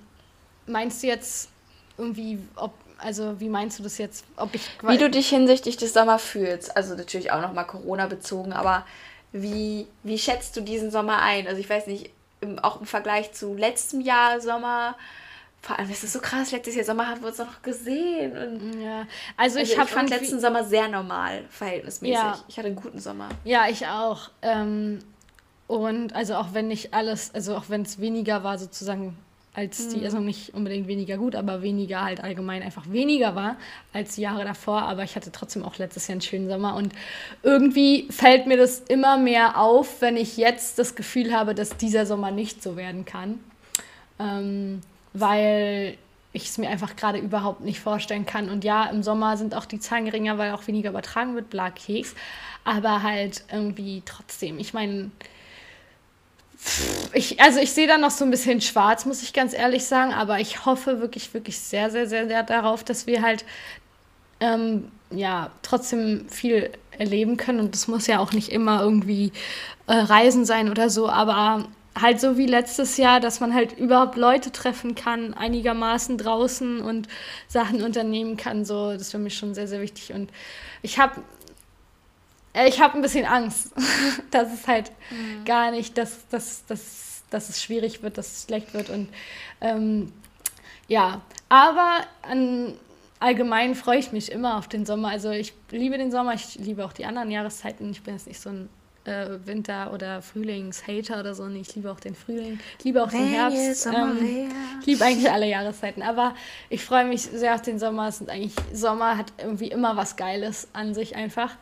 meinst 0.67 1.01
du 1.01 1.07
jetzt 1.07 1.49
irgendwie, 1.97 2.37
ob 2.55 2.71
also 2.99 3.39
wie 3.39 3.49
meinst 3.49 3.79
du 3.79 3.83
das 3.83 3.97
jetzt? 3.97 4.25
Ob 4.35 4.53
ich 4.55 4.69
wie 4.81 4.97
du 4.97 5.09
dich 5.09 5.29
hinsichtlich 5.29 5.77
des 5.77 5.93
Sommers 5.93 6.23
fühlst? 6.23 6.75
Also 6.75 6.95
natürlich 6.95 7.31
auch 7.31 7.41
nochmal 7.41 7.67
Corona 7.67 8.07
bezogen, 8.07 8.53
aber 8.53 8.85
wie, 9.31 9.87
wie 10.03 10.17
schätzt 10.17 10.55
du 10.55 10.61
diesen 10.61 10.91
Sommer 10.91 11.21
ein? 11.21 11.47
Also 11.47 11.59
ich 11.59 11.69
weiß 11.69 11.87
nicht, 11.87 12.11
im, 12.41 12.59
auch 12.59 12.79
im 12.79 12.85
Vergleich 12.85 13.33
zu 13.33 13.55
letztem 13.55 14.01
Jahr 14.01 14.39
Sommer. 14.39 14.95
Vor 15.61 15.77
allem, 15.77 15.89
es 15.89 16.03
ist 16.03 16.13
so 16.13 16.19
krass, 16.19 16.51
letztes 16.51 16.75
Jahr 16.75 16.85
Sommer 16.85 17.07
haben 17.07 17.21
wir 17.21 17.29
uns 17.29 17.39
noch 17.39 17.61
gesehen. 17.61 18.37
Und 18.37 18.81
ja, 18.81 19.05
also, 19.35 19.59
also 19.59 19.59
ich, 19.59 19.77
ich 19.77 19.89
fand 19.89 20.09
letzten 20.09 20.39
Sommer 20.39 20.63
sehr 20.63 20.87
normal, 20.87 21.45
verhältnismäßig. 21.49 22.15
Ja. 22.15 22.39
Ich 22.47 22.57
hatte 22.57 22.67
einen 22.67 22.75
guten 22.75 22.99
Sommer. 22.99 23.29
Ja, 23.43 23.67
ich 23.67 23.85
auch. 23.87 24.29
Ähm, 24.41 24.99
und 25.67 26.15
also 26.15 26.35
auch 26.35 26.53
wenn 26.53 26.67
nicht 26.67 26.93
alles, 26.93 27.33
also 27.33 27.55
auch 27.55 27.65
wenn 27.67 27.81
es 27.81 27.99
weniger 27.99 28.43
war 28.43 28.57
sozusagen 28.57 29.17
als 29.57 29.87
die, 29.87 29.97
mhm. 29.97 30.03
also 30.03 30.19
nicht 30.19 30.53
unbedingt 30.53 30.87
weniger 30.87 31.17
gut, 31.17 31.35
aber 31.35 31.63
weniger 31.63 32.03
halt 32.03 32.23
allgemein 32.23 32.61
einfach 32.61 32.91
weniger 32.91 33.35
war 33.35 33.55
als 33.91 34.13
die 34.13 34.21
Jahre 34.21 34.45
davor. 34.45 34.83
Aber 34.83 35.03
ich 35.03 35.15
hatte 35.15 35.31
trotzdem 35.31 35.63
auch 35.63 35.79
letztes 35.79 36.07
Jahr 36.07 36.13
einen 36.13 36.21
schönen 36.21 36.47
Sommer 36.47 36.75
und 36.75 36.93
irgendwie 37.41 38.07
fällt 38.11 38.45
mir 38.45 38.55
das 38.55 38.81
immer 38.81 39.17
mehr 39.17 39.59
auf, 39.59 39.99
wenn 39.99 40.15
ich 40.15 40.37
jetzt 40.37 40.77
das 40.77 40.93
Gefühl 40.93 41.33
habe, 41.33 41.55
dass 41.55 41.75
dieser 41.75 42.05
Sommer 42.05 42.29
nicht 42.29 42.61
so 42.61 42.77
werden 42.77 43.03
kann. 43.03 43.39
Ähm, 44.19 44.81
weil 45.13 45.97
ich 46.33 46.45
es 46.45 46.59
mir 46.59 46.69
einfach 46.69 46.95
gerade 46.95 47.17
überhaupt 47.17 47.61
nicht 47.61 47.79
vorstellen 47.79 48.27
kann. 48.27 48.51
Und 48.51 48.63
ja, 48.63 48.85
im 48.85 49.01
Sommer 49.01 49.37
sind 49.37 49.55
auch 49.55 49.65
die 49.65 49.79
Zahlen 49.79 50.05
geringer, 50.05 50.37
weil 50.37 50.51
auch 50.51 50.67
weniger 50.67 50.91
übertragen 50.91 51.33
wird, 51.33 51.49
bla 51.49 51.71
Keks. 51.71 52.13
Aber 52.63 53.01
halt 53.01 53.43
irgendwie 53.51 54.03
trotzdem. 54.05 54.59
Ich 54.59 54.75
meine, 54.75 55.09
ich, 57.13 57.39
also 57.39 57.59
ich 57.59 57.71
sehe 57.71 57.87
da 57.87 57.97
noch 57.97 58.11
so 58.11 58.25
ein 58.25 58.31
bisschen 58.31 58.61
schwarz, 58.61 59.05
muss 59.05 59.21
ich 59.21 59.33
ganz 59.33 59.53
ehrlich 59.53 59.85
sagen, 59.85 60.13
aber 60.13 60.39
ich 60.39 60.65
hoffe 60.65 60.99
wirklich, 61.01 61.33
wirklich 61.33 61.59
sehr, 61.59 61.89
sehr, 61.89 62.07
sehr, 62.07 62.27
sehr 62.27 62.43
darauf, 62.43 62.83
dass 62.83 63.07
wir 63.07 63.21
halt 63.21 63.45
ähm, 64.39 64.91
ja 65.11 65.51
trotzdem 65.61 66.27
viel 66.29 66.71
erleben 66.91 67.37
können. 67.37 67.59
Und 67.59 67.73
das 67.73 67.87
muss 67.87 68.07
ja 68.07 68.19
auch 68.19 68.33
nicht 68.33 68.49
immer 68.49 68.81
irgendwie 68.81 69.31
äh, 69.87 69.93
Reisen 69.93 70.45
sein 70.45 70.69
oder 70.69 70.89
so, 70.89 71.09
aber 71.09 71.67
halt 72.01 72.19
so 72.19 72.37
wie 72.37 72.45
letztes 72.45 72.97
Jahr, 72.97 73.19
dass 73.19 73.39
man 73.39 73.53
halt 73.53 73.77
überhaupt 73.77 74.17
Leute 74.17 74.51
treffen 74.51 74.95
kann, 74.95 75.33
einigermaßen 75.33 76.17
draußen 76.17 76.81
und 76.81 77.07
Sachen 77.47 77.83
unternehmen 77.83 78.37
kann, 78.37 78.65
so, 78.65 78.93
das 78.93 79.13
wäre 79.13 79.23
mir 79.23 79.29
schon 79.29 79.53
sehr, 79.55 79.67
sehr 79.67 79.81
wichtig. 79.81 80.13
Und 80.13 80.29
ich 80.81 80.99
habe 80.99 81.21
ich 82.65 82.81
habe 82.81 82.95
ein 82.95 83.01
bisschen 83.01 83.25
Angst, 83.25 83.71
dass 84.31 84.53
es 84.53 84.67
halt 84.67 84.91
mhm. 85.11 85.45
gar 85.45 85.71
nicht, 85.71 85.97
dass, 85.97 86.27
dass, 86.29 86.65
dass, 86.65 87.23
dass 87.29 87.49
es 87.49 87.61
schwierig 87.61 88.01
wird, 88.01 88.17
dass 88.17 88.31
es 88.31 88.43
schlecht 88.43 88.73
wird. 88.73 88.89
Und 88.89 89.09
ähm, 89.61 90.13
ja, 90.87 91.21
aber 91.49 92.01
an, 92.21 92.73
allgemein 93.19 93.75
freue 93.75 93.99
ich 93.99 94.11
mich 94.11 94.31
immer 94.31 94.57
auf 94.57 94.67
den 94.67 94.85
Sommer. 94.85 95.09
Also 95.09 95.31
ich 95.31 95.53
liebe 95.71 95.97
den 95.97 96.11
Sommer, 96.11 96.33
ich 96.33 96.55
liebe 96.55 96.85
auch 96.85 96.93
die 96.93 97.05
anderen 97.05 97.31
Jahreszeiten. 97.31 97.91
Ich 97.91 98.03
bin 98.03 98.13
jetzt 98.13 98.27
nicht 98.27 98.39
so 98.39 98.49
ein 98.49 98.69
äh, 99.07 99.39
Winter- 99.45 99.93
oder 99.93 100.21
Frühlingshater 100.21 101.19
oder 101.19 101.33
so. 101.33 101.47
Nee, 101.47 101.61
ich 101.61 101.75
liebe 101.75 101.91
auch 101.91 101.99
den 101.99 102.15
Frühling, 102.15 102.59
ich 102.77 102.83
liebe 102.83 103.01
auch 103.01 103.09
den 103.09 103.25
Herbst. 103.25 103.85
Ähm, 103.87 104.49
ich 104.81 104.85
liebe 104.85 105.03
eigentlich 105.03 105.31
alle 105.31 105.47
Jahreszeiten. 105.47 106.03
Aber 106.03 106.35
ich 106.69 106.83
freue 106.83 107.05
mich 107.05 107.21
sehr 107.21 107.55
auf 107.55 107.61
den 107.61 107.79
Sommer. 107.79 108.09
Es 108.09 108.17
sind 108.19 108.29
eigentlich, 108.29 108.53
Sommer 108.73 109.17
hat 109.17 109.33
irgendwie 109.37 109.67
immer 109.67 109.95
was 109.95 110.15
Geiles 110.15 110.67
an 110.73 110.93
sich 110.93 111.15
einfach 111.15 111.55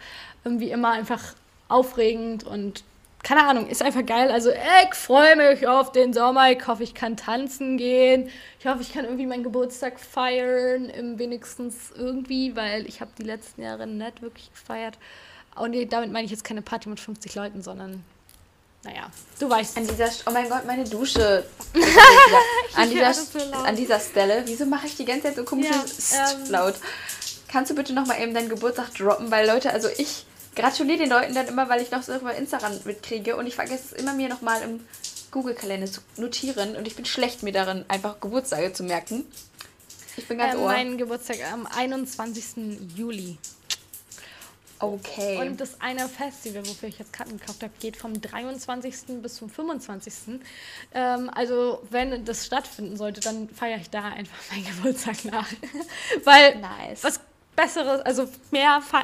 irgendwie 0.44 0.70
immer 0.70 0.92
einfach 0.92 1.22
aufregend 1.68 2.44
und 2.44 2.84
keine 3.24 3.48
Ahnung, 3.48 3.68
ist 3.68 3.82
einfach 3.82 4.06
geil. 4.06 4.30
Also 4.30 4.52
ich 4.52 4.94
freue 4.94 5.36
mich 5.36 5.68
auf 5.68 5.92
den 5.92 6.14
Sommer. 6.14 6.52
Ich 6.52 6.68
hoffe, 6.68 6.84
ich 6.84 6.94
kann 6.94 7.18
tanzen 7.18 7.76
gehen. 7.76 8.30
Ich 8.60 8.68
hoffe, 8.68 8.84
ich 8.84 8.94
kann 8.94 9.06
irgendwie 9.06 9.26
meinen 9.26 9.42
Geburtstag 9.42 10.00
feiern, 10.00 10.90
im 10.90 11.18
wenigstens 11.18 11.92
irgendwie, 11.98 12.56
weil 12.56 12.86
ich 12.86 13.02
habe 13.02 13.10
die 13.18 13.24
letzten 13.24 13.64
Jahre 13.64 13.88
nicht 13.88 14.22
wirklich 14.22 14.52
gefeiert. 14.52 15.00
Und 15.56 15.76
damit 15.92 16.12
meine 16.12 16.26
ich 16.26 16.32
jetzt 16.32 16.44
keine 16.44 16.62
Party 16.62 16.90
mit 16.90 17.00
50 17.00 17.34
Leuten, 17.36 17.62
sondern 17.62 18.04
naja, 18.86 19.10
du 19.40 19.50
weißt. 19.50 19.78
An 19.78 19.88
dieser, 19.88 20.10
oh 20.28 20.32
mein 20.32 20.48
Gott, 20.48 20.66
meine 20.66 20.84
Dusche. 20.84 21.44
an, 22.76 22.90
dieser, 22.90 23.14
an 23.66 23.76
dieser 23.76 24.00
Stelle. 24.00 24.44
Wieso 24.46 24.66
mache 24.68 24.86
ich 24.86 24.96
die 24.96 25.06
ganze 25.06 25.24
Zeit 25.24 25.38
so 25.38 25.44
komisch 25.44 25.70
ja, 26.12 26.32
ähm, 26.32 26.52
laut? 26.52 26.76
Kannst 27.48 27.72
du 27.72 27.76
bitte 27.76 27.94
nochmal 27.94 28.22
eben 28.22 28.34
deinen 28.36 28.50
Geburtstag 28.50 28.94
droppen? 28.94 29.32
Weil 29.32 29.48
Leute, 29.48 29.72
also 29.72 29.88
ich 29.98 30.26
gratuliere 30.56 31.00
den 31.00 31.10
Leuten 31.10 31.34
dann 31.34 31.48
immer, 31.48 31.68
weil 31.68 31.82
ich 31.82 31.90
noch 31.90 32.04
so 32.04 32.14
über 32.14 32.36
Instagram 32.36 32.74
mitkriege 32.86 33.36
und 33.36 33.48
ich 33.48 33.56
vergesse 33.56 33.86
es 33.86 33.94
immer 33.94 34.14
mir 34.14 34.30
nochmal 34.30 34.62
im 34.62 34.82
Google-Kalender 35.32 35.88
zu 35.88 36.02
notieren 36.18 36.76
und 36.76 36.88
ich 36.88 36.96
bin 36.96 37.06
schlecht 37.06 37.42
mir 37.42 37.52
darin, 37.52 37.86
einfach 37.88 38.20
Geburtstage 38.20 38.72
zu 38.72 38.84
merken. 38.84 39.26
Ich 40.16 40.28
bin 40.28 40.38
ganz 40.38 40.54
ähm, 40.54 40.62
ohr. 40.62 40.68
Mein 40.68 40.98
Geburtstag 40.98 41.38
am 41.52 41.66
21. 41.66 42.96
Juli. 42.96 43.38
Okay. 44.94 45.38
Und 45.38 45.60
das 45.60 45.82
eine 45.82 46.08
Festival, 46.08 46.66
wofür 46.68 46.90
ich 46.90 47.00
jetzt 47.00 47.14
Karten 47.14 47.38
gekauft 47.38 47.64
habe, 47.64 47.74
geht 47.80 47.98
vom 47.98 48.20
23. 48.20 49.22
bis 49.22 49.36
zum 49.36 49.50
25. 49.50 50.40
Ähm, 50.94 51.30
also 51.34 51.82
wenn 51.90 52.26
das 52.26 52.46
stattfinden 52.46 52.98
sollte, 52.98 53.22
dann 53.22 53.50
feiere 53.50 53.80
ich 53.80 53.90
da 53.90 54.04
einfach 54.04 54.38
meinen 54.52 54.66
Geburtstag 54.78 55.26
nach. 55.26 55.48
Weil 56.24 56.60
nice. 56.60 57.04
was 57.04 57.20
Besseres, 57.56 58.02
also 58.02 58.28
mehr 58.52 58.82
Fe 58.82 58.98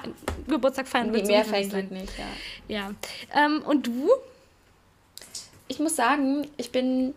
Geburtstag 0.48 0.88
feiern 0.88 1.12
nee, 1.12 1.24
mehr 1.24 1.46
feiern 1.46 1.70
geht 1.70 1.92
nicht, 1.92 2.14
ja. 2.18 2.26
Ja. 2.68 2.92
Ähm, 3.34 3.62
und 3.62 3.88
du? 3.88 4.10
Ich 5.68 5.80
muss 5.80 5.96
sagen, 5.96 6.48
ich 6.58 6.72
bin 6.72 7.14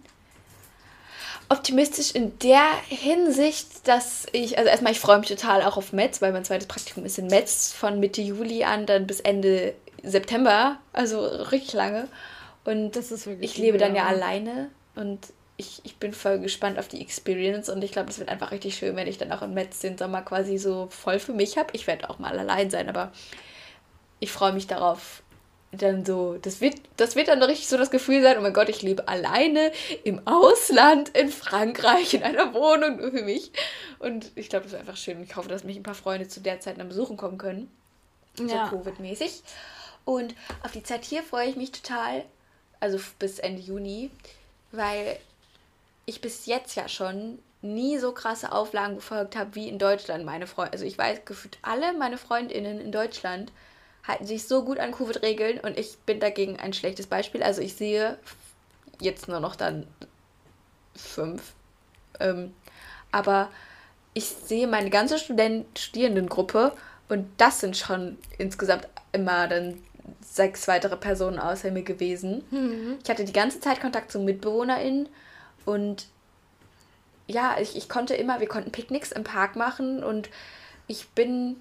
optimistisch 1.48 2.12
in 2.12 2.38
der 2.38 2.66
Hinsicht, 2.88 3.86
dass 3.86 4.26
ich, 4.32 4.58
also 4.58 4.70
erstmal, 4.70 4.92
ich 4.92 5.00
freue 5.00 5.18
mich 5.18 5.28
total 5.28 5.62
auch 5.62 5.76
auf 5.76 5.92
Metz, 5.92 6.22
weil 6.22 6.32
mein 6.32 6.44
zweites 6.44 6.66
Praktikum 6.68 7.04
ist 7.04 7.18
in 7.18 7.26
Metz 7.26 7.72
von 7.72 8.00
Mitte 8.00 8.22
Juli 8.22 8.64
an 8.64 8.86
dann 8.86 9.06
bis 9.06 9.20
Ende 9.20 9.74
September, 10.02 10.78
also 10.92 11.24
richtig 11.24 11.74
lange. 11.74 12.08
Und 12.64 12.92
das 12.92 13.12
ist 13.12 13.26
wirklich 13.26 13.52
ich 13.52 13.58
lebe 13.58 13.78
dann 13.78 13.94
ja 13.94 14.06
alleine 14.06 14.70
und 14.94 15.18
ich, 15.56 15.80
ich 15.84 15.96
bin 15.96 16.12
voll 16.12 16.40
gespannt 16.40 16.78
auf 16.78 16.88
die 16.88 17.00
Experience 17.00 17.68
und 17.68 17.84
ich 17.84 17.92
glaube, 17.92 18.06
das 18.06 18.18
wird 18.18 18.28
einfach 18.28 18.50
richtig 18.50 18.76
schön, 18.76 18.96
wenn 18.96 19.06
ich 19.06 19.18
dann 19.18 19.30
auch 19.30 19.42
in 19.42 19.54
Metz 19.54 19.80
den 19.80 19.98
Sommer 19.98 20.22
quasi 20.22 20.58
so 20.58 20.88
voll 20.90 21.18
für 21.18 21.32
mich 21.32 21.56
habe. 21.58 21.68
Ich 21.72 21.86
werde 21.86 22.10
auch 22.10 22.18
mal 22.18 22.38
allein 22.38 22.70
sein, 22.70 22.88
aber 22.88 23.12
ich 24.18 24.32
freue 24.32 24.52
mich 24.52 24.66
darauf, 24.66 25.22
dann 25.82 26.04
so, 26.04 26.38
das 26.40 26.60
wird, 26.60 26.76
das 26.96 27.16
wird 27.16 27.28
dann 27.28 27.42
richtig 27.42 27.68
so 27.68 27.76
das 27.76 27.90
Gefühl 27.90 28.22
sein, 28.22 28.36
oh 28.38 28.42
mein 28.42 28.52
Gott, 28.52 28.68
ich 28.68 28.82
lebe 28.82 29.08
alleine 29.08 29.72
im 30.04 30.26
Ausland, 30.26 31.10
in 31.10 31.30
Frankreich, 31.30 32.14
in 32.14 32.22
einer 32.22 32.54
Wohnung 32.54 32.98
nur 32.98 33.10
für 33.10 33.22
mich. 33.22 33.52
Und 33.98 34.32
ich 34.34 34.48
glaube, 34.48 34.64
das 34.64 34.74
ist 34.74 34.78
einfach 34.78 34.96
schön. 34.96 35.22
Ich 35.22 35.36
hoffe, 35.36 35.48
dass 35.48 35.64
mich 35.64 35.76
ein 35.76 35.82
paar 35.82 35.94
Freunde 35.94 36.28
zu 36.28 36.40
der 36.40 36.60
Zeit 36.60 36.78
dann 36.78 36.88
besuchen 36.88 37.16
kommen 37.16 37.38
können. 37.38 37.70
Ja. 38.38 38.68
So 38.70 38.76
Covid-mäßig. 38.76 39.42
Und 40.04 40.34
auf 40.62 40.72
die 40.72 40.82
Zeit 40.82 41.04
hier 41.04 41.22
freue 41.22 41.48
ich 41.48 41.56
mich 41.56 41.72
total, 41.72 42.24
also 42.80 42.98
bis 43.18 43.38
Ende 43.38 43.62
Juni, 43.62 44.10
weil 44.72 45.18
ich 46.06 46.20
bis 46.20 46.46
jetzt 46.46 46.74
ja 46.74 46.88
schon 46.88 47.38
nie 47.62 47.98
so 47.98 48.12
krasse 48.12 48.52
Auflagen 48.52 48.96
befolgt 48.96 49.36
habe 49.36 49.54
wie 49.54 49.68
in 49.68 49.78
Deutschland 49.78 50.24
meine 50.24 50.46
Freunde. 50.46 50.72
Also 50.72 50.84
ich 50.84 50.98
weiß 50.98 51.24
gefühlt 51.24 51.58
alle 51.62 51.94
meine 51.94 52.18
Freundinnen 52.18 52.78
in 52.78 52.92
Deutschland 52.92 53.50
halten 54.06 54.26
sich 54.26 54.46
so 54.46 54.64
gut 54.64 54.78
an 54.78 54.92
Covid-Regeln 54.92 55.60
und 55.60 55.78
ich 55.78 55.96
bin 55.98 56.20
dagegen 56.20 56.58
ein 56.58 56.72
schlechtes 56.72 57.06
Beispiel. 57.06 57.42
Also 57.42 57.62
ich 57.62 57.74
sehe 57.74 58.18
jetzt 59.00 59.28
nur 59.28 59.40
noch 59.40 59.56
dann 59.56 59.86
fünf. 60.94 61.52
Ähm, 62.20 62.54
aber 63.10 63.50
ich 64.12 64.26
sehe 64.26 64.66
meine 64.66 64.90
ganze 64.90 65.18
Student 65.18 65.78
Studierendengruppe 65.78 66.72
und 67.08 67.26
das 67.38 67.60
sind 67.60 67.76
schon 67.76 68.18
insgesamt 68.38 68.88
immer 69.12 69.48
dann 69.48 69.82
sechs 70.20 70.68
weitere 70.68 70.96
Personen 70.96 71.38
außer 71.38 71.70
mir 71.70 71.82
gewesen. 71.82 72.44
Mhm. 72.50 72.98
Ich 73.02 73.08
hatte 73.08 73.24
die 73.24 73.32
ganze 73.32 73.60
Zeit 73.60 73.80
Kontakt 73.80 74.12
zu 74.12 74.20
MitbewohnerInnen 74.20 75.08
und 75.64 76.06
ja, 77.26 77.56
ich, 77.58 77.76
ich 77.76 77.88
konnte 77.88 78.14
immer, 78.14 78.40
wir 78.40 78.48
konnten 78.48 78.70
Picknicks 78.70 79.12
im 79.12 79.24
Park 79.24 79.56
machen 79.56 80.04
und 80.04 80.28
ich 80.86 81.08
bin 81.10 81.56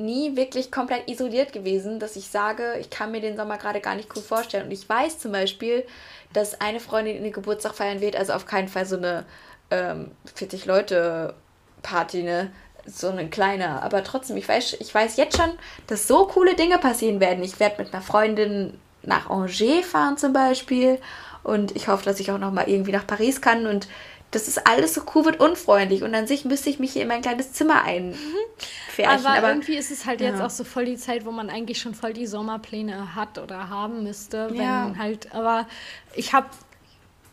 nie 0.00 0.36
wirklich 0.36 0.72
komplett 0.72 1.08
isoliert 1.08 1.52
gewesen, 1.52 2.00
dass 2.00 2.16
ich 2.16 2.28
sage, 2.28 2.76
ich 2.80 2.90
kann 2.90 3.12
mir 3.12 3.20
den 3.20 3.36
Sommer 3.36 3.58
gerade 3.58 3.80
gar 3.80 3.94
nicht 3.94 4.08
cool 4.16 4.22
vorstellen. 4.22 4.64
Und 4.64 4.72
ich 4.72 4.88
weiß 4.88 5.18
zum 5.18 5.32
Beispiel, 5.32 5.86
dass 6.32 6.60
eine 6.60 6.80
Freundin 6.80 7.16
in 7.16 7.22
den 7.22 7.32
Geburtstag 7.32 7.74
feiern 7.74 8.00
wird, 8.00 8.16
also 8.16 8.32
auf 8.32 8.46
keinen 8.46 8.68
Fall 8.68 8.86
so 8.86 8.96
eine 8.96 9.24
ähm, 9.70 10.10
40-Leute-Party, 10.36 12.22
ne? 12.22 12.50
so 12.86 13.08
ein 13.08 13.30
kleiner. 13.30 13.82
Aber 13.82 14.02
trotzdem, 14.04 14.36
ich 14.36 14.48
weiß, 14.48 14.76
ich 14.80 14.94
weiß 14.94 15.16
jetzt 15.16 15.36
schon, 15.36 15.50
dass 15.86 16.08
so 16.08 16.26
coole 16.26 16.54
Dinge 16.54 16.78
passieren 16.78 17.20
werden. 17.20 17.44
Ich 17.44 17.60
werde 17.60 17.82
mit 17.82 17.92
einer 17.92 18.02
Freundin 18.02 18.78
nach 19.02 19.30
Angers 19.30 19.86
fahren 19.86 20.16
zum 20.16 20.32
Beispiel. 20.32 20.98
Und 21.42 21.74
ich 21.74 21.88
hoffe, 21.88 22.04
dass 22.04 22.20
ich 22.20 22.30
auch 22.30 22.38
noch 22.38 22.52
mal 22.52 22.68
irgendwie 22.68 22.92
nach 22.92 23.06
Paris 23.06 23.40
kann. 23.40 23.66
Und 23.66 23.88
das 24.30 24.46
ist 24.46 24.66
alles 24.66 24.94
so 24.94 25.02
cool 25.14 25.24
wird 25.24 25.40
unfreundlich. 25.40 26.02
Und 26.02 26.14
an 26.14 26.26
sich 26.26 26.44
müsste 26.44 26.70
ich 26.70 26.78
mich 26.78 26.92
hier 26.92 27.02
in 27.02 27.08
mein 27.08 27.22
kleines 27.22 27.52
Zimmer 27.52 27.82
einfärchen. 27.82 29.26
Aber, 29.26 29.30
aber 29.30 29.48
irgendwie 29.48 29.76
ist 29.76 29.90
es 29.90 30.06
halt 30.06 30.20
ja. 30.20 30.28
jetzt 30.28 30.40
auch 30.40 30.50
so 30.50 30.64
voll 30.64 30.84
die 30.84 30.96
Zeit, 30.96 31.24
wo 31.24 31.32
man 31.32 31.50
eigentlich 31.50 31.80
schon 31.80 31.94
voll 31.94 32.12
die 32.12 32.26
Sommerpläne 32.26 33.14
hat 33.14 33.38
oder 33.38 33.68
haben 33.68 34.04
müsste. 34.04 34.50
Wenn 34.50 34.60
ja. 34.60 34.94
halt, 34.98 35.34
aber 35.34 35.66
ich 36.14 36.32
habe 36.32 36.46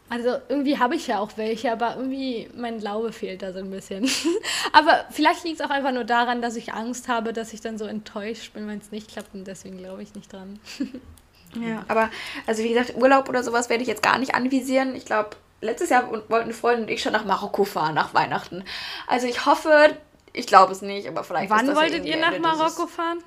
also 0.10 0.38
irgendwie 0.48 0.80
habe 0.80 0.96
ich 0.96 1.08
ja 1.08 1.20
auch 1.20 1.32
welche, 1.36 1.72
aber 1.72 1.98
irgendwie 1.98 2.50
mein 2.56 2.80
Glaube 2.80 3.12
fehlt 3.12 3.42
da 3.42 3.52
so 3.52 3.60
ein 3.60 3.70
bisschen. 3.70 4.10
aber 4.72 5.06
vielleicht 5.12 5.44
liegt 5.44 5.60
es 5.60 5.66
auch 5.66 5.70
einfach 5.70 5.92
nur 5.92 6.06
daran, 6.06 6.42
dass 6.42 6.56
ich 6.56 6.74
Angst 6.74 7.10
habe, 7.10 7.34
dass 7.34 7.52
ich 7.52 7.60
dann 7.60 7.78
so 7.78 7.86
enttäuscht 7.86 8.54
bin, 8.54 8.68
wenn 8.68 8.80
es 8.80 8.92
nicht 8.92 9.10
klappt 9.12 9.34
und 9.34 9.46
deswegen 9.46 9.78
glaube 9.78 10.02
ich 10.02 10.16
nicht 10.16 10.32
dran. 10.32 10.60
ja, 11.62 11.84
aber 11.90 12.10
also 12.46 12.64
wie 12.64 12.70
gesagt, 12.70 12.96
Urlaub 12.96 13.28
oder 13.28 13.44
sowas 13.44 13.70
werde 13.70 13.82
ich 13.82 13.90
jetzt 13.90 14.02
gar 14.02 14.18
nicht 14.18 14.34
anvisieren. 14.34 14.96
Ich 14.96 15.04
glaube, 15.04 15.32
letztes 15.62 15.90
Jahr 15.90 16.10
wollten 16.12 16.36
eine 16.36 16.54
Freundin 16.54 16.86
und 16.86 16.92
ich 16.92 17.02
schon 17.02 17.14
nach 17.14 17.26
Marokko 17.26 17.64
fahren, 17.64 17.96
nach 17.96 18.14
Weihnachten. 18.14 18.64
Also 19.08 19.28
ich 19.28 19.46
hoffe, 19.46 19.98
ich 20.34 20.48
glaube 20.48 20.72
es 20.72 20.82
nicht, 20.82 21.08
aber 21.08 21.24
vielleicht 21.24 21.50
Wann 21.50 21.76
wolltet 21.76 22.06
ihr 22.06 22.18
nach 22.18 22.38
Marokko 22.38 22.84
dieses, 22.84 22.96
fahren? 22.96 23.24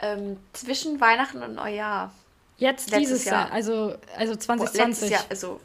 Ähm, 0.00 0.36
zwischen 0.52 1.00
Weihnachten 1.00 1.42
und 1.42 1.54
Neujahr. 1.54 2.12
Jetzt 2.58 2.90
letztes 2.90 3.08
dieses 3.08 3.24
Jahr, 3.24 3.46
Jahr 3.46 3.52
also, 3.52 3.94
also 4.16 4.36
2020. 4.36 4.78
Letztes 4.86 5.10
Jahr, 5.10 5.24
also 5.30 5.60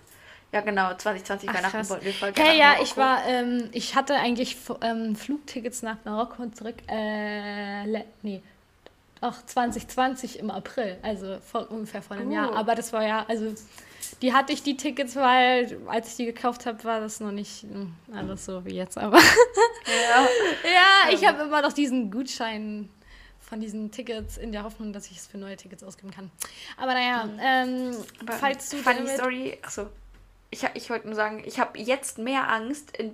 ja, 0.51 0.61
genau, 0.61 0.93
2020 0.93 1.49
Ach, 1.49 1.55
Weihnachten 1.55 1.89
wollten 1.89 2.05
wir 2.05 2.13
voll 2.13 2.31
gerne 2.31 2.49
Hey, 2.49 2.59
ja, 2.59 2.75
ich 2.81 2.95
war, 2.95 3.25
ähm, 3.27 3.69
ich 3.73 3.95
hatte 3.95 4.15
eigentlich 4.15 4.55
ähm, 4.81 5.15
Flugtickets 5.15 5.81
nach 5.81 5.97
Marokko 6.05 6.41
und 6.41 6.55
zurück, 6.55 6.77
äh, 6.87 7.85
nee, 8.21 8.41
auch 9.19 9.33
2020 9.45 10.39
im 10.39 10.49
April, 10.49 10.97
also 11.01 11.37
vor, 11.39 11.69
ungefähr 11.69 12.01
vor 12.01 12.17
einem 12.17 12.29
uh. 12.29 12.33
Jahr. 12.33 12.55
Aber 12.55 12.75
das 12.75 12.93
war 12.93 13.05
ja, 13.05 13.25
also 13.27 13.53
die 14.21 14.33
hatte 14.33 14.53
ich 14.53 14.63
die 14.63 14.77
Tickets, 14.77 15.15
weil 15.15 15.79
als 15.87 16.09
ich 16.09 16.15
die 16.15 16.25
gekauft 16.25 16.65
habe, 16.65 16.83
war 16.83 16.99
das 16.99 17.19
noch 17.19 17.31
nicht 17.31 17.63
hm, 17.63 17.93
alles 18.13 18.45
so 18.45 18.65
wie 18.65 18.75
jetzt. 18.75 18.97
Aber 18.97 19.17
ja, 19.17 20.27
ja 20.63 21.13
ich 21.13 21.25
habe 21.25 21.43
immer 21.43 21.61
noch 21.61 21.73
diesen 21.73 22.09
Gutschein 22.09 22.89
von 23.39 23.59
diesen 23.59 23.91
Tickets 23.91 24.37
in 24.37 24.51
der 24.51 24.63
Hoffnung, 24.63 24.91
dass 24.91 25.09
ich 25.09 25.17
es 25.17 25.27
für 25.27 25.37
neue 25.37 25.55
Tickets 25.55 25.83
ausgeben 25.83 26.11
kann. 26.11 26.31
Aber 26.77 26.93
naja, 26.93 27.25
mhm. 27.25 27.39
ähm, 27.41 27.95
Aber 28.21 28.33
falls 28.33 28.69
du 28.69 28.77
funny 28.77 29.07
Story, 29.07 29.57
achso, 29.61 29.87
ich, 30.49 30.65
ich 30.73 30.89
wollte 30.89 31.07
nur 31.07 31.15
sagen, 31.15 31.43
ich 31.45 31.59
habe 31.59 31.79
jetzt 31.79 32.17
mehr 32.17 32.49
Angst, 32.49 32.95
in 32.97 33.13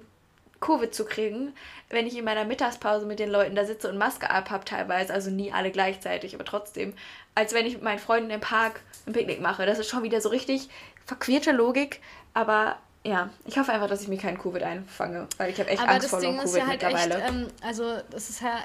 Covid 0.59 0.95
zu 0.95 1.03
kriegen, 1.03 1.53
wenn 1.89 2.07
ich 2.07 2.17
in 2.17 2.23
meiner 2.23 2.45
Mittagspause 2.45 3.05
mit 3.05 3.19
den 3.19 3.29
Leuten 3.29 3.53
da 3.53 3.65
sitze 3.65 3.89
und 3.89 3.97
Maske 3.97 4.29
ab 4.29 4.49
habe 4.49 4.63
teilweise, 4.63 5.13
also 5.13 5.29
nie 5.29 5.51
alle 5.51 5.71
gleichzeitig, 5.71 6.33
aber 6.33 6.45
trotzdem, 6.45 6.93
als 7.35 7.53
wenn 7.53 7.65
ich 7.65 7.73
mit 7.73 7.83
meinen 7.83 7.99
Freunden 7.99 8.29
im 8.29 8.39
Park 8.39 8.79
ein 9.05 9.13
Picknick 9.13 9.41
mache. 9.41 9.65
Das 9.65 9.79
ist 9.79 9.89
schon 9.89 10.03
wieder 10.03 10.21
so 10.21 10.29
richtig 10.29 10.69
verquirlte 11.05 11.51
Logik, 11.51 12.01
aber 12.33 12.77
ja, 13.05 13.29
ich 13.45 13.57
hoffe 13.57 13.71
einfach, 13.73 13.89
dass 13.89 14.01
ich 14.01 14.07
mir 14.07 14.17
keinen 14.17 14.37
Covid 14.37 14.63
einfange, 14.63 15.27
weil 15.37 15.51
ich 15.51 15.59
habe 15.59 15.69
echt 15.69 15.81
aber 15.81 15.91
Angst 15.91 16.09
vor 16.09 16.19
Covid 16.19 16.43
ist 16.43 16.55
ja 16.55 16.67
halt 16.67 16.81
mittlerweile. 16.81 17.15
Echt, 17.15 17.29
ähm, 17.29 17.47
also 17.61 17.97
das 18.09 18.29
ist 18.29 18.41
ja 18.41 18.59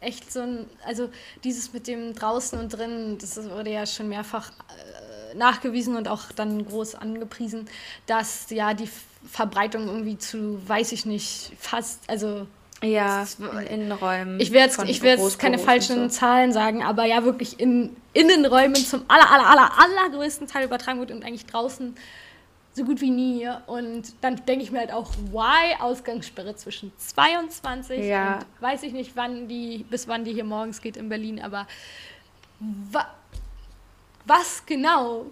echt 0.00 0.32
so 0.32 0.40
ein, 0.40 0.66
also 0.84 1.10
dieses 1.44 1.72
mit 1.72 1.86
dem 1.86 2.14
draußen 2.14 2.58
und 2.58 2.70
drin, 2.70 3.18
das 3.20 3.36
wurde 3.50 3.70
ja 3.70 3.86
schon 3.86 4.08
mehrfach 4.08 4.50
äh, 4.50 5.36
nachgewiesen 5.36 5.96
und 5.96 6.08
auch 6.08 6.32
dann 6.32 6.66
groß 6.66 6.94
angepriesen, 6.94 7.68
dass 8.06 8.50
ja 8.50 8.74
die 8.74 8.88
Verbreitung 9.30 9.86
irgendwie 9.86 10.18
zu, 10.18 10.66
weiß 10.66 10.92
ich 10.92 11.06
nicht, 11.06 11.52
fast, 11.58 12.00
also 12.08 12.46
ja, 12.82 13.24
in 13.38 13.66
Innenräumen. 13.66 14.40
Ich 14.40 14.52
werde 14.52 14.72
jetzt, 14.72 14.90
ich 14.90 15.02
jetzt 15.02 15.38
keine 15.38 15.58
falschen 15.58 16.10
so. 16.10 16.18
Zahlen 16.18 16.52
sagen, 16.52 16.82
aber 16.82 17.04
ja 17.04 17.24
wirklich 17.24 17.60
in 17.60 17.96
Innenräumen 18.12 18.76
zum 18.76 19.04
aller, 19.08 19.30
aller, 19.30 19.48
aller, 19.48 19.70
allergrößten 19.78 20.46
Teil 20.46 20.66
übertragen 20.66 20.98
wird 21.00 21.10
und 21.10 21.24
eigentlich 21.24 21.46
draußen 21.46 21.94
so 22.74 22.84
gut 22.84 23.00
wie 23.00 23.10
nie. 23.10 23.48
Und 23.66 24.14
dann 24.20 24.44
denke 24.46 24.64
ich 24.64 24.72
mir 24.72 24.80
halt 24.80 24.92
auch, 24.92 25.10
why 25.30 25.76
Ausgangssperre 25.80 26.56
zwischen 26.56 26.92
22 26.96 28.04
ja. 28.04 28.36
und 28.36 28.46
weiß 28.60 28.82
ich 28.82 28.92
nicht, 28.92 29.12
wann 29.14 29.48
die, 29.48 29.84
bis 29.88 30.08
wann 30.08 30.24
die 30.24 30.32
hier 30.32 30.44
morgens 30.44 30.80
geht 30.80 30.96
in 30.96 31.08
Berlin, 31.08 31.40
aber 31.40 31.66
wa 32.90 33.06
was 34.24 34.64
genau 34.64 35.26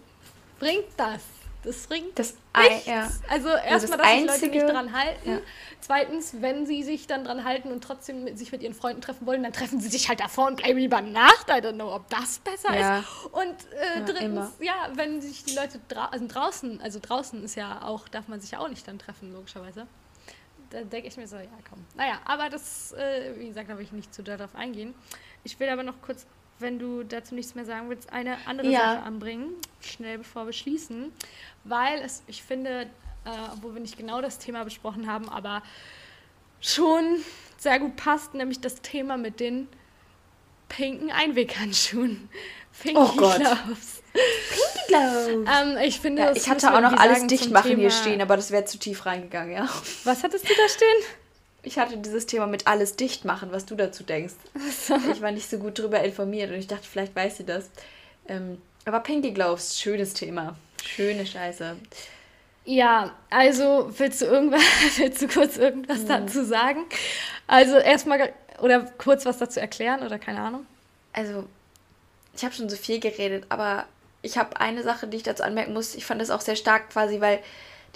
bringt 0.58 0.88
das? 0.96 1.22
Das 1.62 1.86
bringt 1.86 2.18
das 2.18 2.34
nichts. 2.56 2.86
Ja. 2.86 3.08
Also 3.28 3.48
erstmal, 3.48 3.98
dass 3.98 4.40
sich 4.40 4.42
Leute 4.42 4.48
nicht 4.48 4.68
dran 4.68 4.92
halten. 4.92 5.30
Ja. 5.30 5.38
Zweitens, 5.80 6.36
wenn 6.40 6.66
sie 6.66 6.82
sich 6.82 7.06
dann 7.06 7.24
dran 7.24 7.44
halten 7.44 7.70
und 7.70 7.84
trotzdem 7.84 8.24
mit, 8.24 8.38
sich 8.38 8.50
mit 8.50 8.62
ihren 8.62 8.74
Freunden 8.74 9.02
treffen 9.02 9.26
wollen, 9.26 9.42
dann 9.42 9.52
treffen 9.52 9.80
sie 9.80 9.88
sich 9.88 10.08
halt 10.08 10.20
davor 10.20 10.46
und 10.46 10.56
bleiben 10.56 10.78
über 10.78 11.00
Nacht. 11.02 11.48
I 11.48 11.54
don't 11.54 11.74
know, 11.74 11.94
ob 11.94 12.08
das 12.08 12.38
besser 12.38 12.74
ja. 12.74 12.98
ist. 13.00 13.06
Und 13.32 13.56
äh, 13.72 13.98
ja, 13.98 14.04
drittens, 14.04 14.22
immer. 14.24 14.52
ja, 14.60 14.90
wenn 14.94 15.20
sich 15.20 15.44
die 15.44 15.54
Leute 15.54 15.80
dra 15.88 16.06
also 16.06 16.26
draußen, 16.26 16.80
also 16.80 16.98
draußen 17.00 17.44
ist 17.44 17.56
ja 17.56 17.82
auch, 17.82 18.08
darf 18.08 18.28
man 18.28 18.40
sich 18.40 18.52
ja 18.52 18.60
auch 18.60 18.68
nicht 18.68 18.88
dann 18.88 18.98
treffen, 18.98 19.32
logischerweise. 19.32 19.86
Da 20.70 20.82
denke 20.82 21.08
ich 21.08 21.16
mir 21.16 21.26
so, 21.26 21.36
ja 21.36 21.48
komm. 21.68 21.84
Naja, 21.96 22.20
aber 22.24 22.48
das, 22.48 22.92
äh, 22.92 23.34
wie 23.36 23.48
gesagt, 23.48 23.68
da 23.68 23.76
will 23.76 23.84
ich 23.84 23.92
nicht 23.92 24.14
zu 24.14 24.22
darauf 24.22 24.54
eingehen. 24.54 24.94
Ich 25.44 25.58
will 25.58 25.68
aber 25.68 25.82
noch 25.82 26.00
kurz 26.00 26.26
wenn 26.60 26.78
du 26.78 27.02
dazu 27.02 27.34
nichts 27.34 27.54
mehr 27.54 27.64
sagen 27.64 27.88
willst, 27.88 28.12
eine 28.12 28.36
andere 28.46 28.70
ja. 28.70 28.80
Sache 28.80 29.02
anbringen, 29.02 29.54
schnell 29.80 30.18
bevor 30.18 30.46
wir 30.46 30.52
schließen, 30.52 31.12
weil 31.64 32.00
es, 32.00 32.22
ich 32.26 32.42
finde, 32.42 32.82
äh, 33.24 33.30
obwohl 33.52 33.74
wir 33.74 33.80
nicht 33.80 33.96
genau 33.96 34.20
das 34.20 34.38
Thema 34.38 34.64
besprochen 34.64 35.10
haben, 35.10 35.28
aber 35.28 35.62
schon 36.60 37.16
sehr 37.58 37.78
gut 37.78 37.96
passt, 37.96 38.34
nämlich 38.34 38.60
das 38.60 38.82
Thema 38.82 39.16
mit 39.16 39.40
den 39.40 39.68
pinken 40.68 41.10
Einweghandschuhen. 41.10 42.28
Pinky 42.82 42.98
oh 42.98 43.12
Gott. 43.16 43.36
Gloves. 43.36 44.02
Pinky 44.12 44.86
Gloves. 44.88 45.50
Ähm, 45.60 45.76
ich 45.82 46.00
finde, 46.00 46.22
ja, 46.22 46.32
ich 46.32 46.48
hatte 46.48 46.72
auch 46.72 46.80
noch 46.80 46.94
alles 46.94 47.26
dicht 47.26 47.50
machen 47.50 47.76
hier 47.76 47.90
stehen, 47.90 48.22
aber 48.22 48.36
das 48.36 48.50
wäre 48.50 48.64
zu 48.64 48.78
tief 48.78 49.04
reingegangen, 49.04 49.52
ja. 49.52 49.68
Was 50.04 50.22
hattest 50.22 50.48
du 50.48 50.54
da 50.54 50.68
stehen? 50.68 51.16
Ich 51.62 51.78
hatte 51.78 51.98
dieses 51.98 52.24
Thema 52.24 52.46
mit 52.46 52.66
alles 52.66 52.96
dicht 52.96 53.26
machen, 53.26 53.52
was 53.52 53.66
du 53.66 53.74
dazu 53.74 54.02
denkst. 54.02 54.34
So. 54.86 54.96
Ich 55.12 55.20
war 55.20 55.30
nicht 55.30 55.50
so 55.50 55.58
gut 55.58 55.78
darüber 55.78 56.02
informiert 56.02 56.50
und 56.50 56.56
ich 56.56 56.66
dachte, 56.66 56.86
vielleicht 56.90 57.14
weiß 57.14 57.36
sie 57.36 57.44
das. 57.44 57.70
Ähm, 58.26 58.62
aber 58.86 59.00
Pinky 59.00 59.32
Gloves, 59.32 59.78
schönes 59.78 60.14
Thema. 60.14 60.56
Schöne 60.84 61.26
Scheiße. 61.26 61.76
Ja, 62.64 63.14
also 63.30 63.90
willst 63.96 64.20
du 64.20 64.26
irgendwas, 64.26 64.62
willst 64.96 65.22
du 65.22 65.28
kurz 65.28 65.56
irgendwas 65.56 66.00
hm. 66.00 66.08
dazu 66.08 66.44
sagen? 66.44 66.84
Also 67.46 67.76
erstmal 67.76 68.32
oder 68.60 68.82
kurz 68.98 69.24
was 69.24 69.38
dazu 69.38 69.60
erklären 69.60 70.02
oder 70.02 70.18
keine 70.18 70.40
Ahnung? 70.40 70.66
Also, 71.12 71.44
ich 72.36 72.44
habe 72.44 72.54
schon 72.54 72.68
so 72.68 72.76
viel 72.76 73.00
geredet, 73.00 73.44
aber 73.48 73.86
ich 74.22 74.38
habe 74.38 74.60
eine 74.60 74.82
Sache, 74.82 75.06
die 75.06 75.16
ich 75.16 75.22
dazu 75.22 75.42
anmerken 75.42 75.72
muss. 75.72 75.94
Ich 75.94 76.04
fand 76.04 76.20
das 76.20 76.30
auch 76.30 76.40
sehr 76.40 76.56
stark 76.56 76.90
quasi, 76.90 77.20
weil 77.20 77.40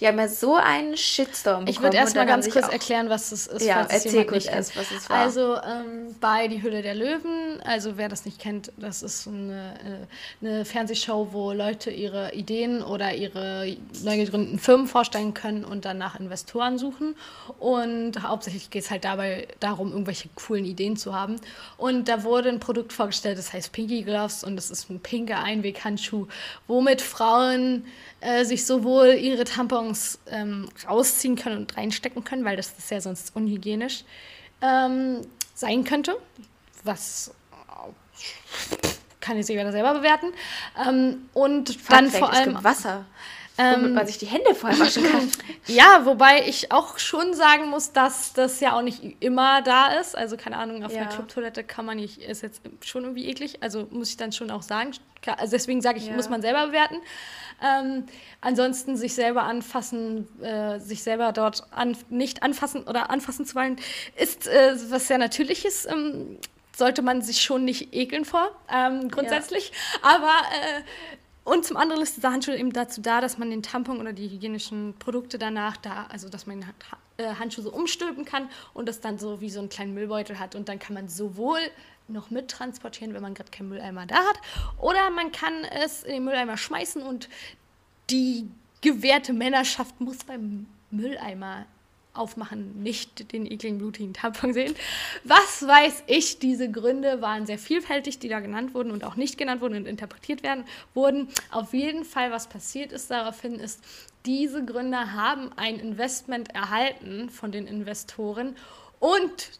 die 0.00 0.08
haben 0.08 0.18
ja 0.18 0.26
so 0.28 0.56
einen 0.56 0.96
Shitstorm 0.96 1.64
bekommen. 1.64 1.68
Ich 1.68 1.80
würde 1.80 1.96
erstmal 1.96 2.26
ganz 2.26 2.50
kurz 2.50 2.68
erklären, 2.68 3.08
was 3.08 3.30
das 3.30 3.46
ist. 3.46 3.64
Ja, 3.64 3.86
erzähl 3.88 4.24
kurz 4.24 4.46
erst, 4.46 4.76
was 4.76 4.90
es 4.90 5.08
war. 5.08 5.18
Also 5.18 5.54
ähm, 5.56 6.16
bei 6.20 6.48
Die 6.48 6.62
Hülle 6.62 6.82
der 6.82 6.94
Löwen, 6.94 7.60
also 7.64 7.96
wer 7.96 8.08
das 8.08 8.24
nicht 8.24 8.40
kennt, 8.40 8.72
das 8.76 9.02
ist 9.02 9.28
eine, 9.28 10.08
äh, 10.42 10.46
eine 10.46 10.64
Fernsehshow, 10.64 11.28
wo 11.30 11.52
Leute 11.52 11.90
ihre 11.90 12.34
Ideen 12.34 12.82
oder 12.82 13.14
ihre 13.14 13.76
neu 14.02 14.16
gegründeten 14.16 14.58
Firmen 14.58 14.88
vorstellen 14.88 15.32
können 15.32 15.64
und 15.64 15.84
danach 15.84 16.18
Investoren 16.18 16.76
suchen. 16.76 17.14
Und 17.60 18.20
hauptsächlich 18.20 18.70
geht 18.70 18.84
es 18.84 18.90
halt 18.90 19.04
dabei 19.04 19.46
darum, 19.60 19.92
irgendwelche 19.92 20.28
coolen 20.34 20.64
Ideen 20.64 20.96
zu 20.96 21.14
haben. 21.14 21.36
Und 21.76 22.08
da 22.08 22.24
wurde 22.24 22.48
ein 22.48 22.58
Produkt 22.58 22.92
vorgestellt, 22.92 23.38
das 23.38 23.52
heißt 23.52 23.72
Pinky 23.72 24.02
Gloves 24.02 24.42
und 24.42 24.56
das 24.56 24.72
ist 24.72 24.90
ein 24.90 24.98
pinker 24.98 25.38
Einweghandschuh, 25.38 26.26
womit 26.66 27.00
Frauen 27.00 27.84
äh, 28.20 28.44
sich 28.44 28.66
sowohl 28.66 29.14
ihre 29.14 29.44
Tampons 29.44 29.83
ähm, 30.30 30.68
rausziehen 30.88 31.36
können 31.36 31.58
und 31.58 31.76
reinstecken 31.76 32.24
können, 32.24 32.44
weil 32.44 32.56
das 32.56 32.72
ist 32.78 32.90
ja 32.90 33.00
sonst 33.00 33.34
unhygienisch 33.36 34.04
ähm, 34.62 35.20
sein 35.54 35.84
könnte. 35.84 36.16
Was 36.84 37.32
kann 39.24 39.38
ich 39.38 39.48
jeder 39.48 39.72
selber 39.72 39.94
bewerten. 39.94 40.26
Ähm, 40.86 41.28
und 41.32 41.90
dann 41.90 42.10
vor 42.10 42.32
allem 42.32 42.62
Wasser 42.62 43.06
womit 43.56 43.84
ähm, 43.84 43.94
man 43.94 44.06
sich 44.06 44.18
die 44.18 44.26
Hände 44.26 44.54
voll 44.54 44.78
waschen 44.78 45.04
kann. 45.04 45.30
ja, 45.66 46.04
wobei 46.04 46.46
ich 46.46 46.72
auch 46.72 46.98
schon 46.98 47.34
sagen 47.34 47.70
muss, 47.70 47.92
dass 47.92 48.32
das 48.32 48.60
ja 48.60 48.76
auch 48.76 48.82
nicht 48.82 49.16
immer 49.20 49.62
da 49.62 49.98
ist. 49.98 50.16
Also 50.16 50.36
keine 50.36 50.56
Ahnung, 50.56 50.84
auf 50.84 50.92
ja. 50.92 51.02
einer 51.02 51.10
Clubtoilette 51.10 51.62
kann 51.62 51.84
man 51.84 51.96
nicht, 51.96 52.18
ist 52.18 52.42
jetzt 52.42 52.62
schon 52.84 53.04
irgendwie 53.04 53.28
eklig. 53.28 53.62
Also 53.62 53.86
muss 53.90 54.10
ich 54.10 54.16
dann 54.16 54.32
schon 54.32 54.50
auch 54.50 54.62
sagen. 54.62 54.92
Also 55.38 55.52
deswegen 55.52 55.80
sage 55.80 55.98
ich, 55.98 56.06
ja. 56.06 56.14
muss 56.14 56.28
man 56.28 56.42
selber 56.42 56.66
bewerten. 56.66 56.96
Ähm, 57.62 58.04
ansonsten 58.40 58.96
sich 58.96 59.14
selber 59.14 59.44
anfassen, 59.44 60.28
äh, 60.42 60.80
sich 60.80 61.02
selber 61.02 61.32
dort 61.32 61.62
an, 61.70 61.96
nicht 62.10 62.42
anfassen 62.42 62.82
oder 62.84 63.10
anfassen 63.10 63.46
zu 63.46 63.54
wollen, 63.54 63.76
ist 64.16 64.48
äh, 64.48 64.74
was 64.90 65.06
sehr 65.06 65.18
Natürliches. 65.18 65.86
Ähm, 65.86 66.38
sollte 66.76 67.02
man 67.02 67.22
sich 67.22 67.42
schon 67.42 67.64
nicht 67.64 67.94
ekeln 67.94 68.24
vor, 68.24 68.50
ähm, 68.68 69.08
grundsätzlich. 69.08 69.70
Ja. 70.02 70.16
Aber 70.16 70.32
äh, 70.50 70.82
und 71.44 71.64
zum 71.64 71.76
anderen 71.76 72.02
ist 72.02 72.16
dieser 72.16 72.32
Handschuh 72.32 72.52
eben 72.52 72.72
dazu 72.72 73.02
da, 73.02 73.20
dass 73.20 73.36
man 73.36 73.50
den 73.50 73.62
Tampon 73.62 74.00
oder 74.00 74.14
die 74.14 74.28
hygienischen 74.28 74.94
Produkte 74.98 75.38
danach 75.38 75.76
da, 75.76 76.06
also 76.08 76.30
dass 76.30 76.46
man 76.46 76.62
ihn 76.62 76.66
äh, 77.18 77.34
Handschuh 77.34 77.60
so 77.60 77.70
umstülpen 77.70 78.24
kann 78.24 78.48
und 78.72 78.88
das 78.88 79.00
dann 79.00 79.18
so 79.18 79.42
wie 79.42 79.50
so 79.50 79.60
einen 79.60 79.68
kleinen 79.68 79.92
Müllbeutel 79.92 80.38
hat. 80.38 80.54
Und 80.54 80.70
dann 80.70 80.78
kann 80.78 80.94
man 80.94 81.08
sowohl 81.08 81.60
noch 82.08 82.30
mittransportieren, 82.30 83.14
wenn 83.14 83.22
man 83.22 83.34
gerade 83.34 83.50
keinen 83.50 83.68
Mülleimer 83.68 84.06
da 84.06 84.16
hat, 84.16 84.38
oder 84.78 85.10
man 85.10 85.32
kann 85.32 85.64
es 85.64 86.02
in 86.02 86.14
den 86.14 86.24
Mülleimer 86.24 86.56
schmeißen 86.56 87.02
und 87.02 87.28
die 88.10 88.48
gewährte 88.80 89.32
Männerschaft 89.32 90.00
muss 90.00 90.18
beim 90.24 90.66
Mülleimer 90.90 91.66
aufmachen, 92.14 92.82
nicht 92.82 93.32
den 93.32 93.44
ekligen 93.44 93.78
blutigen 93.78 94.14
Tampon 94.14 94.52
sehen. 94.52 94.74
Was 95.24 95.66
weiß 95.66 96.04
ich, 96.06 96.38
diese 96.38 96.70
Gründe 96.70 97.20
waren 97.20 97.46
sehr 97.46 97.58
vielfältig, 97.58 98.18
die 98.18 98.28
da 98.28 98.40
genannt 98.40 98.74
wurden 98.74 98.90
und 98.90 99.04
auch 99.04 99.16
nicht 99.16 99.36
genannt 99.36 99.60
wurden 99.60 99.76
und 99.76 99.86
interpretiert 99.86 100.42
werden 100.42 100.64
wurden. 100.94 101.28
Auf 101.50 101.74
jeden 101.74 102.04
Fall, 102.04 102.30
was 102.30 102.48
passiert 102.48 102.92
ist 102.92 103.10
daraufhin, 103.10 103.54
ist, 103.54 103.82
diese 104.26 104.64
Gründer 104.64 105.12
haben 105.12 105.50
ein 105.56 105.78
Investment 105.78 106.54
erhalten 106.54 107.28
von 107.28 107.52
den 107.52 107.66
Investoren 107.66 108.56
und 108.98 109.50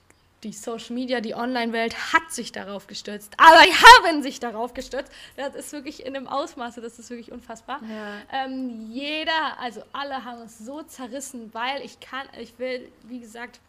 die 0.45 0.53
Social 0.53 0.95
Media, 0.95 1.21
die 1.21 1.35
Online-Welt 1.35 2.13
hat 2.13 2.31
sich 2.31 2.53
darauf 2.53 2.87
gestürzt. 2.87 3.33
Aber 3.39 3.61
haben 4.05 4.23
sich 4.23 4.41
darauf 4.41 4.75
gestürzt. 4.75 5.11
Das 5.37 5.55
ist 5.55 5.73
wirklich 5.73 6.05
in 6.05 6.15
einem 6.15 6.29
Ausmaße, 6.29 6.81
das 6.81 6.99
ist 6.99 7.11
wirklich 7.11 7.33
unfassbar. 7.33 7.81
Ja. 7.83 8.45
Ähm, 8.45 8.87
jeder, 8.91 9.59
also 9.59 9.83
alle 9.93 10.25
haben 10.25 10.43
es 10.43 10.59
so 10.59 10.83
zerrissen, 10.83 11.53
weil 11.53 11.83
ich 11.83 11.99
kann, 12.01 12.27
ich 12.39 12.59
will, 12.59 12.91
wie 13.05 13.21
gesagt, 13.21 13.61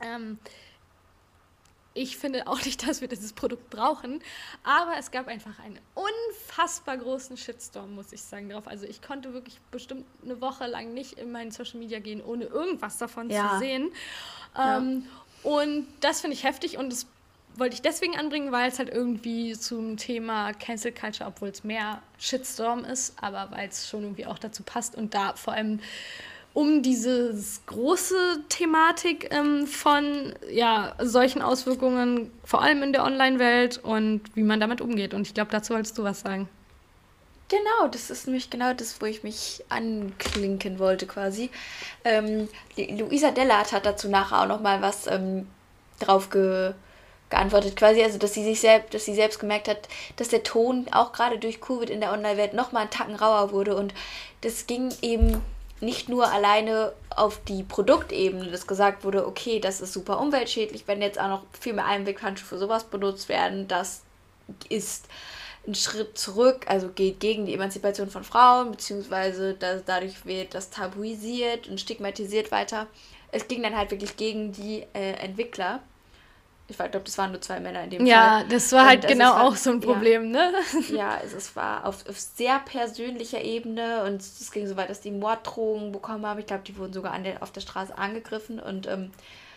ähm, 0.00 0.38
ich 1.94 2.16
finde 2.16 2.46
auch 2.46 2.64
nicht, 2.64 2.86
dass 2.88 3.00
wir 3.00 3.08
dieses 3.08 3.32
Produkt 3.32 3.68
brauchen, 3.70 4.22
aber 4.64 4.96
es 4.98 5.10
gab 5.10 5.28
einfach 5.28 5.58
einen 5.58 5.78
unfassbar 5.94 6.96
großen 6.96 7.36
Shitstorm, 7.36 7.94
muss 7.94 8.12
ich 8.12 8.22
sagen, 8.22 8.48
drauf. 8.48 8.66
Also 8.66 8.86
ich 8.86 9.02
konnte 9.02 9.34
wirklich 9.34 9.60
bestimmt 9.70 10.06
eine 10.24 10.40
Woche 10.40 10.66
lang 10.66 10.94
nicht 10.94 11.18
in 11.18 11.32
meinen 11.32 11.50
Social 11.50 11.78
Media 11.78 11.98
gehen, 11.98 12.22
ohne 12.22 12.44
irgendwas 12.44 12.98
davon 12.98 13.28
ja. 13.28 13.50
zu 13.50 13.58
sehen. 13.58 13.92
Ähm, 14.56 15.04
ja. 15.04 15.21
Und 15.42 15.86
das 16.00 16.20
finde 16.20 16.36
ich 16.36 16.44
heftig 16.44 16.78
und 16.78 16.90
das 16.90 17.06
wollte 17.56 17.74
ich 17.74 17.82
deswegen 17.82 18.16
anbringen, 18.16 18.52
weil 18.52 18.68
es 18.68 18.78
halt 18.78 18.88
irgendwie 18.88 19.52
zum 19.52 19.96
Thema 19.96 20.52
Cancel 20.52 20.92
Culture, 20.92 21.28
obwohl 21.28 21.48
es 21.48 21.64
mehr 21.64 22.02
Shitstorm 22.18 22.84
ist, 22.84 23.14
aber 23.20 23.48
weil 23.50 23.68
es 23.68 23.88
schon 23.88 24.02
irgendwie 24.02 24.26
auch 24.26 24.38
dazu 24.38 24.62
passt 24.62 24.94
und 24.96 25.14
da 25.14 25.34
vor 25.34 25.52
allem 25.52 25.80
um 26.54 26.82
diese 26.82 27.34
große 27.66 28.44
Thematik 28.48 29.28
ähm, 29.32 29.66
von 29.66 30.34
ja, 30.50 30.94
solchen 30.98 31.40
Auswirkungen, 31.40 32.30
vor 32.44 32.62
allem 32.62 32.82
in 32.82 32.92
der 32.92 33.04
Online-Welt 33.04 33.78
und 33.78 34.20
wie 34.34 34.42
man 34.42 34.60
damit 34.60 34.80
umgeht. 34.82 35.14
Und 35.14 35.26
ich 35.26 35.32
glaube, 35.32 35.50
dazu 35.50 35.72
wolltest 35.72 35.96
du 35.96 36.02
was 36.02 36.20
sagen. 36.20 36.48
Genau, 37.52 37.86
das 37.88 38.08
ist 38.08 38.26
nämlich 38.26 38.48
genau 38.48 38.72
das, 38.72 38.98
wo 39.02 39.04
ich 39.04 39.24
mich 39.24 39.62
anklinken 39.68 40.78
wollte 40.78 41.06
quasi. 41.06 41.50
Ähm, 42.02 42.48
Luisa 42.78 43.30
Dellert 43.30 43.72
hat 43.72 43.84
dazu 43.84 44.08
nachher 44.08 44.40
auch 44.40 44.46
noch 44.46 44.62
mal 44.62 44.80
was 44.80 45.06
ähm, 45.06 45.46
drauf 46.00 46.30
ge 46.30 46.72
geantwortet, 47.28 47.76
quasi, 47.76 48.02
also 48.02 48.18
dass 48.18 48.32
sie 48.32 48.44
sich 48.44 48.60
selbst, 48.60 48.94
dass 48.94 49.04
sie 49.04 49.14
selbst 49.14 49.38
gemerkt 49.38 49.68
hat, 49.68 49.88
dass 50.16 50.28
der 50.28 50.42
Ton 50.42 50.86
auch 50.92 51.12
gerade 51.12 51.38
durch 51.38 51.60
Covid 51.60 51.90
in 51.90 52.00
der 52.00 52.12
Online-Welt 52.12 52.54
noch 52.54 52.72
mal 52.72 52.80
einen 52.80 52.90
Tacken 52.90 53.16
rauer 53.16 53.52
wurde 53.52 53.76
und 53.76 53.92
das 54.40 54.66
ging 54.66 54.90
eben 55.02 55.42
nicht 55.80 56.08
nur 56.08 56.32
alleine 56.32 56.92
auf 57.14 57.38
die 57.44 57.64
Produktebene, 57.64 58.50
dass 58.50 58.66
gesagt 58.66 59.04
wurde, 59.04 59.26
okay, 59.26 59.60
das 59.60 59.82
ist 59.82 59.92
super 59.92 60.20
umweltschädlich, 60.20 60.84
wenn 60.86 61.02
jetzt 61.02 61.20
auch 61.20 61.28
noch 61.28 61.42
viel 61.58 61.74
mehr 61.74 61.86
Einweghandschuhe 61.86 62.48
für 62.48 62.58
sowas 62.58 62.84
benutzt 62.84 63.28
werden, 63.28 63.68
das 63.68 64.02
ist 64.70 65.06
einen 65.64 65.74
Schritt 65.74 66.18
zurück, 66.18 66.64
also 66.66 66.88
geht 66.88 67.20
gegen 67.20 67.46
die 67.46 67.54
Emanzipation 67.54 68.10
von 68.10 68.24
Frauen, 68.24 68.72
beziehungsweise 68.72 69.54
das, 69.54 69.84
dadurch 69.84 70.26
wird 70.26 70.54
das 70.54 70.70
tabuisiert 70.70 71.68
und 71.68 71.80
stigmatisiert 71.80 72.50
weiter. 72.50 72.88
Es 73.30 73.46
ging 73.48 73.62
dann 73.62 73.76
halt 73.76 73.90
wirklich 73.90 74.16
gegen 74.16 74.52
die 74.52 74.84
äh, 74.92 75.12
Entwickler. 75.12 75.80
Ich 76.68 76.76
glaube, 76.76 77.00
das 77.04 77.18
waren 77.18 77.32
nur 77.32 77.40
zwei 77.40 77.60
Männer 77.60 77.84
in 77.84 77.90
dem 77.90 78.06
ja, 78.06 78.16
Fall. 78.16 78.40
Ja, 78.42 78.48
das 78.48 78.72
war 78.72 78.86
halt 78.86 79.04
und, 79.04 79.10
genau 79.10 79.34
war, 79.34 79.44
auch 79.44 79.56
so 79.56 79.70
ein 79.70 79.80
Problem, 79.80 80.24
ja, 80.34 80.50
ne? 80.50 80.52
Ja, 80.90 81.10
also 81.16 81.36
es 81.36 81.54
war 81.54 81.84
auf, 81.84 82.08
auf, 82.08 82.18
sehr 82.18 82.58
persönlicher 82.60 83.42
Ebene 83.42 84.04
und 84.04 84.20
es 84.20 84.50
ging 84.50 84.66
so 84.66 84.76
weit, 84.76 84.90
dass 84.90 85.00
die 85.00 85.10
Morddrohungen 85.10 85.92
bekommen 85.92 86.26
haben. 86.26 86.40
Ich 86.40 86.46
glaube, 86.46 86.62
die 86.66 86.76
wurden 86.76 86.92
sogar 86.92 87.16
der, 87.18 87.42
auf 87.42 87.52
der 87.52 87.60
Straße 87.60 87.96
angegriffen 87.96 88.58
und 88.58 88.86
ähm, 88.86 89.10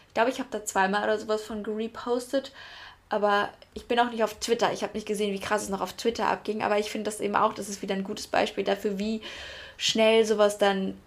ich 0.08 0.14
glaube, 0.14 0.30
ich 0.30 0.40
habe 0.40 0.50
da 0.52 0.64
zweimal 0.64 1.04
oder 1.04 1.18
sowas 1.18 1.44
von 1.44 1.64
gerepostet. 1.64 2.52
Aber 3.10 3.50
ich 3.74 3.88
bin 3.88 4.00
auch 4.00 4.10
nicht 4.10 4.24
auf 4.24 4.34
Twitter. 4.40 4.74
Ich 4.74 4.84
habe 4.84 4.94
nicht 4.94 5.08
gesehen, 5.08 5.34
wie 5.34 5.40
krass 5.40 5.64
es 5.64 5.70
noch 5.70 5.82
auf 5.82 5.94
Twitter 5.94 6.28
abging. 6.28 6.64
Aber 6.64 6.80
ich 6.80 6.90
finde 6.90 7.06
das 7.06 7.20
eben 7.20 7.36
auch, 7.36 7.54
das 7.54 7.70
ist 7.70 7.82
wieder 7.82 7.96
ein 7.96 8.04
gutes 8.04 8.28
Beispiel 8.28 8.64
dafür, 8.64 8.98
wie 8.98 9.22
schnell 9.78 10.26
sowas 10.26 10.58
dann 10.58 10.98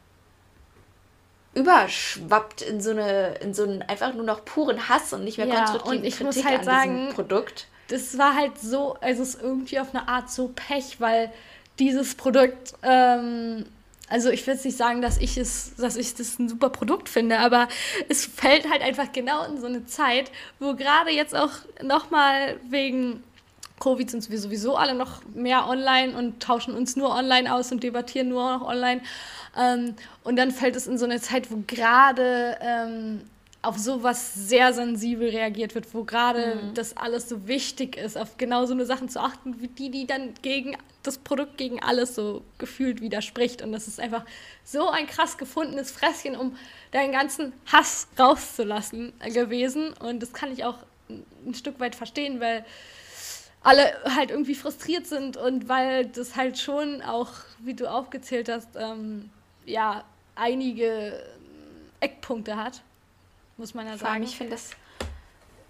überschwappt 1.55 2.63
in 2.63 2.81
so 2.81 2.91
eine, 2.91 3.35
in 3.37 3.55
so 3.55 3.65
einen 3.65 3.83
einfach 3.83 4.15
nur 4.15 4.25
noch 4.25 4.45
puren 4.45 4.89
Hass 4.89 5.13
und 5.13 5.25
nicht 5.25 5.39
mehr 5.39 5.49
ja, 5.49 5.57
konstruktiven 5.57 5.99
und 5.99 6.05
ich 6.05 6.17
Kritik 6.17 6.37
muss 6.37 6.45
halt 6.45 6.65
sagen, 6.65 7.09
Produkt. 7.15 7.67
Das 7.89 8.19
war 8.19 8.37
halt 8.37 8.59
so, 8.61 8.97
also 9.01 9.23
es 9.23 9.35
ist 9.35 9.43
irgendwie 9.43 9.81
auf 9.81 9.95
eine 9.95 10.09
Art 10.09 10.31
so 10.31 10.53
Pech, 10.55 11.01
weil 11.01 11.33
dieses 11.79 12.15
Produkt 12.15 12.75
ähm, 12.83 13.65
also 14.09 14.31
ich 14.31 14.47
will 14.47 14.55
jetzt 14.55 14.65
nicht 14.65 14.77
sagen, 14.77 15.03
dass 15.03 15.19
ich 15.19 15.37
es, 15.37 15.75
dass 15.77 15.97
ich 15.97 16.15
das 16.15 16.39
ein 16.39 16.49
super 16.49 16.71
Produkt 16.71 17.09
finde, 17.09 17.39
aber 17.39 17.69
es 18.09 18.25
fällt 18.25 18.71
halt 18.71 18.83
einfach 18.83 19.13
genau 19.13 19.45
in 19.45 19.61
so 19.61 19.67
eine 19.67 19.87
Zeit, 19.87 20.31
wo 20.59 20.75
gerade 20.75 21.11
jetzt 21.11 21.37
auch 21.37 21.51
nochmal 21.83 22.57
wegen 22.69 23.23
Covid 23.81 24.11
sind 24.11 24.29
wir 24.31 24.39
sowieso 24.39 24.77
alle 24.77 24.95
noch 24.95 25.23
mehr 25.35 25.69
online 25.69 26.17
und 26.17 26.43
tauschen 26.43 26.75
uns 26.75 26.97
nur 26.97 27.15
online 27.15 27.53
aus 27.53 27.71
und 27.71 27.83
debattieren 27.83 28.29
nur 28.29 28.59
noch 28.59 28.67
online. 28.67 29.01
Ähm, 29.57 29.95
und 30.25 30.37
dann 30.37 30.51
fällt 30.51 30.77
es 30.77 30.87
in 30.87 30.99
so 30.99 31.05
eine 31.05 31.21
Zeit, 31.21 31.51
wo 31.51 31.63
gerade 31.67 32.59
ähm, 32.61 33.23
auf 33.61 33.77
sowas 33.77 34.35
sehr 34.35 34.73
sensibel 34.73 35.31
reagiert 35.31 35.75
wird, 35.75 35.93
wo 35.93 36.05
gerade 36.05 36.57
mhm. 36.57 36.75
das 36.75 36.97
alles 36.97 37.29
so 37.29 37.49
wichtig 37.49 37.97
ist, 37.97 38.17
auf 38.17 38.37
genau 38.37 38.67
so 38.67 38.73
eine 38.73 38.87
Sachen 38.87 39.09
zu 39.09 39.21
achten, 39.21 39.61
wie 39.61 39.69
die, 39.69 39.91
die 39.91 40.07
dann 40.07 40.35
gegen 40.43 40.77
das 41.03 41.19
Produkt 41.19 41.57
gegen 41.57 41.83
alles 41.83 42.15
so 42.15 42.45
gefühlt 42.59 43.01
widerspricht. 43.01 43.61
Und 43.63 43.73
das 43.73 43.89
ist 43.89 43.99
einfach 43.99 44.25
so 44.65 44.89
ein 44.89 45.07
krass 45.07 45.39
gefundenes 45.39 45.91
Fresschen, 45.91 46.37
um 46.37 46.57
deinen 46.93 47.13
ganzen 47.13 47.53
Hass 47.67 48.09
rauszulassen 48.19 49.13
äh, 49.19 49.31
gewesen. 49.31 49.93
Und 49.95 50.21
das 50.23 50.33
kann 50.33 50.53
ich 50.53 50.65
auch 50.65 50.79
ein 51.09 51.55
Stück 51.55 51.81
weit 51.81 51.97
verstehen, 51.97 52.39
weil 52.39 52.65
alle 53.63 53.93
halt 54.15 54.31
irgendwie 54.31 54.55
frustriert 54.55 55.07
sind 55.07 55.37
und 55.37 55.69
weil 55.69 56.07
das 56.07 56.37
halt 56.37 56.59
schon 56.59 57.03
auch, 57.03 57.33
wie 57.59 57.75
du 57.75 57.91
aufgezählt 57.91 58.49
hast, 58.49 58.69
ähm, 58.77 59.31
ja, 59.67 60.05
einige 60.37 61.25
Eckpunkte 61.99 62.57
hat 62.57 62.83
muss 63.59 63.75
man 63.75 63.87
ja 63.87 63.99
sagen. 63.99 64.13
Allem, 64.13 64.23
ich 64.23 64.37
finde 64.37 64.53
das 64.53 64.71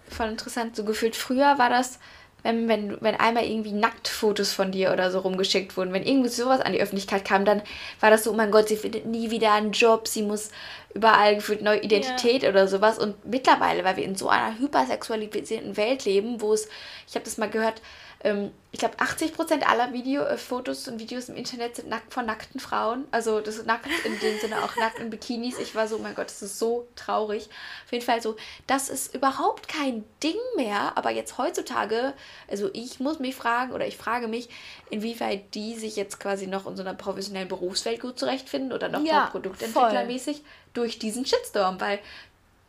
voll 0.07 0.29
interessant. 0.29 0.75
So 0.75 0.83
gefühlt 0.83 1.15
früher 1.15 1.57
war 1.57 1.69
das, 1.69 1.99
wenn, 2.43 2.69
wenn, 2.69 3.01
wenn 3.01 3.15
einmal 3.15 3.45
irgendwie 3.45 3.73
Nacktfotos 3.73 4.53
von 4.53 4.71
dir 4.71 4.93
oder 4.93 5.11
so 5.11 5.19
rumgeschickt 5.19 5.75
wurden, 5.75 5.91
wenn 5.91 6.03
irgendwie 6.03 6.29
sowas 6.29 6.61
an 6.61 6.71
die 6.71 6.81
Öffentlichkeit 6.81 7.25
kam, 7.25 7.43
dann 7.43 7.61
war 7.99 8.09
das 8.09 8.23
so, 8.23 8.31
oh 8.31 8.35
mein 8.35 8.51
Gott, 8.51 8.69
sie 8.69 8.77
findet 8.77 9.05
nie 9.05 9.29
wieder 9.29 9.51
einen 9.53 9.73
Job, 9.73 10.07
sie 10.07 10.21
muss 10.21 10.51
überall 10.93 11.35
gefühlt 11.35 11.61
neue 11.61 11.81
Identität 11.81 12.43
ja. 12.43 12.49
oder 12.49 12.67
sowas. 12.67 12.97
Und 12.97 13.25
mittlerweile, 13.25 13.83
weil 13.83 13.97
wir 13.97 14.05
in 14.05 14.15
so 14.15 14.29
einer 14.29 14.57
hypersexualisierten 14.57 15.75
Welt 15.75 16.05
leben, 16.05 16.39
wo 16.39 16.53
es, 16.53 16.69
ich 17.07 17.15
habe 17.15 17.25
das 17.25 17.37
mal 17.37 17.49
gehört, 17.49 17.81
ähm, 18.21 18.51
ich 18.71 18.79
glaube, 18.79 18.97
80% 18.97 19.63
aller 19.63 19.93
Video, 19.93 20.23
äh, 20.23 20.37
Fotos 20.37 20.87
und 20.87 20.99
Videos 20.99 21.29
im 21.29 21.35
Internet 21.35 21.77
sind 21.77 21.89
nackt 21.89 22.13
von 22.13 22.25
nackten 22.25 22.59
Frauen. 22.59 23.05
Also 23.11 23.39
das 23.39 23.55
ist 23.55 23.65
nackt 23.65 23.87
in 24.03 24.19
dem 24.19 24.39
Sinne 24.39 24.63
auch 24.63 24.75
nackt 24.75 24.99
in 24.99 25.09
Bikinis. 25.09 25.57
Ich 25.57 25.73
war 25.73 25.87
so, 25.87 25.95
oh 25.95 25.99
mein 25.99 26.13
Gott, 26.13 26.27
das 26.27 26.41
ist 26.41 26.59
so 26.59 26.87
traurig. 26.95 27.49
Auf 27.85 27.91
jeden 27.91 28.05
Fall 28.05 28.21
so, 28.21 28.35
das 28.67 28.89
ist 28.89 29.15
überhaupt 29.15 29.67
kein 29.67 30.03
Ding 30.21 30.35
mehr. 30.55 30.97
Aber 30.97 31.09
jetzt 31.09 31.37
heutzutage, 31.37 32.13
also 32.47 32.69
ich 32.73 32.99
muss 32.99 33.19
mich 33.19 33.35
fragen 33.35 33.71
oder 33.71 33.87
ich 33.87 33.97
frage 33.97 34.27
mich, 34.27 34.49
inwieweit 34.89 35.55
die 35.55 35.75
sich 35.75 35.95
jetzt 35.95 36.19
quasi 36.19 36.45
noch 36.45 36.67
in 36.67 36.75
so 36.75 36.83
einer 36.83 36.93
professionellen 36.93 37.47
Berufswelt 37.47 38.01
gut 38.01 38.19
zurechtfinden 38.19 38.73
oder 38.73 38.89
noch 38.89 39.03
ja, 39.03 39.27
produktentwicklermäßig 39.27 40.43
durch 40.73 40.99
diesen 40.99 41.25
Shitstorm. 41.25 41.81
Weil 41.81 41.99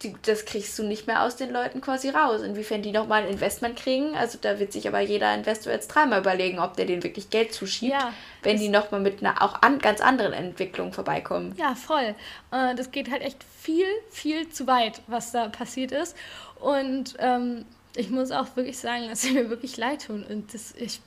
die, 0.02 0.14
das 0.22 0.46
kriegst 0.46 0.78
du 0.78 0.82
nicht 0.82 1.06
mehr 1.06 1.22
aus 1.22 1.36
den 1.36 1.50
Leuten 1.50 1.80
quasi 1.80 2.08
raus. 2.08 2.42
Inwiefern 2.42 2.82
die 2.82 2.92
nochmal 2.92 3.22
ein 3.22 3.28
Investment 3.28 3.76
kriegen, 3.76 4.14
also 4.14 4.38
da 4.40 4.58
wird 4.58 4.72
sich 4.72 4.88
aber 4.88 5.00
jeder 5.00 5.34
Investor 5.34 5.72
jetzt 5.72 5.88
dreimal 5.88 6.20
überlegen, 6.20 6.58
ob 6.58 6.76
der 6.76 6.86
denen 6.86 7.02
wirklich 7.02 7.30
Geld 7.30 7.52
zuschiebt, 7.52 7.92
ja, 7.92 8.12
wenn 8.42 8.58
die 8.58 8.68
nochmal 8.68 9.00
mit 9.00 9.22
einer 9.22 9.42
auch 9.42 9.60
an, 9.62 9.78
ganz 9.78 10.00
anderen 10.00 10.32
Entwicklung 10.32 10.92
vorbeikommen. 10.92 11.54
Ja, 11.58 11.74
voll. 11.74 12.14
Äh, 12.50 12.74
das 12.74 12.90
geht 12.90 13.10
halt 13.10 13.22
echt 13.22 13.44
viel, 13.58 13.86
viel 14.10 14.48
zu 14.48 14.66
weit, 14.66 15.02
was 15.06 15.32
da 15.32 15.48
passiert 15.48 15.92
ist. 15.92 16.16
Und 16.58 17.14
ähm, 17.18 17.66
ich 17.96 18.10
muss 18.10 18.30
auch 18.30 18.56
wirklich 18.56 18.78
sagen, 18.78 19.08
dass 19.08 19.22
sie 19.22 19.32
mir 19.34 19.50
wirklich 19.50 19.76
leid 19.76 20.06
tun. 20.06 20.24
Und 20.28 20.54
das, 20.54 20.74
ich, 20.76 21.00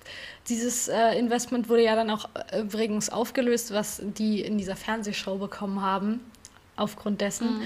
dieses 0.49 0.87
äh, 0.87 1.17
Investment 1.17 1.69
wurde 1.69 1.83
ja 1.83 1.95
dann 1.95 2.11
auch 2.11 2.29
äh, 2.51 2.61
übrigens 2.61 3.09
aufgelöst, 3.09 3.73
was 3.73 4.01
die 4.03 4.41
in 4.41 4.57
dieser 4.57 4.75
Fernsehshow 4.75 5.37
bekommen 5.37 5.81
haben 5.81 6.19
aufgrund 6.75 7.21
dessen. 7.21 7.59
Mhm. 7.59 7.63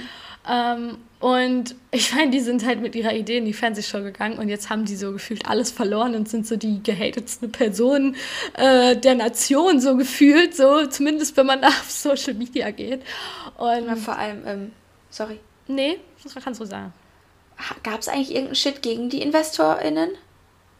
Ähm, 0.49 0.97
und 1.19 1.75
ich 1.91 2.13
meine, 2.13 2.31
die 2.31 2.39
sind 2.39 2.65
halt 2.65 2.79
mit 2.79 2.95
ihrer 2.95 3.13
Idee 3.13 3.37
in 3.37 3.45
die 3.45 3.53
Fernsehshow 3.53 4.03
gegangen 4.03 4.37
und 4.37 4.49
jetzt 4.49 4.69
haben 4.69 4.85
die 4.85 4.95
so 4.95 5.11
gefühlt 5.11 5.47
alles 5.47 5.71
verloren 5.71 6.13
und 6.15 6.29
sind 6.29 6.45
so 6.45 6.55
die 6.55 6.81
gehatetsten 6.83 7.51
Personen 7.51 8.15
äh, 8.53 8.95
der 8.95 9.15
Nation 9.15 9.79
so 9.81 9.97
gefühlt, 9.97 10.55
so 10.55 10.85
zumindest 10.85 11.35
wenn 11.35 11.47
man 11.47 11.63
auf 11.65 11.89
Social 11.89 12.35
Media 12.35 12.69
geht. 12.71 13.01
Und 13.57 13.87
ja, 13.87 13.95
vor 13.95 14.17
allem, 14.17 14.43
ähm, 14.45 14.71
sorry, 15.09 15.39
Nee, 15.67 15.99
das 16.23 16.33
kannst 16.43 16.61
du 16.61 16.65
sagen. 16.65 16.93
Gab 17.83 17.99
es 17.99 18.07
eigentlich 18.07 18.29
irgendeinen 18.29 18.55
Shit 18.55 18.81
gegen 18.81 19.09
die 19.09 19.21
InvestorInnen? 19.21 20.11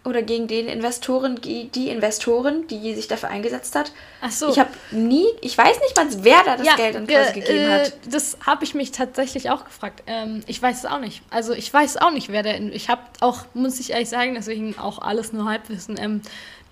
Oder 0.06 0.22
gegen 0.22 0.48
den 0.48 0.70
Investoren, 0.70 1.42
die, 1.42 1.90
Investoren, 1.90 2.66
die 2.68 2.96
sich 2.96 3.10
dafür 3.10 3.28
eingesetzt 3.28 3.76
hat? 3.76 3.92
Ach 4.22 4.32
so. 4.32 4.50
Ich 4.50 4.58
habe 4.58 4.70
nie, 4.92 5.26
ich 5.42 5.58
weiß 5.58 5.82
nicht 5.82 5.98
mal, 5.98 6.08
wer 6.24 6.44
da 6.46 6.56
das 6.56 6.66
ja, 6.66 6.76
Geld 6.78 6.96
an 6.96 7.08
quasi 7.08 7.34
gegeben 7.42 7.66
äh, 7.66 7.84
hat. 7.84 7.94
Das 8.10 8.38
habe 8.46 8.64
ich 8.64 8.74
mich 8.74 8.92
tatsächlich 8.94 9.50
auch 9.50 9.66
gefragt. 9.66 10.04
Ähm, 10.08 10.44
ich 10.48 10.62
weiß 10.62 10.78
es 10.78 10.86
auch 10.86 11.02
nicht. 11.02 11.24
Also 11.30 11.52
ich 11.52 11.74
weiß 11.74 11.98
auch 11.98 12.12
nicht, 12.12 12.30
wer 12.30 12.42
der, 12.42 12.62
ich 12.62 12.88
habe 12.88 13.02
auch, 13.20 13.44
muss 13.54 13.82
ich 13.82 13.92
ehrlich 13.92 14.08
sagen, 14.08 14.34
deswegen 14.34 14.80
auch 14.80 15.00
alles 15.00 15.34
nur 15.34 15.44
Halbwissen, 15.44 15.98
ähm, 16.00 16.22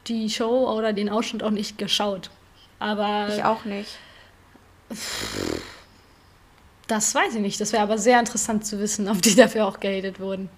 die 0.08 0.30
Show 0.30 0.72
oder 0.72 0.94
den 0.94 1.10
Ausschnitt 1.10 1.44
auch 1.44 1.52
nicht 1.52 1.78
geschaut. 1.78 2.30
Aber. 2.80 3.28
Ich 3.36 3.44
auch 3.44 3.66
nicht. 3.66 3.98
Das 6.88 7.16
weiß 7.16 7.36
ich 7.36 7.42
nicht. 7.42 7.60
Das 7.60 7.74
wäre 7.74 7.84
aber 7.84 7.98
sehr 7.98 8.20
interessant 8.20 8.66
zu 8.66 8.80
wissen, 8.80 9.10
ob 9.10 9.22
die 9.22 9.36
dafür 9.36 9.68
auch 9.68 9.80
gehatet 9.80 10.20
wurden. 10.20 10.50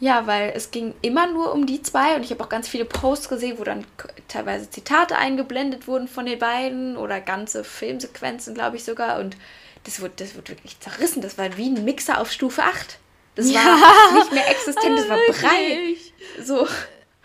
Ja, 0.00 0.26
weil 0.26 0.52
es 0.54 0.70
ging 0.70 0.94
immer 1.02 1.26
nur 1.26 1.52
um 1.52 1.66
die 1.66 1.82
zwei 1.82 2.16
und 2.16 2.24
ich 2.24 2.30
habe 2.30 2.42
auch 2.42 2.48
ganz 2.48 2.68
viele 2.68 2.84
Posts 2.84 3.28
gesehen, 3.28 3.58
wo 3.58 3.64
dann 3.64 3.86
teilweise 4.28 4.68
Zitate 4.68 5.16
eingeblendet 5.16 5.86
wurden 5.86 6.08
von 6.08 6.26
den 6.26 6.38
beiden 6.38 6.96
oder 6.96 7.20
ganze 7.20 7.64
Filmsequenzen, 7.64 8.54
glaube 8.54 8.76
ich 8.76 8.84
sogar. 8.84 9.20
Und 9.20 9.36
das 9.84 10.00
wurde, 10.00 10.14
das 10.16 10.34
wurde 10.34 10.50
wirklich 10.50 10.78
zerrissen. 10.80 11.22
Das 11.22 11.38
war 11.38 11.56
wie 11.56 11.68
ein 11.68 11.84
Mixer 11.84 12.20
auf 12.20 12.32
Stufe 12.32 12.62
8. 12.62 12.98
Das 13.36 13.50
ja. 13.50 13.60
war 13.60 14.14
nicht 14.14 14.32
mehr 14.32 14.48
existent, 14.50 14.98
das 14.98 15.08
war 15.08 15.18
brei. 15.28 15.96
So. 16.42 16.66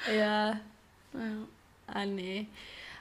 Ja. 0.08 0.52
ja. 0.52 0.60
Ah, 1.88 2.06
nee. 2.06 2.48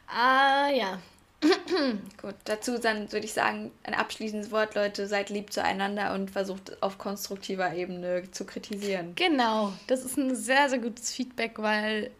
Ah, 0.06 0.68
ja. 0.70 0.98
Gut, 2.20 2.34
dazu 2.44 2.78
dann 2.78 3.12
würde 3.12 3.24
ich 3.24 3.32
sagen, 3.32 3.70
ein 3.84 3.94
abschließendes 3.94 4.50
Wort, 4.50 4.74
Leute, 4.74 5.06
seid 5.06 5.30
lieb 5.30 5.52
zueinander 5.52 6.12
und 6.14 6.30
versucht 6.30 6.82
auf 6.82 6.98
konstruktiver 6.98 7.72
Ebene 7.74 8.24
zu 8.32 8.44
kritisieren. 8.44 9.12
Genau, 9.14 9.72
das 9.86 10.04
ist 10.04 10.16
ein 10.16 10.34
sehr, 10.34 10.68
sehr 10.68 10.80
gutes 10.80 11.12
Feedback, 11.12 11.52
weil, 11.58 12.10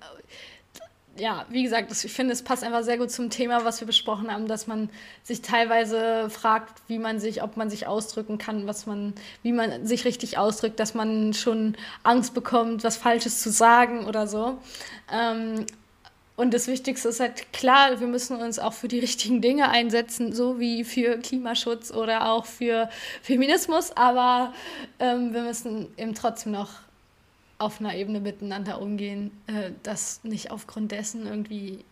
ja, 1.16 1.47
wie 1.49 1.65
gesagt, 1.65 1.90
ich 1.90 2.12
finde, 2.12 2.32
es 2.32 2.43
passt 2.43 2.62
einfach 2.62 2.85
sehr 2.85 2.97
gut 2.97 3.11
zum 3.11 3.28
Thema, 3.28 3.65
was 3.65 3.81
wir 3.81 3.89
besprochen 3.89 4.32
haben, 4.32 4.47
dass 4.47 4.69
man 4.69 4.89
sich 5.24 5.43
teilweise 5.43 6.31
fragt, 6.31 6.81
wie 6.86 6.99
man 6.99 7.19
sich, 7.19 7.43
ob 7.43 7.57
man 7.57 7.70
sich 7.70 7.89
ausdrücken 7.89 8.39
kann, 8.39 8.69
was 8.69 8.86
man, 8.86 9.15
wie 9.43 9.53
man 9.53 9.85
sich 9.85 10.05
richtig 10.05 10.39
ausdrückt, 10.39 10.78
dass 10.78 10.95
man 10.95 11.35
schon 11.35 11.77
Angst 12.05 12.35
bekommt, 12.35 12.85
was 12.85 12.97
Falsches 12.97 13.43
zu 13.43 13.51
sagen 13.51 14.07
oder 14.07 14.28
so. 14.28 14.59
Ähm, 15.12 15.66
und 16.39 16.55
das 16.55 16.69
Wichtigste 16.69 17.09
ist 17.09 17.19
halt 17.19 17.52
klar, 17.52 17.98
wir 17.98 18.06
müssen 18.06 18.36
uns 18.36 18.60
auch 18.60 18.73
für 18.73 18.86
die 18.86 19.01
richtigen 19.01 19.43
Dinge 19.43 19.70
einsetzen, 19.70 20.32
so 20.32 20.60
wie 20.60 20.85
für 20.85 21.19
Klimaschutz 21.19 21.90
oder 21.90 22.31
auch 22.31 22.47
für 22.47 22.89
Feminismus. 23.23 23.90
Aber 23.97 24.55
ähm, 25.01 25.35
wir 25.35 25.43
müssen 25.43 25.89
eben 25.97 26.15
trotzdem 26.15 26.52
noch 26.52 26.70
auf 27.59 27.81
einer 27.81 27.93
Ebene 27.97 28.20
miteinander 28.20 28.81
umgehen, 28.81 29.32
äh, 29.48 29.73
dass 29.82 30.23
nicht 30.23 30.52
aufgrund 30.52 30.93
dessen 30.93 31.27
irgendwie 31.27 31.85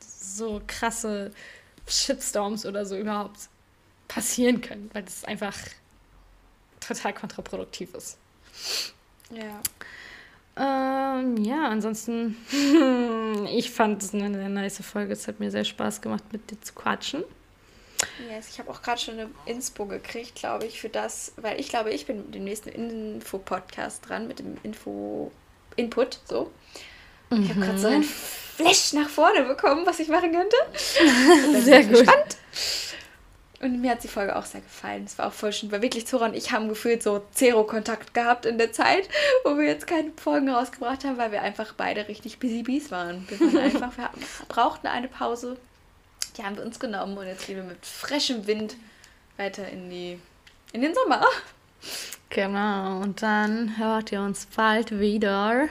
so 0.00 0.62
krasse 0.66 1.30
Shitstorms 1.86 2.64
oder 2.64 2.86
so 2.86 2.96
überhaupt 2.96 3.50
passieren 4.08 4.62
können, 4.62 4.88
weil 4.94 5.02
das 5.02 5.22
einfach 5.26 5.58
total 6.80 7.12
kontraproduktiv 7.12 7.92
ist. 7.92 8.16
Ja. 9.28 9.60
Ähm, 10.56 11.36
ja, 11.38 11.68
ansonsten, 11.68 12.36
ich 13.50 13.70
fand 13.70 14.02
es 14.02 14.12
eine 14.12 14.34
sehr 14.34 14.48
nice 14.48 14.82
Folge. 14.82 15.12
Es 15.12 15.26
hat 15.26 15.40
mir 15.40 15.50
sehr 15.50 15.64
Spaß 15.64 16.00
gemacht, 16.00 16.24
mit 16.32 16.50
dir 16.50 16.60
zu 16.60 16.74
quatschen. 16.74 17.24
Yes, 18.28 18.48
ich 18.50 18.58
habe 18.58 18.70
auch 18.70 18.82
gerade 18.82 19.00
schon 19.00 19.18
eine 19.18 19.30
Inspo 19.46 19.86
gekriegt, 19.86 20.34
glaube 20.34 20.66
ich, 20.66 20.80
für 20.80 20.88
das, 20.88 21.32
weil 21.36 21.60
ich 21.60 21.68
glaube, 21.68 21.90
ich 21.90 22.06
bin 22.06 22.18
mit 22.18 22.34
dem 22.34 22.44
nächsten 22.44 22.68
Info-Podcast 22.68 24.08
dran, 24.08 24.26
mit 24.26 24.40
dem 24.40 24.58
Info-Input, 24.62 26.18
so. 26.24 26.50
Mhm. 27.30 27.42
Ich 27.44 27.50
habe 27.50 27.60
gerade 27.60 27.78
so 27.78 27.88
ein 27.88 28.02
Flash 28.02 28.92
nach 28.92 29.08
vorne 29.08 29.44
bekommen, 29.44 29.86
was 29.86 30.00
ich 30.00 30.08
machen 30.08 30.32
könnte. 30.32 30.56
sehr 31.62 31.84
gut. 31.84 31.98
Spannend. 31.98 32.36
Und 33.62 33.80
mir 33.80 33.92
hat 33.92 34.02
die 34.02 34.08
Folge 34.08 34.34
auch 34.34 34.44
sehr 34.44 34.60
gefallen. 34.60 35.04
Es 35.04 35.16
war 35.18 35.28
auch 35.28 35.32
voll 35.32 35.52
schön, 35.52 35.70
weil 35.70 35.82
wirklich 35.82 36.04
Zora 36.04 36.26
und 36.26 36.34
ich 36.34 36.50
haben 36.50 36.68
gefühlt 36.68 37.00
so 37.00 37.24
Zero-Kontakt 37.32 38.12
gehabt 38.12 38.44
in 38.44 38.58
der 38.58 38.72
Zeit, 38.72 39.08
wo 39.44 39.56
wir 39.56 39.64
jetzt 39.64 39.86
keine 39.86 40.10
Folgen 40.16 40.48
rausgebracht 40.48 41.04
haben, 41.04 41.16
weil 41.16 41.30
wir 41.30 41.42
einfach 41.42 41.72
beide 41.74 42.08
richtig 42.08 42.40
busy 42.40 42.64
bees 42.64 42.90
waren. 42.90 43.24
Wir 43.28 43.38
waren 43.38 43.56
einfach, 43.58 43.96
wir 43.96 44.10
brauchten 44.48 44.88
eine 44.88 45.06
Pause. 45.06 45.56
Die 46.36 46.42
haben 46.42 46.56
wir 46.56 46.64
uns 46.64 46.80
genommen 46.80 47.16
und 47.16 47.26
jetzt 47.26 47.46
gehen 47.46 47.56
wir 47.56 47.62
mit 47.62 47.86
frischem 47.86 48.48
Wind 48.48 48.74
weiter 49.36 49.68
in, 49.68 49.88
die, 49.90 50.18
in 50.72 50.82
den 50.82 50.92
Sommer. 50.94 51.24
Genau, 52.30 53.00
und 53.00 53.22
dann 53.22 53.78
hört 53.78 54.10
ihr 54.10 54.22
uns 54.22 54.46
bald 54.46 54.98
wieder. 54.98 55.68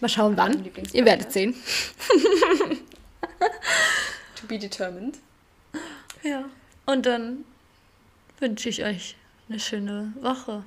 Mal 0.00 0.08
schauen, 0.08 0.36
wann. 0.36 0.64
Ihr 0.92 1.04
werdet 1.04 1.32
sehen. 1.32 1.56
to 4.36 4.46
be 4.46 4.58
determined. 4.58 5.18
Ja. 6.22 6.44
Und 6.88 7.04
dann 7.04 7.44
wünsche 8.38 8.70
ich 8.70 8.82
euch 8.82 9.14
eine 9.46 9.60
schöne 9.60 10.14
Woche. 10.22 10.64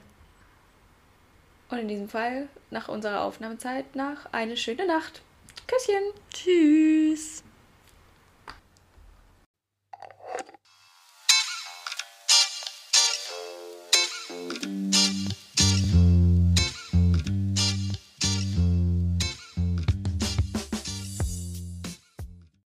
Und 1.71 1.79
in 1.79 1.87
diesem 1.87 2.09
Fall, 2.09 2.47
nach 2.69 2.89
unserer 2.89 3.21
Aufnahmezeit, 3.23 3.95
nach 3.95 4.31
eine 4.31 4.55
schöne 4.55 4.85
Nacht. 4.85 5.23
Küsschen. 5.65 6.03
Tschüss. 6.31 7.43